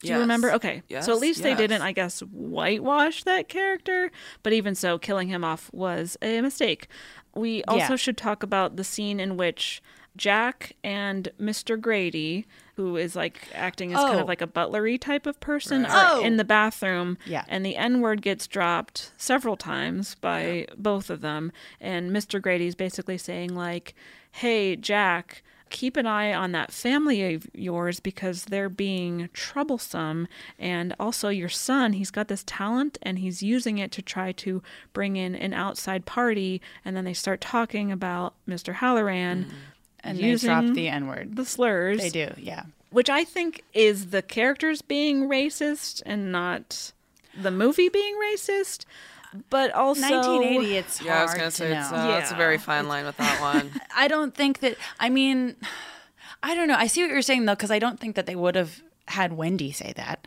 Do 0.00 0.08
you 0.08 0.18
remember? 0.18 0.52
Okay. 0.52 0.82
so 0.90 0.96
at 0.96 1.06
Yes, 1.06 1.08
least 1.20 1.42
they 1.42 1.54
didn't, 1.54 1.80
I 1.80 1.92
guess, 1.92 2.20
whitewash 2.20 3.22
that 3.24 3.48
character. 3.48 4.10
But 4.42 4.52
even 4.52 4.74
so, 4.74 4.98
killing 4.98 5.28
him 5.28 5.44
off 5.44 5.70
was 5.72 6.16
a 6.20 6.40
mistake. 6.40 6.88
We 7.34 7.62
also 7.64 7.92
Yeah. 7.92 7.96
should 7.96 8.16
talk 8.16 8.42
about 8.42 8.76
the 8.76 8.84
scene 8.84 9.20
in 9.20 9.36
which 9.36 9.80
Jack 10.16 10.72
and 10.84 11.28
Mr. 11.40 11.80
Grady, 11.80 12.46
who 12.76 12.96
is 12.96 13.16
like 13.16 13.48
acting 13.54 13.92
as 13.92 14.00
kind 14.00 14.18
Oh. 14.18 14.22
of 14.22 14.28
like 14.28 14.40
a 14.42 14.46
butlery 14.46 14.98
type 14.98 15.26
of 15.26 15.38
person, 15.40 15.82
Right. 15.84 15.90
are 15.92 16.10
Oh. 16.16 16.22
in 16.22 16.36
the 16.36 16.44
bathroom. 16.44 17.16
Yeah. 17.26 17.44
And 17.48 17.64
the 17.64 17.76
N 17.76 18.00
word 18.00 18.22
gets 18.22 18.46
dropped 18.46 19.12
several 19.16 19.56
times 19.56 20.14
by 20.16 20.66
both 20.76 21.08
of 21.10 21.20
them. 21.20 21.52
And 21.80 22.10
Mr. 22.10 22.40
Grady's 22.40 22.74
basically 22.74 23.18
saying, 23.18 23.54
like, 23.54 23.94
hey, 24.32 24.76
Jack, 24.76 25.42
keep 25.68 25.96
an 25.96 26.06
eye 26.06 26.32
on 26.32 26.52
that 26.52 26.70
family 26.70 27.34
of 27.34 27.48
yours 27.52 27.98
because 27.98 28.44
they're 28.44 28.68
being 28.68 29.28
troublesome. 29.32 30.28
And 30.60 30.94
also, 31.00 31.28
your 31.28 31.48
son, 31.48 31.94
he's 31.94 32.12
got 32.12 32.28
this 32.28 32.44
talent 32.46 32.98
and 33.02 33.18
he's 33.18 33.42
using 33.42 33.78
it 33.78 33.90
to 33.92 34.02
try 34.02 34.30
to 34.32 34.62
bring 34.92 35.16
in 35.16 35.34
an 35.34 35.52
outside 35.52 36.06
party. 36.06 36.60
And 36.84 36.96
then 36.96 37.04
they 37.04 37.14
start 37.14 37.40
talking 37.40 37.90
about 37.90 38.34
Mr. 38.48 38.74
Hallorann. 38.74 39.46
Mm. 39.46 39.50
And 40.06 40.18
they 40.18 40.22
using 40.22 40.48
drop 40.48 40.64
the 40.74 40.88
n-word 40.88 41.36
The 41.36 41.44
slurs. 41.44 41.98
they 42.00 42.10
do 42.10 42.32
yeah 42.38 42.64
Which 42.90 43.10
I 43.10 43.24
think 43.24 43.62
is 43.74 44.06
the 44.10 44.22
characters 44.22 44.82
being 44.82 45.28
racist 45.28 46.02
and 46.06 46.30
not 46.32 46.92
the 47.40 47.50
movie 47.50 47.88
being 47.90 48.14
racist. 48.32 48.84
But 49.50 49.70
also 49.72 50.00
1980 50.00 50.76
it's 50.76 51.02
Yeah, 51.02 51.18
I 51.18 51.22
was 51.22 51.30
hard 51.32 51.38
gonna 51.38 51.50
to 51.50 51.56
say 51.56 51.76
it's, 51.76 51.90
know. 51.90 51.96
uh, 51.98 52.18
it's 52.18 52.30
a 52.30 52.36
very 52.36 52.56
fine 52.56 52.88
line 52.88 53.04
with 53.04 53.18
that 53.18 53.40
one. 53.42 53.70
I 53.96 54.08
don't 54.08 54.34
think 54.34 54.60
that. 54.60 54.76
I 54.98 55.10
mean, 55.10 55.56
I 56.42 56.54
don't 56.54 56.68
know. 56.68 56.76
I 56.76 56.86
see 56.86 57.02
what 57.02 57.10
you're 57.10 57.20
saying 57.20 57.44
though, 57.44 57.54
because 57.54 57.70
I 57.70 57.78
don't 57.78 58.00
think 58.00 58.16
that 58.16 58.24
they 58.24 58.36
would 58.36 58.54
have 58.54 58.80
had 59.08 59.34
Wendy 59.34 59.72
say 59.72 59.92
that. 59.96 60.26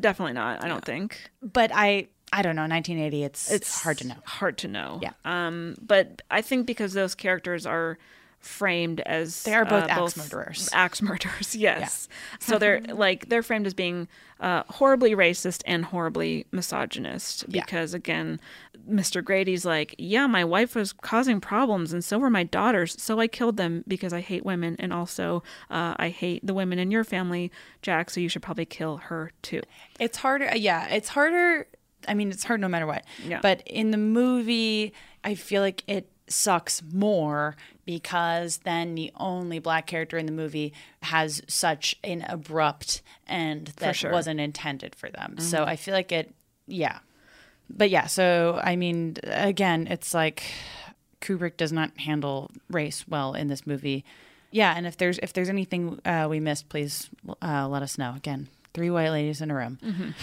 Definitely 0.00 0.32
not. 0.32 0.64
I 0.64 0.68
don't 0.68 0.84
think. 0.84 1.30
But 1.42 1.70
I, 1.72 2.08
I 2.32 2.42
don't 2.42 2.56
know. 2.56 2.62
1980. 2.62 3.22
It's 3.24 3.50
it's 3.52 3.82
hard 3.82 3.98
to 3.98 4.08
know. 4.08 4.16
Hard 4.24 4.58
to 4.58 4.68
know. 4.68 4.98
Yeah. 5.02 5.12
Um, 5.24 5.76
but 5.80 6.22
I 6.30 6.42
think 6.42 6.66
because 6.66 6.94
those 6.94 7.14
characters 7.14 7.66
are 7.66 7.98
framed 8.40 9.00
as 9.00 9.42
They 9.42 9.54
are 9.54 9.64
both 9.64 9.84
uh, 9.84 9.88
axe 9.88 10.16
murderers. 10.16 10.68
Axe 10.72 11.02
murderers, 11.02 11.54
yes. 11.56 12.08
so 12.38 12.58
they're 12.58 12.80
like 12.88 13.28
they're 13.28 13.42
framed 13.42 13.66
as 13.66 13.74
being 13.74 14.08
uh, 14.40 14.62
horribly 14.68 15.14
racist 15.16 15.62
and 15.66 15.84
horribly 15.84 16.46
misogynist 16.52 17.44
Yeah. 17.48 17.62
because 17.64 17.94
again, 17.94 18.40
Mr. 18.88 19.22
Grady's 19.22 19.64
like, 19.64 19.94
yeah, 19.98 20.26
my 20.26 20.44
wife 20.44 20.74
was 20.76 20.92
causing 20.92 21.40
problems 21.40 21.92
and 21.92 22.02
so 22.04 22.18
were 22.18 22.30
my 22.30 22.44
daughters, 22.44 23.00
so 23.02 23.18
I 23.20 23.26
killed 23.26 23.56
them 23.56 23.82
because 23.88 24.12
I 24.12 24.20
hate 24.20 24.44
women 24.44 24.76
and 24.78 24.92
also 24.92 25.42
uh, 25.70 25.94
I 25.98 26.08
hate 26.10 26.46
the 26.46 26.54
women 26.54 26.78
in 26.78 26.90
your 26.90 27.04
family, 27.04 27.50
Jack. 27.82 28.10
So 28.10 28.20
you 28.20 28.28
should 28.28 28.42
probably 28.42 28.66
kill 28.66 28.98
her 28.98 29.32
too. 29.42 29.62
It's 29.98 30.18
harder. 30.18 30.50
Yeah, 30.56 30.86
it's 30.88 31.08
harder. 31.08 31.66
I 32.06 32.14
mean, 32.14 32.30
it's 32.30 32.44
hard 32.44 32.60
no 32.60 32.68
matter 32.68 32.86
what. 32.86 33.04
Yeah. 33.26 33.40
But 33.42 33.62
in 33.66 33.90
the 33.90 33.98
movie, 33.98 34.92
I 35.24 35.34
feel 35.34 35.60
like 35.60 35.82
it 35.88 36.08
sucks 36.32 36.82
more 36.82 37.56
because 37.84 38.58
then 38.58 38.94
the 38.94 39.10
only 39.16 39.58
black 39.58 39.86
character 39.86 40.18
in 40.18 40.26
the 40.26 40.32
movie 40.32 40.72
has 41.02 41.42
such 41.48 41.96
an 42.04 42.24
abrupt 42.28 43.02
end 43.26 43.72
that 43.78 43.96
sure. 43.96 44.12
wasn't 44.12 44.40
intended 44.40 44.94
for 44.94 45.08
them. 45.08 45.36
So 45.38 45.64
I 45.64 45.76
feel 45.76 45.94
like 45.94 46.12
it, 46.12 46.34
yeah. 46.66 46.98
But 47.70 47.90
yeah, 47.90 48.06
so 48.06 48.60
I 48.62 48.76
mean, 48.76 49.16
again, 49.24 49.86
it's 49.88 50.14
like 50.14 50.42
Kubrick 51.20 51.56
does 51.56 51.72
not 51.72 51.98
handle 51.98 52.50
race 52.70 53.06
well 53.08 53.34
in 53.34 53.48
this 53.48 53.66
movie. 53.66 54.04
Yeah, 54.50 54.74
and 54.76 54.86
if 54.86 54.96
there's 54.96 55.18
if 55.18 55.32
there's 55.32 55.48
anything 55.48 56.00
uh, 56.04 56.26
we 56.30 56.40
missed, 56.40 56.68
please 56.68 57.10
uh, 57.42 57.68
let 57.68 57.82
us 57.82 57.98
know. 57.98 58.14
Again, 58.16 58.48
three 58.72 58.90
white 58.90 59.10
ladies 59.10 59.40
in 59.40 59.50
a 59.50 59.54
room. 59.54 59.78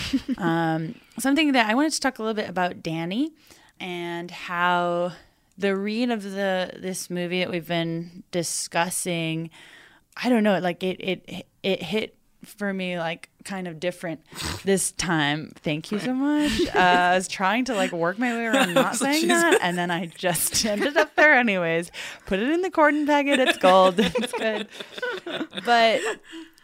um, 0.37 0.95
something 1.19 1.51
that 1.51 1.69
I 1.69 1.75
wanted 1.75 1.93
to 1.93 1.99
talk 1.99 2.19
a 2.19 2.23
little 2.23 2.33
bit 2.33 2.49
about 2.49 2.81
Danny 2.81 3.33
and 3.79 4.31
how 4.31 5.11
the 5.57 5.75
read 5.75 6.11
of 6.11 6.23
the 6.23 6.71
this 6.77 7.09
movie 7.09 7.39
that 7.39 7.49
we've 7.49 7.67
been 7.67 8.23
discussing. 8.31 9.49
I 10.21 10.29
don't 10.29 10.43
know, 10.43 10.59
like 10.59 10.83
it 10.83 10.97
it 10.99 11.47
it 11.63 11.81
hit 11.81 12.17
for 12.43 12.71
me 12.71 12.97
like 12.99 13.29
kind 13.43 13.67
of 13.67 13.79
different 13.79 14.21
this 14.63 14.91
time. 14.91 15.51
Thank 15.57 15.91
you 15.91 15.99
so 15.99 16.13
much. 16.13 16.51
Uh, 16.73 16.79
I 16.79 17.15
was 17.15 17.27
trying 17.27 17.65
to 17.65 17.75
like 17.75 17.91
work 17.91 18.19
my 18.19 18.33
way 18.33 18.45
around 18.45 18.73
not 18.75 18.95
saying 18.95 19.27
that, 19.27 19.59
and 19.61 19.77
then 19.77 19.91
I 19.91 20.05
just 20.17 20.65
ended 20.65 20.97
up 20.97 21.15
there 21.15 21.33
anyways. 21.33 21.91
Put 22.25 22.39
it 22.39 22.49
in 22.49 22.61
the 22.61 22.71
Corden 22.71 23.05
packet. 23.05 23.39
It's 23.39 23.57
gold. 23.57 23.95
It's 23.97 24.33
good. 24.33 24.67
But 25.65 26.01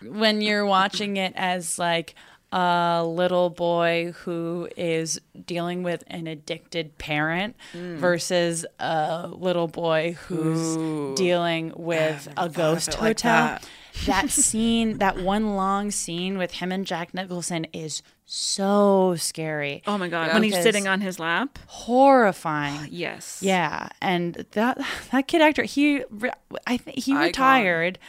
when 0.03 0.41
you're 0.41 0.65
watching 0.65 1.18
it 1.18 1.34
as 1.35 1.77
like 1.77 2.15
a 2.52 3.03
little 3.06 3.49
boy 3.49 4.14
who 4.23 4.68
is 4.76 5.19
dealing 5.45 5.84
with 5.84 6.03
an 6.07 6.28
addicted 6.28 6.98
parent 6.98 7.56
Mm. 7.73 7.98
versus 7.98 8.65
a 8.80 9.28
little 9.32 9.68
boy 9.68 10.18
who's 10.28 10.76
Ooh. 10.78 11.14
dealing 11.15 11.72
with 11.76 12.28
a 12.38 12.49
ghost 12.49 12.90
it 12.90 12.91
like 12.99 13.07
hotel. 13.22 13.32
that. 13.32 13.69
that 14.06 14.30
scene, 14.30 14.99
that 14.99 15.18
one 15.22 15.56
long 15.57 15.91
scene 15.91 16.38
with 16.38 16.53
him 16.53 16.72
and 16.72 16.86
Jack 16.86 17.14
Nicholson 17.14 17.65
is 17.73 18.02
so 18.26 19.15
scary. 19.18 19.84
Oh 19.86 19.98
my 19.98 20.07
god, 20.07 20.34
when 20.34 20.44
he's 20.44 20.61
sitting 20.61 20.88
on 20.88 21.02
his 21.02 21.19
lap. 21.19 21.60
horrifying. 21.68 22.88
Yes. 22.91 23.40
Yeah, 23.41 23.90
and 24.02 24.45
that 24.52 24.80
that 25.11 25.28
kid 25.28 25.41
actor, 25.41 25.64
he 25.64 26.03
I 26.68 26.78
think 26.78 26.99
he 26.99 27.11
Icon. 27.14 27.23
retired. 27.23 27.99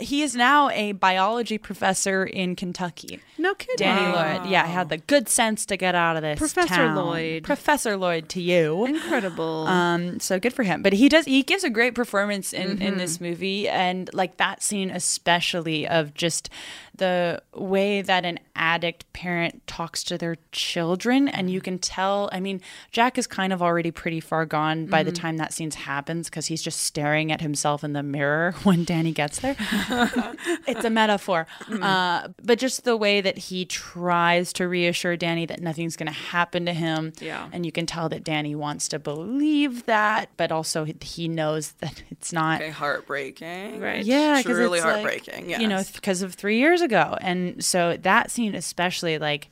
He 0.00 0.22
is 0.22 0.34
now 0.36 0.70
a 0.70 0.92
biology 0.92 1.58
professor 1.58 2.24
in 2.24 2.56
Kentucky. 2.56 3.20
No 3.36 3.54
kidding. 3.54 3.76
Danny 3.86 4.12
Lloyd, 4.12 4.50
yeah, 4.50 4.66
had 4.66 4.88
the 4.88 4.98
good 4.98 5.28
sense 5.28 5.64
to 5.66 5.76
get 5.76 5.94
out 5.94 6.16
of 6.16 6.22
this. 6.22 6.38
Professor 6.38 6.68
town. 6.74 6.96
Lloyd. 6.96 7.44
Professor 7.44 7.96
Lloyd 7.96 8.28
to 8.30 8.40
you. 8.42 8.84
Incredible. 8.86 9.66
Um, 9.66 10.20
so 10.20 10.38
good 10.40 10.52
for 10.52 10.62
him. 10.62 10.82
But 10.82 10.92
he 10.92 11.08
does 11.08 11.24
he 11.24 11.42
gives 11.42 11.64
a 11.64 11.70
great 11.70 11.94
performance 11.94 12.52
in, 12.52 12.80
in 12.82 12.94
Mhm. 12.94 12.98
this 12.98 13.20
movie 13.20 13.68
and 13.68 14.08
like 14.12 14.36
that 14.38 14.62
scene 14.62 14.90
especially 14.90 15.86
of 15.86 16.14
just 16.14 16.48
the 16.96 17.40
way 17.54 18.02
that 18.02 18.24
an 18.24 18.40
addict 18.56 19.10
parent 19.12 19.64
talks 19.68 20.02
to 20.02 20.18
their 20.18 20.36
children 20.50 21.28
and 21.28 21.48
you 21.48 21.60
can 21.60 21.78
tell 21.78 22.28
I 22.32 22.40
mean, 22.40 22.60
Jack 22.90 23.18
is 23.18 23.26
kind 23.28 23.52
of 23.52 23.62
already 23.62 23.92
pretty 23.92 24.18
far 24.18 24.44
gone 24.46 24.86
by 24.86 25.04
the 25.04 25.12
Mhm. 25.12 25.14
time 25.14 25.36
that 25.36 25.52
scene 25.52 25.70
happens 25.70 26.28
because 26.28 26.46
he's 26.46 26.60
just 26.62 26.80
staring 26.82 27.30
at 27.30 27.40
himself 27.40 27.84
in 27.84 27.92
the 27.92 28.02
mirror 28.02 28.52
when 28.64 28.82
Danny 28.84 29.12
gets 29.12 29.38
there. 29.38 29.54
it's 30.66 30.84
a 30.84 30.90
metaphor. 30.90 31.46
Uh, 31.70 32.28
but 32.42 32.58
just 32.58 32.84
the 32.84 32.96
way 32.96 33.20
that 33.20 33.38
he 33.38 33.64
tries 33.64 34.52
to 34.54 34.68
reassure 34.68 35.16
Danny 35.16 35.46
that 35.46 35.60
nothing's 35.60 35.96
going 35.96 36.06
to 36.06 36.12
happen 36.12 36.66
to 36.66 36.72
him. 36.72 37.12
Yeah. 37.20 37.48
And 37.52 37.64
you 37.66 37.72
can 37.72 37.86
tell 37.86 38.08
that 38.10 38.24
Danny 38.24 38.54
wants 38.54 38.88
to 38.88 38.98
believe 38.98 39.86
that, 39.86 40.30
but 40.36 40.52
also 40.52 40.84
he- 40.84 40.96
he 41.02 41.28
knows 41.28 41.72
that 41.80 42.02
it's 42.10 42.32
not. 42.32 42.60
Okay, 42.60 42.70
heartbreaking. 42.70 43.80
Right. 43.80 44.04
Yeah, 44.04 44.36
'cause 44.42 44.44
Truly 44.44 44.78
it's 44.78 44.84
like, 44.84 44.94
heartbreaking. 44.94 45.50
yes. 45.50 45.60
You 45.60 45.68
know, 45.68 45.82
because 45.94 46.22
of 46.22 46.34
three 46.34 46.58
years 46.58 46.80
ago, 46.80 47.16
and 47.20 47.62
so 47.64 47.96
that 47.96 48.30
scene 48.30 48.54
especially, 48.54 49.18
like, 49.18 49.48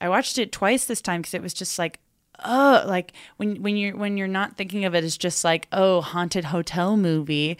I 0.00 0.08
watched 0.08 0.38
it 0.38 0.52
twice 0.52 0.84
this 0.84 1.00
time 1.00 1.22
because 1.22 1.34
it 1.34 1.42
was 1.42 1.54
just 1.54 1.78
like, 1.78 2.00
oh, 2.44 2.84
like 2.86 3.12
when 3.38 3.62
when 3.62 3.78
you're 3.78 3.96
when 3.96 4.18
you're 4.18 4.28
not 4.28 4.58
thinking 4.58 4.84
of 4.84 4.94
it 4.94 5.02
as 5.02 5.16
just 5.16 5.42
like 5.42 5.66
oh 5.72 6.02
haunted 6.02 6.44
hotel 6.44 6.94
movie, 6.96 7.56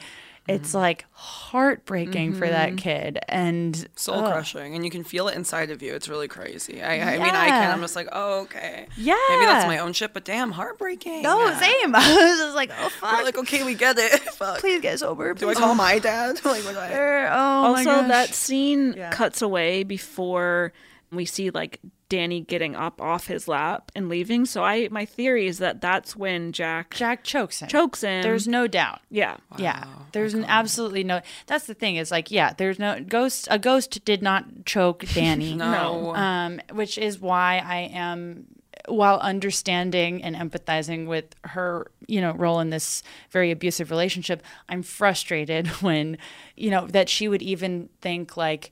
it's 0.49 0.75
like 0.75 1.05
heartbreaking 1.13 2.35
for 2.35 2.47
that 2.49 2.73
Mhm. 2.73 2.79
kid 2.79 3.19
and 3.29 3.89
soul 3.97 4.17
ugh. 4.25 4.33
crushing, 4.33 4.75
and 4.75 4.85
you 4.85 4.91
can 4.91 5.05
feel 5.05 5.29
it 5.29 5.35
inside 5.37 5.71
of 5.71 5.83
you. 5.83 5.95
It's 5.95 6.09
really 6.09 6.29
crazy. 6.29 6.83
I, 6.83 7.15
I 7.15 7.19
mean, 7.19 7.23
I 7.35 7.49
can. 7.49 7.71
I'm 7.73 7.81
just 7.81 7.97
like, 7.97 8.09
oh, 8.13 8.41
okay. 8.41 8.87
Yeah. 8.97 9.17
Maybe 9.31 9.47
that's 9.47 9.67
my 9.67 9.79
own 9.79 9.93
shit, 9.93 10.13
but 10.13 10.25
damn, 10.25 10.53
heartbreaking. 10.53 11.23
No, 11.23 11.47
Yeah. 11.47 11.59
same. 11.61 11.95
I 11.95 11.99
was 12.15 12.39
just 12.39 12.55
like, 12.57 12.71
oh 12.81 12.89
fuck. 12.91 13.19
We're 13.19 13.25
like, 13.25 13.39
okay, 13.39 13.65
we 13.65 13.75
get 13.75 13.99
it. 13.99 14.21
Fuck. 14.37 14.61
Please 14.61 14.81
get 14.83 14.99
sober. 14.99 15.33
Do 15.35 15.49
I 15.49 15.55
please. 15.55 15.59
call 15.61 15.75
my 15.87 15.99
dad? 15.99 16.45
like, 16.45 16.63
what 16.65 16.73
do 16.75 16.79
I? 16.79 17.29
Oh 17.31 17.73
my 17.73 17.79
also, 17.79 17.85
gosh. 17.85 18.09
that 18.09 18.35
scene 18.35 18.95
cuts 19.11 19.41
away 19.43 19.83
before 19.83 20.73
we 21.11 21.25
see 21.25 21.51
like 21.51 21.81
Danny 22.09 22.41
getting 22.41 22.77
up 22.77 23.01
off 23.01 23.27
his 23.27 23.49
lap 23.49 23.91
and 23.95 24.09
leaving. 24.09 24.45
So 24.45 24.63
I, 24.63 24.89
my 24.91 25.05
theory 25.05 25.47
is 25.47 25.59
that 25.59 25.81
that's 25.81 26.15
when 26.15 26.53
Jack 26.53 26.95
Jack 26.95 27.25
chokes 27.25 27.61
him. 27.61 27.69
chokes 27.69 28.03
him. 28.03 28.23
There's 28.23 28.47
no 28.47 28.67
doubt. 28.67 29.01
yeah, 29.11 29.37
Yeah, 29.59 29.85
there's 30.13 30.35
an 30.35 30.45
absolutely 30.45 31.05
no. 31.05 31.21
That's 31.47 31.67
the 31.67 31.75
thing 31.75 31.97
is 31.97 32.11
like, 32.11 32.31
yeah, 32.31 32.53
there's 32.57 32.79
no 32.79 33.01
ghost. 33.01 33.49
A 33.51 33.59
ghost 33.59 34.05
did 34.05 34.23
not 34.23 34.65
choke 34.65 35.05
Danny. 35.15 35.55
No. 35.67 36.15
Um, 36.15 36.61
which 36.73 36.97
is 36.99 37.21
why 37.21 37.63
I 37.65 37.91
am, 37.93 38.47
while 38.89 39.19
understanding 39.19 40.23
and 40.23 40.37
empathizing 40.37 41.07
with 41.07 41.35
her, 41.45 41.91
you 42.07 42.21
know, 42.21 42.33
role 42.33 42.61
in 42.61 42.71
this 42.71 43.03
very 43.31 43.51
abusive 43.51 43.91
relationship, 43.91 44.43
I'm 44.69 44.83
frustrated 44.83 45.67
when, 45.83 46.19
you 46.57 46.71
know, 46.71 46.87
that 46.89 47.09
she 47.09 47.27
would 47.29 47.43
even 47.43 47.89
think 48.01 48.37
like. 48.37 48.71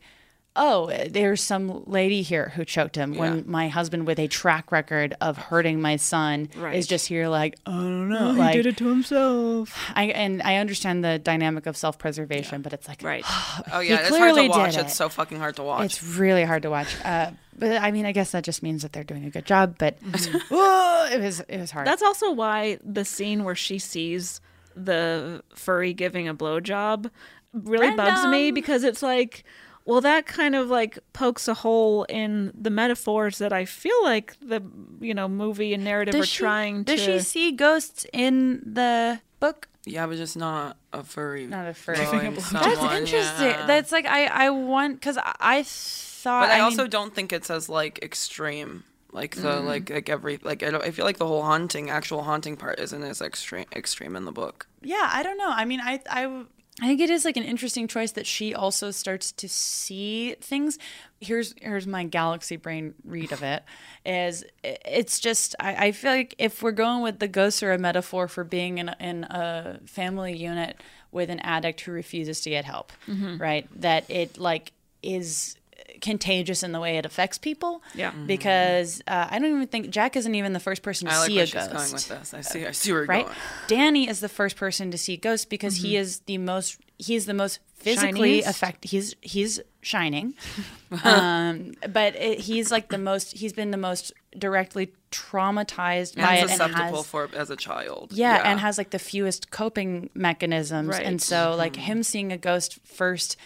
Oh, 0.57 0.87
there's 1.11 1.43
some 1.43 1.83
lady 1.87 2.23
here 2.23 2.53
who 2.55 2.65
choked 2.65 2.95
him 2.97 3.13
Yeah. 3.15 3.21
when 3.21 3.45
my 3.51 3.69
husband, 3.69 4.07
with 4.07 4.21
a 4.21 4.29
track 4.29 4.71
record 4.71 5.15
of 5.21 5.37
hurting 5.37 5.81
my 5.81 5.97
son, 5.97 6.49
Right. 6.57 6.77
is 6.77 6.87
just 6.87 7.09
here 7.09 7.27
like, 7.29 7.57
I 7.67 7.73
don't 7.73 8.09
know. 8.09 8.29
Oh, 8.29 8.33
he 8.35 8.39
like, 8.39 8.53
did 8.55 8.67
it 8.67 8.77
to 8.77 8.87
himself. 8.89 9.77
I 9.97 10.05
and 10.05 10.41
I 10.43 10.57
understand 10.57 11.05
the 11.05 11.19
dynamic 11.19 11.67
of 11.67 11.77
self-preservation, 11.77 12.63
but 12.63 12.73
it's 12.73 12.87
like 12.87 13.03
Right. 13.03 13.25
Oh 13.73 13.81
he 13.81 13.89
yeah, 13.91 13.97
it's 14.01 14.09
hard 14.11 14.21
clearly 14.33 14.43
to 14.49 14.49
watch. 14.59 14.75
did 14.75 14.81
It's 14.85 14.93
it. 14.93 14.97
so 14.97 15.09
fucking 15.09 15.39
hard 15.39 15.57
to 15.57 15.63
watch. 15.65 15.85
It's 15.87 16.03
really 16.05 16.45
hard 16.45 16.63
to 16.63 16.71
watch. 16.71 16.95
Uh, 17.05 17.33
but 17.59 17.81
I 17.83 17.91
mean, 17.91 18.07
I 18.07 18.13
guess 18.13 18.31
that 18.33 18.45
just 18.45 18.63
means 18.63 18.83
that 18.83 18.93
they're 18.93 19.03
doing 19.05 19.25
a 19.25 19.31
good 19.31 19.47
job. 19.47 19.77
But 19.79 19.99
Mm-hmm. 20.55 21.13
It 21.15 21.21
was 21.21 21.41
it 21.49 21.59
was 21.59 21.71
hard. 21.71 21.87
That's 21.87 22.03
also 22.03 22.31
why 22.33 22.79
the 22.85 23.05
scene 23.05 23.45
where 23.45 23.55
she 23.55 23.79
sees 23.79 24.41
the 24.77 25.43
furry 25.55 25.93
giving 25.93 26.29
a 26.29 26.35
blowjob 26.35 27.11
really 27.53 27.95
bugs 27.95 28.27
me 28.27 28.51
because 28.51 28.83
it's 28.85 29.03
like, 29.03 29.45
well, 29.85 30.01
that 30.01 30.27
kind 30.27 30.55
of 30.55 30.69
like 30.71 30.99
pokes 31.13 31.47
a 31.49 31.55
hole 31.55 32.05
in 32.05 32.53
the 32.55 32.71
metaphors 32.71 33.39
that 33.39 33.53
I 33.53 33.65
feel 33.65 34.03
like 34.03 34.37
the 34.41 34.63
you 35.01 35.15
know 35.15 35.29
movie 35.29 35.75
and 35.75 35.85
narrative 35.85 36.15
are 36.15 36.19
does 36.19 36.29
she, 36.29 36.39
trying 36.43 36.85
does 36.85 37.05
to. 37.05 37.19
she 37.19 37.25
see 37.25 37.53
ghosts 37.53 38.07
in 38.13 38.61
the 38.65 39.21
book? 39.41 39.69
yeah, 39.87 40.07
but 40.07 40.17
just 40.17 40.37
not 40.37 40.79
a 40.95 41.03
furry. 41.03 41.47
Not 41.47 41.67
a 41.69 41.75
furry. 41.75 41.97
blowing 41.97 42.35
That's 42.35 42.83
interesting. 42.95 43.47
yeah. 43.51 43.67
That's 43.67 43.93
like 43.93 44.07
I 44.07 44.27
I 44.27 44.51
want 44.51 44.95
because 45.01 45.19
I, 45.19 45.35
I 45.41 45.63
thought. 45.63 46.47
But 46.49 46.53
I, 46.53 46.55
mean, 46.57 46.65
also 46.65 46.87
don't 46.87 47.15
think 47.15 47.33
it's 47.33 47.51
as 47.51 47.69
like 47.69 47.99
extreme. 48.03 48.85
Like 49.13 49.37
the 49.37 49.43
Mm. 49.61 49.67
like 49.67 49.91
like 49.91 50.09
every 50.09 50.39
like 50.43 50.63
I, 50.65 50.71
don't, 50.71 50.83
I 50.83 50.91
feel 50.91 51.05
like 51.05 51.19
the 51.19 51.27
whole 51.27 51.43
haunting 51.43 51.89
actual 51.91 52.23
haunting 52.25 52.57
part 52.57 52.81
isn't 52.81 53.03
as 53.03 53.21
extreme 53.23 53.67
extreme 53.77 54.17
in 54.17 54.25
the 54.25 54.33
book. 54.33 54.67
Yeah, 54.83 55.09
I 55.13 55.23
don't 55.23 55.39
know. 55.39 55.51
I 55.51 55.65
mean, 55.67 55.81
I 55.81 56.01
I 56.11 56.45
I 56.83 56.87
think 56.89 57.01
it 57.01 57.09
is 57.11 57.25
like 57.25 57.37
an 57.37 57.45
interesting 57.45 57.87
choice 57.87 58.13
that 58.13 58.27
she 58.27 58.53
also 58.53 58.91
starts 58.91 59.31
to 59.33 59.49
see 59.49 60.35
things. 60.41 60.77
Here's 61.21 61.55
here's 61.63 61.87
my 61.87 62.03
galaxy 62.05 62.57
brain 62.57 62.95
read 63.05 63.31
of 63.31 63.43
it. 63.45 63.63
Is 64.05 64.45
it's 64.65 65.21
just 65.21 65.55
I, 65.61 65.87
I 65.87 65.93
feel 65.93 66.11
like 66.11 66.35
if 66.39 66.63
we're 66.65 66.73
going 66.73 67.03
with 67.03 67.21
the 67.21 67.29
ghosts 67.29 67.63
are 67.63 67.73
a 67.73 67.79
metaphor 67.79 68.27
for 68.27 68.43
being 68.43 68.79
in 68.79 68.89
a, 68.89 68.97
in 68.99 69.25
a 69.25 69.79
family 69.87 70.37
unit 70.37 70.81
with 71.13 71.31
an 71.31 71.39
addict 71.41 71.81
who 71.83 71.93
refuses 71.93 72.41
to 72.41 72.51
get 72.51 72.65
help, 72.65 72.93
Mhm. 73.07 73.39
right? 73.41 73.69
That 73.81 74.11
it 74.11 74.37
like 74.37 74.73
is 75.01 75.57
contagious 76.01 76.63
in 76.63 76.73
the 76.73 76.81
way 76.81 76.99
it 76.99 77.07
affects 77.07 77.39
people. 77.39 77.83
Yeah. 77.95 78.11
Because 78.27 79.01
uh, 79.07 79.29
I 79.31 79.39
don't 79.39 79.49
even 79.51 79.67
think 79.69 79.91
Jack 79.91 80.17
isn't 80.17 80.35
even 80.35 80.53
the 80.53 80.61
first 80.61 80.83
person 80.83 81.09
to 81.09 81.15
I 81.15 81.19
like 81.19 81.27
see 81.29 81.35
where 81.37 81.45
a 81.45 81.47
she's 81.47 81.55
ghost 81.55 81.73
going 81.73 81.93
with 81.93 82.09
this. 82.09 82.35
I 82.35 82.41
see 82.43 82.67
I 82.67 82.71
see 82.73 82.93
where 82.93 83.01
you're 83.03 83.07
right? 83.09 83.25
going. 83.25 83.37
Danny 83.69 84.09
is 84.09 84.21
the 84.21 84.29
first 84.29 84.57
person 84.57 84.91
to 84.91 84.99
see 84.99 85.17
ghosts 85.17 85.47
because 85.47 85.77
he 85.77 85.95
Mhm. 85.95 86.01
is 86.01 86.19
the 86.21 86.39
most 86.39 86.79
he's 86.99 87.27
the 87.27 87.35
most 87.35 87.59
physically 87.77 88.41
Shiniest? 88.41 88.49
affected. 88.51 88.91
He's 88.91 89.15
he's 89.21 89.61
shining, 89.83 90.35
um, 91.05 91.75
but 91.91 92.15
it, 92.17 92.41
he's 92.41 92.71
like 92.71 92.89
the 92.89 92.99
most. 92.99 93.37
He's 93.37 93.53
been 93.53 93.71
the 93.71 93.77
most 93.77 94.13
directly 94.39 94.93
traumatized 95.11 96.17
by 96.17 96.35
And 96.37 96.51
it 96.51 96.61
and 96.61 96.75
has. 96.75 97.07
for 97.07 97.29
as 97.35 97.51
a 97.51 97.57
child. 97.57 98.13
Yeah, 98.13 98.41
and 98.45 98.61
has 98.61 98.79
like 98.79 98.91
the 98.91 98.99
fewest 98.99 99.51
coping 99.51 100.11
mechanisms, 100.15 100.89
Right. 100.89 101.05
and 101.05 101.21
so 101.21 101.55
like 101.57 101.77
him 101.77 102.03
seeing 102.03 102.33
a 102.33 102.39
ghost 102.39 102.79
first 102.85 103.37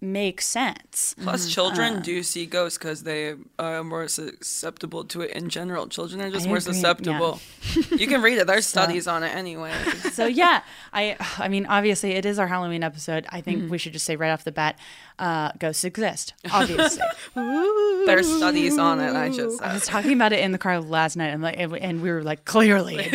makes 0.00 0.46
sense. 0.46 1.14
Plus, 1.20 1.48
children 1.52 1.96
Uh, 1.96 2.00
do 2.00 2.22
see 2.22 2.46
ghosts 2.46 2.78
because 2.78 3.02
they 3.02 3.34
are 3.58 3.82
more 3.82 4.06
susceptible 4.08 5.02
to 5.04 5.22
it 5.22 5.32
in 5.32 5.48
general. 5.48 5.88
Children 5.88 6.20
are 6.20 6.30
just 6.30 6.46
I 6.46 6.48
more 6.48 6.58
agree, 6.58 6.72
yeah. 6.72 6.80
susceptible. 6.80 7.40
you 7.98 8.06
can 8.06 8.22
read 8.22 8.38
it. 8.38 8.46
There's 8.46 8.66
So- 8.68 8.80
studies 8.82 9.06
on 9.08 9.22
it 9.24 9.34
anyway. 9.34 9.72
so 10.12 10.26
yeah, 10.26 10.62
I 10.92 11.16
I 11.38 11.48
mean 11.48 11.66
obviously 11.66 12.12
it 12.12 12.24
is 12.24 12.38
our 12.38 12.46
Halloween 12.46 12.82
episode. 12.82 13.26
I 13.30 13.40
think 13.40 13.58
Mm-hmm. 13.62 13.70
we 13.70 13.78
should 13.78 13.92
just 13.92 14.04
say 14.06 14.14
right 14.16 14.30
off 14.30 14.44
the 14.44 14.52
bat, 14.52 14.78
uh, 15.18 15.50
ghosts 15.58 15.82
exist. 15.84 16.34
Obviously, 16.52 17.02
There's 17.34 18.28
studies 18.36 18.78
on 18.78 19.00
it. 19.00 19.14
I 19.16 19.30
just 19.30 19.60
I 19.62 19.74
was 19.74 19.84
talking 19.86 20.12
about 20.12 20.32
it 20.32 20.40
in 20.40 20.52
the 20.52 20.58
car 20.58 20.80
last 20.80 21.16
night, 21.16 21.28
and 21.28 21.42
like, 21.42 21.56
and 21.58 22.02
we 22.02 22.10
were 22.10 22.22
like, 22.22 22.44
clearly. 22.44 23.08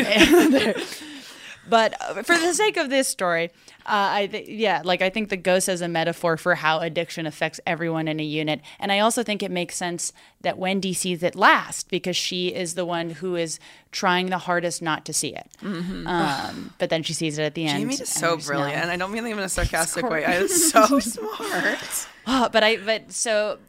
But 1.70 1.94
uh, 2.02 2.24
for 2.24 2.38
the 2.38 2.54
sake 2.54 2.76
of 2.78 2.90
this 2.90 3.08
story, 3.08 3.46
uh, 3.86 4.20
I 4.20 4.28
th- 4.28 4.50
yeah, 4.50 4.82
like 4.84 5.02
I 5.02 5.10
think 5.10 5.30
the 5.30 5.38
ghost 5.38 5.70
as 5.70 5.80
a 5.82 5.88
metaphor 5.88 6.36
for 6.36 6.56
how 6.56 6.80
addiction 6.80 7.26
affects 7.26 7.60
everyone 7.66 8.08
in 8.10 8.20
a 8.20 8.24
unit, 8.24 8.60
and 8.80 8.92
I 8.92 9.00
also 9.00 9.24
think 9.24 9.42
it 9.42 9.50
makes 9.52 9.76
sense 9.78 10.12
that 10.42 10.58
Wendy 10.58 10.94
sees 10.94 11.24
it 11.24 11.36
last 11.36 11.90
because 11.90 12.18
she 12.18 12.50
is 12.54 12.76
the 12.76 12.84
one 12.86 13.12
who 13.12 13.36
is 13.38 13.60
trying 13.92 14.26
the 14.30 14.40
hardest 14.40 14.82
not 14.82 15.06
to 15.06 15.14
see 15.14 15.34
it. 15.36 15.50
Mhm. 15.62 16.06
Um, 16.06 16.74
but 16.80 16.90
then 16.90 17.02
she 17.04 17.14
sees 17.14 17.38
it 17.38 17.44
at 17.44 17.54
the 17.56 17.66
end. 17.66 17.80
Jamie 17.80 17.94
is 17.94 18.10
so 18.10 18.32
there's 18.32 18.50
no- 18.50 18.56
brilliant, 18.58 18.90
I 18.90 18.98
don't 18.98 19.12
mean 19.14 19.26
in 19.26 19.40
a 19.40 19.48
sarcastic 19.48 20.10
way. 20.10 20.26
I 20.26 20.34
is 20.40 20.70
so 20.72 21.00
smart. 21.00 22.08
Oh, 22.28 22.50
but 22.52 22.64
I 22.64 22.78
but 22.78 23.12
so 23.14 23.60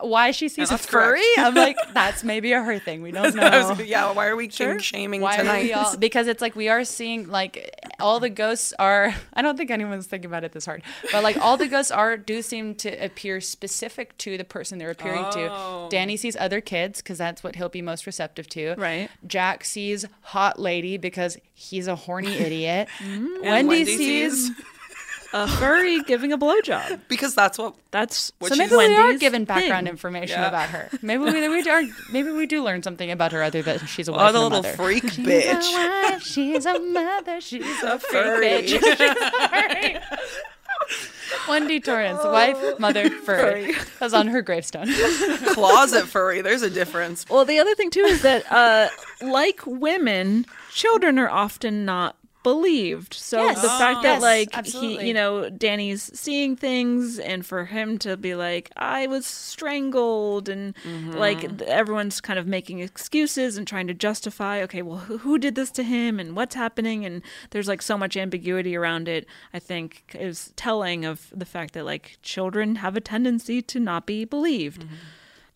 why 0.00 0.30
she 0.30 0.48
sees 0.48 0.70
a 0.70 0.78
furry? 0.78 1.22
I'm 1.38 1.54
like 1.54 1.76
that's 1.92 2.24
maybe 2.24 2.52
a 2.52 2.62
her 2.62 2.78
thing. 2.78 3.02
We 3.02 3.10
don't 3.12 3.34
know. 3.36 3.74
Was- 3.76 3.80
yeah, 3.86 4.12
why 4.12 4.26
are 4.26 4.36
we 4.36 4.48
king 4.48 4.78
shaming 4.78 5.20
Why 5.20 5.36
tonight? 5.36 5.72
All, 5.72 5.96
because 5.98 6.26
it's 6.28 6.40
like 6.40 6.56
we 6.56 6.68
are 6.68 6.84
seeing 6.84 7.28
like 7.28 7.78
all 8.00 8.18
the 8.20 8.30
ghosts 8.30 8.72
are. 8.78 9.14
I 9.34 9.42
don't 9.42 9.56
think 9.56 9.70
anyone's 9.70 10.06
thinking 10.06 10.30
about 10.30 10.44
it 10.44 10.52
this 10.52 10.64
hard, 10.66 10.82
but 11.12 11.22
like 11.22 11.36
all 11.38 11.56
the 11.56 11.68
ghosts 11.68 11.90
are 11.90 12.16
do 12.16 12.42
seem 12.42 12.74
to 12.76 12.88
appear 13.04 13.40
specific 13.40 14.16
to 14.18 14.36
the 14.38 14.44
person 14.44 14.78
they're 14.78 14.90
appearing 14.90 15.24
Oh. 15.26 15.86
to. 15.88 15.90
Danny 15.96 16.16
sees 16.16 16.36
other 16.36 16.60
kids 16.60 17.02
because 17.02 17.18
that's 17.18 17.42
what 17.44 17.56
he'll 17.56 17.68
be 17.68 17.82
most 17.82 18.06
receptive 18.06 18.48
to. 18.50 18.74
Right. 18.76 19.10
Jack 19.26 19.64
sees 19.64 20.04
hot 20.22 20.58
lady 20.58 20.96
because 20.96 21.36
he's 21.54 21.86
a 21.86 21.96
horny 21.96 22.32
idiot. 22.34 22.88
Mm-hmm. 22.98 23.26
And 23.26 23.42
Wendy, 23.42 23.68
Wendy 23.68 23.96
sees. 23.96 24.46
sees- 24.48 24.56
a 25.32 25.46
furry 25.48 26.00
giving 26.02 26.32
a 26.32 26.38
blowjob. 26.38 27.00
because 27.08 27.34
that's 27.34 27.58
what 27.58 27.74
That's 27.90 28.32
What 28.38 28.50
so 28.52 28.56
maybe 28.56 28.76
we 28.76 28.84
are 28.94 29.04
Wendy's 29.04 29.20
given 29.20 29.44
background 29.44 29.86
thing. 29.86 29.92
information 29.92 30.40
Yeah. 30.40 30.48
about 30.48 30.68
her. 30.70 30.88
Maybe 31.02 31.24
we, 31.24 31.48
we 31.48 31.68
are. 31.68 31.82
Maybe 32.12 32.30
we 32.30 32.46
do 32.46 32.62
learn 32.62 32.82
something 32.82 33.10
about 33.10 33.32
her 33.32 33.42
other 33.42 33.62
than 33.62 33.78
she's 33.86 34.08
a 34.08 34.12
wife 34.12 34.20
what 34.20 34.28
and 34.28 34.36
a 34.36 34.40
a 34.40 34.42
little 34.42 34.62
mother. 34.62 34.72
freak 34.76 35.10
She's 35.10 35.26
bitch. 35.26 35.72
a 35.74 36.10
wife, 36.12 36.22
she's 36.22 36.66
a 36.66 36.78
mother, 36.78 37.40
she's 37.40 37.82
a 37.82 37.98
freak 37.98 38.12
furry. 38.12 38.46
bitch. 38.46 38.68
She's 38.68 38.82
a 39.00 39.48
furry. 39.48 39.98
Wendy 41.48 41.80
Torrance, 41.80 42.22
wife, 42.22 42.78
mother, 42.78 43.08
furry. 43.10 43.74
That's 43.98 44.14
on 44.14 44.28
her 44.28 44.42
gravestone. 44.42 44.86
Closet 45.48 46.06
furry. 46.06 46.40
There's 46.40 46.62
a 46.62 46.70
difference. 46.70 47.24
Well, 47.28 47.44
the 47.44 47.58
other 47.58 47.74
thing 47.74 47.90
too 47.90 48.00
is 48.02 48.22
that, 48.22 48.50
uh, 48.52 48.88
like 49.20 49.60
women, 49.66 50.46
children 50.72 51.18
are 51.18 51.28
often 51.30 51.84
not 51.84 52.16
believed. 52.46 53.12
So 53.14 53.42
Yes. 53.42 53.60
the 53.60 53.68
fact 53.68 54.02
that 54.04 54.14
Yes, 54.14 54.22
like 54.22 54.50
absolutely. 54.56 55.02
he, 55.02 55.08
you 55.08 55.14
know, 55.14 55.50
Danny's 55.50 56.04
seeing 56.14 56.54
things, 56.54 57.18
and 57.18 57.44
for 57.44 57.64
him 57.64 57.98
to 57.98 58.16
be 58.16 58.36
like, 58.36 58.70
I 58.76 59.08
was 59.08 59.26
strangled, 59.26 60.48
and 60.48 60.72
like 61.12 61.42
everyone's 61.62 62.20
kind 62.20 62.38
of 62.38 62.46
making 62.46 62.78
excuses 62.78 63.56
and 63.56 63.66
trying 63.66 63.88
to 63.88 63.94
justify, 63.94 64.62
okay, 64.62 64.82
well, 64.82 64.98
who, 64.98 65.18
who 65.18 65.38
did 65.38 65.56
this 65.56 65.72
to 65.72 65.82
him, 65.82 66.20
and 66.20 66.36
what's 66.36 66.54
happening, 66.54 67.04
and 67.04 67.22
there's 67.50 67.66
like 67.66 67.82
so 67.82 67.98
much 67.98 68.16
ambiguity 68.16 68.76
around 68.76 69.08
it. 69.08 69.26
I 69.52 69.58
think 69.58 70.14
is 70.14 70.52
telling 70.54 71.04
of 71.04 71.32
the 71.34 71.46
fact 71.46 71.74
that 71.74 71.84
like 71.84 72.18
children 72.22 72.76
have 72.76 72.96
a 72.96 73.00
tendency 73.00 73.60
to 73.62 73.80
not 73.80 74.06
be 74.06 74.24
believed. 74.24 74.84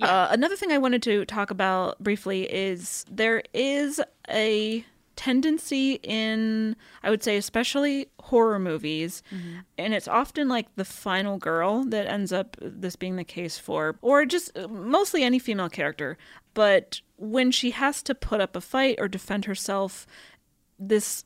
Uh, 0.01 0.29
another 0.31 0.57
thing 0.57 0.73
I 0.73 0.79
wanted 0.79 1.03
to 1.05 1.25
talk 1.27 1.51
about 1.51 1.99
briefly 2.03 2.53
is 2.53 3.05
there 3.11 3.43
is 3.55 4.01
a 4.29 4.85
tendency 5.21 6.01
in, 6.03 6.75
I 7.03 7.11
would 7.11 7.23
say, 7.23 7.37
especially 7.37 8.07
horror 8.21 8.59
movies, 8.59 9.23
and 9.77 9.93
it's 9.93 10.09
often 10.09 10.49
like 10.49 10.75
the 10.77 10.85
final 10.85 11.37
girl 11.37 11.85
that 11.85 12.07
ends 12.07 12.33
up 12.33 12.57
this 12.59 12.97
being 12.97 13.17
the 13.17 13.25
case 13.25 13.59
for, 13.59 13.99
or 14.01 14.25
just 14.25 14.57
uh, 14.57 14.67
mostly 14.69 15.23
any 15.23 15.39
female 15.39 15.69
character. 15.69 16.17
But 16.55 17.03
when 17.17 17.51
she 17.51 17.73
has 17.73 18.03
to 18.05 18.15
put 18.15 18.41
up 18.41 18.57
a 18.57 18.63
fight 18.63 18.97
or 18.99 19.09
defend 19.09 19.45
herself, 19.45 20.07
this 20.79 21.23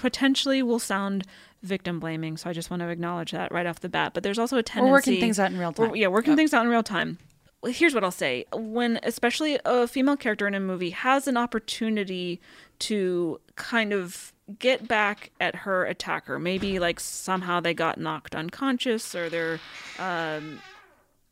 potentially 0.00 0.62
will 0.62 0.78
sound 0.78 1.26
victim 1.62 2.00
blaming. 2.00 2.38
So 2.38 2.48
I 2.48 2.54
just 2.54 2.70
want 2.70 2.80
to 2.80 2.88
acknowledge 2.88 3.32
that 3.32 3.52
right 3.52 3.66
off 3.66 3.80
the 3.80 3.90
bat. 3.90 4.14
But 4.14 4.22
there's 4.22 4.38
also 4.38 4.56
a 4.56 4.62
tendency. 4.62 4.90
We're 4.90 4.96
working 4.96 5.20
things 5.20 5.38
out 5.38 5.52
in 5.52 5.58
real 5.58 5.72
time. 5.74 5.94
yeah, 5.94 6.06
working 6.06 6.34
things 6.34 6.54
out 6.54 6.64
in 6.64 6.70
real 6.70 6.82
time. 6.82 7.18
Here's 7.66 7.92
what 7.92 8.04
I'll 8.04 8.10
say. 8.10 8.46
When 8.54 9.00
especially 9.02 9.58
a 9.66 9.86
female 9.86 10.16
character 10.16 10.46
in 10.46 10.54
a 10.54 10.60
movie 10.60 10.90
has 10.90 11.26
an 11.28 11.36
opportunity 11.36 12.40
to 12.80 13.40
kind 13.56 13.92
of 13.92 14.32
get 14.58 14.88
back 14.88 15.30
at 15.40 15.54
her 15.56 15.84
attacker, 15.84 16.38
maybe 16.38 16.78
like 16.78 16.98
somehow 17.00 17.60
they 17.60 17.74
got 17.74 17.98
knocked 17.98 18.34
unconscious 18.34 19.14
or 19.14 19.28
they're 19.28 19.60
um 19.98 20.60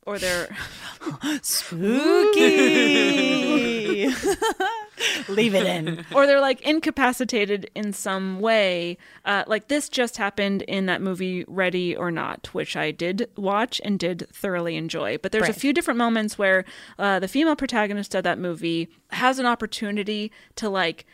or 0.05 0.19
they're 0.19 0.55
Spooky. 2.77 4.07
Leave 5.29 5.55
it 5.55 5.67
in. 5.67 6.05
or 6.15 6.27
they're 6.27 6.41
like 6.41 6.61
incapacitated 6.63 7.71
in 7.75 7.93
some 7.93 8.41
way. 8.41 8.97
Uh, 9.25 9.45
like 9.47 9.69
this 9.69 9.89
just 9.89 10.17
happened 10.17 10.63
in 10.63 10.87
that 10.87 11.03
movie 11.03 11.45
Ready 11.49 11.95
or 11.97 12.11
Not, 12.11 12.49
which 12.55 12.77
I 12.77 12.91
did 12.93 13.29
watch 13.37 13.81
and 13.85 13.99
did 13.99 14.27
thoroughly 14.33 14.77
enjoy. 14.77 15.19
But 15.19 15.33
there's 15.33 15.43
Right. 15.43 15.51
a 15.57 15.61
few 15.61 15.73
different 15.73 15.99
moments 15.99 16.39
where 16.39 16.65
uh, 16.99 17.19
the 17.19 17.29
female 17.29 17.57
protagonist 17.57 18.15
of 18.15 18.25
that 18.25 18.39
movie 18.39 18.89
has 19.11 19.39
an 19.39 19.47
opportunity 19.47 20.31
to 20.57 20.69
like 20.69 21.05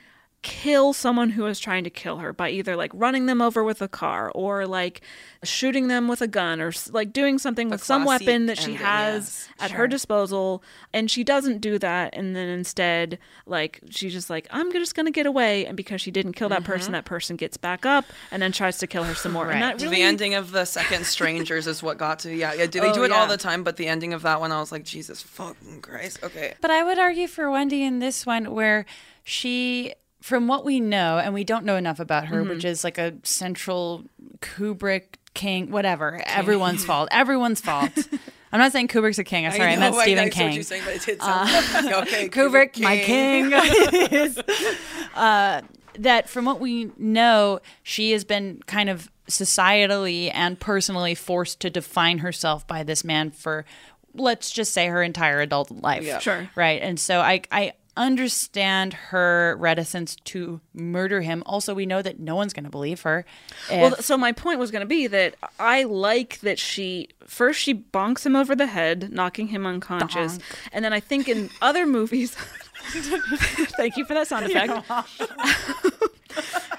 kill 0.43 0.93
someone 0.93 1.31
who 1.31 1.47
is 1.47 1.59
trying 1.59 1.85
to 1.85 1.90
kill 1.90 2.19
her 2.19 2.32
by 2.32 2.51
either 2.51 2.77
like 2.77 2.90
running 2.94 3.27
them 3.27 3.43
over 3.43 3.64
with 3.64 3.82
a 3.82 3.89
car 3.89 4.31
or 4.35 4.66
like 4.66 5.01
shooting 5.43 5.89
them 5.89 6.06
with 6.06 6.23
a 6.23 6.28
gun 6.28 6.60
or 6.60 6.73
like 6.90 7.12
doing 7.12 7.39
something 7.39 7.69
with 7.69 7.82
some 7.82 8.05
weapon 8.05 8.47
that 8.47 8.59
she 8.59 8.73
ending, 8.73 8.78
has 8.78 9.48
yes. 9.48 9.48
at 9.59 9.70
her 9.73 9.89
disposal 9.89 10.62
and 10.93 11.10
she 11.10 11.24
doesn't 11.24 11.60
do 11.60 11.78
that 11.78 12.14
and 12.14 12.36
then 12.36 12.48
instead 12.48 13.19
like 13.47 13.81
she's 13.90 14.12
just 14.12 14.31
like 14.31 14.47
i'm 14.51 14.70
just 14.73 14.94
gonna 14.94 15.10
get 15.10 15.27
away 15.27 15.66
and 15.66 15.77
because 15.77 16.01
she 16.01 16.10
didn't 16.10 16.32
kill 16.32 16.48
that 16.48 16.64
person 16.64 16.86
mm-hmm. 16.86 16.93
that 16.93 17.05
person 17.05 17.36
gets 17.36 17.56
back 17.56 17.85
up 17.85 18.05
and 18.31 18.40
then 18.40 18.52
tries 18.52 18.78
to 18.78 18.86
kill 18.86 19.05
her 19.05 19.14
some 19.14 19.32
more 19.32 19.51
and 19.51 19.62
that 19.62 19.81
really 19.81 19.97
The 19.97 20.02
ending 20.02 20.35
of 20.35 20.52
the 20.52 20.64
second 20.64 21.05
Strangers 21.06 21.66
is 21.66 21.82
what 21.82 21.98
got 21.98 22.20
to 22.20 22.35
yeah. 22.35 22.55
yeah 22.55 22.66
do 22.66 22.81
they 22.81 22.93
Oh, 22.93 22.94
do 22.94 23.05
it 23.05 23.12
all 23.12 23.27
the 23.27 23.36
time? 23.36 23.64
But 23.64 23.77
the 23.77 23.89
ending 23.89 24.12
of 24.12 24.23
that 24.23 24.40
one, 24.40 24.52
I 24.52 24.60
was 24.60 24.70
like, 24.70 24.85
Jesus 24.85 25.23
fucking 25.23 25.81
Christ. 25.81 26.23
Okay. 26.23 26.55
But 26.60 26.70
I 26.70 26.82
would 26.85 26.98
argue 26.98 27.27
for 27.27 27.51
Wendy 27.51 27.82
in 27.82 27.98
this 27.98 28.27
one 28.27 28.52
where 28.52 28.85
she 29.24 29.94
from 30.23 30.47
what 30.47 30.65
we 30.65 30.81
know 30.81 31.19
and 31.19 31.35
we 31.35 31.44
don't 31.44 31.65
know 31.65 31.77
enough 31.77 32.01
about 32.01 32.27
her 32.27 32.43
which 32.43 32.65
is 32.65 32.85
like 32.85 32.99
a 32.99 33.15
central 33.23 34.05
Kubrick 34.40 35.16
king 35.35 35.70
whatever 35.70 36.23
everyone's 36.27 36.85
fault 36.85 37.09
everyone's 37.11 37.61
fault 37.61 37.90
I'm 38.53 38.61
not 38.61 38.73
saying 38.73 38.89
Kubrick's 38.89 39.19
a 39.19 39.24
king. 39.24 39.47
I'm 39.47 39.53
sorry, 39.53 39.73
I, 39.73 39.77
meant 39.77 39.94
know, 39.94 40.03
Stephen 40.03 40.24
I, 40.24 40.27
I 40.27 40.31
King. 40.31 40.47
what 40.49 40.55
you're 40.55 40.62
saying, 40.62 40.82
but 40.85 40.94
it 40.94 41.03
did 41.03 41.23
sound 41.23 41.49
okay. 42.07 42.28
Kubrick, 42.28 42.78
my 42.81 42.99
king. 42.99 43.51
is, 44.12 44.39
uh, 45.15 45.62
that 45.99 46.28
from 46.28 46.44
what 46.44 46.61
we 46.61 46.90
know, 46.99 47.61
she 47.82 48.12
has 48.12 48.24
been 48.24 48.62
kind 48.66 48.90
of 48.90 49.11
societally 49.27 50.31
and 50.35 50.61
personally 50.61 51.15
forced 51.15 51.61
to 51.61 51.70
define 51.70 52.19
herself 52.19 52.66
by 52.66 52.82
this 52.82 53.05
man 53.05 53.31
for, 53.31 53.65
let's 54.15 54.51
just 54.51 54.73
say, 54.74 54.86
her 54.89 55.03
entire 55.03 55.40
adult 55.40 55.70
life. 55.70 56.05
Yeah. 56.05 56.19
Sure. 56.19 56.51
Right. 56.55 56.82
And 56.82 57.01
so 57.01 57.20
I, 57.20 57.40
I 57.51 57.73
understand 57.97 58.94
her 58.94 59.56
reticence 59.59 60.16
to 60.24 60.60
murder 60.73 61.20
him. 61.20 61.43
Also, 61.47 61.74
we 61.74 61.85
know 61.86 62.01
that 62.02 62.19
no 62.19 62.35
one's 62.35 62.52
going 62.52 62.64
to 62.64 62.70
believe 62.70 63.02
her. 63.02 63.24
well 63.70 63.97
so 63.97 64.16
my 64.16 64.32
point 64.32 64.59
was 64.59 64.70
going 64.70 64.81
to 64.81 64.86
be 64.86 65.06
that 65.06 65.35
i 65.59 65.82
like 65.85 66.39
that 66.40 66.59
she 66.59 67.09
first 67.27 67.60
she 67.60 67.74
bonks 67.74 68.24
him 68.24 68.35
over 68.36 68.55
the 68.56 68.66
head 68.66 69.12
knocking 69.12 69.48
him 69.48 69.66
unconscious 69.66 70.39
and 70.73 70.85
then 70.85 70.93
i 70.93 71.01
think 71.01 71.28
in 71.28 71.48
other 71.60 71.86
movies 71.86 72.35
thank 73.77 73.97
you 73.97 74.05
for 74.05 74.14
that 74.14 74.27
sound 74.27 74.47
effect 74.51 74.73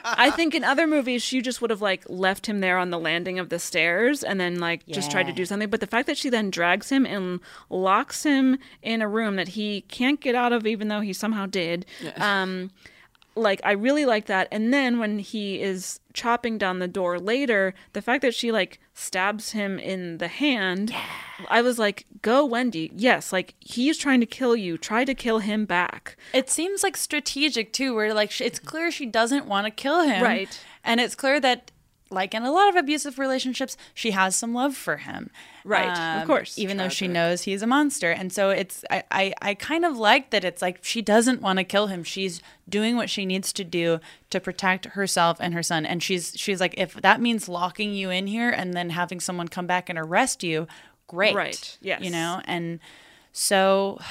I 0.04 0.32
think 0.32 0.54
in 0.54 0.64
other 0.64 0.86
movies 0.88 1.22
she 1.24 1.42
just 1.42 1.62
would 1.62 1.70
have 1.70 1.82
like 1.82 2.04
left 2.10 2.46
him 2.46 2.60
there 2.60 2.78
on 2.78 2.90
the 2.90 3.00
landing 3.00 3.40
of 3.40 3.50
the 3.50 3.60
stairs 3.60 4.24
and 4.24 4.40
then 4.40 4.60
like 4.60 4.86
just 4.88 5.10
tried 5.12 5.28
to 5.28 5.34
do 5.34 5.46
something. 5.46 5.70
But 5.70 5.80
the 5.80 5.88
fact 5.88 6.08
that 6.08 6.18
she 6.18 6.30
then 6.30 6.50
drags 6.50 6.90
him 6.90 7.06
and 7.06 7.40
locks 7.70 8.24
him 8.24 8.58
in 8.82 9.02
a 9.02 9.08
room 9.08 9.36
that 9.38 9.50
he 9.50 9.82
can't 9.82 10.20
get 10.20 10.36
out 10.36 10.52
of, 10.54 10.68
even 10.68 10.88
though 10.90 11.02
he 11.02 11.14
somehow 11.14 11.46
did, 11.46 11.86
um, 12.18 12.72
like 13.36 13.62
I 13.64 13.72
really 13.72 14.06
like 14.06 14.26
that. 14.28 14.48
And 14.52 14.74
then 14.74 15.00
when 15.00 15.20
he 15.20 15.62
is 15.62 16.00
chopping 16.14 16.58
down 16.58 16.80
the 16.80 16.88
door 16.88 17.20
later, 17.20 17.74
the 17.94 18.02
fact 18.02 18.22
that 18.22 18.36
she 18.36 18.52
like 18.52 18.80
stabs 18.94 19.52
him 19.52 19.80
in 19.80 20.20
the 20.20 20.28
hand, 20.28 20.94
I 21.50 21.62
was 21.62 21.80
like, 21.80 22.06
"Go, 22.22 22.46
Wendy! 22.46 22.92
Yes, 22.96 23.34
like 23.34 23.56
he's 23.60 23.98
trying 23.98 24.20
to 24.20 24.26
kill 24.26 24.56
you. 24.56 24.78
Try 24.78 25.06
to 25.06 25.14
kill 25.14 25.40
him 25.40 25.66
back." 25.66 26.16
It 26.34 26.50
seems 26.50 26.84
like 26.84 26.96
strategic 26.96 27.74
too, 27.74 27.96
where 27.96 28.14
like 28.14 28.40
it's 28.40 28.60
clear 28.60 28.92
she 28.92 29.06
doesn't 29.06 29.48
want 29.48 29.66
to 29.66 29.72
kill 29.72 30.02
him, 30.02 30.24
Right. 30.24 30.60
And 30.84 31.00
it's 31.00 31.16
clear 31.16 31.40
that, 31.40 31.72
like 32.14 32.34
in 32.34 32.44
a 32.44 32.52
lot 32.52 32.70
of 32.70 32.76
abusive 32.76 33.18
relationships, 33.20 33.76
she 33.94 34.12
has 34.12 34.36
some 34.36 34.54
love 34.54 34.76
for 34.76 34.98
him, 34.98 35.30
Right, 35.66 35.90
of 35.90 36.22
Um, 36.22 36.28
course. 36.28 36.58
Even 36.60 36.78
though 36.78 36.90
she 36.90 37.08
knows 37.08 37.42
he's 37.44 37.62
a 37.62 37.68
monster, 37.68 38.12
and 38.12 38.32
so 38.32 38.50
it's 38.50 38.84
I 38.90 39.04
I, 39.12 39.34
I 39.42 39.54
kind 39.56 39.84
of 39.86 39.98
like 39.98 40.30
that. 40.32 40.44
It's 40.44 40.62
like 40.62 40.80
she 40.84 41.02
doesn't 41.02 41.42
want 41.42 41.58
to 41.60 41.64
kill 41.64 41.88
him. 41.88 42.04
She's 42.04 42.42
doing 42.70 42.96
what 42.96 43.10
she 43.10 43.26
needs 43.26 43.52
to 43.54 43.64
do 43.64 44.00
to 44.30 44.40
protect 44.40 44.86
herself 44.86 45.38
and 45.40 45.54
her 45.54 45.64
son, 45.64 45.86
and 45.86 46.02
she's 46.04 46.34
she's 46.38 46.60
like, 46.60 46.76
if 46.78 46.94
that 46.96 47.20
means 47.22 47.50
locking 47.50 47.94
you 47.94 48.10
in 48.10 48.28
here 48.28 48.50
and 48.50 48.74
then 48.74 48.90
having 48.92 49.20
someone 49.20 49.48
come 49.48 49.68
back 49.68 49.90
and 49.90 49.98
arrest 49.98 50.44
you, 50.44 50.68
great, 51.08 51.36
Right, 51.36 51.78
yes. 51.82 52.02
you 52.02 52.10
know, 52.12 52.42
and 52.46 52.80
so. 53.32 54.00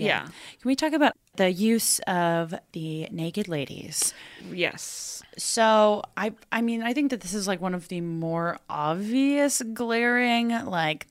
Yeah. 0.00 0.26
Can 0.26 0.32
we 0.62 0.76
talk 0.76 0.92
about 0.92 1.14
the 1.34 1.50
use 1.50 1.98
of 2.06 2.54
the 2.70 3.08
naked 3.10 3.48
ladies? 3.48 4.14
Yes. 4.48 5.17
So 5.38 6.02
I 6.16 6.32
I 6.50 6.60
mean 6.62 6.82
I 6.82 6.92
think 6.92 7.10
that 7.10 7.20
this 7.20 7.32
is 7.34 7.46
like 7.46 7.60
one 7.60 7.74
of 7.74 7.88
the 7.88 8.00
more 8.00 8.58
obvious 8.68 9.62
glaring 9.72 10.48
like 10.66 11.06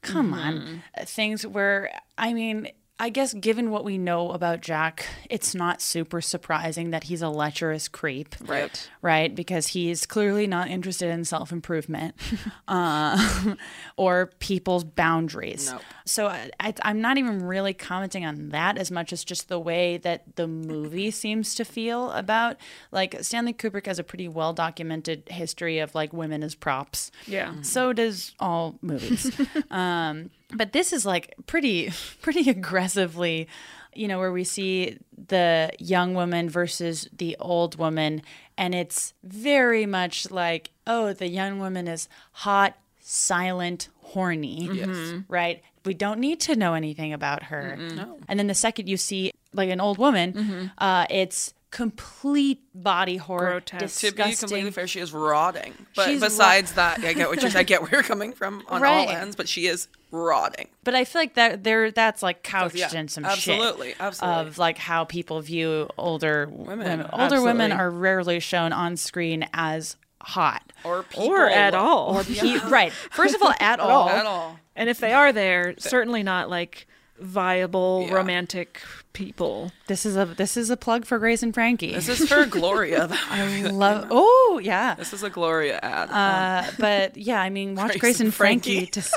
come 0.00 0.32
on 0.34 0.82
uh, 0.98 1.04
things 1.04 1.46
where 1.46 1.90
I 2.18 2.32
mean 2.32 2.68
I 3.02 3.08
guess 3.08 3.34
given 3.34 3.72
what 3.72 3.84
we 3.84 3.98
know 3.98 4.30
about 4.30 4.60
Jack, 4.60 5.06
it's 5.28 5.56
not 5.56 5.82
super 5.82 6.20
surprising 6.20 6.92
that 6.92 7.02
he's 7.02 7.20
a 7.20 7.28
lecherous 7.28 7.88
creep. 7.88 8.36
Right. 8.46 8.88
Right? 9.02 9.34
Because 9.34 9.66
he's 9.66 10.06
clearly 10.06 10.46
not 10.46 10.68
interested 10.68 11.10
in 11.10 11.24
self 11.24 11.50
improvement 11.50 12.14
uh, 12.68 13.56
or 13.96 14.30
people's 14.38 14.84
boundaries. 14.84 15.68
Nope. 15.68 15.82
So 16.04 16.28
I, 16.28 16.50
I, 16.60 16.74
I'm 16.82 17.00
not 17.00 17.18
even 17.18 17.44
really 17.44 17.74
commenting 17.74 18.24
on 18.24 18.50
that 18.50 18.78
as 18.78 18.92
much 18.92 19.12
as 19.12 19.24
just 19.24 19.48
the 19.48 19.58
way 19.58 19.96
that 19.96 20.36
the 20.36 20.46
movie 20.46 21.10
seems 21.22 21.56
to 21.56 21.64
feel 21.64 22.12
about 22.12 22.56
like 22.92 23.16
Stanley 23.24 23.52
Kubrick 23.52 23.86
has 23.86 23.98
a 23.98 24.04
pretty 24.04 24.28
well 24.28 24.52
documented 24.52 25.24
history 25.28 25.80
of 25.80 25.92
like 25.96 26.12
women 26.12 26.44
as 26.44 26.54
props. 26.54 27.10
Yeah. 27.26 27.62
So 27.62 27.92
does 27.92 28.32
all 28.38 28.78
movies. 28.80 29.28
um, 29.72 30.30
but 30.54 30.72
this 30.72 30.92
is 30.92 31.04
like 31.06 31.34
pretty 31.46 31.90
pretty 32.22 32.48
aggressively, 32.50 33.48
you 33.94 34.08
know, 34.08 34.18
where 34.18 34.32
we 34.32 34.44
see 34.44 34.98
the 35.28 35.70
young 35.78 36.14
woman 36.14 36.48
versus 36.48 37.08
the 37.16 37.36
old 37.40 37.76
woman, 37.76 38.22
and 38.58 38.74
it's 38.74 39.14
very 39.22 39.86
much 39.86 40.30
like, 40.30 40.70
oh, 40.86 41.12
the 41.12 41.28
young 41.28 41.58
woman 41.58 41.88
is 41.88 42.08
hot, 42.32 42.76
silent, 43.00 43.88
horny. 44.00 44.68
Yes. 44.72 45.14
Right? 45.28 45.62
We 45.84 45.94
don't 45.94 46.20
need 46.20 46.38
to 46.42 46.54
know 46.54 46.74
anything 46.74 47.12
about 47.12 47.44
her. 47.44 47.76
No. 47.76 48.18
And 48.28 48.38
then 48.38 48.46
the 48.46 48.54
second 48.54 48.88
you 48.88 48.96
see 48.96 49.32
like 49.52 49.68
an 49.70 49.80
old 49.80 49.98
woman, 49.98 50.70
uh, 50.78 51.06
it's 51.10 51.54
complete 51.72 52.60
body 52.74 53.16
horror, 53.16 53.60
Grotesque. 53.60 54.00
To 54.00 54.12
be 54.12 54.22
completely 54.22 54.30
disgusting. 54.30 54.70
fair, 54.72 54.86
she 54.86 55.00
is 55.00 55.12
rotting. 55.12 55.74
But 55.96 56.06
She's 56.06 56.20
besides 56.20 56.72
that, 56.74 57.02
I 57.02 57.14
get 57.14 57.28
what 57.30 57.42
you're, 57.42 57.50
I 57.56 57.62
get 57.64 57.82
where 57.82 57.90
you're 57.92 58.02
coming 58.04 58.32
from 58.32 58.62
on 58.68 58.80
Right. 58.80 59.08
all 59.08 59.14
ends. 59.14 59.34
But 59.34 59.48
she 59.48 59.66
is 59.66 59.88
rotting. 60.12 60.68
But 60.84 60.94
I 60.94 61.04
feel 61.04 61.22
like 61.22 61.34
that 61.34 61.64
there 61.64 61.90
that's 61.90 62.22
like 62.22 62.44
couched 62.44 62.76
yeah, 62.76 62.94
in 62.94 63.08
some 63.08 63.24
absolutely, 63.24 63.88
shit 63.88 64.00
absolutely. 64.00 64.40
of 64.40 64.58
like 64.58 64.78
how 64.78 65.04
people 65.04 65.40
view 65.40 65.88
older 65.98 66.48
women. 66.50 67.00
Older 67.00 67.14
absolutely. 67.14 67.46
women 67.46 67.72
are 67.72 67.90
rarely 67.90 68.38
shown 68.38 68.72
on 68.72 68.96
screen 68.96 69.48
as 69.52 69.96
hot 70.20 70.72
Or 70.84 71.02
people. 71.02 71.28
Or 71.28 71.48
at 71.48 71.74
all. 71.74 72.16
or 72.16 72.24
pe- 72.24 72.58
right. 72.68 72.92
First 72.92 73.34
of 73.34 73.42
all, 73.42 73.52
at 73.58 73.80
all. 73.80 74.08
At 74.08 74.26
all. 74.26 74.58
And 74.76 74.88
if 74.88 74.98
they 74.98 75.12
are 75.12 75.32
there, 75.32 75.74
certainly 75.78 76.22
not 76.22 76.48
like 76.48 76.86
viable 77.20 78.06
Yeah. 78.08 78.14
romantic 78.14 78.80
people. 79.12 79.70
This 79.86 80.06
is 80.06 80.16
a 80.16 80.24
this 80.24 80.56
is 80.56 80.70
a 80.70 80.76
plug 80.76 81.04
for 81.04 81.18
Grace 81.18 81.42
and 81.42 81.52
Frankie. 81.54 81.92
This 81.94 82.08
is 82.08 82.28
for 82.28 82.46
Gloria. 82.46 83.06
though. 83.06 83.16
I 83.30 83.62
love. 83.62 84.08
Oh 84.10 84.60
yeah. 84.62 84.94
This 84.94 85.12
is 85.12 85.22
a 85.22 85.30
Gloria 85.30 85.78
ad. 85.82 86.10
Uh, 86.10 86.70
but 86.78 87.16
yeah, 87.16 87.40
I 87.40 87.50
mean, 87.50 87.74
watch 87.74 87.90
Grace 87.92 88.00
Grace, 88.00 88.20
and 88.20 88.26
and 88.28 88.34
Frankie, 88.34 88.74
Frankie. 88.86 88.90
to 88.92 89.02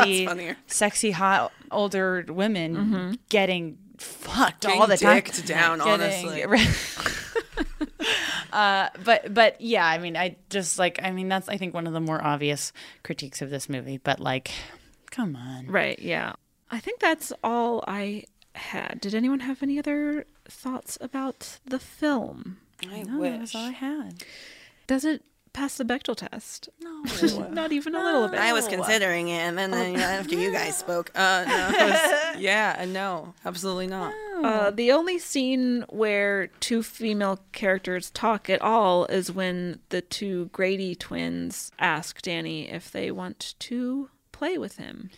see 0.46 0.54
sexy, 0.68 1.12
hot, 1.12 1.52
older 1.72 2.26
women 2.28 3.18
getting 3.30 3.78
fucked 3.98 4.64
Getting 4.64 4.82
all 4.82 4.88
the 4.88 4.98
time. 4.98 5.16
dicked 5.16 5.48
down, 5.48 5.80
honestly. 5.80 6.44
uh, 8.52 8.90
but 9.04 9.34
but 9.34 9.60
yeah, 9.62 9.86
I 9.86 9.98
mean, 9.98 10.18
I 10.18 10.36
just 10.50 10.78
like, 10.80 11.00
I 11.02 11.12
mean, 11.12 11.30
that's 11.30 11.50
I 11.50 11.58
think 11.58 11.74
one 11.74 11.88
of 11.88 11.94
the 11.94 12.02
more 12.02 12.24
obvious 12.24 12.74
critiques 13.04 13.42
of 13.42 13.50
this 13.50 13.70
movie. 13.70 13.98
But 13.98 14.20
like, 14.20 14.52
come 15.12 15.36
on, 15.36 15.68
Right, 15.68 15.98
yeah. 16.00 16.34
I 16.72 16.80
think 16.80 17.00
that's 17.00 17.32
all 17.44 17.84
I 17.88 18.26
had. 18.54 19.00
Did 19.02 19.14
anyone 19.14 19.42
have 19.42 19.62
any 19.62 19.78
other 19.80 20.26
thoughts 20.48 20.98
about 21.02 21.60
the 21.66 21.80
film? 21.80 22.58
I 22.90 23.04
no, 23.04 23.20
wish. 23.20 23.32
that 23.32 23.42
was 23.42 23.56
all 23.56 23.66
I 23.66 23.72
had. 23.72 24.24
Does 24.88 25.06
it 25.06 25.24
pass 25.54 25.78
the 25.78 25.86
Bechdel 25.86 26.16
test? 26.18 26.68
No, 26.82 27.50
Not 27.50 27.72
even 27.72 27.96
a 27.96 28.04
little 28.04 28.28
bit. 28.28 28.40
I 28.40 28.52
was 28.52 28.68
considering 28.68 29.30
it, 29.30 29.40
and 29.40 29.58
then, 29.58 29.72
then 29.72 29.96
after 29.96 30.36
you 30.36 30.52
guys 30.52 30.78
spoke, 30.86 31.12
uh, 31.16 31.46
no, 31.48 31.88
was- 31.88 32.40
yeah, 32.42 32.76
uh, 32.80 32.86
no, 32.86 33.34
absolutely 33.46 33.88
not. 33.88 34.14
Uh, 34.44 34.70
the 34.70 34.92
only 34.92 35.18
scene 35.18 35.86
where 35.90 36.48
two 36.60 36.84
female 36.84 37.40
characters 37.54 38.12
talk 38.12 38.50
at 38.50 38.62
all 38.62 39.06
is 39.06 39.32
when 39.32 39.80
the 39.90 40.02
two 40.02 40.50
Grady 40.52 40.94
twins 40.94 41.72
ask 41.80 42.22
Danny 42.22 42.70
if 42.70 42.92
they 42.92 43.10
want 43.10 43.56
to 43.60 44.10
play 44.34 44.58
with 44.58 44.76
him. 44.78 45.10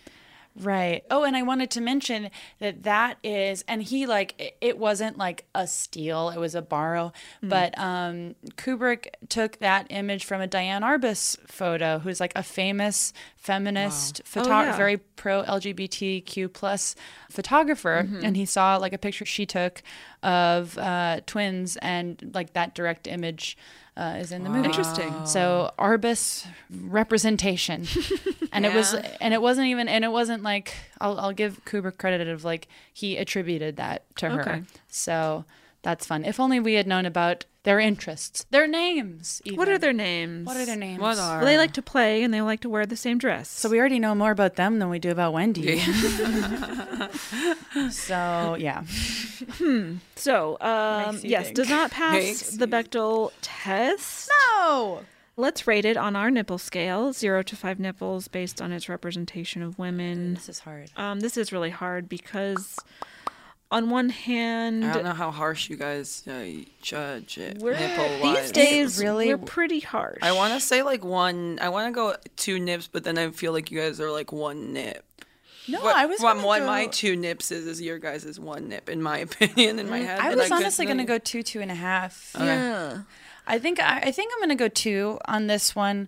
Right. 0.59 1.03
Oh, 1.11 1.23
and 1.23 1.37
I 1.37 1.43
wanted 1.43 1.69
to 1.71 1.81
mention 1.81 2.29
that 2.59 2.83
that 2.83 3.17
is, 3.23 3.63
and 3.67 3.83
he 3.83 4.05
like 4.05 4.55
it- 4.61 4.77
wasn't 4.77 5.17
like 5.17 5.45
a 5.53 5.67
steal; 5.67 6.29
it 6.29 6.39
was 6.39 6.55
a 6.55 6.61
borrow. 6.61 7.11
But 7.43 7.77
um, 7.77 8.35
Kubrick 8.55 9.07
took 9.29 9.59
that 9.59 9.87
image 9.89 10.25
from 10.25 10.41
a 10.41 10.47
Diane 10.47 10.81
Arbus 10.81 11.37
photo, 11.47 11.99
who's 11.99 12.19
like 12.19 12.33
a 12.35 12.43
famous 12.43 13.13
feminist 13.35 14.21
photo, 14.25 14.49
yeah. 14.49 14.77
very 14.77 14.97
pro 14.97 15.43
LGBTQ 15.43 16.51
plus 16.53 16.95
photographer, 17.29 18.07
and 18.23 18.35
he 18.35 18.45
saw 18.45 18.77
like 18.77 18.93
a 18.93 18.97
picture 18.97 19.25
she 19.25 19.45
took 19.45 19.81
of 20.23 20.77
uh, 20.77 21.21
twins, 21.25 21.77
and 21.77 22.31
like 22.33 22.53
that 22.53 22.73
direct 22.75 23.07
image. 23.07 23.57
Uh, 23.97 24.17
is 24.19 24.31
in 24.31 24.43
the 24.43 24.49
movie. 24.49 24.67
Interesting. 24.67 25.25
So 25.25 25.71
Arbus 25.79 26.45
representation, 26.69 27.87
and 28.51 28.63
it 28.63 28.73
was, 28.75 28.93
and 28.93 29.33
it 29.33 29.41
wasn't 29.41 29.67
even, 29.67 29.87
and 29.87 30.05
it 30.05 30.11
wasn't 30.11 30.43
like 30.43 30.75
I'll, 31.01 31.19
I'll 31.19 31.33
give 31.33 31.65
Kubrick 31.65 31.97
credit 31.97 32.27
of 32.27 32.43
like 32.43 32.67
he 32.93 33.17
attributed 33.17 33.77
that 33.77 34.03
to 34.17 34.29
her. 34.29 34.41
Okay. 34.41 34.61
So 34.87 35.45
that's 35.87 36.05
fun. 36.05 36.25
If 36.25 36.37
only 36.37 36.59
we 36.59 36.73
had 36.73 36.85
known 36.85 37.05
about 37.05 37.45
their 37.63 37.79
interests, 37.79 38.45
their 38.49 38.67
names. 38.67 39.41
What 39.55 39.69
are 39.69 39.77
their 39.77 39.93
names? 39.93 40.45
What 40.45 40.57
are 40.57 40.65
their 40.65 40.75
names? 40.75 40.99
What 40.99 41.17
are? 41.17 41.37
Well, 41.37 41.45
they 41.45 41.57
like 41.57 41.71
to 41.73 41.81
play 41.81 42.23
and 42.23 42.33
they 42.33 42.41
like 42.41 42.59
to 42.61 42.69
wear 42.69 42.85
the 42.85 42.97
same 42.97 43.17
dress. 43.17 43.47
So 43.47 43.69
we 43.69 43.79
already 43.79 43.97
know 43.97 44.13
more 44.13 44.31
about 44.31 44.55
them 44.55 44.79
than 44.79 44.89
we 44.89 44.99
do 44.99 45.11
about 45.11 45.31
Wendy. 45.31 45.79
so 47.89 48.57
yeah. 48.59 48.83
Hmm. 48.83 49.95
So, 50.17 50.57
um, 50.59 51.21
yes, 51.23 51.45
think. 51.45 51.55
does 51.55 51.69
not 51.69 51.91
pass 51.91 52.15
Makes 52.15 52.57
the 52.57 52.67
Bechdel 52.67 53.31
test. 53.41 54.29
No. 54.57 55.03
Let's 55.37 55.67
rate 55.67 55.85
it 55.85 55.95
on 55.95 56.17
our 56.17 56.29
nipple 56.29 56.57
scale, 56.57 57.13
zero 57.13 57.43
to 57.43 57.55
five 57.55 57.79
nipples, 57.79 58.27
based 58.27 58.61
on 58.61 58.73
its 58.73 58.89
representation 58.89 59.61
of 59.61 59.79
women. 59.79 60.33
This 60.33 60.49
is 60.49 60.59
hard. 60.59 60.91
Um, 60.97 61.21
this 61.21 61.37
is 61.37 61.53
really 61.53 61.69
hard 61.69 62.09
because, 62.09 62.77
on 63.69 63.89
one 63.89 64.09
hand, 64.09 64.85
I 64.85 64.93
don't 64.93 65.03
know 65.03 65.13
how 65.13 65.29
harsh 65.31 65.69
you 65.69 65.75
guys 65.75 66.23
uh, 66.27 66.45
judge 66.81 67.37
it. 67.37 67.57
we're, 67.59 67.75
these 67.75 68.51
days 68.51 68.99
really- 69.03 69.27
we're 69.27 69.37
pretty 69.37 69.81
harsh. 69.81 70.19
I 70.21 70.31
want 70.31 70.53
to 70.53 70.59
say 70.59 70.83
like 70.83 71.03
one. 71.03 71.59
I 71.61 71.69
want 71.69 71.93
to 71.93 71.95
go 71.95 72.15
two 72.37 72.59
nips, 72.59 72.87
but 72.87 73.03
then 73.03 73.17
I 73.17 73.29
feel 73.31 73.51
like 73.51 73.69
you 73.69 73.79
guys 73.79 73.99
are 73.99 74.11
like 74.11 74.31
one 74.31 74.71
nip. 74.73 75.03
No, 75.69 75.81
what, 75.81 75.97
I 75.97 76.05
was 76.05 76.21
what, 76.21 76.37
what 76.43 76.59
go, 76.59 76.65
my 76.65 76.87
two 76.87 77.17
nips 77.17 77.51
is 77.51 77.67
is 77.67 77.81
your 77.81 77.99
guys 77.99 78.23
is 78.23 78.39
one 78.39 78.69
nip 78.69 78.87
in 78.87 79.01
my 79.01 79.17
opinion 79.27 79.79
in 79.79 79.89
my 79.89 79.99
head. 79.99 80.19
I 80.19 80.33
was 80.33 80.47
could 80.47 80.53
honestly 80.53 80.85
gonna 80.85 80.99
think- 80.99 81.09
go 81.09 81.17
two, 81.17 81.43
two 81.43 81.59
and 81.59 81.69
a 81.69 81.75
half. 81.75 82.35
Yeah. 82.39 83.01
I 83.45 83.59
think 83.59 83.81
I, 83.81 83.99
I 83.99 84.11
think 84.11 84.31
I'm 84.33 84.41
gonna 84.41 84.55
go 84.55 84.69
two 84.69 85.19
on 85.25 85.47
this 85.47 85.75
one, 85.75 86.07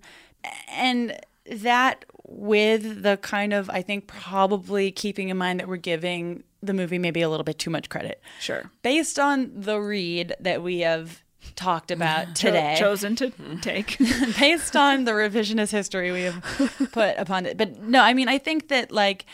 and 0.72 1.18
that 1.46 2.06
with 2.26 3.02
the 3.04 3.18
kind 3.18 3.52
of 3.54 3.70
I 3.70 3.82
think 3.82 4.08
probably 4.08 4.92
keeping 4.92 5.28
in 5.28 5.38
mind 5.38 5.60
that 5.60 5.68
we're 5.68 5.76
giving 5.78 6.44
the 6.62 6.74
movie 6.74 7.00
maybe 7.00 7.22
a 7.22 7.30
little 7.30 7.44
bit 7.44 7.60
too 7.60 7.70
much 7.70 7.90
credit. 7.90 8.22
Sure. 8.40 8.70
Based 8.82 9.18
on 9.20 9.52
the 9.54 9.80
read 9.80 10.36
that 10.40 10.62
we 10.62 10.80
have 10.80 11.22
talked 11.56 11.92
about 11.92 12.36
today, 12.36 12.76
chosen 12.78 13.16
to 13.18 13.30
take. 13.62 13.98
based 14.40 14.76
on 14.76 15.06
the 15.06 15.12
revisionist 15.12 15.72
history 15.72 16.12
we 16.12 16.24
have 16.24 16.90
put 16.92 17.18
upon 17.18 17.46
it. 17.46 17.58
But 17.58 17.82
no, 17.82 18.02
I 18.02 18.14
mean, 18.14 18.28
I 18.28 18.38
think 18.38 18.70
that 18.70 18.92
like. 18.92 19.26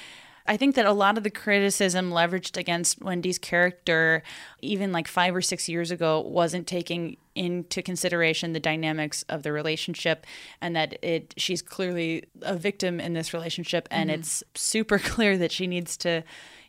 I 0.48 0.58
think 0.58 0.76
that 0.76 0.86
a 0.86 0.94
lot 0.94 1.18
of 1.18 1.24
the 1.24 1.32
criticism 1.32 2.12
leveraged 2.12 2.56
against 2.56 3.02
Wendy's 3.02 3.40
character, 3.40 4.22
even 4.62 4.92
like 4.92 5.08
five 5.08 5.36
or 5.36 5.42
six 5.42 5.68
years 5.68 5.90
ago, 5.90 6.20
wasn't 6.22 6.68
taking 6.68 7.18
into 7.34 7.82
consideration 7.82 8.54
the 8.54 8.60
dynamics 8.60 9.26
of 9.28 9.42
the 9.42 9.52
relationship, 9.52 10.24
and 10.62 10.76
that 10.76 11.04
it 11.04 11.34
she's 11.36 11.64
clearly 11.64 12.26
a 12.44 12.56
victim 12.56 13.00
in 13.00 13.14
this 13.14 13.34
relationship, 13.34 13.88
and 13.90 14.12
mm-hmm. 14.12 14.20
it's 14.20 14.44
super 14.54 15.00
clear 15.00 15.36
that 15.38 15.52
she 15.52 15.66
needs 15.66 15.98
to, 15.98 16.24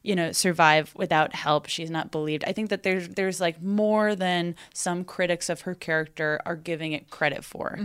you 0.07 0.15
know, 0.15 0.31
survive 0.31 0.93
without 0.95 1.35
help. 1.35 1.67
She's 1.67 1.91
not 1.91 2.13
believed. 2.13 2.45
I 2.47 2.53
think 2.53 2.71
that 2.71 2.85
there's 2.85 3.09
there's 3.09 3.41
like 3.41 3.61
more 3.61 4.15
than 4.15 4.55
some 4.73 5.05
critics 5.05 5.49
of 5.49 5.63
her 5.63 5.75
character 5.75 6.41
are 6.47 6.55
giving 6.55 6.93
it 6.93 7.11
credit 7.11 7.45
for. 7.45 7.79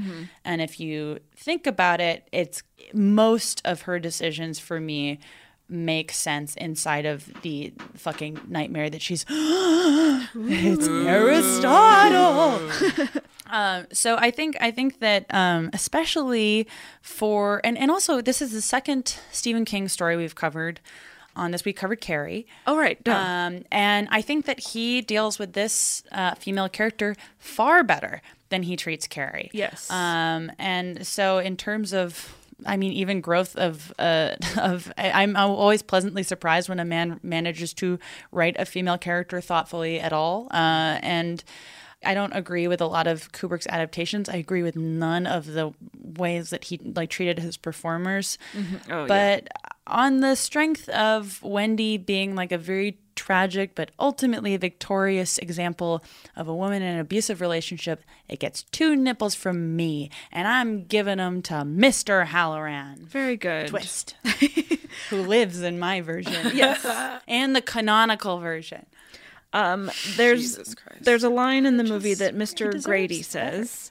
And 0.45 0.61
if 0.61 0.79
you 0.79 1.19
think 1.35 1.65
about 1.65 1.99
it, 1.99 2.27
it's 2.31 2.61
most 2.93 3.61
of 3.65 3.81
her 3.83 3.97
decisions 3.99 4.59
for 4.59 4.79
me 4.79 5.19
make 5.67 6.11
sense 6.11 6.55
inside 6.57 7.05
of 7.05 7.31
the 7.41 7.73
fucking 7.95 8.39
nightmare 8.47 8.89
that 8.89 9.01
she's 9.01 9.25
it's 9.29 10.87
Aristotle. 10.87 12.69
Um, 13.53 13.85
so 13.91 14.15
I 14.15 14.31
think 14.31 14.55
I 14.61 14.71
think 14.71 14.99
that 14.99 15.25
um, 15.29 15.71
especially 15.73 16.67
for 17.01 17.59
and 17.65 17.77
and 17.77 17.91
also 17.91 18.21
this 18.21 18.41
is 18.41 18.53
the 18.53 18.61
second 18.61 19.17
Stephen 19.29 19.65
King 19.65 19.89
story 19.89 20.15
we've 20.15 20.35
covered 20.35 20.79
on 21.35 21.51
this. 21.51 21.63
We 21.65 21.73
covered 21.73 22.01
Carrie. 22.01 22.45
Oh, 22.67 22.77
right. 22.77 22.97
Um, 23.07 23.63
and 23.71 24.07
I 24.11 24.21
think 24.21 24.45
that 24.45 24.59
he 24.59 25.01
deals 25.01 25.39
with 25.39 25.53
this 25.53 26.03
uh, 26.11 26.35
female 26.35 26.69
character 26.69 27.15
far 27.39 27.83
better 27.83 28.21
than 28.49 28.63
he 28.63 28.75
treats 28.75 29.07
Carrie. 29.07 29.49
Yes. 29.53 29.89
Um, 29.89 30.51
and 30.59 31.05
so, 31.07 31.37
in 31.37 31.55
terms 31.57 31.93
of, 31.93 32.35
I 32.65 32.75
mean, 32.77 32.91
even 32.91 33.21
growth 33.21 33.55
of, 33.55 33.93
uh, 33.97 34.35
of, 34.57 34.91
I- 34.97 35.23
I'm 35.23 35.35
always 35.37 35.81
pleasantly 35.81 36.23
surprised 36.23 36.67
when 36.69 36.79
a 36.79 36.85
man 36.85 37.19
manages 37.23 37.73
to 37.75 37.97
write 38.31 38.55
a 38.59 38.65
female 38.65 38.97
character 38.97 39.39
thoughtfully 39.41 39.99
at 39.99 40.11
all. 40.11 40.47
Uh, 40.51 40.99
and 41.01 41.43
I 42.03 42.13
don't 42.13 42.33
agree 42.33 42.67
with 42.67 42.81
a 42.81 42.87
lot 42.87 43.05
of 43.07 43.31
Kubrick's 43.31 43.67
adaptations. 43.67 44.27
I 44.27 44.35
agree 44.37 44.63
with 44.63 44.75
none 44.75 45.25
of 45.27 45.45
the 45.45 45.71
ways 46.03 46.49
that 46.49 46.65
he 46.65 46.77
like 46.83 47.09
treated 47.11 47.39
his 47.39 47.57
performers. 47.57 48.37
Oh, 48.89 49.05
yeah. 49.05 49.43
But 49.85 49.93
on 49.93 50.19
the 50.19 50.35
strength 50.35 50.89
of 50.89 51.41
Wendy 51.43 51.97
being 51.97 52.35
like 52.35 52.51
a 52.51 52.57
very 52.57 52.97
tragic 53.15 53.75
but 53.75 53.91
ultimately 53.99 54.55
victorious 54.57 55.37
example 55.37 56.03
of 56.35 56.47
a 56.47 56.55
woman 56.55 56.81
in 56.81 56.95
an 56.95 56.99
abusive 56.99 57.41
relationship, 57.41 58.03
it 58.27 58.39
gets 58.39 58.63
two 58.63 58.95
nipples 58.95 59.35
from 59.35 59.75
me, 59.75 60.09
and 60.31 60.47
I'm 60.47 60.85
giving 60.85 61.17
them 61.17 61.41
to 61.43 61.53
Mr. 61.55 62.25
Hallorann. 62.25 62.99
Very 62.99 63.37
good. 63.37 63.67
Twist, 63.67 64.15
who 65.09 65.17
lives 65.21 65.61
in 65.61 65.79
my 65.79 66.01
version. 66.01 66.51
Yes. 66.55 66.85
and 67.27 67.55
the 67.55 67.61
canonical 67.61 68.39
version. 68.39 68.85
Um, 69.53 69.91
there's 70.15 70.41
Jesus 70.55 70.75
Christ. 70.75 71.03
there's 71.03 71.23
a 71.23 71.29
line 71.29 71.65
in 71.65 71.77
the 71.77 71.83
movie 71.83 72.13
that 72.13 72.35
Mr. 72.35 72.81
Grady 72.83 73.21
says, 73.21 73.90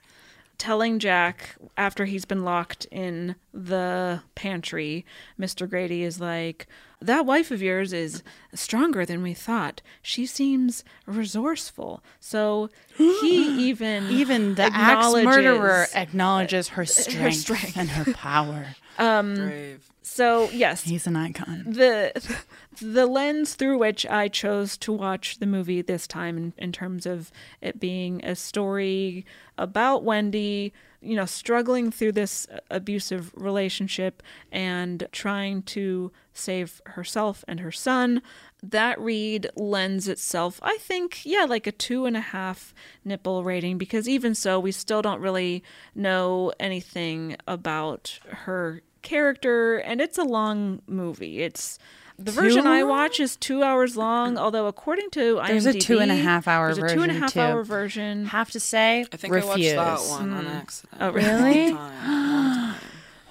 telling 0.61 0.99
Jack 1.01 1.57
after 1.77 2.05
he's 2.05 2.25
been 2.25 2.45
locked 2.45 2.85
in 2.93 3.35
the 3.53 4.23
pantry. 4.37 5.05
Mr. 5.41 5.69
Grady 5.69 6.03
is 6.05 6.21
like, 6.21 6.67
"That 7.01 7.25
wife 7.27 7.51
of 7.51 7.61
yours 7.63 7.93
is 7.93 8.23
stronger 8.55 9.05
than 9.07 9.23
we 9.23 9.35
thought. 9.35 9.81
She 10.03 10.27
seems 10.27 10.85
resourceful." 11.07 12.05
So 12.21 12.69
he 12.97 13.09
even 13.69 14.11
Even 14.11 14.55
the 14.55 14.65
axe 14.73 15.13
murderer 15.25 15.87
acknowledges- 15.95 15.95
acknowledges 15.95 16.69
her 16.77 16.85
strength, 16.85 17.37
strength. 17.39 17.77
and 17.77 17.89
her 17.91 18.13
power. 18.13 18.67
Um, 18.99 19.35
Brave. 19.35 19.87
So 20.13 20.51
yes, 20.51 20.83
He's 20.83 21.07
an 21.07 21.15
icon. 21.15 21.63
the 21.69 22.13
the 22.83 23.07
lens 23.07 23.55
through 23.55 23.79
which 23.79 24.05
I 24.07 24.27
chose 24.27 24.77
to 24.79 24.93
watch 24.93 25.39
the 25.39 25.47
movie 25.47 25.83
this 25.83 26.09
time 26.09 26.37
in, 26.37 26.53
in 26.59 26.73
terms 26.73 27.07
of 27.07 27.31
it 27.61 27.79
being 27.79 28.25
a 28.25 28.35
story 28.35 29.25
about 29.57 30.03
Wendy, 30.03 30.73
you 31.01 31.15
know, 31.15 31.27
struggling 31.27 31.93
through 31.93 32.11
this 32.13 32.49
abusive 32.73 33.31
relationship 33.37 34.21
and 34.51 35.07
trying 35.13 35.63
to 35.63 36.11
save 36.35 36.83
herself 36.87 37.45
and 37.47 37.61
her 37.61 37.73
son. 37.73 38.21
That 38.65 39.01
read 39.01 39.49
lends 39.55 40.09
itself, 40.09 40.59
I 40.61 40.77
think, 40.79 41.25
yeah, 41.25 41.45
like 41.45 41.69
a 41.69 41.73
two 41.73 42.05
and 42.05 42.17
a 42.17 42.21
half 42.21 42.75
nipple 43.05 43.45
rating 43.45 43.79
because 43.79 44.09
even 44.09 44.35
so, 44.35 44.59
we 44.59 44.73
still 44.73 45.03
don't 45.03 45.21
really 45.21 45.63
know 45.95 46.53
anything 46.59 47.37
about 47.47 48.19
her 48.29 48.83
character, 49.03 49.77
and 49.79 50.01
it's 50.01 50.19
a 50.19 50.25
long 50.25 50.83
movie. 50.87 51.43
It's 51.43 51.79
the 52.19 52.31
version 52.33 52.67
I 52.67 52.83
watch 52.85 53.19
is 53.19 53.37
two 53.37 53.63
hours 53.63 53.97
long, 53.97 54.37
although 54.37 54.67
according 54.67 55.11
to 55.13 55.37
IMDb, 55.37 55.47
There's 55.49 55.67
a 55.67 55.73
two 55.79 56.01
and 56.01 56.11
a 56.11 56.17
half 56.17 56.47
hour 56.47 56.75
there's 56.75 56.93
a 56.93 56.95
two 56.95 57.03
and 57.03 57.11
a 57.11 57.15
version, 57.15 57.23
half 57.23 57.33
too. 57.33 57.41
hour 57.41 57.63
version. 57.65 58.27
Have 58.27 58.51
to 58.51 58.61
say, 58.61 59.07
I 59.13 59.17
think 59.17 59.33
refuse. 59.33 59.73
I 59.73 59.77
watched 59.77 60.05
that 60.05 60.11
one 60.11 60.33
on 60.35 60.47
accident. 60.47 60.99
Oh, 61.03 61.07
One 61.07 61.15
really? 61.15 61.73
time, 61.73 62.71
one. 62.73 62.77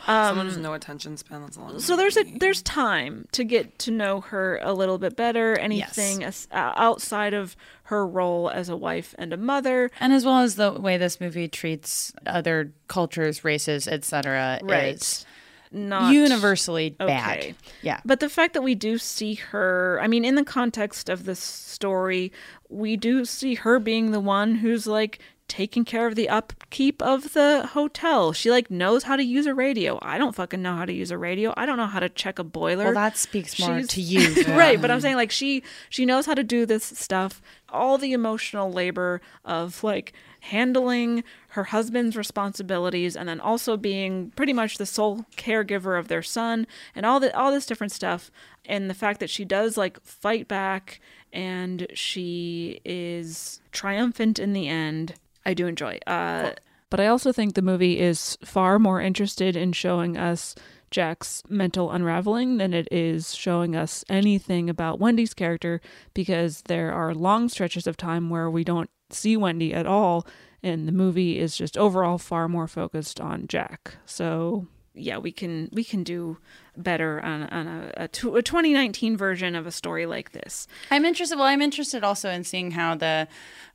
Someone 0.05 0.45
who's 0.47 0.57
no 0.57 0.73
attention 0.73 1.17
span. 1.17 1.41
That's 1.41 1.57
a 1.57 1.59
long. 1.59 1.79
So 1.79 1.95
there's 1.95 2.17
a 2.17 2.23
there's 2.23 2.63
time 2.63 3.27
to 3.33 3.43
get 3.43 3.77
to 3.79 3.91
know 3.91 4.21
her 4.21 4.59
a 4.63 4.73
little 4.73 4.97
bit 4.97 5.15
better. 5.15 5.55
Anything 5.59 6.23
as, 6.23 6.47
uh, 6.51 6.71
outside 6.75 7.35
of 7.35 7.55
her 7.83 8.07
role 8.07 8.49
as 8.49 8.69
a 8.69 8.75
wife 8.77 9.13
and 9.19 9.33
a 9.33 9.37
mother, 9.37 9.91
And 9.99 10.11
as 10.11 10.25
well 10.25 10.39
as 10.39 10.55
the 10.55 10.71
way 10.71 10.97
this 10.97 11.21
movie 11.21 11.47
treats 11.47 12.11
other 12.25 12.71
cultures, 12.87 13.43
races, 13.43 13.87
etc., 13.87 14.59
Right. 14.63 14.95
is 14.95 15.27
not 15.71 16.13
universally 16.13 16.95
Okay. 16.99 17.07
bad. 17.07 17.55
Yeah. 17.81 17.99
But 18.05 18.19
the 18.19 18.29
fact 18.29 18.53
that 18.53 18.61
we 18.61 18.75
do 18.75 18.97
see 18.97 19.35
her, 19.35 19.99
I 20.01 20.07
mean, 20.07 20.25
in 20.25 20.35
the 20.35 20.43
context 20.43 21.09
of 21.09 21.25
this 21.25 21.39
story, 21.39 22.31
we 22.69 22.97
do 22.97 23.25
see 23.25 23.55
her 23.55 23.79
being 23.79 24.11
the 24.11 24.19
one 24.19 24.55
who's 24.55 24.87
like 24.87 25.19
taking 25.47 25.83
care 25.83 26.05
of 26.05 26.13
the 26.13 26.29
upkeep 26.29 27.01
of 27.01 27.33
the 27.33 27.67
hotel. 27.73 28.33
She 28.33 28.51
like 28.51 28.69
knows 28.69 29.03
how 29.03 29.15
to 29.15 29.23
use 29.23 29.47
a 29.47 29.55
radio. 29.55 29.97
I 30.01 30.19
don't 30.19 30.35
fucking 30.35 30.61
know 30.61 30.75
how 30.75 30.85
to 30.85 30.93
use 30.93 31.09
a 31.09 31.17
radio. 31.17 31.53
I 31.57 31.65
don't 31.65 31.77
know 31.77 31.87
how 31.87 31.99
to 31.99 32.09
check 32.09 32.37
a 32.37 32.43
boiler. 32.43 32.85
Well, 32.85 32.93
that 32.93 33.17
speaks 33.17 33.59
more 33.59 33.77
She's- 33.79 33.87
to 33.89 34.01
you. 34.01 34.43
right, 34.55 34.79
but 34.79 34.91
I'm 34.91 35.01
saying 35.01 35.15
like 35.15 35.31
she 35.31 35.63
she 35.89 36.05
knows 36.05 36.27
how 36.27 36.35
to 36.35 36.43
do 36.43 36.65
this 36.67 36.83
stuff. 36.83 37.41
All 37.69 37.97
the 37.97 38.13
emotional 38.13 38.71
labor 38.71 39.21
of 39.43 39.83
like 39.83 40.13
handling 40.41 41.23
her 41.49 41.65
husband's 41.65 42.15
responsibilities 42.15 43.15
and 43.15 43.27
then 43.27 43.39
also 43.39 43.77
being 43.77 44.31
pretty 44.31 44.53
much 44.53 44.77
the 44.77 44.85
sole 44.85 45.25
caregiver 45.35 45.99
of 45.99 46.07
their 46.07 46.21
son 46.21 46.65
and 46.95 47.05
all 47.05 47.19
the 47.19 47.35
all 47.37 47.51
this 47.51 47.65
different 47.65 47.91
stuff 47.91 48.31
and 48.65 48.89
the 48.89 48.93
fact 48.93 49.19
that 49.19 49.29
she 49.29 49.43
does 49.45 49.77
like 49.77 50.01
fight 50.03 50.47
back 50.47 50.99
and 51.33 51.87
she 51.93 52.81
is 52.85 53.61
triumphant 53.71 54.39
in 54.39 54.53
the 54.53 54.67
end. 54.67 55.15
I 55.45 55.53
do 55.53 55.67
enjoy. 55.67 55.99
Uh 56.07 56.51
but 56.89 56.99
I 56.99 57.07
also 57.07 57.31
think 57.31 57.53
the 57.53 57.61
movie 57.61 57.99
is 57.99 58.37
far 58.43 58.79
more 58.79 58.99
interested 58.99 59.55
in 59.55 59.73
showing 59.73 60.17
us 60.17 60.55
Jack's 60.89 61.43
mental 61.47 61.91
unraveling 61.91 62.57
than 62.57 62.73
it 62.73 62.87
is 62.91 63.35
showing 63.35 63.75
us 63.75 64.03
anything 64.09 64.69
about 64.69 64.99
Wendy's 64.99 65.35
character 65.35 65.81
because 66.15 66.63
there 66.63 66.91
are 66.91 67.13
long 67.13 67.47
stretches 67.47 67.85
of 67.85 67.95
time 67.95 68.31
where 68.31 68.49
we 68.49 68.63
don't 68.63 68.89
see 69.11 69.37
Wendy 69.37 69.73
at 69.73 69.85
all 69.85 70.25
and 70.61 70.87
the 70.87 70.91
movie 70.91 71.39
is 71.39 71.55
just 71.55 71.77
overall 71.77 72.17
far 72.17 72.47
more 72.47 72.67
focused 72.67 73.19
on 73.19 73.47
Jack. 73.47 73.95
So 74.05 74.67
yeah, 74.93 75.17
we 75.17 75.31
can 75.31 75.69
we 75.71 75.83
can 75.83 76.03
do 76.03 76.37
better 76.75 77.21
on 77.21 77.43
on 77.43 77.67
a, 77.67 77.93
a, 77.97 78.07
tw- 78.07 78.35
a 78.35 78.41
2019 78.41 79.15
version 79.17 79.55
of 79.55 79.65
a 79.65 79.71
story 79.71 80.05
like 80.05 80.31
this. 80.31 80.67
I'm 80.91 81.05
interested. 81.05 81.37
Well, 81.37 81.47
I'm 81.47 81.61
interested 81.61 82.03
also 82.03 82.29
in 82.29 82.43
seeing 82.43 82.71
how 82.71 82.95
the 82.95 83.27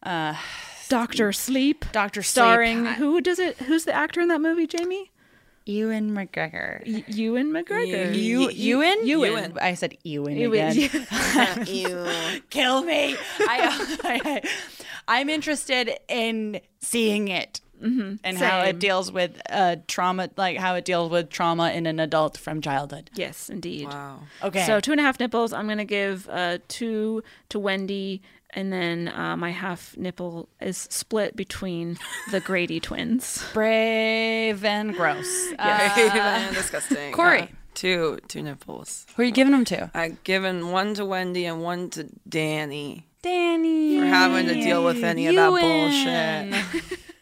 uh, 0.02 0.34
Doctor 0.88 1.32
Sleep, 1.32 1.84
Doctor 1.92 2.22
starring 2.22 2.84
who 2.84 3.20
does 3.20 3.38
it? 3.38 3.56
Who's 3.58 3.84
the 3.84 3.94
actor 3.94 4.20
in 4.20 4.28
that 4.28 4.40
movie? 4.40 4.66
Jamie 4.66 5.10
Ewan 5.66 6.10
McGregor. 6.10 6.82
Y- 6.86 7.04
Ewan 7.08 7.50
McGregor. 7.50 8.14
You, 8.14 8.50
Ewan? 8.50 9.06
Ewan. 9.06 9.58
I 9.58 9.74
said 9.74 9.96
Ewan, 10.04 10.36
Ewan, 10.36 10.68
again. 10.70 11.06
Ew. 11.66 12.06
Kill 12.50 12.82
me. 12.82 13.16
I, 13.40 14.42
I, 15.08 15.20
am 15.20 15.28
interested 15.30 15.90
in 16.08 16.60
seeing 16.80 17.28
it 17.28 17.60
and 17.80 18.38
how 18.38 18.60
it 18.60 18.78
deals 18.78 19.12
with 19.12 19.40
uh, 19.50 19.76
trauma, 19.86 20.30
like 20.36 20.56
how 20.58 20.74
it 20.74 20.84
deals 20.84 21.10
with 21.10 21.28
trauma 21.28 21.70
in 21.70 21.86
an 21.86 22.00
adult 22.00 22.38
from 22.38 22.60
childhood. 22.60 23.10
Yes, 23.14 23.50
indeed. 23.50 23.86
Wow. 23.86 24.20
Okay. 24.42 24.64
So 24.64 24.80
two 24.80 24.92
and 24.92 25.00
a 25.00 25.04
half 25.04 25.20
nipples. 25.20 25.52
I'm 25.52 25.68
gonna 25.68 25.84
give 25.84 26.28
uh, 26.30 26.58
two 26.68 27.22
to 27.50 27.58
Wendy, 27.58 28.22
and 28.54 28.72
then 28.72 29.08
uh, 29.08 29.36
my 29.36 29.50
half 29.50 29.96
nipple 29.96 30.48
is 30.60 30.86
split 30.90 31.36
between 31.36 31.98
the 32.30 32.40
Grady 32.40 32.80
twins. 32.80 33.44
brave 33.52 34.64
and 34.64 34.94
gross. 34.94 35.52
Uh, 35.58 36.52
disgusting. 36.52 37.12
Corie. 37.12 37.42
Uh, 37.42 37.46
two 37.74 38.18
two 38.28 38.42
nipples. 38.42 39.06
who 39.16 39.22
are 39.22 39.24
you 39.24 39.32
giving 39.32 39.52
them 39.52 39.64
to? 39.66 39.90
I 39.94 40.16
given 40.24 40.70
one 40.70 40.94
to 40.94 41.04
Wendy 41.04 41.44
and 41.46 41.62
one 41.62 41.90
to 41.90 42.08
Danny 42.28 43.06
Danny. 43.22 43.98
for 43.98 44.06
having 44.06 44.46
to 44.46 44.54
deal 44.54 44.84
with 44.84 45.02
any 45.02 45.26
of 45.26 45.34
that 45.34 45.48
bullshit. 45.50 47.13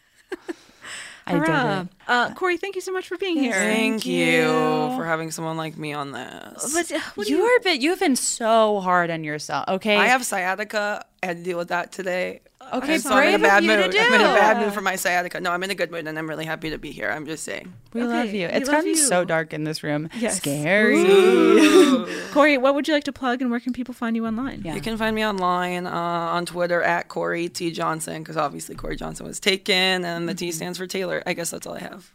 I 1.25 1.33
did 1.33 1.47
Hurrah. 1.47 1.81
it. 1.81 1.87
Uh, 2.07 2.33
Corie, 2.33 2.57
thank 2.57 2.75
you 2.75 2.81
so 2.81 2.91
much 2.91 3.07
for 3.07 3.17
being 3.17 3.37
here. 3.37 3.53
Thank 3.53 4.05
you 4.05 4.43
for 4.43 5.05
having 5.05 5.31
someone 5.31 5.57
like 5.57 5.77
me 5.77 5.93
on 5.93 6.11
this. 6.11 6.73
But, 6.73 6.91
uh, 6.91 6.99
what 7.15 7.27
do 7.27 7.33
You 7.33 7.43
are 7.43 7.57
a 7.57 7.61
bit. 7.61 7.81
You've 7.81 7.99
been 7.99 8.15
so 8.15 8.79
hard 8.81 9.09
on 9.09 9.23
yourself. 9.23 9.65
Okay. 9.67 9.95
I 9.95 10.07
have 10.07 10.25
sciatica. 10.25 11.05
I 11.21 11.25
had 11.25 11.37
to 11.37 11.43
deal 11.43 11.57
with 11.57 11.69
that 11.69 11.91
today. 11.91 12.41
Okay, 12.73 12.97
so 12.97 13.11
I'm 13.11 13.27
in 13.27 13.35
a 13.35 13.37
brave 13.39 13.41
of 13.41 13.41
bad 13.41 13.63
you 13.63 13.69
to 13.69 13.77
mood. 13.77 13.95
I'm 13.95 14.13
in 14.13 14.21
a 14.21 14.23
bad 14.23 14.57
mood 14.65 14.73
for 14.73 14.81
my 14.81 14.95
sciatica. 14.95 15.39
No, 15.39 15.51
I'm 15.51 15.61
in 15.63 15.69
a 15.71 15.75
good 15.75 15.91
mood, 15.91 16.07
and 16.07 16.17
I'm 16.17 16.27
really 16.27 16.45
happy 16.45 16.69
to 16.71 16.77
be 16.77 16.91
here. 16.91 17.09
I'm 17.09 17.25
just 17.25 17.43
saying. 17.43 17.73
We 17.93 18.01
Okay, 18.03 18.09
love 18.11 18.29
you. 18.33 18.47
It's 18.47 18.67
love 18.67 18.77
gotten 18.83 18.95
so 18.95 19.23
dark 19.25 19.53
in 19.53 19.63
this 19.63 19.83
room. 19.83 20.09
Yes. 20.17 20.37
Scary. 20.37 21.03
Corie, 22.31 22.57
what 22.57 22.75
would 22.75 22.87
you 22.87 22.93
like 22.93 23.03
to 23.05 23.13
plug, 23.13 23.41
and 23.41 23.51
where 23.51 23.59
can 23.59 23.73
people 23.73 23.93
find 23.93 24.15
you 24.15 24.25
online? 24.25 24.61
Yeah. 24.65 24.75
You 24.75 24.81
can 24.81 24.97
find 24.97 25.15
me 25.15 25.25
online 25.25 25.85
uh, 25.85 25.91
on 25.91 26.45
Twitter 26.45 26.81
at 26.81 27.07
Corie 27.09 27.49
T 27.49 27.71
Johnson 27.71 28.21
because 28.23 28.37
obviously 28.37 28.75
Corie 28.75 28.95
Johnson 28.95 29.25
was 29.25 29.39
taken, 29.39 30.03
and 30.05 30.27
the 30.27 30.33
T 30.33 30.47
Mm-hmm. 30.49 30.55
stands 30.55 30.77
for 30.77 30.87
Taylor. 30.87 31.23
I 31.25 31.33
guess 31.33 31.51
that's 31.51 31.65
all 31.67 31.75
I 31.75 31.79
have. 31.79 32.11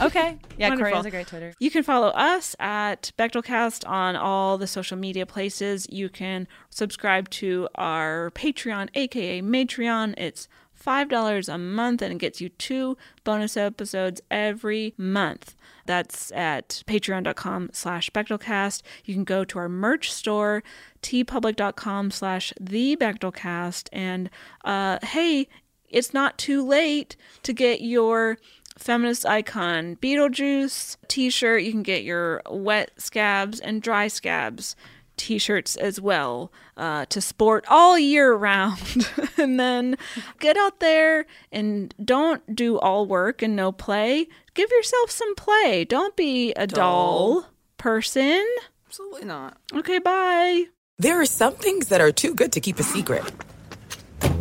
Okay. 0.00 0.38
Yeah, 0.58 0.74
Corie 0.74 0.92
has 0.92 1.06
a 1.06 1.10
great 1.10 1.28
Twitter. 1.28 1.54
You 1.60 1.70
can 1.70 1.84
follow 1.84 2.08
us 2.08 2.56
at 2.58 3.12
Bechdelcast 3.16 3.88
on 3.88 4.16
all 4.16 4.58
the 4.58 4.66
social 4.66 4.96
media 4.96 5.24
places. 5.24 5.86
You 5.88 6.08
can 6.08 6.48
subscribe 6.68 7.30
to 7.30 7.68
our 7.76 8.32
Patreon, 8.34 8.88
aka 8.94 9.40
Matreon. 9.40 10.14
It's 10.16 10.48
$5 10.84 11.52
a 11.52 11.58
month 11.58 12.02
and 12.02 12.12
it 12.12 12.18
gets 12.18 12.40
you 12.40 12.48
two 12.48 12.96
bonus 13.24 13.56
episodes 13.56 14.20
every 14.30 14.94
month. 14.96 15.54
That's 15.86 16.32
at 16.32 16.82
patreon.com 16.86 17.70
slash 17.72 18.10
Bechdelcast. 18.10 18.82
You 19.04 19.14
can 19.14 19.24
go 19.24 19.44
to 19.44 19.58
our 19.58 19.68
merch 19.68 20.12
store, 20.12 20.62
teepublic.com 21.02 22.10
slash 22.10 22.52
the 22.60 22.96
Bechdelcast. 22.96 23.88
And 23.92 24.28
uh, 24.64 24.98
hey, 25.02 25.48
it's 25.88 26.12
not 26.12 26.36
too 26.36 26.66
late 26.66 27.16
to 27.42 27.52
get 27.52 27.80
your 27.80 28.38
feminist 28.78 29.26
icon 29.26 29.96
Beetlejuice 29.96 30.96
t 31.08 31.30
shirt. 31.30 31.62
You 31.62 31.72
can 31.72 31.82
get 31.82 32.04
your 32.04 32.42
wet 32.48 32.92
scabs 32.96 33.60
and 33.60 33.82
dry 33.82 34.08
scabs 34.08 34.76
t 35.16 35.36
shirts 35.38 35.74
as 35.76 36.00
well 36.00 36.52
uh, 36.76 37.04
to 37.06 37.20
sport 37.20 37.64
all 37.68 37.98
year 37.98 38.32
round. 38.36 39.08
and 39.36 39.58
then 39.58 39.96
get 40.38 40.56
out 40.56 40.80
there 40.80 41.26
and 41.52 41.92
don't 42.04 42.54
do 42.54 42.78
all 42.78 43.04
work 43.06 43.42
and 43.42 43.54
no 43.56 43.72
play. 43.72 44.28
Give 44.54 44.70
yourself 44.70 45.10
some 45.10 45.34
play. 45.34 45.84
Don't 45.84 46.14
be 46.16 46.52
a 46.54 46.66
dull, 46.66 47.40
Dull. 47.42 47.50
person. 47.76 48.44
Absolutely 48.86 49.24
not. 49.24 49.56
Okay, 49.74 49.98
bye. 49.98 50.64
There 50.98 51.20
are 51.20 51.26
some 51.26 51.54
things 51.54 51.88
that 51.88 52.00
are 52.00 52.10
too 52.10 52.34
good 52.34 52.52
to 52.52 52.60
keep 52.60 52.78
a 52.78 52.82
secret. 52.82 53.24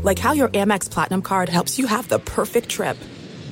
Like 0.03 0.17
how 0.19 0.31
your 0.31 0.47
Amex 0.49 0.89
Platinum 0.89 1.21
card 1.21 1.49
helps 1.49 1.77
you 1.77 1.85
have 1.87 2.07
the 2.07 2.17
perfect 2.19 2.69
trip. 2.69 2.97